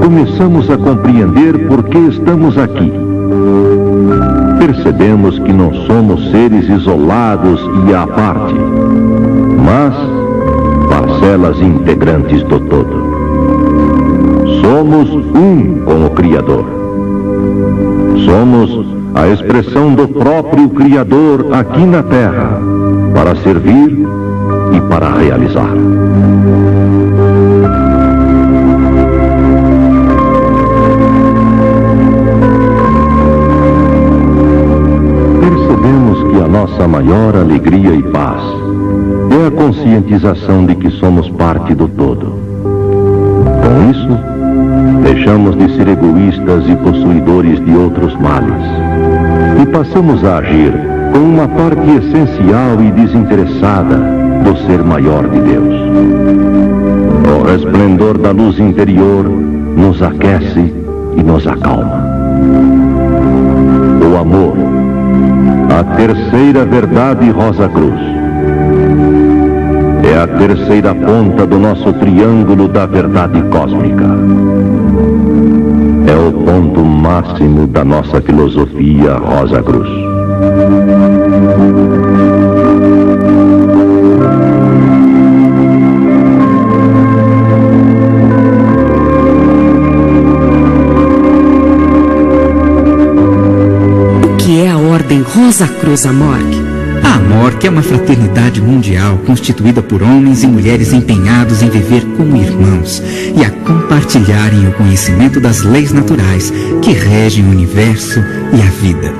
começamos 0.02 0.68
a 0.68 0.76
compreender 0.76 1.68
por 1.68 1.84
que 1.84 1.98
estamos 1.98 2.58
aqui. 2.58 3.03
Percebemos 4.66 5.38
que 5.40 5.52
não 5.52 5.74
somos 5.86 6.30
seres 6.30 6.66
isolados 6.66 7.60
e 7.86 7.94
à 7.94 8.06
parte, 8.06 8.54
mas 9.62 9.94
parcelas 10.88 11.60
integrantes 11.60 12.42
do 12.44 12.58
todo. 12.60 13.04
Somos 14.62 15.10
um 15.10 15.84
com 15.84 16.06
o 16.06 16.10
Criador. 16.12 16.64
Somos 18.24 18.86
a 19.14 19.28
expressão 19.28 19.94
do 19.94 20.08
próprio 20.08 20.70
Criador 20.70 21.46
aqui 21.52 21.84
na 21.84 22.02
Terra, 22.02 22.58
para 23.14 23.36
servir 23.36 23.98
e 24.72 24.80
para 24.88 25.10
realizar. 25.10 25.74
Nossa 36.84 36.88
maior 36.88 37.34
alegria 37.34 37.94
e 37.94 38.02
paz 38.02 38.42
é 39.30 39.46
a 39.46 39.50
conscientização 39.50 40.66
de 40.66 40.74
que 40.74 40.90
somos 40.90 41.30
parte 41.30 41.74
do 41.74 41.88
todo. 41.88 42.34
Com 43.62 43.90
isso, 43.90 44.18
deixamos 45.02 45.56
de 45.56 45.74
ser 45.76 45.88
egoístas 45.88 46.68
e 46.68 46.76
possuidores 46.76 47.64
de 47.64 47.74
outros 47.74 48.14
males 48.20 48.62
e 49.62 49.66
passamos 49.66 50.22
a 50.24 50.38
agir 50.38 50.72
com 51.12 51.20
uma 51.20 51.48
parte 51.48 51.90
essencial 51.90 52.82
e 52.82 52.90
desinteressada 52.90 53.96
do 54.44 54.56
ser 54.66 54.82
maior 54.82 55.26
de 55.28 55.40
Deus. 55.40 55.74
O 57.38 57.44
resplendor 57.44 58.18
da 58.18 58.30
luz 58.30 58.58
interior 58.58 59.24
nos 59.24 60.02
aquece 60.02 60.74
e 61.16 61.22
nos 61.22 61.46
acalma. 61.46 62.04
O 64.12 64.16
amor, 64.16 64.63
a 65.74 65.82
terceira 65.82 66.64
verdade 66.64 67.28
Rosa 67.30 67.68
Cruz, 67.68 68.00
é 70.04 70.18
a 70.22 70.26
terceira 70.28 70.94
ponta 70.94 71.44
do 71.44 71.58
nosso 71.58 71.92
triângulo 71.94 72.68
da 72.68 72.86
verdade 72.86 73.42
cósmica. 73.50 74.04
É 76.06 76.16
o 76.16 76.32
ponto 76.32 76.84
máximo 76.84 77.66
da 77.66 77.84
nossa 77.84 78.20
filosofia 78.20 79.14
Rosa 79.14 79.60
Cruz. 79.64 79.88
Ordem 95.04 95.20
Rosa 95.20 95.68
Cruz 95.68 96.06
Amorque? 96.06 96.62
A 97.02 97.16
Amorque 97.16 97.66
é 97.66 97.70
uma 97.70 97.82
fraternidade 97.82 98.58
mundial 98.62 99.18
constituída 99.26 99.82
por 99.82 100.02
homens 100.02 100.42
e 100.42 100.46
mulheres 100.46 100.94
empenhados 100.94 101.62
em 101.62 101.68
viver 101.68 102.02
como 102.16 102.38
irmãos 102.38 103.02
e 103.36 103.44
a 103.44 103.50
compartilharem 103.50 104.66
o 104.66 104.72
conhecimento 104.72 105.40
das 105.40 105.60
leis 105.60 105.92
naturais 105.92 106.50
que 106.80 106.92
regem 106.92 107.44
o 107.44 107.50
universo 107.50 108.18
e 108.18 108.62
a 108.62 108.70
vida. 108.80 109.12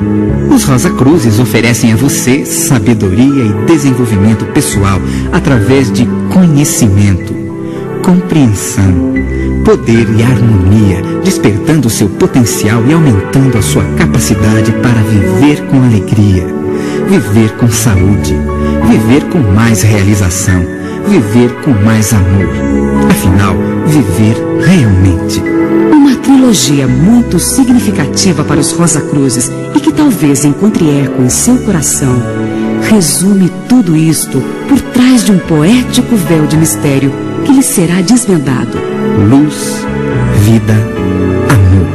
Os 0.51 0.65
Rosa 0.65 0.89
Cruzes 0.89 1.39
oferecem 1.39 1.93
a 1.93 1.97
você 1.97 2.47
sabedoria 2.47 3.45
e 3.45 3.67
desenvolvimento 3.67 4.47
pessoal 4.47 4.99
através 5.33 5.93
de 5.93 6.07
conhecimento, 6.33 7.35
compreensão, 8.03 9.13
poder 9.65 10.07
e 10.19 10.23
harmonia, 10.23 11.01
despertando 11.25 11.89
seu 11.89 12.07
potencial 12.07 12.85
e 12.87 12.93
aumentando 12.93 13.57
a 13.57 13.63
sua 13.63 13.83
capacidade 13.97 14.71
para 14.73 15.01
viver 15.03 15.67
com 15.67 15.83
alegria, 15.83 16.47
viver 17.09 17.51
com 17.57 17.69
saúde, 17.69 18.37
viver 18.91 19.25
com 19.31 19.39
mais 19.39 19.81
realização, 19.83 20.63
viver 21.09 21.51
com 21.63 21.71
mais 21.71 22.13
amor. 22.13 22.47
Afinal, 23.11 23.57
viver 23.87 24.37
realmente. 24.67 25.43
Uma 25.91 26.15
trilogia 26.17 26.87
muito 26.87 27.39
significativa 27.39 28.45
para 28.45 28.61
os 28.61 28.71
Rosa 28.73 29.01
Cruzes 29.01 29.51
e 29.75 29.81
que 29.81 29.93
talvez 29.93 30.45
encontre 30.45 30.85
eco 31.01 31.23
em 31.23 31.31
seu 31.31 31.57
coração, 31.59 32.23
resume 32.91 33.51
tudo 33.67 33.97
isto 33.97 34.43
por 34.69 34.79
trás 34.93 35.25
de 35.25 35.33
um 35.33 35.39
poético 35.39 36.15
véu 36.17 36.47
de 36.47 36.59
mistério 36.59 37.11
que 37.47 37.53
lhe 37.53 37.63
será 37.63 38.03
desvendado. 38.03 38.94
Luz, 39.17 39.87
vida, 40.41 40.75
amor. 41.49 41.89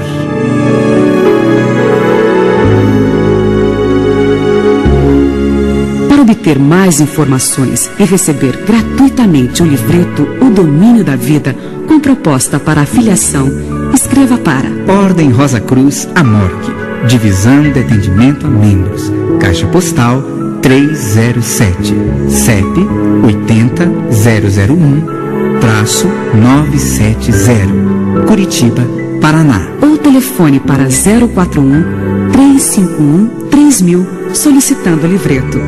Para 6.07 6.21
obter 6.21 6.57
mais 6.57 7.01
informações 7.01 7.91
e 7.99 8.03
receber 8.05 8.63
gratuitamente 8.65 9.61
o 9.61 9.65
livreto 9.65 10.23
O 10.41 10.49
Domínio 10.49 11.03
da 11.03 11.17
Vida, 11.17 11.55
com 11.87 11.99
proposta 11.99 12.57
para 12.59 12.81
afiliação, 12.81 13.47
escreva 13.93 14.37
para 14.37 14.69
Ordem 14.87 15.29
Rosa 15.29 15.59
Cruz 15.59 16.07
Amorque, 16.15 16.71
Divisão 17.07 17.63
de 17.63 17.79
Atendimento 17.81 18.47
a 18.47 18.49
Membros, 18.49 19.11
Caixa 19.39 19.67
Postal 19.67 20.23
307, 20.61 21.93
CEP 22.29 22.87
80001, 23.23 25.18
traço 25.59 26.07
970, 26.33 28.25
Curitiba, 28.27 28.81
Paraná. 29.21 29.67
ou 29.81 29.97
telefone 29.97 30.59
para 30.59 30.85
041 30.85 32.29
351 32.31 33.27
3000 33.49 34.07
solicitando 34.33 35.05
o 35.05 35.09
livreto. 35.09 35.59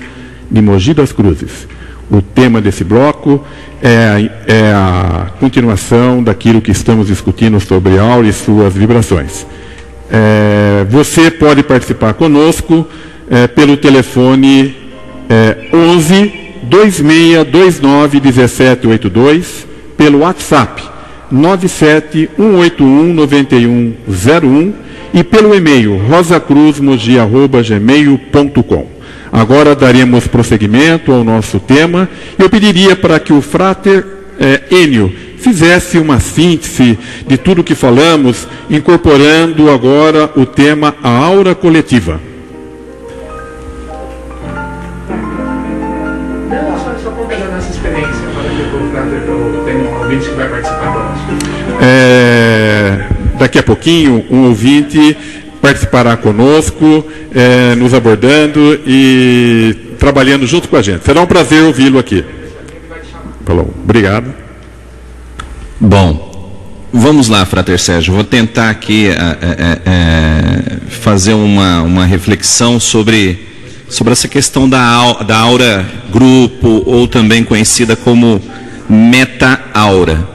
de 0.49 0.63
Mogi 0.63 0.95
das 0.95 1.11
Cruzes. 1.11 1.67
O 2.11 2.21
tema 2.23 2.61
desse 2.61 2.85
bloco 2.85 3.43
é, 3.83 4.31
a- 4.49 4.53
é 4.53 4.73
a 4.73 5.27
continuação 5.41 6.23
daquilo 6.23 6.61
que 6.61 6.71
estamos 6.71 7.09
discutindo 7.09 7.59
sobre 7.61 7.99
aura 7.99 8.27
e 8.29 8.33
suas 8.33 8.75
vibrações. 8.75 9.45
É, 10.11 10.87
você 10.89 11.31
pode 11.33 11.63
participar 11.65 12.15
conosco 12.15 12.87
é, 13.29 13.49
pelo 13.49 13.77
telefone 13.77 14.77
é, 15.29 15.67
11 15.73 16.33
2629 16.63 18.21
1782, 18.21 19.67
pelo 19.97 20.21
WhatsApp 20.21 20.83
97 21.31 22.31
181 22.37 23.13
9101 23.15 24.73
e 25.13 25.25
pelo 25.25 25.53
e-mail 25.55 25.97
rosacruzmogi.gmail.com. 26.09 28.96
Agora 29.33 29.75
daremos 29.75 30.27
prosseguimento 30.27 31.13
ao 31.13 31.25
nosso 31.25 31.59
tema. 31.59 32.09
Eu 32.39 32.49
pediria 32.49 32.95
para 32.97 33.19
que 33.19 33.33
o 33.33 33.41
frater 33.41 34.05
é, 34.39 34.63
Enio 34.71 35.13
fizesse 35.39 35.99
uma 35.99 36.19
síntese 36.19 36.99
de 37.27 37.37
tudo 37.37 37.63
que 37.63 37.75
falamos, 37.75 38.49
incorporando 38.69 39.71
agora 39.71 40.31
o 40.37 40.45
tema 40.45 40.95
a 41.03 41.09
aura 41.09 41.55
coletiva. 41.55 42.21
É, 51.81 53.07
daqui 53.39 53.59
a 53.59 53.63
pouquinho, 53.63 54.25
um 54.31 54.49
ouvinte 54.49 55.17
participará 55.67 56.17
conosco, 56.17 57.05
é, 57.35 57.75
nos 57.75 57.93
abordando 57.93 58.81
e 58.87 59.75
trabalhando 59.99 60.47
junto 60.47 60.69
com 60.69 60.77
a 60.77 60.83
gente. 60.83 61.05
Será 61.05 61.21
um 61.21 61.27
prazer 61.27 61.65
ouvi-lo 61.65 61.99
aqui. 61.99 62.25
Falou. 63.45 63.75
Obrigado. 63.83 64.33
Bom, 65.81 66.89
vamos 66.93 67.27
lá, 67.27 67.45
Frater 67.45 67.81
Sérgio. 67.81 68.15
Vou 68.15 68.23
tentar 68.23 68.71
aqui 68.71 69.09
é, 69.09 69.81
é, 69.85 70.77
fazer 70.89 71.35
uma, 71.35 71.83
uma 71.83 72.07
reflexão 72.07 72.79
sobre, 72.79 73.45
sobre 73.89 74.13
essa 74.13 74.29
questão 74.29 74.69
da, 74.69 75.15
da 75.25 75.37
aura 75.37 75.85
grupo, 76.13 76.85
ou 76.87 77.09
também 77.09 77.43
conhecida 77.43 77.97
como 77.97 78.41
meta-aura. 78.89 80.29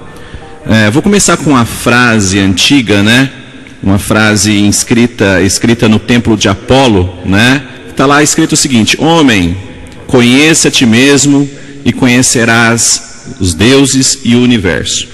Vou 0.91 1.01
começar 1.01 1.37
com 1.37 1.51
uma 1.51 1.65
frase 1.65 2.37
antiga, 2.37 3.01
né? 3.01 3.40
Uma 3.83 3.97
frase 3.97 4.59
inscrita, 4.59 5.41
escrita 5.41 5.89
no 5.89 5.97
templo 5.97 6.37
de 6.37 6.47
Apolo, 6.47 7.17
né? 7.25 7.63
Está 7.89 8.05
lá 8.05 8.21
escrito 8.21 8.53
o 8.53 8.57
seguinte: 8.57 8.95
Homem, 8.99 9.57
conheça 10.05 10.67
a 10.67 10.71
ti 10.71 10.85
mesmo 10.85 11.49
e 11.83 11.91
conhecerás 11.91 13.25
os 13.39 13.53
deuses 13.53 14.19
e 14.23 14.35
o 14.35 14.41
universo. 14.41 15.07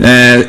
É, 0.00 0.46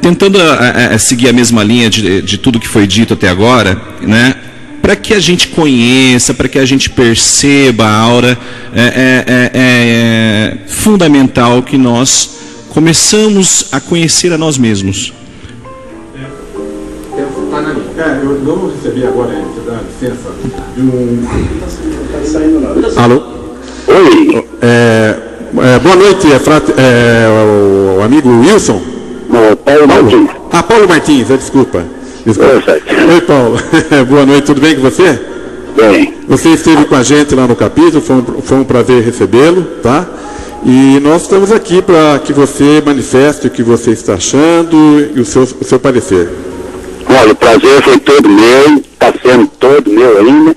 tentando 0.00 0.40
a, 0.40 0.94
a, 0.94 0.98
seguir 0.98 1.28
a 1.28 1.32
mesma 1.32 1.64
linha 1.64 1.90
de, 1.90 2.22
de 2.22 2.38
tudo 2.38 2.60
que 2.60 2.68
foi 2.68 2.86
dito 2.86 3.14
até 3.14 3.28
agora, 3.28 3.80
né? 4.00 4.34
Para 4.80 4.94
que 4.94 5.12
a 5.12 5.20
gente 5.20 5.48
conheça, 5.48 6.32
para 6.32 6.48
que 6.48 6.58
a 6.58 6.64
gente 6.64 6.88
perceba 6.88 7.84
a 7.84 7.96
aura, 7.96 8.38
é, 8.72 8.80
é, 8.80 9.24
é, 9.26 9.50
é 9.54 10.68
fundamental 10.68 11.62
que 11.62 11.76
nós 11.76 12.30
começamos 12.68 13.66
a 13.72 13.80
conhecer 13.80 14.32
a 14.32 14.38
nós 14.38 14.56
mesmos. 14.56 15.12
É, 17.98 18.20
eu 18.22 18.38
não 18.44 18.70
recebi 18.70 19.04
agora, 19.04 19.32
você 19.32 19.68
dá 19.68 19.80
licença, 19.82 20.30
de 20.76 20.82
um... 20.82 21.26
Alô? 22.96 23.22
Oi. 23.88 24.46
É, 24.62 25.16
é, 25.56 25.78
boa 25.80 25.96
noite, 25.96 26.32
é, 26.32 26.38
frate, 26.38 26.72
é, 26.76 27.26
o, 27.28 27.98
o, 27.98 28.02
amigo 28.04 28.28
Wilson? 28.28 28.80
Não, 29.28 29.56
Paulo, 29.56 29.88
Paulo 29.88 29.88
Martins. 29.88 30.30
Ah, 30.52 30.62
Paulo 30.62 30.88
Martins, 30.88 31.28
é, 31.28 31.36
desculpa. 31.38 31.82
desculpa. 32.24 32.78
Oi, 33.12 33.20
Paulo. 33.22 33.58
boa 34.08 34.24
noite, 34.24 34.44
tudo 34.44 34.60
bem 34.60 34.76
com 34.76 34.82
você? 34.82 35.18
Bem. 35.74 36.14
Você 36.28 36.50
esteve 36.50 36.84
com 36.84 36.94
a 36.94 37.02
gente 37.02 37.34
lá 37.34 37.48
no 37.48 37.56
capítulo, 37.56 38.00
foi 38.00 38.14
um, 38.14 38.24
foi 38.42 38.58
um 38.58 38.64
prazer 38.64 39.02
recebê-lo, 39.02 39.62
tá? 39.82 40.06
E 40.64 41.00
nós 41.00 41.22
estamos 41.22 41.50
aqui 41.50 41.82
para 41.82 42.20
que 42.20 42.32
você 42.32 42.80
manifeste 42.86 43.48
o 43.48 43.50
que 43.50 43.64
você 43.64 43.90
está 43.90 44.14
achando 44.14 45.00
e 45.16 45.20
o 45.20 45.24
seu, 45.24 45.42
o 45.42 45.64
seu 45.64 45.80
parecer. 45.80 46.28
Olha, 47.10 47.32
o 47.32 47.36
prazer 47.36 47.82
foi 47.82 47.98
todo 47.98 48.28
meu, 48.28 48.76
está 48.76 49.12
sendo 49.22 49.46
todo 49.58 49.90
meu 49.90 50.18
ainda. 50.18 50.54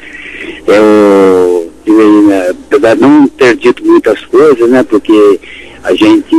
Eu, 0.67 1.71
eu, 1.85 2.49
apesar 2.49 2.95
de 2.95 3.01
não 3.01 3.27
ter 3.27 3.55
dito 3.55 3.85
muitas 3.85 4.19
coisas, 4.25 4.69
né, 4.69 4.83
porque 4.83 5.39
a 5.83 5.93
gente, 5.93 6.35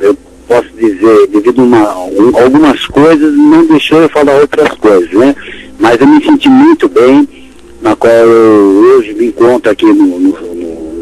eu 0.00 0.16
posso 0.46 0.68
dizer, 0.76 1.28
devido 1.28 1.60
a 1.60 1.64
uma, 1.64 1.96
um, 2.06 2.36
algumas 2.36 2.86
coisas, 2.86 3.34
não 3.34 3.66
deixou 3.66 4.02
eu 4.02 4.08
falar 4.08 4.40
outras 4.40 4.70
coisas, 4.74 5.10
né? 5.12 5.34
Mas 5.78 6.00
eu 6.00 6.06
me 6.06 6.22
senti 6.24 6.48
muito 6.48 6.88
bem, 6.88 7.28
na 7.80 7.94
qual 7.94 8.12
eu 8.12 8.96
hoje 8.96 9.14
me 9.14 9.26
encontro 9.26 9.70
aqui 9.70 9.86
no, 9.86 10.18
no 10.18 10.58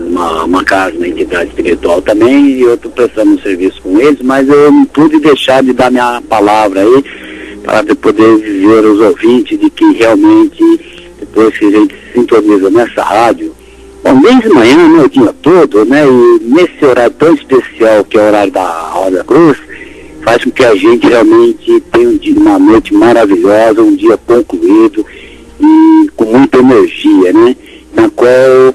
uma, 0.07 0.45
uma 0.45 0.65
casa, 0.65 0.97
uma 0.97 1.09
entidade 1.09 1.51
espiritual 1.51 2.01
também, 2.01 2.47
e 2.47 2.63
eu 2.63 2.75
estou 2.75 2.91
prestando 2.91 3.33
um 3.33 3.39
serviço 3.39 3.81
com 3.83 4.01
eles, 4.01 4.21
mas 4.23 4.49
eu 4.49 4.73
não 4.73 4.85
pude 4.87 5.19
deixar 5.19 5.63
de 5.63 5.73
dar 5.73 5.91
minha 5.91 6.23
palavra 6.29 6.81
aí, 6.81 7.05
para 7.67 7.95
poder 7.97 8.39
dizer 8.39 8.85
aos 8.87 9.01
ouvintes 9.01 9.59
de 9.59 9.69
que 9.69 9.93
realmente, 9.93 10.65
depois 11.19 11.59
que 11.59 11.67
a 11.67 11.71
gente 11.71 11.95
sintoniza 12.15 12.71
nessa 12.71 13.03
rádio, 13.03 13.55
bom, 14.03 14.21
desde 14.21 14.49
manhã, 14.49 14.89
né, 14.89 15.03
o 15.05 15.09
dia 15.09 15.35
todo, 15.43 15.85
né, 15.85 16.05
e 16.07 16.45
nesse 16.45 16.85
horário 16.85 17.15
tão 17.19 17.35
especial 17.35 18.05
que 18.05 18.17
é 18.17 18.23
o 18.23 18.27
horário 18.27 18.53
da 18.53 18.67
Roda 18.91 19.25
Cruz, 19.25 19.59
faz 20.23 20.43
com 20.43 20.51
que 20.51 20.65
a 20.65 20.75
gente 20.75 21.07
realmente 21.07 21.81
tenha 21.93 22.09
um 22.09 22.17
dia, 22.17 22.35
uma 22.35 22.59
noite 22.59 22.95
maravilhosa, 22.95 23.83
um 23.83 23.95
dia 23.95 24.17
concluído 24.17 25.05
e 25.61 26.09
com 26.17 26.25
muita 26.25 26.59
energia, 26.59 27.33
né, 27.33 27.55
na 27.95 28.09
qual 28.09 28.75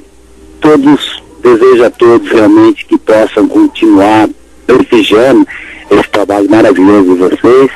todos 0.60 1.22
Desejo 1.42 1.84
a 1.84 1.90
todos 1.90 2.30
realmente 2.30 2.86
que 2.86 2.98
possam 3.00 3.48
continuar 3.48 4.30
prestigiando 4.68 5.46
esse 5.90 6.08
trabalho 6.10 6.50
maravilhoso 6.50 7.16
de 7.16 7.20
vocês, 7.20 7.72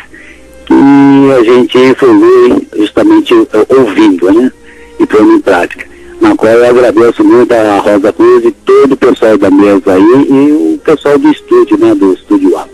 que 0.65 1.31
a 1.31 1.43
gente 1.43 1.77
evolui 1.77 2.67
justamente 2.77 3.33
ouvindo, 3.69 4.31
né? 4.31 4.51
E 4.99 5.05
pondo 5.05 5.33
em 5.33 5.41
prática. 5.41 5.85
Na 6.21 6.35
qual 6.35 6.53
eu 6.53 6.65
agradeço 6.65 7.23
muito 7.23 7.51
a 7.53 7.79
Rosa 7.79 8.13
Cruz 8.13 8.45
e 8.45 8.51
todo 8.51 8.93
o 8.93 8.97
pessoal 8.97 9.37
da 9.37 9.51
mesa 9.51 9.93
aí 9.93 10.01
e 10.01 10.73
o 10.73 10.79
pessoal 10.83 11.17
do 11.17 11.29
estúdio, 11.29 11.77
né? 11.77 11.93
Do 11.93 12.13
estúdio 12.13 12.57
A. 12.57 12.67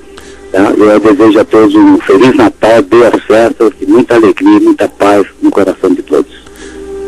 Tá? 0.51 0.73
Eu 0.77 0.99
desejo 0.99 1.39
a 1.39 1.45
todos 1.45 1.73
um 1.75 1.97
Feliz 1.99 2.35
Natal, 2.35 2.81
boas 2.83 3.23
festas, 3.23 3.71
muita 3.87 4.15
alegria, 4.15 4.59
muita 4.59 4.87
paz 4.87 5.25
no 5.41 5.49
coração 5.49 5.93
de 5.93 6.01
todos. 6.03 6.40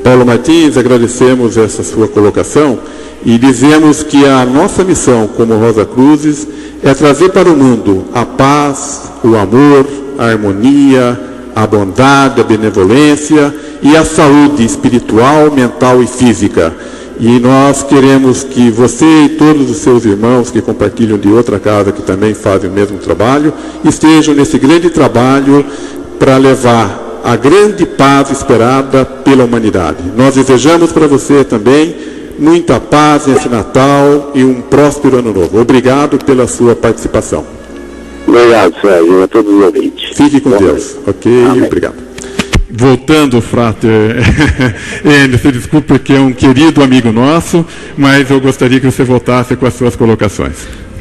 Paulo 0.04 0.26
Martins, 0.26 0.78
agradecemos 0.78 1.56
essa 1.56 1.82
sua 1.82 2.10
colocação 2.10 2.78
e 3.26 3.38
dizemos 3.38 4.04
que 4.04 4.26
a 4.26 4.46
nossa 4.46 4.84
missão 4.84 5.28
como 5.28 5.56
Rosa 5.56 5.86
Cruzes 5.86 6.46
é 6.84 6.94
trazer 6.94 7.30
para 7.30 7.50
o 7.50 7.56
mundo 7.56 8.04
a 8.14 8.26
paz, 8.26 9.10
o 9.24 9.38
amor, 9.38 9.88
a 10.20 10.26
harmonia, 10.26 11.18
a 11.56 11.66
bondade, 11.66 12.42
a 12.42 12.44
benevolência 12.44 13.56
e 13.82 13.96
a 13.96 14.04
saúde 14.04 14.66
espiritual, 14.66 15.50
mental 15.50 16.04
e 16.04 16.08
física. 16.08 16.76
E 17.18 17.40
nós 17.40 17.82
queremos 17.84 18.44
que 18.44 18.70
você 18.70 19.06
e 19.06 19.30
todos 19.30 19.72
os 19.72 19.78
seus 19.78 20.04
irmãos 20.04 20.52
que 20.52 20.62
compartilham 20.62 21.18
de 21.18 21.30
outra 21.30 21.60
casa 21.60 21.94
que 21.94 22.02
também 22.02 22.34
fazem 22.34 22.70
o 22.70 22.74
mesmo 22.74 22.98
trabalho, 22.98 23.54
estejam 23.86 24.36
nesse 24.36 24.58
grande 24.58 24.90
trabalho 24.90 25.66
para 26.20 26.36
levar 26.36 27.03
a 27.24 27.36
grande 27.38 27.86
paz 27.86 28.30
esperada 28.30 29.06
pela 29.06 29.46
humanidade. 29.46 30.04
Nós 30.16 30.36
desejamos 30.36 30.92
para 30.92 31.08
você 31.08 31.44
também 31.44 31.96
muita 32.38 32.80
paz 32.80 33.28
nesse 33.28 33.48
Natal 33.48 34.32
e 34.36 34.44
um 34.44 34.62
próspero 34.62 35.20
ano 35.20 35.34
novo. 35.34 35.60
Obrigado 35.60 36.18
pela 36.24 36.48
sua 36.48 36.76
participação. 36.76 37.46
Obrigado, 38.28 38.74
Sérgio, 38.82 39.24
a 39.24 39.28
todos 39.28 39.54
os 39.54 39.64
ouvintes. 39.64 40.18
Fique 40.18 40.42
com 40.42 40.50
Bom, 40.50 40.58
Deus, 40.58 40.96
ok? 41.08 41.46
Amém. 41.46 41.64
Obrigado. 41.64 41.96
Voltando, 42.76 43.40
Frater, 43.40 44.16
você 45.32 45.52
desculpe 45.52 45.88
porque 45.88 46.14
é 46.14 46.20
um 46.20 46.34
querido 46.34 46.82
amigo 46.82 47.12
nosso, 47.12 47.64
mas 47.96 48.32
eu 48.32 48.42
gostaria 48.42 48.80
que 48.80 48.86
você 48.88 49.04
voltasse 49.04 49.56
com 49.56 49.68
as 49.68 49.76
suas 49.76 49.96
colocações. 49.96 50.56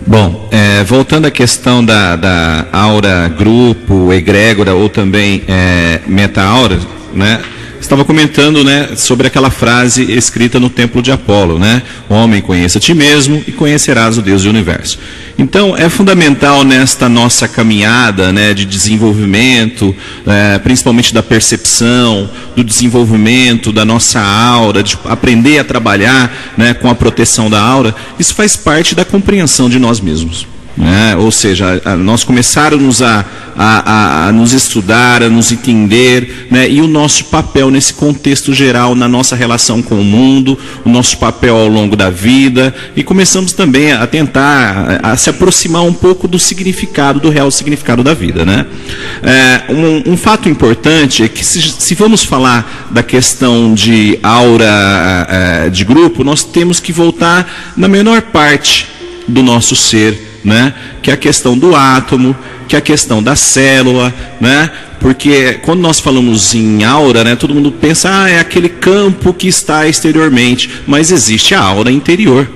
Bom, 0.06 0.48
é, 0.50 0.82
voltando 0.84 1.26
à 1.26 1.30
questão 1.30 1.84
da, 1.84 2.16
da 2.16 2.66
aura 2.72 3.28
grupo, 3.28 4.12
egrégora 4.12 4.74
ou 4.74 4.88
também 4.88 5.42
é, 5.46 6.00
meta-aura, 6.06 6.78
né? 7.14 7.40
Estava 7.84 8.04
comentando 8.04 8.64
né, 8.64 8.90
sobre 8.96 9.26
aquela 9.26 9.50
frase 9.50 10.10
escrita 10.12 10.60
no 10.60 10.70
templo 10.70 11.02
de 11.02 11.10
Apolo, 11.10 11.58
né? 11.58 11.82
Homem, 12.08 12.40
conheça 12.40 12.78
a 12.78 12.80
ti 12.80 12.94
mesmo 12.94 13.42
e 13.46 13.52
conhecerás 13.52 14.16
o 14.16 14.22
Deus 14.22 14.44
do 14.44 14.50
universo. 14.50 14.98
Então, 15.38 15.76
é 15.76 15.88
fundamental 15.88 16.62
nesta 16.62 17.08
nossa 17.08 17.48
caminhada 17.48 18.32
né, 18.32 18.54
de 18.54 18.64
desenvolvimento, 18.64 19.94
é, 20.26 20.58
principalmente 20.58 21.12
da 21.12 21.22
percepção, 21.22 22.30
do 22.54 22.62
desenvolvimento 22.62 23.72
da 23.72 23.84
nossa 23.84 24.20
aura, 24.20 24.82
de 24.82 24.96
aprender 25.04 25.58
a 25.58 25.64
trabalhar 25.64 26.54
né, 26.56 26.74
com 26.74 26.88
a 26.88 26.94
proteção 26.94 27.50
da 27.50 27.60
aura, 27.60 27.94
isso 28.18 28.34
faz 28.34 28.56
parte 28.56 28.94
da 28.94 29.04
compreensão 29.04 29.68
de 29.68 29.78
nós 29.78 30.00
mesmos. 30.00 30.51
Né? 30.76 31.14
Ou 31.16 31.30
seja, 31.30 31.82
a, 31.84 31.96
nós 31.96 32.24
começarmos 32.24 33.02
a, 33.02 33.24
a, 33.56 34.28
a, 34.28 34.32
nos 34.32 34.54
estudar, 34.54 35.22
a 35.22 35.28
nos 35.28 35.52
entender, 35.52 36.46
né? 36.50 36.68
e 36.68 36.80
o 36.80 36.86
nosso 36.86 37.26
papel 37.26 37.70
nesse 37.70 37.92
contexto 37.92 38.54
geral, 38.54 38.94
na 38.94 39.06
nossa 39.06 39.36
relação 39.36 39.82
com 39.82 40.00
o 40.00 40.04
mundo, 40.04 40.58
o 40.84 40.88
nosso 40.88 41.18
papel 41.18 41.56
ao 41.56 41.68
longo 41.68 41.94
da 41.94 42.08
vida, 42.08 42.74
e 42.96 43.02
começamos 43.02 43.52
também 43.52 43.92
a 43.92 44.06
tentar 44.06 45.00
a, 45.02 45.12
a 45.12 45.16
se 45.16 45.28
aproximar 45.28 45.82
um 45.82 45.92
pouco 45.92 46.26
do 46.26 46.38
significado, 46.38 47.20
do 47.20 47.28
real 47.28 47.50
significado 47.50 48.02
da 48.02 48.14
vida. 48.14 48.44
Né? 48.44 48.64
É, 49.22 49.72
um, 49.72 50.12
um, 50.12 50.16
fato 50.16 50.48
importante 50.48 51.22
é 51.22 51.28
que 51.28 51.44
se, 51.44 51.60
se, 51.60 51.94
vamos 51.94 52.24
falar 52.24 52.88
da 52.90 53.02
questão 53.02 53.74
de 53.74 54.18
aura 54.22 55.26
é, 55.28 55.68
de 55.68 55.84
grupo, 55.84 56.24
nós 56.24 56.44
temos 56.44 56.80
que 56.80 56.92
voltar 56.92 57.74
na 57.76 57.88
menor 57.88 58.22
parte 58.22 58.88
do 59.28 59.42
nosso 59.42 59.76
ser 59.76 60.31
né? 60.44 60.74
que 61.02 61.10
é 61.10 61.14
a 61.14 61.16
questão 61.16 61.56
do 61.56 61.74
átomo, 61.74 62.36
que 62.68 62.76
é 62.76 62.78
a 62.78 62.82
questão 62.82 63.22
da 63.22 63.36
célula, 63.36 64.12
né? 64.40 64.70
porque 65.02 65.54
quando 65.62 65.80
nós 65.80 65.98
falamos 65.98 66.54
em 66.54 66.84
aura, 66.84 67.24
né, 67.24 67.34
todo 67.34 67.52
mundo 67.52 67.72
pensa, 67.72 68.08
ah, 68.10 68.30
é 68.30 68.38
aquele 68.38 68.68
campo 68.68 69.34
que 69.34 69.48
está 69.48 69.86
exteriormente, 69.88 70.70
mas 70.86 71.10
existe 71.10 71.56
a 71.56 71.60
aura 71.60 71.90
interior, 71.90 72.48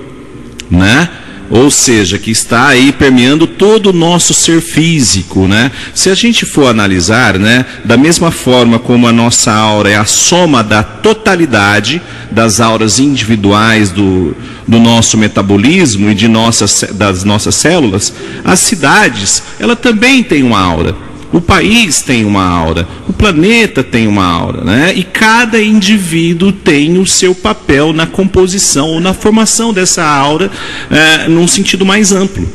né? 0.71 1.09
Ou 1.49 1.71
seja, 1.71 2.17
que 2.17 2.31
está 2.31 2.67
aí 2.67 2.91
permeando 2.91 3.47
todo 3.47 3.91
o 3.91 3.93
nosso 3.93 4.33
ser 4.33 4.61
físico, 4.61 5.47
né? 5.47 5.71
Se 5.93 6.09
a 6.09 6.15
gente 6.15 6.45
for 6.45 6.67
analisar, 6.67 7.39
né, 7.39 7.65
da 7.85 7.97
mesma 7.97 8.31
forma 8.31 8.79
como 8.79 9.07
a 9.07 9.13
nossa 9.13 9.51
aura 9.51 9.89
é 9.89 9.95
a 9.95 10.05
soma 10.05 10.63
da 10.63 10.83
totalidade 10.83 12.01
das 12.29 12.59
auras 12.59 12.99
individuais 12.99 13.89
do, 13.89 14.35
do 14.67 14.79
nosso 14.79 15.17
metabolismo 15.17 16.09
e 16.09 16.15
de 16.15 16.27
nossas, 16.27 16.83
das 16.93 17.23
nossas 17.23 17.55
células, 17.55 18.13
as 18.43 18.59
cidades, 18.59 19.43
ela 19.59 19.75
também 19.75 20.23
tem 20.23 20.43
uma 20.43 20.59
aura. 20.59 21.06
O 21.31 21.41
país 21.41 22.01
tem 22.01 22.23
uma 22.23 22.43
aura, 22.43 22.87
o 23.07 23.11
planeta 23.11 23.83
tem 23.83 24.07
uma 24.07 24.25
aura, 24.25 24.63
né? 24.63 24.93
E 24.95 25.03
cada 25.03 25.61
indivíduo 25.61 26.53
tem 26.53 26.97
o 26.97 27.05
seu 27.05 27.35
papel 27.35 27.91
na 27.91 28.07
composição 28.07 28.87
ou 28.87 28.99
na 29.01 29.13
formação 29.13 29.73
dessa 29.73 30.05
aura, 30.05 30.49
é, 30.89 31.27
num 31.27 31.47
sentido 31.47 31.85
mais 31.85 32.13
amplo. 32.13 32.47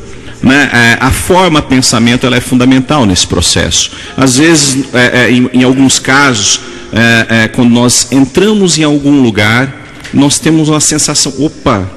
Né? 0.42 0.70
É, 0.72 0.98
a 1.00 1.10
forma 1.10 1.62
pensamento 1.62 2.26
ela 2.26 2.36
é 2.36 2.40
fundamental 2.40 3.06
nesse 3.06 3.26
processo. 3.26 3.92
Às 4.16 4.38
vezes, 4.38 4.86
é, 4.92 5.24
é, 5.24 5.30
em, 5.30 5.48
em, 5.52 5.62
alguns 5.62 5.98
casos, 5.98 6.60
é, 6.92 7.26
é, 7.44 7.48
quando 7.48 7.70
nós 7.70 8.08
entramos 8.10 8.76
em 8.76 8.82
algum 8.82 9.22
lugar, 9.22 9.72
nós 10.12 10.38
temos 10.38 10.68
uma 10.68 10.80
sensação, 10.80 11.32
opa, 11.38 11.88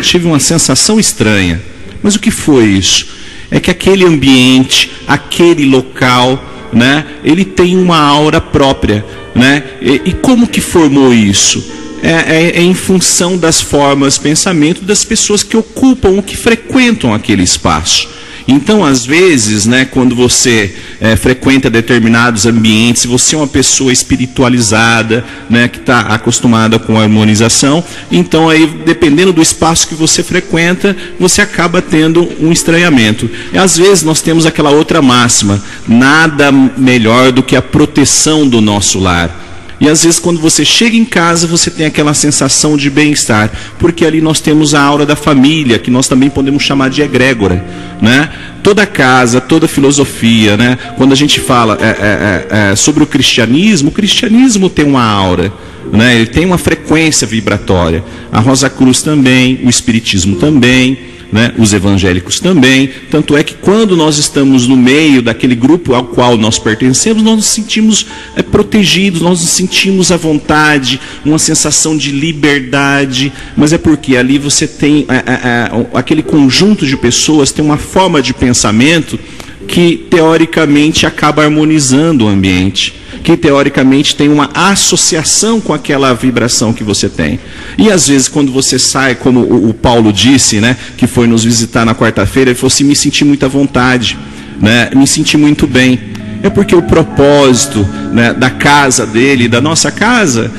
tive 0.00 0.26
uma 0.26 0.40
sensação 0.40 0.98
estranha. 0.98 1.60
Mas 2.02 2.14
o 2.14 2.20
que 2.20 2.30
foi 2.30 2.64
isso? 2.66 3.06
É 3.54 3.60
que 3.60 3.70
aquele 3.70 4.04
ambiente, 4.04 4.90
aquele 5.06 5.64
local, 5.64 6.44
né, 6.72 7.06
ele 7.22 7.44
tem 7.44 7.76
uma 7.76 7.96
aura 7.96 8.40
própria, 8.40 9.06
né? 9.32 9.62
E, 9.80 10.02
e 10.06 10.12
como 10.12 10.48
que 10.48 10.60
formou 10.60 11.14
isso? 11.14 11.64
É, 12.02 12.10
é, 12.10 12.58
é, 12.58 12.60
em 12.60 12.74
função 12.74 13.38
das 13.38 13.60
formas, 13.60 14.18
pensamento 14.18 14.82
das 14.82 15.04
pessoas 15.04 15.44
que 15.44 15.56
ocupam 15.56 16.20
que 16.20 16.36
frequentam 16.36 17.14
aquele 17.14 17.44
espaço. 17.44 18.08
Então, 18.46 18.84
às 18.84 19.06
vezes, 19.06 19.64
né, 19.64 19.86
quando 19.86 20.14
você 20.14 20.74
é, 21.00 21.16
frequenta 21.16 21.70
determinados 21.70 22.44
ambientes, 22.44 23.06
você 23.06 23.34
é 23.34 23.38
uma 23.38 23.46
pessoa 23.46 23.92
espiritualizada, 23.92 25.24
né, 25.48 25.66
que 25.66 25.78
está 25.78 26.00
acostumada 26.00 26.78
com 26.78 26.98
a 26.98 27.02
harmonização, 27.02 27.82
então 28.12 28.50
aí, 28.50 28.66
dependendo 28.66 29.32
do 29.32 29.40
espaço 29.40 29.88
que 29.88 29.94
você 29.94 30.22
frequenta, 30.22 30.94
você 31.18 31.40
acaba 31.40 31.80
tendo 31.80 32.28
um 32.38 32.52
estranhamento. 32.52 33.30
E 33.52 33.56
às 33.56 33.78
vezes 33.78 34.04
nós 34.04 34.20
temos 34.20 34.44
aquela 34.44 34.70
outra 34.70 35.00
máxima: 35.00 35.62
nada 35.88 36.52
melhor 36.52 37.32
do 37.32 37.42
que 37.42 37.56
a 37.56 37.62
proteção 37.62 38.46
do 38.46 38.60
nosso 38.60 38.98
lar. 38.98 39.44
E 39.84 39.88
às 39.90 40.02
vezes, 40.02 40.18
quando 40.18 40.40
você 40.40 40.64
chega 40.64 40.96
em 40.96 41.04
casa, 41.04 41.46
você 41.46 41.70
tem 41.70 41.84
aquela 41.84 42.14
sensação 42.14 42.74
de 42.74 42.88
bem-estar, 42.88 43.52
porque 43.78 44.06
ali 44.06 44.18
nós 44.22 44.40
temos 44.40 44.74
a 44.74 44.80
aura 44.80 45.04
da 45.04 45.14
família, 45.14 45.78
que 45.78 45.90
nós 45.90 46.08
também 46.08 46.30
podemos 46.30 46.62
chamar 46.62 46.88
de 46.88 47.02
egrégora. 47.02 47.62
Né? 48.00 48.30
Toda 48.62 48.86
casa, 48.86 49.42
toda 49.42 49.68
filosofia, 49.68 50.56
né? 50.56 50.78
quando 50.96 51.12
a 51.12 51.14
gente 51.14 51.38
fala 51.38 51.76
é, 51.78 51.84
é, 51.84 51.90
é, 51.90 52.70
é 52.72 52.76
sobre 52.76 53.02
o 53.02 53.06
cristianismo, 53.06 53.90
o 53.90 53.92
cristianismo 53.92 54.70
tem 54.70 54.86
uma 54.86 55.04
aura. 55.04 55.52
Né? 55.92 56.16
Ele 56.16 56.26
tem 56.28 56.46
uma 56.46 56.56
frequência 56.56 57.26
vibratória. 57.26 58.02
A 58.32 58.40
Rosa 58.40 58.70
Cruz 58.70 59.02
também, 59.02 59.60
o 59.64 59.68
Espiritismo 59.68 60.36
também 60.36 61.13
né? 61.34 61.52
os 61.58 61.72
evangélicos 61.72 62.38
também. 62.38 62.88
Tanto 63.10 63.36
é 63.36 63.42
que 63.42 63.54
quando 63.54 63.96
nós 63.96 64.18
estamos 64.18 64.68
no 64.68 64.76
meio 64.76 65.20
daquele 65.20 65.56
grupo 65.56 65.92
ao 65.92 66.04
qual 66.04 66.36
nós 66.36 66.60
pertencemos, 66.60 67.24
nós 67.24 67.34
nos 67.34 67.46
sentimos 67.46 68.06
é, 68.36 68.42
protegidos, 68.42 69.20
nós 69.20 69.40
nos 69.40 69.50
sentimos 69.50 70.12
à 70.12 70.16
vontade, 70.16 71.00
uma 71.24 71.40
sensação 71.40 71.96
de 71.96 72.12
liberdade. 72.12 73.32
Mas 73.56 73.72
é 73.72 73.78
porque 73.78 74.16
ali 74.16 74.38
você 74.38 74.68
tem 74.68 75.06
é, 75.08 75.16
é, 75.16 75.18
é 75.18 75.98
aquele 75.98 76.22
conjunto 76.22 76.86
de 76.86 76.96
pessoas, 76.96 77.50
tem 77.50 77.64
uma 77.64 77.78
forma 77.78 78.22
de 78.22 78.32
pensamento 78.32 79.18
que 79.66 80.06
teoricamente 80.10 81.06
acaba 81.06 81.42
harmonizando 81.42 82.26
o 82.26 82.28
ambiente 82.28 83.04
que 83.24 83.38
teoricamente 83.38 84.14
tem 84.14 84.28
uma 84.28 84.50
associação 84.52 85.58
com 85.58 85.72
aquela 85.72 86.12
vibração 86.12 86.74
que 86.74 86.84
você 86.84 87.08
tem. 87.08 87.40
E 87.78 87.90
às 87.90 88.06
vezes, 88.06 88.28
quando 88.28 88.52
você 88.52 88.78
sai, 88.78 89.14
como 89.14 89.40
o, 89.40 89.72
Paulo 89.72 90.12
disse, 90.12 90.60
né, 90.60 90.76
que 90.98 91.06
foi 91.06 91.26
nos 91.26 91.42
visitar 91.42 91.86
na 91.86 91.94
quarta-feira, 91.94 92.50
ele 92.50 92.54
falou 92.54 92.68
assim: 92.68 92.84
me 92.84 92.94
senti 92.94 93.24
muita 93.24 93.48
vontade, 93.48 94.18
né, 94.60 94.90
me 94.94 95.06
senti 95.06 95.38
muito 95.38 95.66
bem. 95.66 95.98
É 96.42 96.50
porque 96.50 96.76
o 96.76 96.82
propósito 96.82 97.88
né, 98.12 98.34
da 98.34 98.50
casa 98.50 99.06
dele, 99.06 99.48
da 99.48 99.62
nossa 99.62 99.90
casa, 99.90 100.52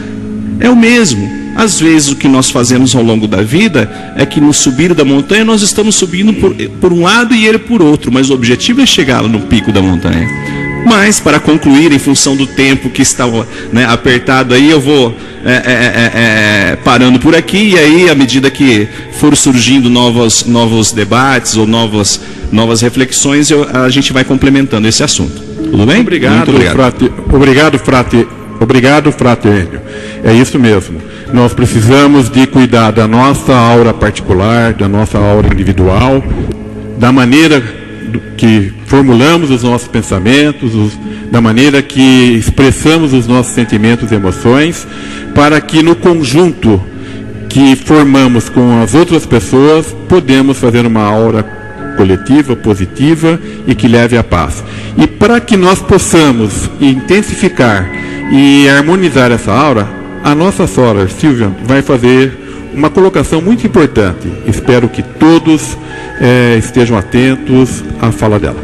é 0.59 0.67
o 0.67 0.75
mesmo. 0.75 1.44
Às 1.55 1.79
vezes 1.79 2.11
o 2.11 2.15
que 2.15 2.27
nós 2.27 2.49
fazemos 2.49 2.93
ao 2.95 3.01
longo 3.01 3.27
da 3.27 3.41
vida 3.41 4.13
é 4.15 4.25
que 4.25 4.41
no 4.41 4.53
subir 4.53 4.93
da 4.93 5.05
montanha 5.05 5.45
nós 5.45 5.61
estamos 5.61 5.95
subindo 5.95 6.33
por, 6.33 6.53
por 6.53 6.91
um 6.91 7.03
lado 7.03 7.33
e 7.33 7.47
ele 7.47 7.57
por 7.57 7.81
outro, 7.81 8.11
mas 8.11 8.29
o 8.29 8.33
objetivo 8.33 8.81
é 8.81 8.85
chegar 8.85 9.23
no 9.23 9.39
pico 9.41 9.71
da 9.71 9.81
montanha. 9.81 10.27
Mas, 10.85 11.19
para 11.19 11.39
concluir, 11.39 11.91
em 11.91 11.97
função 11.97 12.35
do 12.35 12.45
tempo 12.45 12.91
que 12.91 13.01
está 13.01 13.25
né, 13.73 13.85
apertado 13.85 14.53
aí, 14.53 14.69
eu 14.69 14.79
vou 14.79 15.15
é, 15.43 15.51
é, 15.51 15.53
é, 15.53 16.71
é, 16.73 16.75
parando 16.77 17.19
por 17.19 17.35
aqui. 17.35 17.71
E 17.71 17.77
aí, 17.77 18.09
à 18.09 18.13
medida 18.13 18.51
que 18.51 18.87
for 19.13 19.35
surgindo 19.35 19.89
novos, 19.89 20.45
novos 20.45 20.91
debates 20.91 21.57
ou 21.57 21.65
novas, 21.65 22.21
novas 22.51 22.81
reflexões, 22.81 23.49
eu, 23.49 23.67
a 23.73 23.89
gente 23.89 24.13
vai 24.13 24.23
complementando 24.23 24.87
esse 24.87 25.03
assunto. 25.03 25.41
Tudo 25.71 25.87
bem? 25.87 26.01
Obrigado, 26.01 26.35
Muito 26.35 26.51
obrigado. 26.51 26.75
Frate, 26.75 27.11
obrigado, 27.33 27.79
frate. 27.79 28.27
Obrigado, 28.65 29.11
frate 29.11 29.47
Enio. 29.47 29.79
É 30.23 30.33
isso 30.33 30.57
mesmo. 30.57 30.99
Nós 31.31 31.53
precisamos 31.53 32.31
de 32.31 32.47
cuidar 32.47 32.89
da 32.89 33.07
nossa 33.07 33.55
aura 33.55 33.93
particular, 33.93 34.73
da 34.73 34.89
nossa 34.89 35.19
aura 35.19 35.53
individual, 35.53 36.23
da 36.97 37.11
maneira 37.11 37.63
que 38.35 38.73
formulamos 38.87 39.51
os 39.51 39.61
nossos 39.61 39.87
pensamentos, 39.87 40.73
os, 40.73 40.97
da 41.31 41.39
maneira 41.39 41.83
que 41.83 42.01
expressamos 42.39 43.13
os 43.13 43.27
nossos 43.27 43.53
sentimentos 43.53 44.11
e 44.11 44.15
emoções, 44.15 44.87
para 45.35 45.61
que 45.61 45.83
no 45.83 45.95
conjunto 45.95 46.81
que 47.47 47.75
formamos 47.75 48.49
com 48.49 48.81
as 48.81 48.95
outras 48.95 49.27
pessoas, 49.27 49.95
podemos 50.09 50.57
fazer 50.57 50.87
uma 50.87 51.03
aura 51.03 51.43
coletiva, 51.97 52.55
positiva 52.55 53.39
e 53.67 53.75
que 53.75 53.87
leve 53.87 54.17
à 54.17 54.23
paz. 54.23 54.63
E 54.97 55.05
para 55.05 55.39
que 55.39 55.55
nós 55.55 55.79
possamos 55.83 56.67
intensificar 56.81 58.05
e 58.31 58.67
harmonizar 58.69 59.31
essa 59.31 59.51
aura, 59.51 59.87
a 60.23 60.33
nossa 60.33 60.65
Sora 60.67 61.07
Silvia 61.07 61.51
vai 61.65 61.81
fazer 61.81 62.45
uma 62.73 62.89
colocação 62.89 63.41
muito 63.41 63.65
importante. 63.65 64.31
Espero 64.47 64.89
que 64.89 65.01
todos 65.01 65.77
é, 66.19 66.57
estejam 66.57 66.97
atentos 66.97 67.83
à 68.01 68.11
fala 68.11 68.39
dela. 68.39 68.63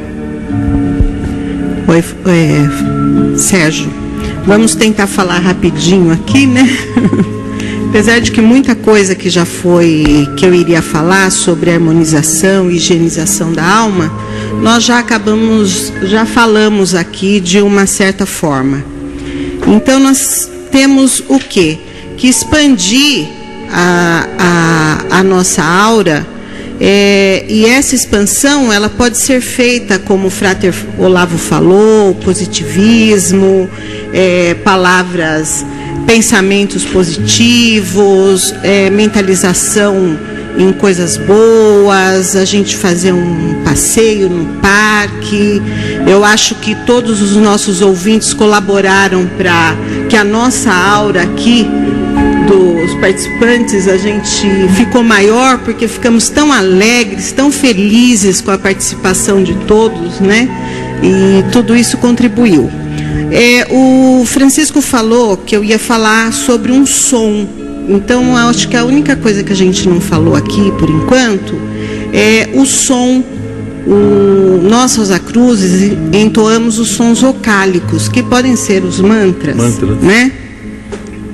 Oi, 1.87 2.03
é, 2.27 3.37
Sérgio. 3.37 3.89
Vamos 4.45 4.75
tentar 4.75 5.07
falar 5.07 5.39
rapidinho 5.39 6.11
aqui, 6.11 6.47
né? 6.47 6.67
Apesar 7.89 8.19
de 8.19 8.31
que 8.31 8.41
muita 8.41 8.73
coisa 8.73 9.13
que 9.13 9.29
já 9.29 9.45
foi 9.45 10.27
que 10.37 10.45
eu 10.45 10.55
iria 10.55 10.81
falar 10.81 11.29
sobre 11.29 11.71
harmonização 11.71 12.71
e 12.71 12.77
higienização 12.77 13.51
da 13.51 13.65
alma, 13.65 14.11
nós 14.61 14.83
já 14.83 14.97
acabamos, 14.99 15.91
já 16.03 16.25
falamos 16.25 16.95
aqui 16.95 17.39
de 17.39 17.61
uma 17.61 17.85
certa 17.85 18.25
forma. 18.25 18.90
Então 19.67 19.99
nós 19.99 20.49
temos 20.71 21.23
o 21.27 21.39
quê? 21.39 21.77
Que 22.17 22.27
expandir 22.27 23.27
a, 23.71 24.27
a, 25.09 25.19
a 25.19 25.23
nossa 25.23 25.63
aura. 25.63 26.25
É, 26.83 27.45
e 27.47 27.65
essa 27.65 27.93
expansão 27.93 28.73
ela 28.73 28.89
pode 28.89 29.15
ser 29.15 29.39
feita, 29.39 29.99
como 29.99 30.27
o 30.27 30.31
Frater 30.31 30.73
Olavo 30.97 31.37
falou, 31.37 32.15
positivismo, 32.15 33.69
é, 34.11 34.55
palavras, 34.55 35.63
pensamentos 36.07 36.83
positivos, 36.83 38.55
é, 38.63 38.89
mentalização 38.89 40.17
em 40.57 40.71
coisas 40.73 41.17
boas, 41.17 42.35
a 42.35 42.45
gente 42.45 42.75
fazer 42.75 43.13
um 43.13 43.63
passeio 43.63 44.29
no 44.29 44.59
parque. 44.59 45.61
Eu 46.07 46.23
acho 46.23 46.55
que 46.55 46.75
todos 46.85 47.21
os 47.21 47.35
nossos 47.35 47.81
ouvintes 47.81 48.33
colaboraram 48.33 49.27
para 49.37 49.75
que 50.09 50.15
a 50.15 50.23
nossa 50.23 50.71
aura 50.71 51.23
aqui 51.23 51.67
dos 52.47 52.93
participantes 52.95 53.87
a 53.87 53.97
gente 53.97 54.47
ficou 54.75 55.03
maior 55.03 55.59
porque 55.59 55.87
ficamos 55.87 56.29
tão 56.29 56.51
alegres, 56.51 57.31
tão 57.31 57.51
felizes 57.51 58.41
com 58.41 58.51
a 58.51 58.57
participação 58.57 59.41
de 59.41 59.53
todos, 59.65 60.19
né? 60.19 60.49
E 61.01 61.51
tudo 61.51 61.75
isso 61.75 61.97
contribuiu. 61.97 62.69
É, 63.31 63.65
o 63.71 64.25
Francisco 64.25 64.81
falou 64.81 65.37
que 65.37 65.55
eu 65.55 65.63
ia 65.63 65.79
falar 65.79 66.33
sobre 66.33 66.71
um 66.71 66.85
som. 66.85 67.47
Então, 67.93 68.37
acho 68.37 68.69
que 68.69 68.77
a 68.77 68.85
única 68.85 69.15
coisa 69.17 69.43
que 69.43 69.51
a 69.51 69.55
gente 69.55 69.87
não 69.87 69.99
falou 69.99 70.35
aqui, 70.35 70.71
por 70.79 70.89
enquanto, 70.89 71.55
é 72.13 72.49
o 72.53 72.65
som. 72.65 73.23
O, 73.85 74.61
nós, 74.63 74.95
Rosa 74.95 75.17
Cruzes, 75.19 75.91
entoamos 76.13 76.77
os 76.79 76.89
sons 76.89 77.19
vocálicos, 77.21 78.07
que 78.07 78.21
podem 78.21 78.55
ser 78.55 78.83
os 78.83 78.99
mantras, 79.01 79.55
Mantras. 79.57 79.97
né? 80.01 80.31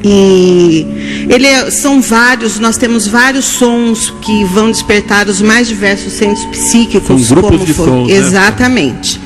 E 0.03 0.88
ele 1.29 1.45
é- 1.45 1.69
são 1.69 2.01
vários, 2.01 2.57
nós 2.59 2.77
temos 2.77 3.05
vários 3.07 3.43
sons 3.45 4.13
que 4.21 4.45
vão 4.45 4.71
despertar 4.71 5.27
os 5.27 5.41
mais 5.41 5.67
diversos 5.67 6.13
centros 6.13 6.45
psíquicos. 6.45 7.07
São 7.27 7.35
grupos 7.35 7.51
como 7.57 7.65
de 7.65 7.73
for- 7.73 7.85
sons, 7.89 8.07
né? 8.07 8.13
Exatamente. 8.15 9.19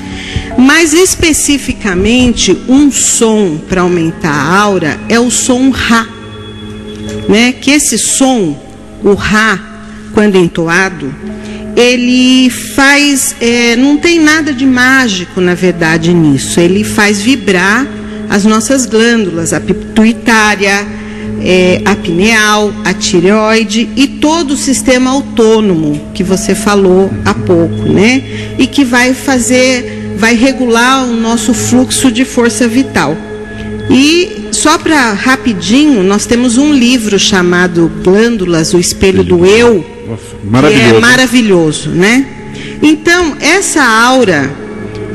Mas 0.58 0.92
especificamente, 0.94 2.58
um 2.68 2.92
som 2.92 3.58
para 3.70 3.82
aumentar 3.82 4.32
a 4.34 4.58
aura 4.60 5.00
é 5.08 5.20
o 5.20 5.30
som 5.30 5.70
Rá. 5.70 6.08
Né? 7.28 7.54
Que 7.54 7.72
esse 7.72 7.98
som, 7.98 8.58
o 9.04 9.14
Rá, 9.14 9.60
quando 10.14 10.38
entoado, 10.38 11.14
ele 11.76 12.50
faz. 12.50 13.36
é, 13.40 13.76
não 13.76 13.98
tem 13.98 14.20
nada 14.20 14.54
de 14.54 14.66
mágico, 14.66 15.40
na 15.40 15.54
verdade, 15.54 16.14
nisso. 16.14 16.60
Ele 16.60 16.84
faz 16.84 17.22
vibrar 17.22 17.88
as 18.30 18.46
nossas 18.46 18.86
glândulas, 18.86 19.54
a 19.54 19.60
pituitária, 19.60 20.86
é, 21.44 21.82
a 21.84 21.96
pineal, 21.96 22.74
a 22.86 22.94
tireoide 22.94 23.90
e 23.96 24.08
todo 24.08 24.52
o 24.52 24.58
sistema 24.58 25.10
autônomo 25.10 26.00
que 26.14 26.24
você 26.24 26.54
falou 26.54 27.12
há 27.26 27.34
pouco, 27.34 27.84
né? 27.92 28.24
E 28.58 28.68
que 28.68 28.84
vai 28.84 29.14
fazer, 29.14 30.16
vai 30.18 30.36
regular 30.36 31.06
o 31.06 31.14
nosso 31.14 31.54
fluxo 31.54 32.12
de 32.12 32.24
força 32.24 32.68
vital. 32.68 33.18
E 33.90 34.41
só 34.62 34.78
para 34.78 35.14
rapidinho, 35.14 36.04
nós 36.04 36.28
temos 36.28 36.56
um 36.56 36.72
livro 36.72 37.18
chamado 37.18 37.92
Glândulas, 38.04 38.76
o 38.76 38.80
Espelho 38.80 39.24
do 39.24 39.44
Eu, 39.44 39.84
maravilhoso. 40.44 40.90
que 40.92 40.96
é 40.96 41.00
maravilhoso, 41.00 41.90
né? 41.90 42.28
Então, 42.80 43.38
essa 43.40 43.82
aura 43.82 44.54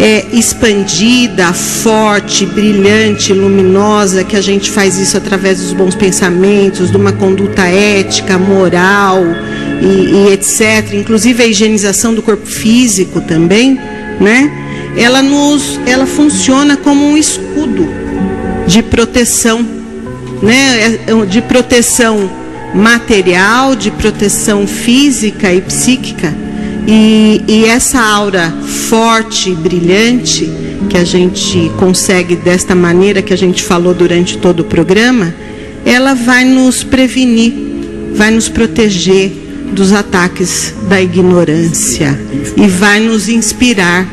é 0.00 0.26
expandida, 0.32 1.52
forte, 1.52 2.44
brilhante, 2.44 3.32
luminosa, 3.32 4.24
que 4.24 4.34
a 4.34 4.40
gente 4.40 4.68
faz 4.68 4.98
isso 4.98 5.16
através 5.16 5.60
dos 5.60 5.72
bons 5.72 5.94
pensamentos, 5.94 6.90
de 6.90 6.96
uma 6.96 7.12
conduta 7.12 7.62
ética, 7.68 8.36
moral 8.36 9.22
e, 9.80 10.26
e 10.26 10.32
etc. 10.32 10.92
Inclusive 10.92 11.44
a 11.44 11.46
higienização 11.46 12.12
do 12.12 12.20
corpo 12.20 12.46
físico 12.46 13.20
também, 13.20 13.78
né? 14.20 14.50
Ela 14.96 15.22
nos, 15.22 15.78
ela 15.86 16.04
funciona 16.04 16.76
como 16.76 17.06
um 17.06 17.16
escudo 17.16 18.05
de 18.66 18.82
proteção, 18.82 19.64
né? 20.42 20.98
É- 21.06 21.26
De 21.26 21.40
proteção 21.42 22.30
material, 22.74 23.74
de 23.74 23.90
proteção 23.90 24.66
física 24.66 25.52
e 25.52 25.60
psíquica. 25.60 26.34
E, 26.86 27.42
e 27.48 27.64
essa 27.64 28.00
aura 28.00 28.52
forte 28.88 29.50
e 29.50 29.54
brilhante 29.54 30.48
que 30.88 30.96
a 30.96 31.04
gente 31.04 31.70
consegue 31.78 32.36
desta 32.36 32.74
maneira 32.74 33.22
que 33.22 33.32
a 33.32 33.36
gente 33.36 33.62
falou 33.62 33.92
durante 33.92 34.38
todo 34.38 34.60
o 34.60 34.64
programa, 34.64 35.34
ela 35.84 36.14
vai 36.14 36.44
nos 36.44 36.84
prevenir, 36.84 37.52
vai 38.14 38.30
nos 38.30 38.48
proteger 38.48 39.32
dos 39.72 39.92
ataques 39.92 40.74
da 40.88 41.00
ignorância 41.00 42.18
e 42.56 42.68
vai 42.68 43.00
nos 43.00 43.28
inspirar, 43.28 44.06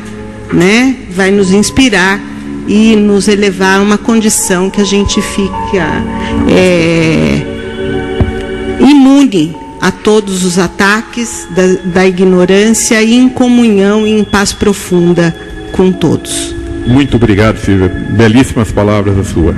né? 0.52 0.96
Vai 1.10 1.30
nos 1.30 1.52
inspirar 1.52 2.20
e 2.66 2.96
nos 2.96 3.28
elevar 3.28 3.78
a 3.78 3.82
uma 3.82 3.98
condição 3.98 4.70
que 4.70 4.80
a 4.80 4.84
gente 4.84 5.20
fica 5.20 6.02
é, 6.48 7.42
imune 8.80 9.56
a 9.80 9.90
todos 9.90 10.44
os 10.44 10.58
ataques 10.58 11.46
da, 11.54 11.90
da 11.92 12.06
ignorância 12.06 13.02
e 13.02 13.14
em 13.14 13.28
comunhão 13.28 14.06
e 14.06 14.12
em 14.12 14.24
paz 14.24 14.52
profunda 14.52 15.34
com 15.72 15.92
todos. 15.92 16.54
Muito 16.86 17.16
obrigado, 17.16 17.58
Silvia. 17.58 17.88
Belíssimas 17.88 18.70
palavras 18.70 19.18
a 19.18 19.24
sua. 19.24 19.54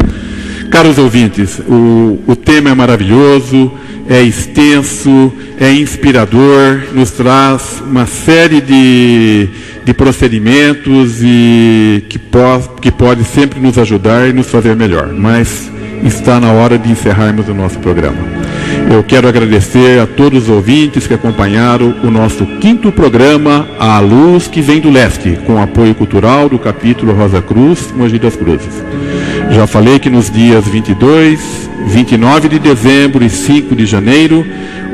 Caros 0.77 0.99
ouvintes, 0.99 1.59
o, 1.61 2.19
o 2.27 2.37
tema 2.37 2.69
é 2.69 2.75
maravilhoso, 2.75 3.73
é 4.07 4.21
extenso, 4.21 5.33
é 5.59 5.73
inspirador, 5.73 6.83
nos 6.93 7.13
traz 7.13 7.83
uma 7.83 8.05
série 8.05 8.61
de, 8.61 9.49
de 9.83 9.95
procedimentos 9.95 11.23
e 11.23 12.05
que, 12.11 12.19
po, 12.19 12.39
que 12.79 12.91
pode 12.91 13.25
sempre 13.25 13.59
nos 13.59 13.79
ajudar 13.79 14.29
e 14.29 14.35
nos 14.35 14.51
fazer 14.51 14.77
melhor. 14.77 15.15
Mas 15.15 15.71
está 16.05 16.39
na 16.39 16.53
hora 16.53 16.77
de 16.77 16.91
encerrarmos 16.91 17.49
o 17.49 17.55
nosso 17.55 17.79
programa. 17.79 18.19
Eu 18.93 19.03
quero 19.03 19.27
agradecer 19.27 19.99
a 19.99 20.07
todos 20.07 20.43
os 20.43 20.51
ouvintes 20.51 21.07
que 21.07 21.15
acompanharam 21.15 21.95
o 22.05 22.11
nosso 22.11 22.45
quinto 22.61 22.93
programa 22.93 23.67
A 23.79 23.99
Luz 23.99 24.47
que 24.47 24.61
Vem 24.61 24.79
do 24.79 24.91
Leste, 24.91 25.39
com 25.47 25.59
apoio 25.59 25.95
cultural 25.95 26.51
do 26.51 26.59
capítulo 26.59 27.15
Rosa 27.15 27.41
Cruz, 27.41 27.91
Mogi 27.97 28.19
das 28.19 28.37
Cruzes. 28.37 28.85
Já 29.51 29.67
falei 29.67 29.99
que 29.99 30.11
nos 30.11 30.31
dias 30.31 30.67
22, 30.67 31.41
29 31.87 32.49
de 32.49 32.59
dezembro 32.59 33.25
e 33.25 33.31
5 33.31 33.75
de 33.75 33.87
janeiro, 33.87 34.45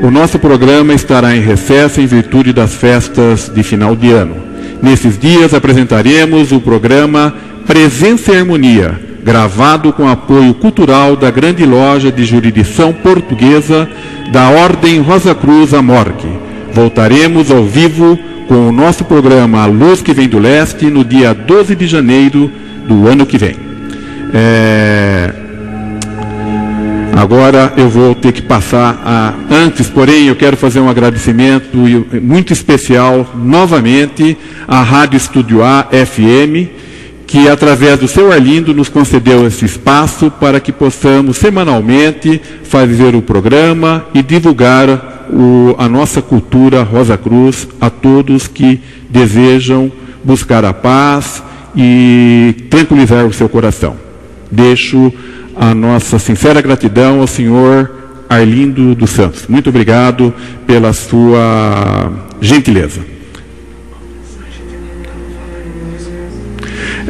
o 0.01 0.09
nosso 0.09 0.39
programa 0.39 0.93
estará 0.93 1.35
em 1.35 1.41
recesso 1.41 1.99
em 1.99 2.05
virtude 2.05 2.53
das 2.53 2.73
festas 2.73 3.51
de 3.53 3.63
final 3.63 3.95
de 3.95 4.11
ano. 4.11 4.35
Nesses 4.81 5.17
dias 5.17 5.53
apresentaremos 5.53 6.51
o 6.51 6.59
programa 6.59 7.33
Presença 7.65 8.33
e 8.33 8.37
Harmonia, 8.37 8.99
gravado 9.23 9.91
com 9.93 10.07
apoio 10.07 10.53
cultural 10.53 11.15
da 11.15 11.31
grande 11.31 11.65
loja 11.65 12.11
de 12.11 12.25
jurisdição 12.25 12.93
portuguesa 12.93 13.89
da 14.31 14.49
Ordem 14.49 14.99
Rosa 15.01 15.33
Cruz 15.33 15.73
Amorque. 15.73 16.27
Voltaremos 16.73 17.49
ao 17.49 17.63
vivo 17.63 18.19
com 18.47 18.67
o 18.67 18.71
nosso 18.71 19.05
programa 19.05 19.63
A 19.63 19.65
Luz 19.65 20.01
que 20.01 20.13
Vem 20.13 20.27
do 20.27 20.39
Leste 20.39 20.85
no 20.87 21.03
dia 21.03 21.33
12 21.33 21.75
de 21.75 21.87
janeiro 21.87 22.51
do 22.87 23.07
ano 23.07 23.25
que 23.25 23.37
vem. 23.37 23.72
É, 24.33 25.31
Agora 27.15 27.71
eu 27.77 27.87
vou 27.89 28.15
ter 28.15 28.31
que 28.33 28.41
passar 28.41 29.01
a. 29.05 29.33
Antes, 29.49 29.87
porém, 29.87 30.25
eu 30.27 30.35
quero 30.35 30.57
fazer 30.57 30.79
um 30.79 30.89
agradecimento 30.89 31.77
muito 32.21 32.51
especial 32.51 33.25
novamente 33.35 34.35
à 34.67 34.81
Rádio 34.81 35.17
Estúdio 35.17 35.63
A 35.63 35.87
FM, 35.91 36.67
que 37.27 37.47
através 37.47 37.99
do 37.99 38.07
seu 38.07 38.31
Arlindo 38.31 38.73
nos 38.73 38.89
concedeu 38.89 39.45
esse 39.47 39.63
espaço 39.63 40.31
para 40.31 40.59
que 40.59 40.71
possamos 40.71 41.37
semanalmente 41.37 42.41
fazer 42.63 43.15
o 43.15 43.21
programa 43.21 44.05
e 44.13 44.21
divulgar 44.23 45.27
o- 45.31 45.75
a 45.77 45.87
nossa 45.87 46.21
cultura 46.21 46.81
Rosa 46.83 47.15
Cruz 47.17 47.67
a 47.79 47.89
todos 47.91 48.47
que 48.47 48.81
desejam 49.09 49.89
buscar 50.23 50.65
a 50.65 50.73
paz 50.73 51.41
e 51.75 52.53
tranquilizar 52.69 53.25
o 53.25 53.31
seu 53.33 53.47
coração. 53.47 54.02
Deixo 54.53 55.11
a 55.55 55.73
nossa 55.73 56.19
sincera 56.19 56.61
gratidão 56.61 57.21
ao 57.21 57.27
senhor 57.27 57.89
Arlindo 58.29 58.93
dos 58.93 59.09
Santos. 59.09 59.45
Muito 59.47 59.69
obrigado 59.69 60.31
pela 60.67 60.93
sua 60.93 62.11
gentileza. 62.39 63.01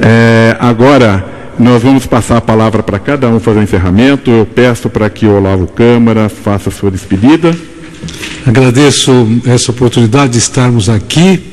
É, 0.02 0.56
agora, 0.58 1.26
nós 1.60 1.84
vamos 1.84 2.06
passar 2.06 2.38
a 2.38 2.42
palavra 2.42 2.82
para 2.82 2.98
cada 2.98 3.28
um 3.28 3.42
fazer 3.42 3.60
o 3.60 3.64
encerramento. 3.64 4.32
Eu 4.32 4.46
peço 4.46 4.90
para 4.90 5.10
que 5.10 5.26
o 5.26 5.36
Olavo 5.36 5.68
Câmara 5.68 6.30
faça 6.30 6.70
a 6.70 6.72
sua 6.72 6.90
despedida. 6.90 7.54
Agradeço 8.46 9.12
essa 9.46 9.70
oportunidade 9.70 10.32
de 10.32 10.38
estarmos 10.38 10.88
aqui. 10.88 11.44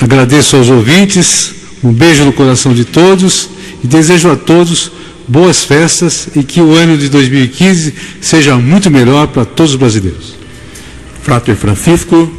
Agradeço 0.00 0.56
aos 0.56 0.70
ouvintes. 0.70 1.54
Um 1.84 1.92
beijo 1.92 2.24
no 2.24 2.32
coração 2.32 2.72
de 2.72 2.86
todos 2.86 3.50
e 3.84 3.86
desejo 3.86 4.30
a 4.30 4.36
todos 4.36 5.01
boas 5.26 5.64
festas 5.64 6.28
e 6.34 6.42
que 6.42 6.60
o 6.60 6.74
ano 6.74 6.96
de 6.96 7.08
2015 7.08 7.94
seja 8.20 8.56
muito 8.56 8.90
melhor 8.90 9.28
para 9.28 9.44
todos 9.44 9.72
os 9.72 9.78
brasileiros. 9.78 10.34
Frater 11.22 11.56
Francisco. 11.56 12.38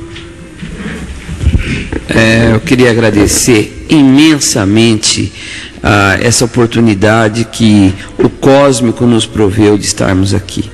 É, 2.09 2.51
eu 2.53 2.59
queria 2.59 2.91
agradecer 2.91 3.85
imensamente 3.89 5.31
ah, 5.81 6.17
essa 6.21 6.45
oportunidade 6.45 7.45
que 7.45 7.93
o 8.17 8.29
cósmico 8.29 9.05
nos 9.05 9.25
proveu 9.25 9.77
de 9.77 9.85
estarmos 9.85 10.33
aqui. 10.33 10.69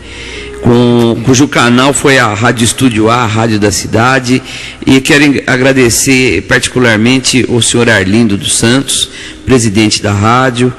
com, 0.62 1.22
cujo 1.24 1.48
canal 1.48 1.94
foi 1.94 2.18
a 2.18 2.34
Rádio 2.34 2.66
Estúdio 2.66 3.10
A, 3.10 3.24
a 3.24 3.26
Rádio 3.26 3.60
da 3.60 3.72
Cidade, 3.72 4.42
e 4.86 5.00
quero 5.02 5.42
agradecer 5.48 6.42
particularmente 6.44 7.46
o 7.48 7.62
senhor 7.62 7.90
Arlindo 7.90 8.38
dos 8.38 8.58
Santos, 8.58 9.10
presidente 9.46 10.02
da 10.02 10.12
rádio. 10.12 10.74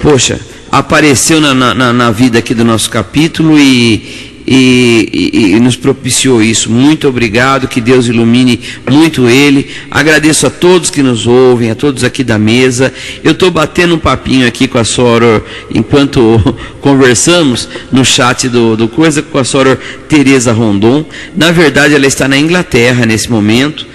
Poxa, 0.00 0.40
apareceu 0.78 1.40
na, 1.40 1.54
na, 1.54 1.92
na 1.92 2.10
vida 2.10 2.38
aqui 2.38 2.54
do 2.54 2.64
nosso 2.64 2.90
capítulo 2.90 3.58
e, 3.58 4.34
e, 4.46 5.30
e, 5.32 5.52
e, 5.52 5.60
nos 5.60 5.74
propiciou 5.74 6.42
isso. 6.42 6.70
Muito 6.70 7.08
obrigado, 7.08 7.66
que 7.66 7.80
Deus 7.80 8.06
ilumine 8.06 8.60
muito 8.90 9.28
ele. 9.28 9.70
Agradeço 9.90 10.46
a 10.46 10.50
todos 10.50 10.90
que 10.90 11.02
nos 11.02 11.26
ouvem, 11.26 11.70
a 11.70 11.74
todos 11.74 12.04
aqui 12.04 12.22
da 12.22 12.38
mesa. 12.38 12.92
Eu 13.24 13.32
estou 13.32 13.50
batendo 13.50 13.94
um 13.94 13.98
papinho 13.98 14.46
aqui 14.46 14.68
com 14.68 14.78
a 14.78 14.84
Soror 14.84 15.42
enquanto 15.70 16.40
conversamos 16.80 17.68
no 17.90 18.04
chat 18.04 18.48
do, 18.48 18.76
do 18.76 18.86
Coisa 18.86 19.22
com 19.22 19.38
a 19.38 19.44
Soror 19.44 19.78
Tereza 20.08 20.52
Rondon. 20.52 21.06
Na 21.34 21.50
verdade, 21.52 21.94
ela 21.94 22.06
está 22.06 22.28
na 22.28 22.38
Inglaterra 22.38 23.06
nesse 23.06 23.30
momento. 23.30 23.86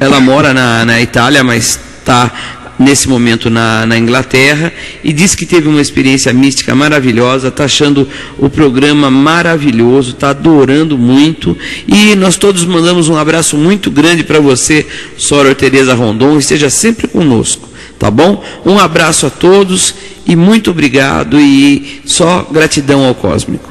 Ela 0.00 0.20
mora 0.20 0.54
na, 0.54 0.84
na 0.84 1.00
Itália, 1.00 1.42
mas 1.44 1.78
está 1.98 2.32
nesse 2.78 3.08
momento 3.08 3.50
na, 3.50 3.84
na 3.84 3.98
Inglaterra 3.98 4.72
e 5.02 5.12
disse 5.12 5.36
que 5.36 5.44
teve 5.44 5.68
uma 5.68 5.80
experiência 5.80 6.32
mística 6.32 6.74
maravilhosa, 6.74 7.48
está 7.48 7.64
achando 7.64 8.08
o 8.38 8.48
programa 8.48 9.10
maravilhoso, 9.10 10.12
está 10.12 10.30
adorando 10.30 10.96
muito 10.96 11.56
e 11.86 12.14
nós 12.14 12.36
todos 12.36 12.64
mandamos 12.64 13.08
um 13.08 13.16
abraço 13.16 13.56
muito 13.56 13.90
grande 13.90 14.22
para 14.22 14.40
você, 14.40 14.86
Sora 15.16 15.54
Tereza 15.54 15.94
Rondon, 15.94 16.38
esteja 16.38 16.70
sempre 16.70 17.08
conosco, 17.08 17.68
tá 17.98 18.10
bom? 18.10 18.42
Um 18.64 18.78
abraço 18.78 19.26
a 19.26 19.30
todos 19.30 19.94
e 20.26 20.36
muito 20.36 20.70
obrigado 20.70 21.40
e 21.40 22.00
só 22.04 22.46
gratidão 22.50 23.04
ao 23.04 23.14
Cósmico. 23.14 23.68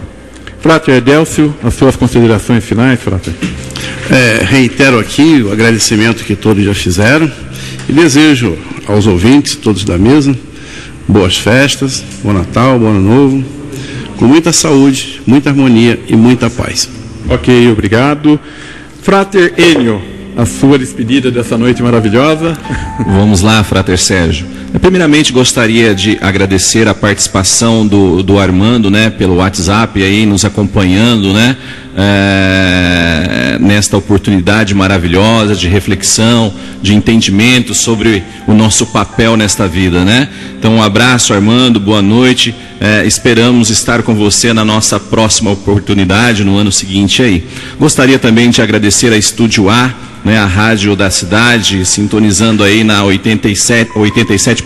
Frater 0.60 0.96
Edélcio, 0.96 1.56
as 1.64 1.76
suas 1.76 1.96
considerações 1.96 2.64
finais, 2.64 3.00
Frater? 3.00 3.34
É, 4.10 4.44
reitero 4.44 5.00
aqui 5.00 5.42
o 5.44 5.52
agradecimento 5.52 6.24
que 6.24 6.36
todos 6.36 6.64
já 6.64 6.74
fizeram 6.74 7.32
e 7.88 7.94
desejo 7.94 8.58
aos 8.88 9.08
ouvintes, 9.08 9.56
todos 9.56 9.84
da 9.84 9.98
mesa, 9.98 10.36
boas 11.08 11.38
festas, 11.38 12.04
bom 12.24 12.34
Natal, 12.34 12.78
bom 12.80 12.90
Ano 12.90 13.02
Novo, 13.02 13.46
com 14.18 14.26
muita 14.26 14.52
saúde, 14.52 15.22
muita 15.26 15.50
harmonia 15.50 16.00
e 16.08 16.16
muita 16.16 16.50
paz. 16.50 16.90
Ok, 17.30 17.72
obrigado. 17.72 18.40
Frater 19.02 19.54
Enio, 19.58 20.02
a 20.36 20.46
sua 20.46 20.78
despedida 20.78 21.32
dessa 21.32 21.58
noite 21.58 21.82
maravilhosa. 21.82 22.58
Vamos 23.06 23.42
lá, 23.42 23.64
Frater 23.64 23.98
Sérgio. 23.98 24.57
Primeiramente, 24.82 25.32
gostaria 25.32 25.96
de 25.96 26.18
agradecer 26.22 26.88
a 26.88 26.94
participação 26.94 27.88
do, 27.88 28.22
do 28.22 28.38
Armando, 28.38 28.92
né, 28.92 29.10
pelo 29.10 29.36
WhatsApp 29.36 30.02
aí, 30.04 30.26
nos 30.26 30.44
acompanhando, 30.44 31.34
né, 31.34 31.56
é, 31.98 33.58
nesta 33.60 33.98
oportunidade 33.98 34.76
maravilhosa 34.76 35.56
de 35.56 35.68
reflexão, 35.68 36.54
de 36.82 36.94
entendimento 36.94 37.74
sobre 37.74 38.24
o 38.46 38.54
nosso 38.54 38.86
papel 38.88 39.36
nesta 39.36 39.68
vida, 39.68 40.06
né? 40.06 40.30
Então, 40.60 40.76
um 40.76 40.84
abraço, 40.84 41.34
Armando, 41.34 41.80
boa 41.80 42.02
noite. 42.02 42.54
É, 42.80 43.06
esperamos 43.06 43.72
estar 43.72 44.04
com 44.04 44.14
você 44.14 44.54
na 44.54 44.64
nossa 44.64 45.00
próxima 45.00 45.50
oportunidade, 45.50 46.44
no 46.44 46.56
ano 46.56 46.72
seguinte 46.72 47.24
aí. 47.24 47.44
Gostaria 47.80 48.20
também 48.20 48.52
de 48.52 48.62
agradecer 48.62 49.12
a 49.12 49.18
Estúdio 49.18 49.70
A, 49.70 49.94
né, 50.28 50.38
a 50.38 50.46
rádio 50.46 50.94
da 50.94 51.10
cidade, 51.10 51.86
sintonizando 51.86 52.62
aí 52.62 52.84
na 52.84 53.02
87,5 53.02 53.96
87 53.96 54.66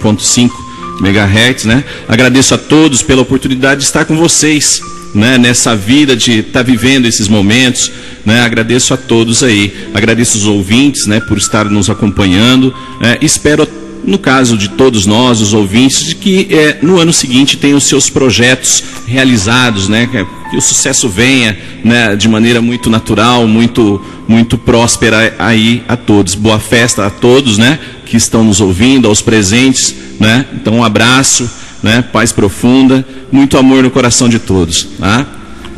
MHz, 1.00 1.66
né? 1.66 1.84
Agradeço 2.08 2.56
a 2.56 2.58
todos 2.58 3.04
pela 3.04 3.22
oportunidade 3.22 3.82
de 3.82 3.86
estar 3.86 4.06
com 4.06 4.18
vocês 4.18 4.82
né, 5.14 5.38
nessa 5.38 5.76
vida 5.76 6.16
de 6.16 6.40
estar 6.40 6.60
tá 6.60 6.64
vivendo 6.64 7.06
esses 7.06 7.28
momentos. 7.28 7.92
Né, 8.26 8.42
agradeço 8.42 8.92
a 8.94 8.98
todos 8.98 9.44
aí, 9.44 9.72
agradeço 9.94 10.38
os 10.38 10.46
ouvintes 10.46 11.06
né, 11.06 11.20
por 11.20 11.38
estar 11.38 11.66
nos 11.66 11.92
acompanhando. 11.92 12.74
É, 13.00 13.20
espero, 13.22 13.68
no 14.04 14.18
caso 14.18 14.58
de 14.58 14.70
todos 14.70 15.06
nós, 15.06 15.42
os 15.42 15.54
ouvintes, 15.54 16.06
de 16.06 16.16
que 16.16 16.48
é, 16.50 16.78
no 16.82 17.00
ano 17.00 17.14
seguinte 17.14 17.58
tenham 17.58 17.80
seus 17.80 18.10
projetos 18.10 18.84
realizados, 19.06 19.88
né, 19.88 20.08
que 20.50 20.58
o 20.58 20.62
sucesso 20.62 21.08
venha 21.08 21.58
né, 21.84 22.16
de 22.16 22.28
maneira 22.28 22.62
muito 22.62 22.90
natural, 22.90 23.48
muito, 23.48 24.04
muito 24.28 24.58
próspera 24.58 25.36
aí 25.40 25.84
a 25.88 25.96
todos. 25.96 26.36
Boa 26.36 26.60
festa 26.60 27.06
a 27.06 27.10
todos 27.10 27.58
né, 27.58 27.80
que 28.06 28.18
estão 28.18 28.44
nos 28.44 28.60
ouvindo, 28.60 29.08
aos 29.08 29.22
presentes. 29.22 29.96
Né? 30.20 30.46
Então, 30.54 30.76
um 30.76 30.84
abraço 30.84 31.50
né? 31.82 32.04
paz 32.12 32.32
profunda, 32.32 33.06
muito 33.32 33.58
amor 33.58 33.84
no 33.84 33.92
coração 33.92 34.28
de 34.28 34.40
todos. 34.40 34.88
Tá? 35.00 35.26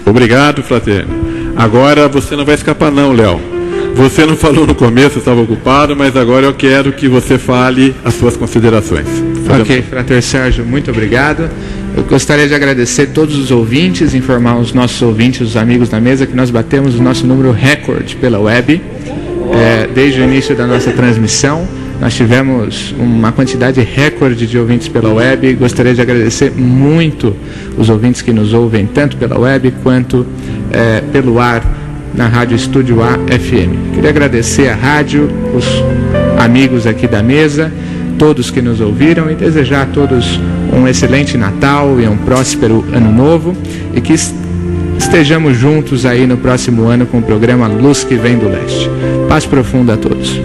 Obrigado, 0.06 0.64
fraterno. 0.64 1.54
Agora 1.56 2.08
você 2.08 2.36
não 2.36 2.46
vai 2.46 2.56
escapar 2.56 2.92
não, 2.92 3.14
Léo. 3.14 3.53
Você 3.96 4.26
não 4.26 4.36
falou 4.36 4.66
no 4.66 4.74
começo, 4.74 5.20
estava 5.20 5.42
ocupado, 5.42 5.96
mas 5.96 6.18
agora 6.18 6.48
eu 6.48 6.54
quero 6.54 6.92
que 6.92 7.08
você 7.08 7.38
fale 7.38 7.96
as 8.04 8.16
suas 8.16 8.36
considerações. 8.36 9.06
Ok, 9.62 9.84
Frater 9.84 10.22
Sérgio, 10.22 10.66
muito 10.66 10.90
obrigado. 10.90 11.48
Eu 11.96 12.04
gostaria 12.04 12.48
de 12.48 12.56
agradecer 12.56 13.08
todos 13.08 13.38
os 13.38 13.52
ouvintes, 13.52 14.16
informar 14.16 14.58
os 14.58 14.74
nossos 14.74 15.00
ouvintes, 15.02 15.42
os 15.42 15.56
amigos 15.56 15.90
da 15.90 16.02
mesa, 16.02 16.26
que 16.26 16.36
nós 16.36 16.50
batemos 16.50 16.96
o 16.96 17.04
nosso 17.04 17.28
número 17.28 17.52
recorde 17.52 18.16
pela 18.16 18.40
web, 18.40 18.82
é, 19.54 19.88
desde 19.94 20.22
o 20.22 20.24
início 20.24 20.56
da 20.56 20.66
nossa 20.66 20.92
transmissão. 20.92 21.68
Nós 22.02 22.16
tivemos 22.16 22.94
uma 22.98 23.32
quantidade 23.32 23.80
recorde 23.80 24.48
de 24.48 24.58
ouvintes 24.58 24.88
pela 24.88 25.14
web. 25.14 25.54
Gostaria 25.54 25.94
de 25.94 26.02
agradecer 26.02 26.52
muito 26.52 27.36
os 27.78 27.90
ouvintes 27.90 28.24
que 28.24 28.34
nos 28.34 28.54
ouvem, 28.54 28.88
tanto 28.88 29.16
pela 29.18 29.40
web 29.40 29.72
quanto 29.84 30.26
é, 30.72 31.02
pelo 31.12 31.40
ar 31.40 31.83
na 32.14 32.28
Rádio 32.28 32.56
Estúdio 32.56 33.02
A 33.02 33.14
FM. 33.14 33.94
Queria 33.94 34.10
agradecer 34.10 34.70
a 34.70 34.76
rádio, 34.76 35.30
os 35.56 35.66
amigos 36.40 36.86
aqui 36.86 37.08
da 37.08 37.24
mesa, 37.24 37.72
todos 38.18 38.52
que 38.52 38.62
nos 38.62 38.80
ouviram 38.80 39.30
e 39.32 39.36
desejar 39.36 39.84
a 39.84 39.86
todos 39.86 40.40
um 40.72 40.88
excelente 40.88 41.38
Natal 41.38 42.00
e 42.00 42.08
um 42.08 42.18
próspero 42.18 42.86
Ano 42.94 43.12
Novo 43.12 43.56
e 43.94 44.02
que 44.02 44.14
estejamos 44.98 45.58
juntos 45.58 46.06
aí 46.06 46.26
no 46.26 46.38
próximo 46.38 46.88
ano 46.88 47.06
com 47.06 47.20
o 47.20 47.24
programa 47.24 47.68
Luz 47.68 48.04
que 48.04 48.16
Vem 48.16 48.38
do 48.38 48.48
Leste. 48.48 48.90
Paz 49.28 49.46
profunda 49.46 49.94
a 49.94 49.98
todos. 49.98 50.40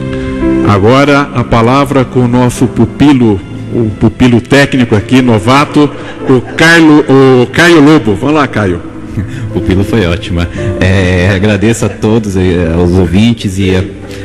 Agora 0.69 1.31
a 1.35 1.43
palavra 1.45 2.05
com 2.05 2.21
o 2.21 2.29
nosso 2.29 2.67
pupilo, 2.67 3.41
o 3.75 3.91
pupilo 3.99 4.41
técnico 4.41 4.95
aqui, 4.95 5.23
novato, 5.23 5.91
o, 6.29 6.41
Carlo, 6.57 7.05
o 7.09 7.47
Caio 7.47 7.81
Lobo. 7.81 8.15
Vamos 8.15 8.35
lá, 8.35 8.47
Caio. 8.47 8.98
O 9.49 9.61
pupilo 9.61 9.85
foi 9.85 10.07
ótima. 10.07 10.49
É, 10.81 11.31
agradeço 11.35 11.85
a 11.85 11.89
todos, 11.89 12.37
eh, 12.37 12.73
aos 12.75 12.93
ouvintes 12.93 13.59
e 13.59 13.75
a, 13.75 13.85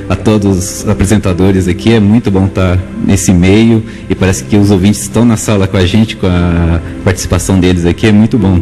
a, 0.09 0.15
todos 0.15 0.81
os 0.83 0.89
apresentadores 0.89 1.67
aqui. 1.67 1.93
É 1.93 1.99
muito 1.99 2.29
bom 2.29 2.45
estar 2.45 2.77
nesse 3.05 3.31
meio 3.33 3.83
e 4.09 4.15
parece 4.15 4.43
que 4.43 4.57
os 4.57 4.69
ouvintes 4.69 5.01
estão 5.01 5.23
na 5.23 5.37
sala 5.37 5.67
com 5.67 5.77
a 5.77 5.85
gente, 5.85 6.15
com 6.15 6.27
a 6.27 6.81
participação 7.03 7.59
deles 7.59 7.85
aqui. 7.85 8.07
É 8.07 8.11
muito 8.11 8.37
bom. 8.37 8.61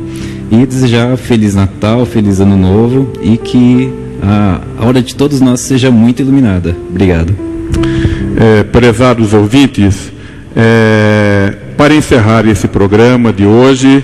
E 0.52 0.66
desejar 0.66 1.18
Feliz 1.18 1.56
Natal, 1.56 2.06
Feliz 2.06 2.40
Ano 2.40 2.58
Novo 2.58 3.12
e 3.22 3.38
que 3.38 3.92
a, 4.22 4.62
a 4.78 4.86
hora 4.86 5.02
de 5.02 5.16
todos 5.16 5.42
nós 5.42 5.62
seja 5.62 5.90
muito 5.90 6.22
iluminada. 6.22 6.76
Obrigado. 6.90 7.36
É, 8.38 8.64
prezados 8.64 9.34
ouvintes, 9.34 10.12
é, 10.56 11.54
para 11.78 11.94
encerrar 11.94 12.46
esse 12.48 12.68
programa 12.68 13.34
de 13.34 13.46
hoje, 13.46 14.04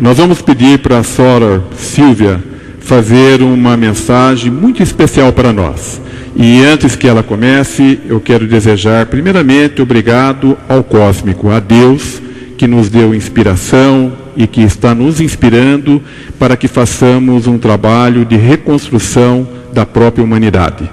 nós 0.00 0.18
vamos 0.18 0.40
pedir 0.40 0.78
para 0.78 0.98
a 0.98 1.02
Sora 1.02 1.62
Silvia 1.76 2.42
fazer 2.80 3.42
uma 3.42 3.76
mensagem 3.76 4.50
muito 4.50 4.82
especial 4.82 5.32
para 5.32 5.52
nós. 5.52 6.00
E 6.36 6.64
antes 6.64 6.94
que 6.94 7.08
ela 7.08 7.22
comece, 7.22 7.98
eu 8.08 8.20
quero 8.20 8.46
desejar, 8.46 9.06
primeiramente, 9.06 9.82
obrigado 9.82 10.56
ao 10.68 10.84
Cósmico, 10.84 11.50
a 11.50 11.58
Deus, 11.58 12.22
que 12.56 12.68
nos 12.68 12.88
deu 12.88 13.12
inspiração 13.14 14.12
e 14.36 14.46
que 14.46 14.62
está 14.62 14.94
nos 14.94 15.20
inspirando 15.20 16.00
para 16.38 16.56
que 16.56 16.68
façamos 16.68 17.48
um 17.48 17.58
trabalho 17.58 18.24
de 18.24 18.36
reconstrução 18.36 19.48
da 19.72 19.84
própria 19.84 20.24
humanidade. 20.24 20.88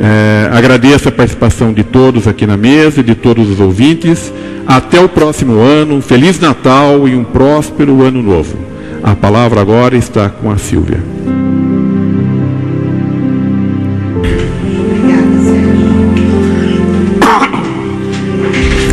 É, 0.00 0.48
agradeço 0.52 1.08
a 1.08 1.12
participação 1.12 1.72
de 1.72 1.84
todos 1.84 2.26
aqui 2.26 2.46
na 2.46 2.56
mesa, 2.56 3.02
de 3.02 3.14
todos 3.14 3.48
os 3.48 3.60
ouvintes. 3.60 4.32
Até 4.66 5.00
o 5.00 5.08
próximo 5.08 5.58
ano, 5.58 6.00
Feliz 6.00 6.40
Natal 6.40 7.06
e 7.06 7.14
um 7.14 7.24
próspero 7.24 8.02
Ano 8.02 8.22
Novo. 8.22 8.56
A 9.02 9.14
palavra 9.14 9.60
agora 9.60 9.96
está 9.96 10.28
com 10.28 10.50
a 10.50 10.56
Silvia. 10.56 11.02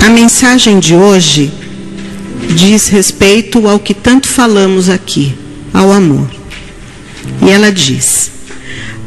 A 0.06 0.10
mensagem 0.10 0.80
de 0.80 0.94
hoje 0.94 1.52
diz 2.50 2.90
respeito 2.90 3.68
ao 3.68 3.80
que 3.80 3.94
tanto 3.94 4.28
falamos 4.28 4.90
aqui, 4.90 5.34
ao 5.74 5.92
amor. 5.92 6.28
E 7.42 7.50
ela 7.50 7.72
diz: 7.72 8.32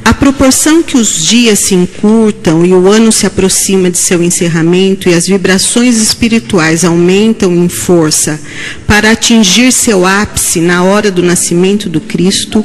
à 0.04 0.12
proporção 0.12 0.82
que 0.82 0.98
os 0.98 1.24
dias 1.24 1.60
se 1.60 1.74
encurtam 1.74 2.64
e 2.64 2.74
o 2.74 2.88
ano 2.88 3.10
se 3.10 3.26
aproxima 3.26 3.90
de 3.90 3.96
seu 3.96 4.22
encerramento 4.22 5.08
e 5.08 5.14
as 5.14 5.26
vibrações 5.26 5.96
espirituais 5.96 6.84
aumentam 6.84 7.54
em 7.54 7.68
força 7.68 8.38
para 8.86 9.12
atingir 9.12 9.72
seu 9.72 10.04
ápice 10.04 10.60
na 10.60 10.84
hora 10.84 11.10
do 11.10 11.22
nascimento 11.22 11.88
do 11.88 12.00
Cristo, 12.00 12.64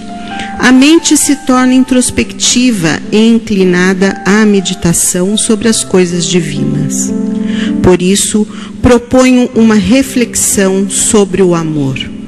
a 0.59 0.71
mente 0.71 1.15
se 1.15 1.37
torna 1.37 1.73
introspectiva 1.73 2.99
e 3.11 3.17
inclinada 3.17 4.21
à 4.25 4.45
meditação 4.45 5.37
sobre 5.37 5.69
as 5.69 5.83
coisas 5.83 6.25
divinas. 6.25 7.11
Por 7.81 8.01
isso, 8.01 8.45
proponho 8.81 9.49
uma 9.55 9.75
reflexão 9.75 10.89
sobre 10.89 11.41
o 11.41 11.55
amor. 11.55 12.18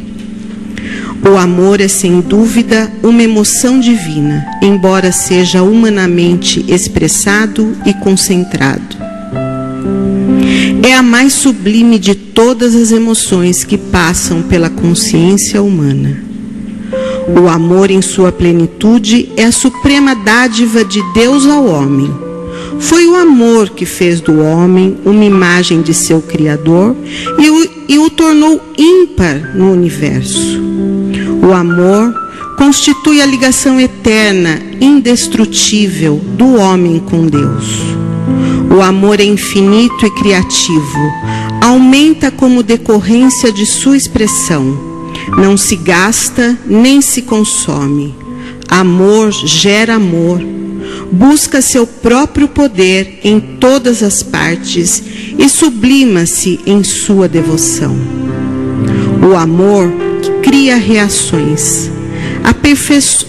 O 1.24 1.38
amor 1.38 1.80
é 1.80 1.88
sem 1.88 2.20
dúvida 2.20 2.92
uma 3.04 3.22
emoção 3.22 3.80
divina, 3.80 4.46
embora 4.62 5.12
seja 5.12 5.62
humanamente 5.62 6.66
expressado 6.68 7.76
e 7.86 7.94
concentrado. 7.94 8.98
É 10.84 10.96
a 10.96 11.04
mais 11.04 11.34
sublime 11.34 12.00
de 12.00 12.16
todas 12.16 12.76
as 12.76 12.92
emoções 12.92 13.64
que 13.64 13.78
passam 13.78 14.42
pela 14.42 14.70
consciência 14.70 15.62
humana. 15.62 16.24
O 17.40 17.48
amor 17.48 17.92
em 17.92 18.02
sua 18.02 18.32
plenitude 18.32 19.32
é 19.38 19.46
a 19.46 19.52
suprema 19.52 20.16
dádiva 20.16 20.84
de 20.84 21.02
Deus 21.14 21.46
ao 21.46 21.66
homem. 21.66 22.12
Foi 22.80 23.06
o 23.06 23.16
amor 23.16 23.70
que 23.70 23.86
fez 23.86 24.20
do 24.20 24.42
homem 24.42 24.98
uma 25.06 25.24
imagem 25.24 25.84
de 25.84 25.94
seu 25.94 26.20
Criador 26.20 26.96
e 27.38 27.50
o, 27.50 27.70
e 27.88 28.00
o 28.00 28.10
tornou 28.10 28.60
ímpar 28.76 29.56
no 29.56 29.72
universo. 29.72 30.60
O 31.42 31.54
amor 31.54 32.14
constitui 32.56 33.20
a 33.20 33.26
ligação 33.26 33.80
eterna, 33.80 34.62
indestrutível 34.80 36.22
do 36.38 36.56
homem 36.56 37.00
com 37.00 37.26
Deus. 37.26 37.82
O 38.70 38.82
amor 38.82 39.20
é 39.20 39.24
infinito 39.24 40.06
e 40.06 40.12
criativo, 40.12 41.12
aumenta 41.60 42.30
como 42.30 42.62
decorrência 42.62 43.52
de 43.52 43.66
sua 43.66 43.98
expressão. 43.98 44.78
Não 45.38 45.58
se 45.58 45.76
gasta 45.76 46.58
nem 46.68 47.02
se 47.02 47.24
consome. 47.24 48.16
Amor 48.70 49.32
gera 49.32 49.96
amor. 49.96 50.40
Busca 51.12 51.62
seu 51.62 51.86
próprio 51.88 52.48
poder 52.48 53.20
em 53.24 53.40
todas 53.40 54.04
as 54.04 54.24
partes 54.24 55.04
e 55.38 55.50
sublima-se 55.50 56.60
em 56.66 56.84
sua 56.84 57.28
devoção. 57.28 57.98
O 59.30 59.36
amor 59.36 59.92
cria 60.42 60.76
reações 60.76 61.90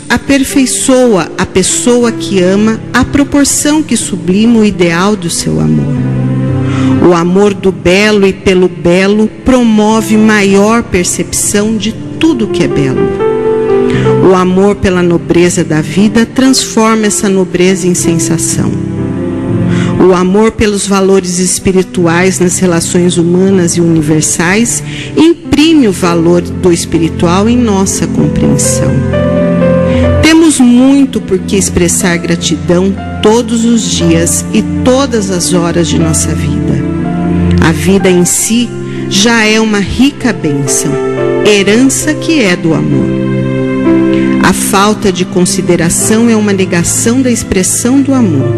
aperfeiçoa 0.08 1.30
a 1.36 1.46
pessoa 1.46 2.12
que 2.12 2.40
ama 2.40 2.80
à 2.92 3.04
proporção 3.04 3.82
que 3.82 3.96
sublima 3.96 4.60
o 4.60 4.64
ideal 4.64 5.16
do 5.16 5.30
seu 5.30 5.60
amor. 5.60 5.94
O 7.08 7.14
amor 7.14 7.52
do 7.52 7.72
belo 7.72 8.26
e 8.26 8.32
pelo 8.32 8.68
belo 8.68 9.28
promove 9.44 10.16
maior 10.16 10.82
percepção 10.82 11.76
de 11.76 11.92
tudo 12.18 12.48
que 12.48 12.62
é 12.62 12.68
belo. 12.68 13.00
O 14.30 14.34
amor 14.34 14.76
pela 14.76 15.02
nobreza 15.02 15.64
da 15.64 15.80
vida 15.80 16.24
transforma 16.24 17.06
essa 17.06 17.28
nobreza 17.28 17.86
em 17.86 17.94
sensação. 17.94 18.70
O 20.08 20.14
amor 20.14 20.52
pelos 20.52 20.86
valores 20.86 21.38
espirituais 21.38 22.38
nas 22.38 22.58
relações 22.58 23.16
humanas 23.18 23.76
e 23.76 23.80
universais 23.80 24.82
imprime 25.62 25.86
o 25.86 25.92
valor 25.92 26.40
do 26.40 26.72
espiritual 26.72 27.48
em 27.48 27.56
nossa 27.56 28.04
compreensão. 28.04 28.90
Temos 30.20 30.58
muito 30.58 31.20
por 31.20 31.38
que 31.38 31.54
expressar 31.54 32.16
gratidão 32.16 32.92
todos 33.22 33.64
os 33.64 33.82
dias 33.82 34.44
e 34.52 34.60
todas 34.84 35.30
as 35.30 35.54
horas 35.54 35.86
de 35.86 36.00
nossa 36.00 36.34
vida. 36.34 36.74
A 37.64 37.70
vida 37.70 38.10
em 38.10 38.24
si 38.24 38.68
já 39.08 39.44
é 39.44 39.60
uma 39.60 39.78
rica 39.78 40.32
bênção, 40.32 40.90
herança 41.46 42.12
que 42.12 42.42
é 42.42 42.56
do 42.56 42.74
amor. 42.74 43.06
A 44.42 44.52
falta 44.52 45.12
de 45.12 45.24
consideração 45.24 46.28
é 46.28 46.34
uma 46.34 46.52
negação 46.52 47.22
da 47.22 47.30
expressão 47.30 48.02
do 48.02 48.12
amor. 48.12 48.52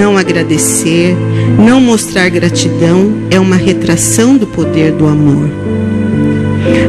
Não 0.00 0.16
agradecer, 0.16 1.14
não 1.62 1.82
mostrar 1.82 2.30
gratidão 2.30 3.12
é 3.30 3.38
uma 3.38 3.56
retração 3.56 4.38
do 4.38 4.46
poder 4.46 4.90
do 4.90 5.06
amor. 5.06 5.63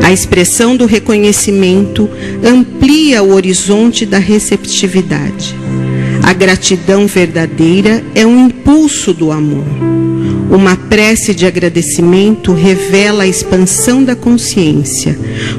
A 0.04 0.12
expressão 0.12 0.76
do 0.76 0.86
reconhecimento 0.86 2.10
amplia 2.44 3.24
o 3.24 3.34
horizonte 3.34 4.06
da 4.06 4.18
receptividade. 4.18 5.56
A 6.24 6.34
gratidão 6.34 7.08
verdadeira 7.08 8.04
é 8.14 8.26
um 8.26 8.48
impulso 8.48 9.14
do 9.14 9.32
amor. 9.32 9.66
Uma 10.50 10.76
prece 10.76 11.34
de 11.34 11.46
agradecimento 11.46 12.54
revela 12.54 13.24
a 13.24 13.28
expansão 13.28 14.04
da 14.04 14.16
consciência, 14.16 15.18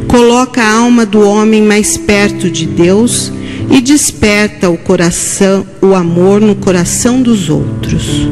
coloca 0.08 0.62
a 0.62 0.72
alma 0.72 1.04
do 1.04 1.20
homem 1.20 1.62
mais 1.62 1.96
perto 1.96 2.50
de 2.50 2.66
Deus 2.66 3.32
e 3.70 3.80
desperta 3.80 4.70
o 4.70 4.76
coração, 4.76 5.66
o 5.82 5.94
amor 5.94 6.40
no 6.40 6.54
coração 6.54 7.20
dos 7.20 7.48
outros. 7.48 8.28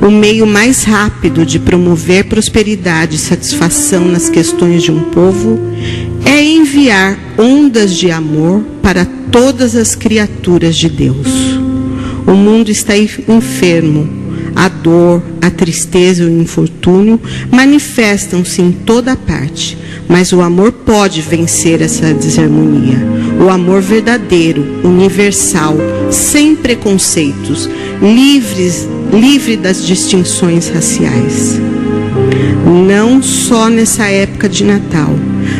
O 0.00 0.10
meio 0.10 0.46
mais 0.46 0.84
rápido 0.84 1.44
de 1.44 1.58
promover 1.58 2.24
prosperidade 2.24 3.16
e 3.16 3.18
satisfação 3.18 4.04
nas 4.06 4.28
questões 4.28 4.82
de 4.82 4.90
um 4.90 5.00
povo 5.10 5.60
é 6.24 6.42
enviar 6.42 7.18
ondas 7.38 7.96
de 7.96 8.10
amor 8.10 8.62
para 8.82 9.04
todas 9.30 9.76
as 9.76 9.94
criaturas 9.94 10.76
de 10.76 10.88
Deus. 10.88 11.26
O 12.26 12.32
mundo 12.32 12.70
está 12.70 12.96
enfermo, 12.96 14.08
a 14.54 14.68
dor, 14.68 15.22
a 15.40 15.50
tristeza 15.50 16.22
e 16.22 16.26
o 16.26 16.40
infortúnio 16.40 17.20
manifestam-se 17.50 18.60
em 18.60 18.72
toda 18.72 19.16
parte, 19.16 19.76
mas 20.08 20.32
o 20.32 20.40
amor 20.40 20.72
pode 20.72 21.20
vencer 21.22 21.80
essa 21.80 22.12
desarmonia. 22.12 23.19
O 23.40 23.48
amor 23.48 23.80
verdadeiro, 23.80 24.62
universal, 24.84 25.76
sem 26.10 26.54
preconceitos, 26.54 27.70
livres, 28.02 28.86
livre 29.12 29.56
das 29.56 29.84
distinções 29.84 30.68
raciais. 30.68 31.58
Não 32.86 33.22
só 33.22 33.70
nessa 33.70 34.04
época 34.06 34.48
de 34.48 34.62
Natal, 34.62 35.14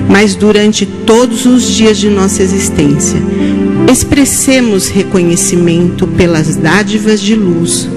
mas 0.09 0.35
durante 0.35 0.85
todos 0.85 1.47
os 1.47 1.66
dias 1.66 1.97
de 1.97 2.11
nossa 2.11 2.43
existência, 2.43 3.19
expressemos 3.90 4.89
reconhecimento 4.89 6.07
pelas 6.07 6.57
dádivas 6.57 7.20
de 7.20 7.35
luz, 7.35 7.89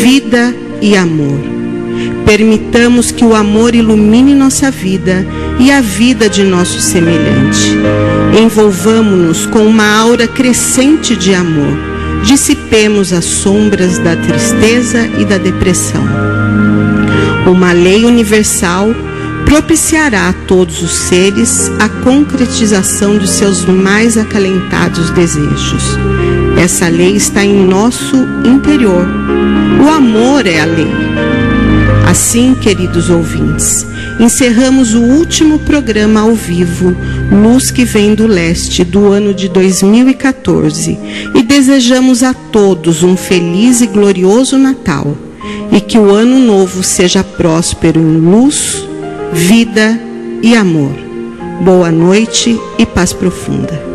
vida 0.00 0.54
e 0.80 0.96
amor. 0.96 1.57
Permitamos 2.28 3.10
que 3.10 3.24
o 3.24 3.34
amor 3.34 3.74
ilumine 3.74 4.34
nossa 4.34 4.70
vida 4.70 5.26
e 5.58 5.72
a 5.72 5.80
vida 5.80 6.28
de 6.28 6.44
nosso 6.44 6.78
semelhante. 6.78 7.74
Envolvamos-nos 8.38 9.46
com 9.46 9.60
uma 9.60 9.96
aura 9.96 10.28
crescente 10.28 11.16
de 11.16 11.34
amor. 11.34 11.74
Dissipemos 12.24 13.14
as 13.14 13.24
sombras 13.24 13.98
da 13.98 14.14
tristeza 14.14 15.08
e 15.18 15.24
da 15.24 15.38
depressão. 15.38 16.04
Uma 17.46 17.72
lei 17.72 18.04
universal 18.04 18.94
propiciará 19.46 20.28
a 20.28 20.34
todos 20.34 20.82
os 20.82 20.92
seres 20.92 21.72
a 21.78 21.88
concretização 21.88 23.16
de 23.16 23.26
seus 23.26 23.64
mais 23.64 24.18
acalentados 24.18 25.08
desejos. 25.12 25.96
Essa 26.62 26.88
lei 26.88 27.16
está 27.16 27.42
em 27.42 27.66
nosso 27.66 28.16
interior. 28.44 29.08
O 29.82 29.88
amor 29.88 30.46
é 30.46 30.60
a 30.60 30.66
lei. 30.66 31.37
Assim, 32.08 32.54
queridos 32.54 33.10
ouvintes, 33.10 33.86
encerramos 34.18 34.94
o 34.94 35.02
último 35.02 35.58
programa 35.58 36.20
ao 36.20 36.32
vivo, 36.32 36.96
Luz 37.30 37.70
que 37.70 37.84
Vem 37.84 38.14
do 38.14 38.26
Leste, 38.26 38.82
do 38.82 39.12
ano 39.12 39.34
de 39.34 39.46
2014, 39.46 40.98
e 41.34 41.42
desejamos 41.42 42.22
a 42.22 42.32
todos 42.32 43.02
um 43.02 43.14
feliz 43.14 43.82
e 43.82 43.86
glorioso 43.86 44.56
Natal 44.56 45.14
e 45.70 45.82
que 45.82 45.98
o 45.98 46.10
ano 46.10 46.38
novo 46.38 46.82
seja 46.82 47.22
próspero 47.22 48.00
em 48.00 48.16
luz, 48.16 48.88
vida 49.30 50.00
e 50.42 50.56
amor. 50.56 50.94
Boa 51.62 51.92
noite 51.92 52.58
e 52.78 52.86
paz 52.86 53.12
profunda. 53.12 53.87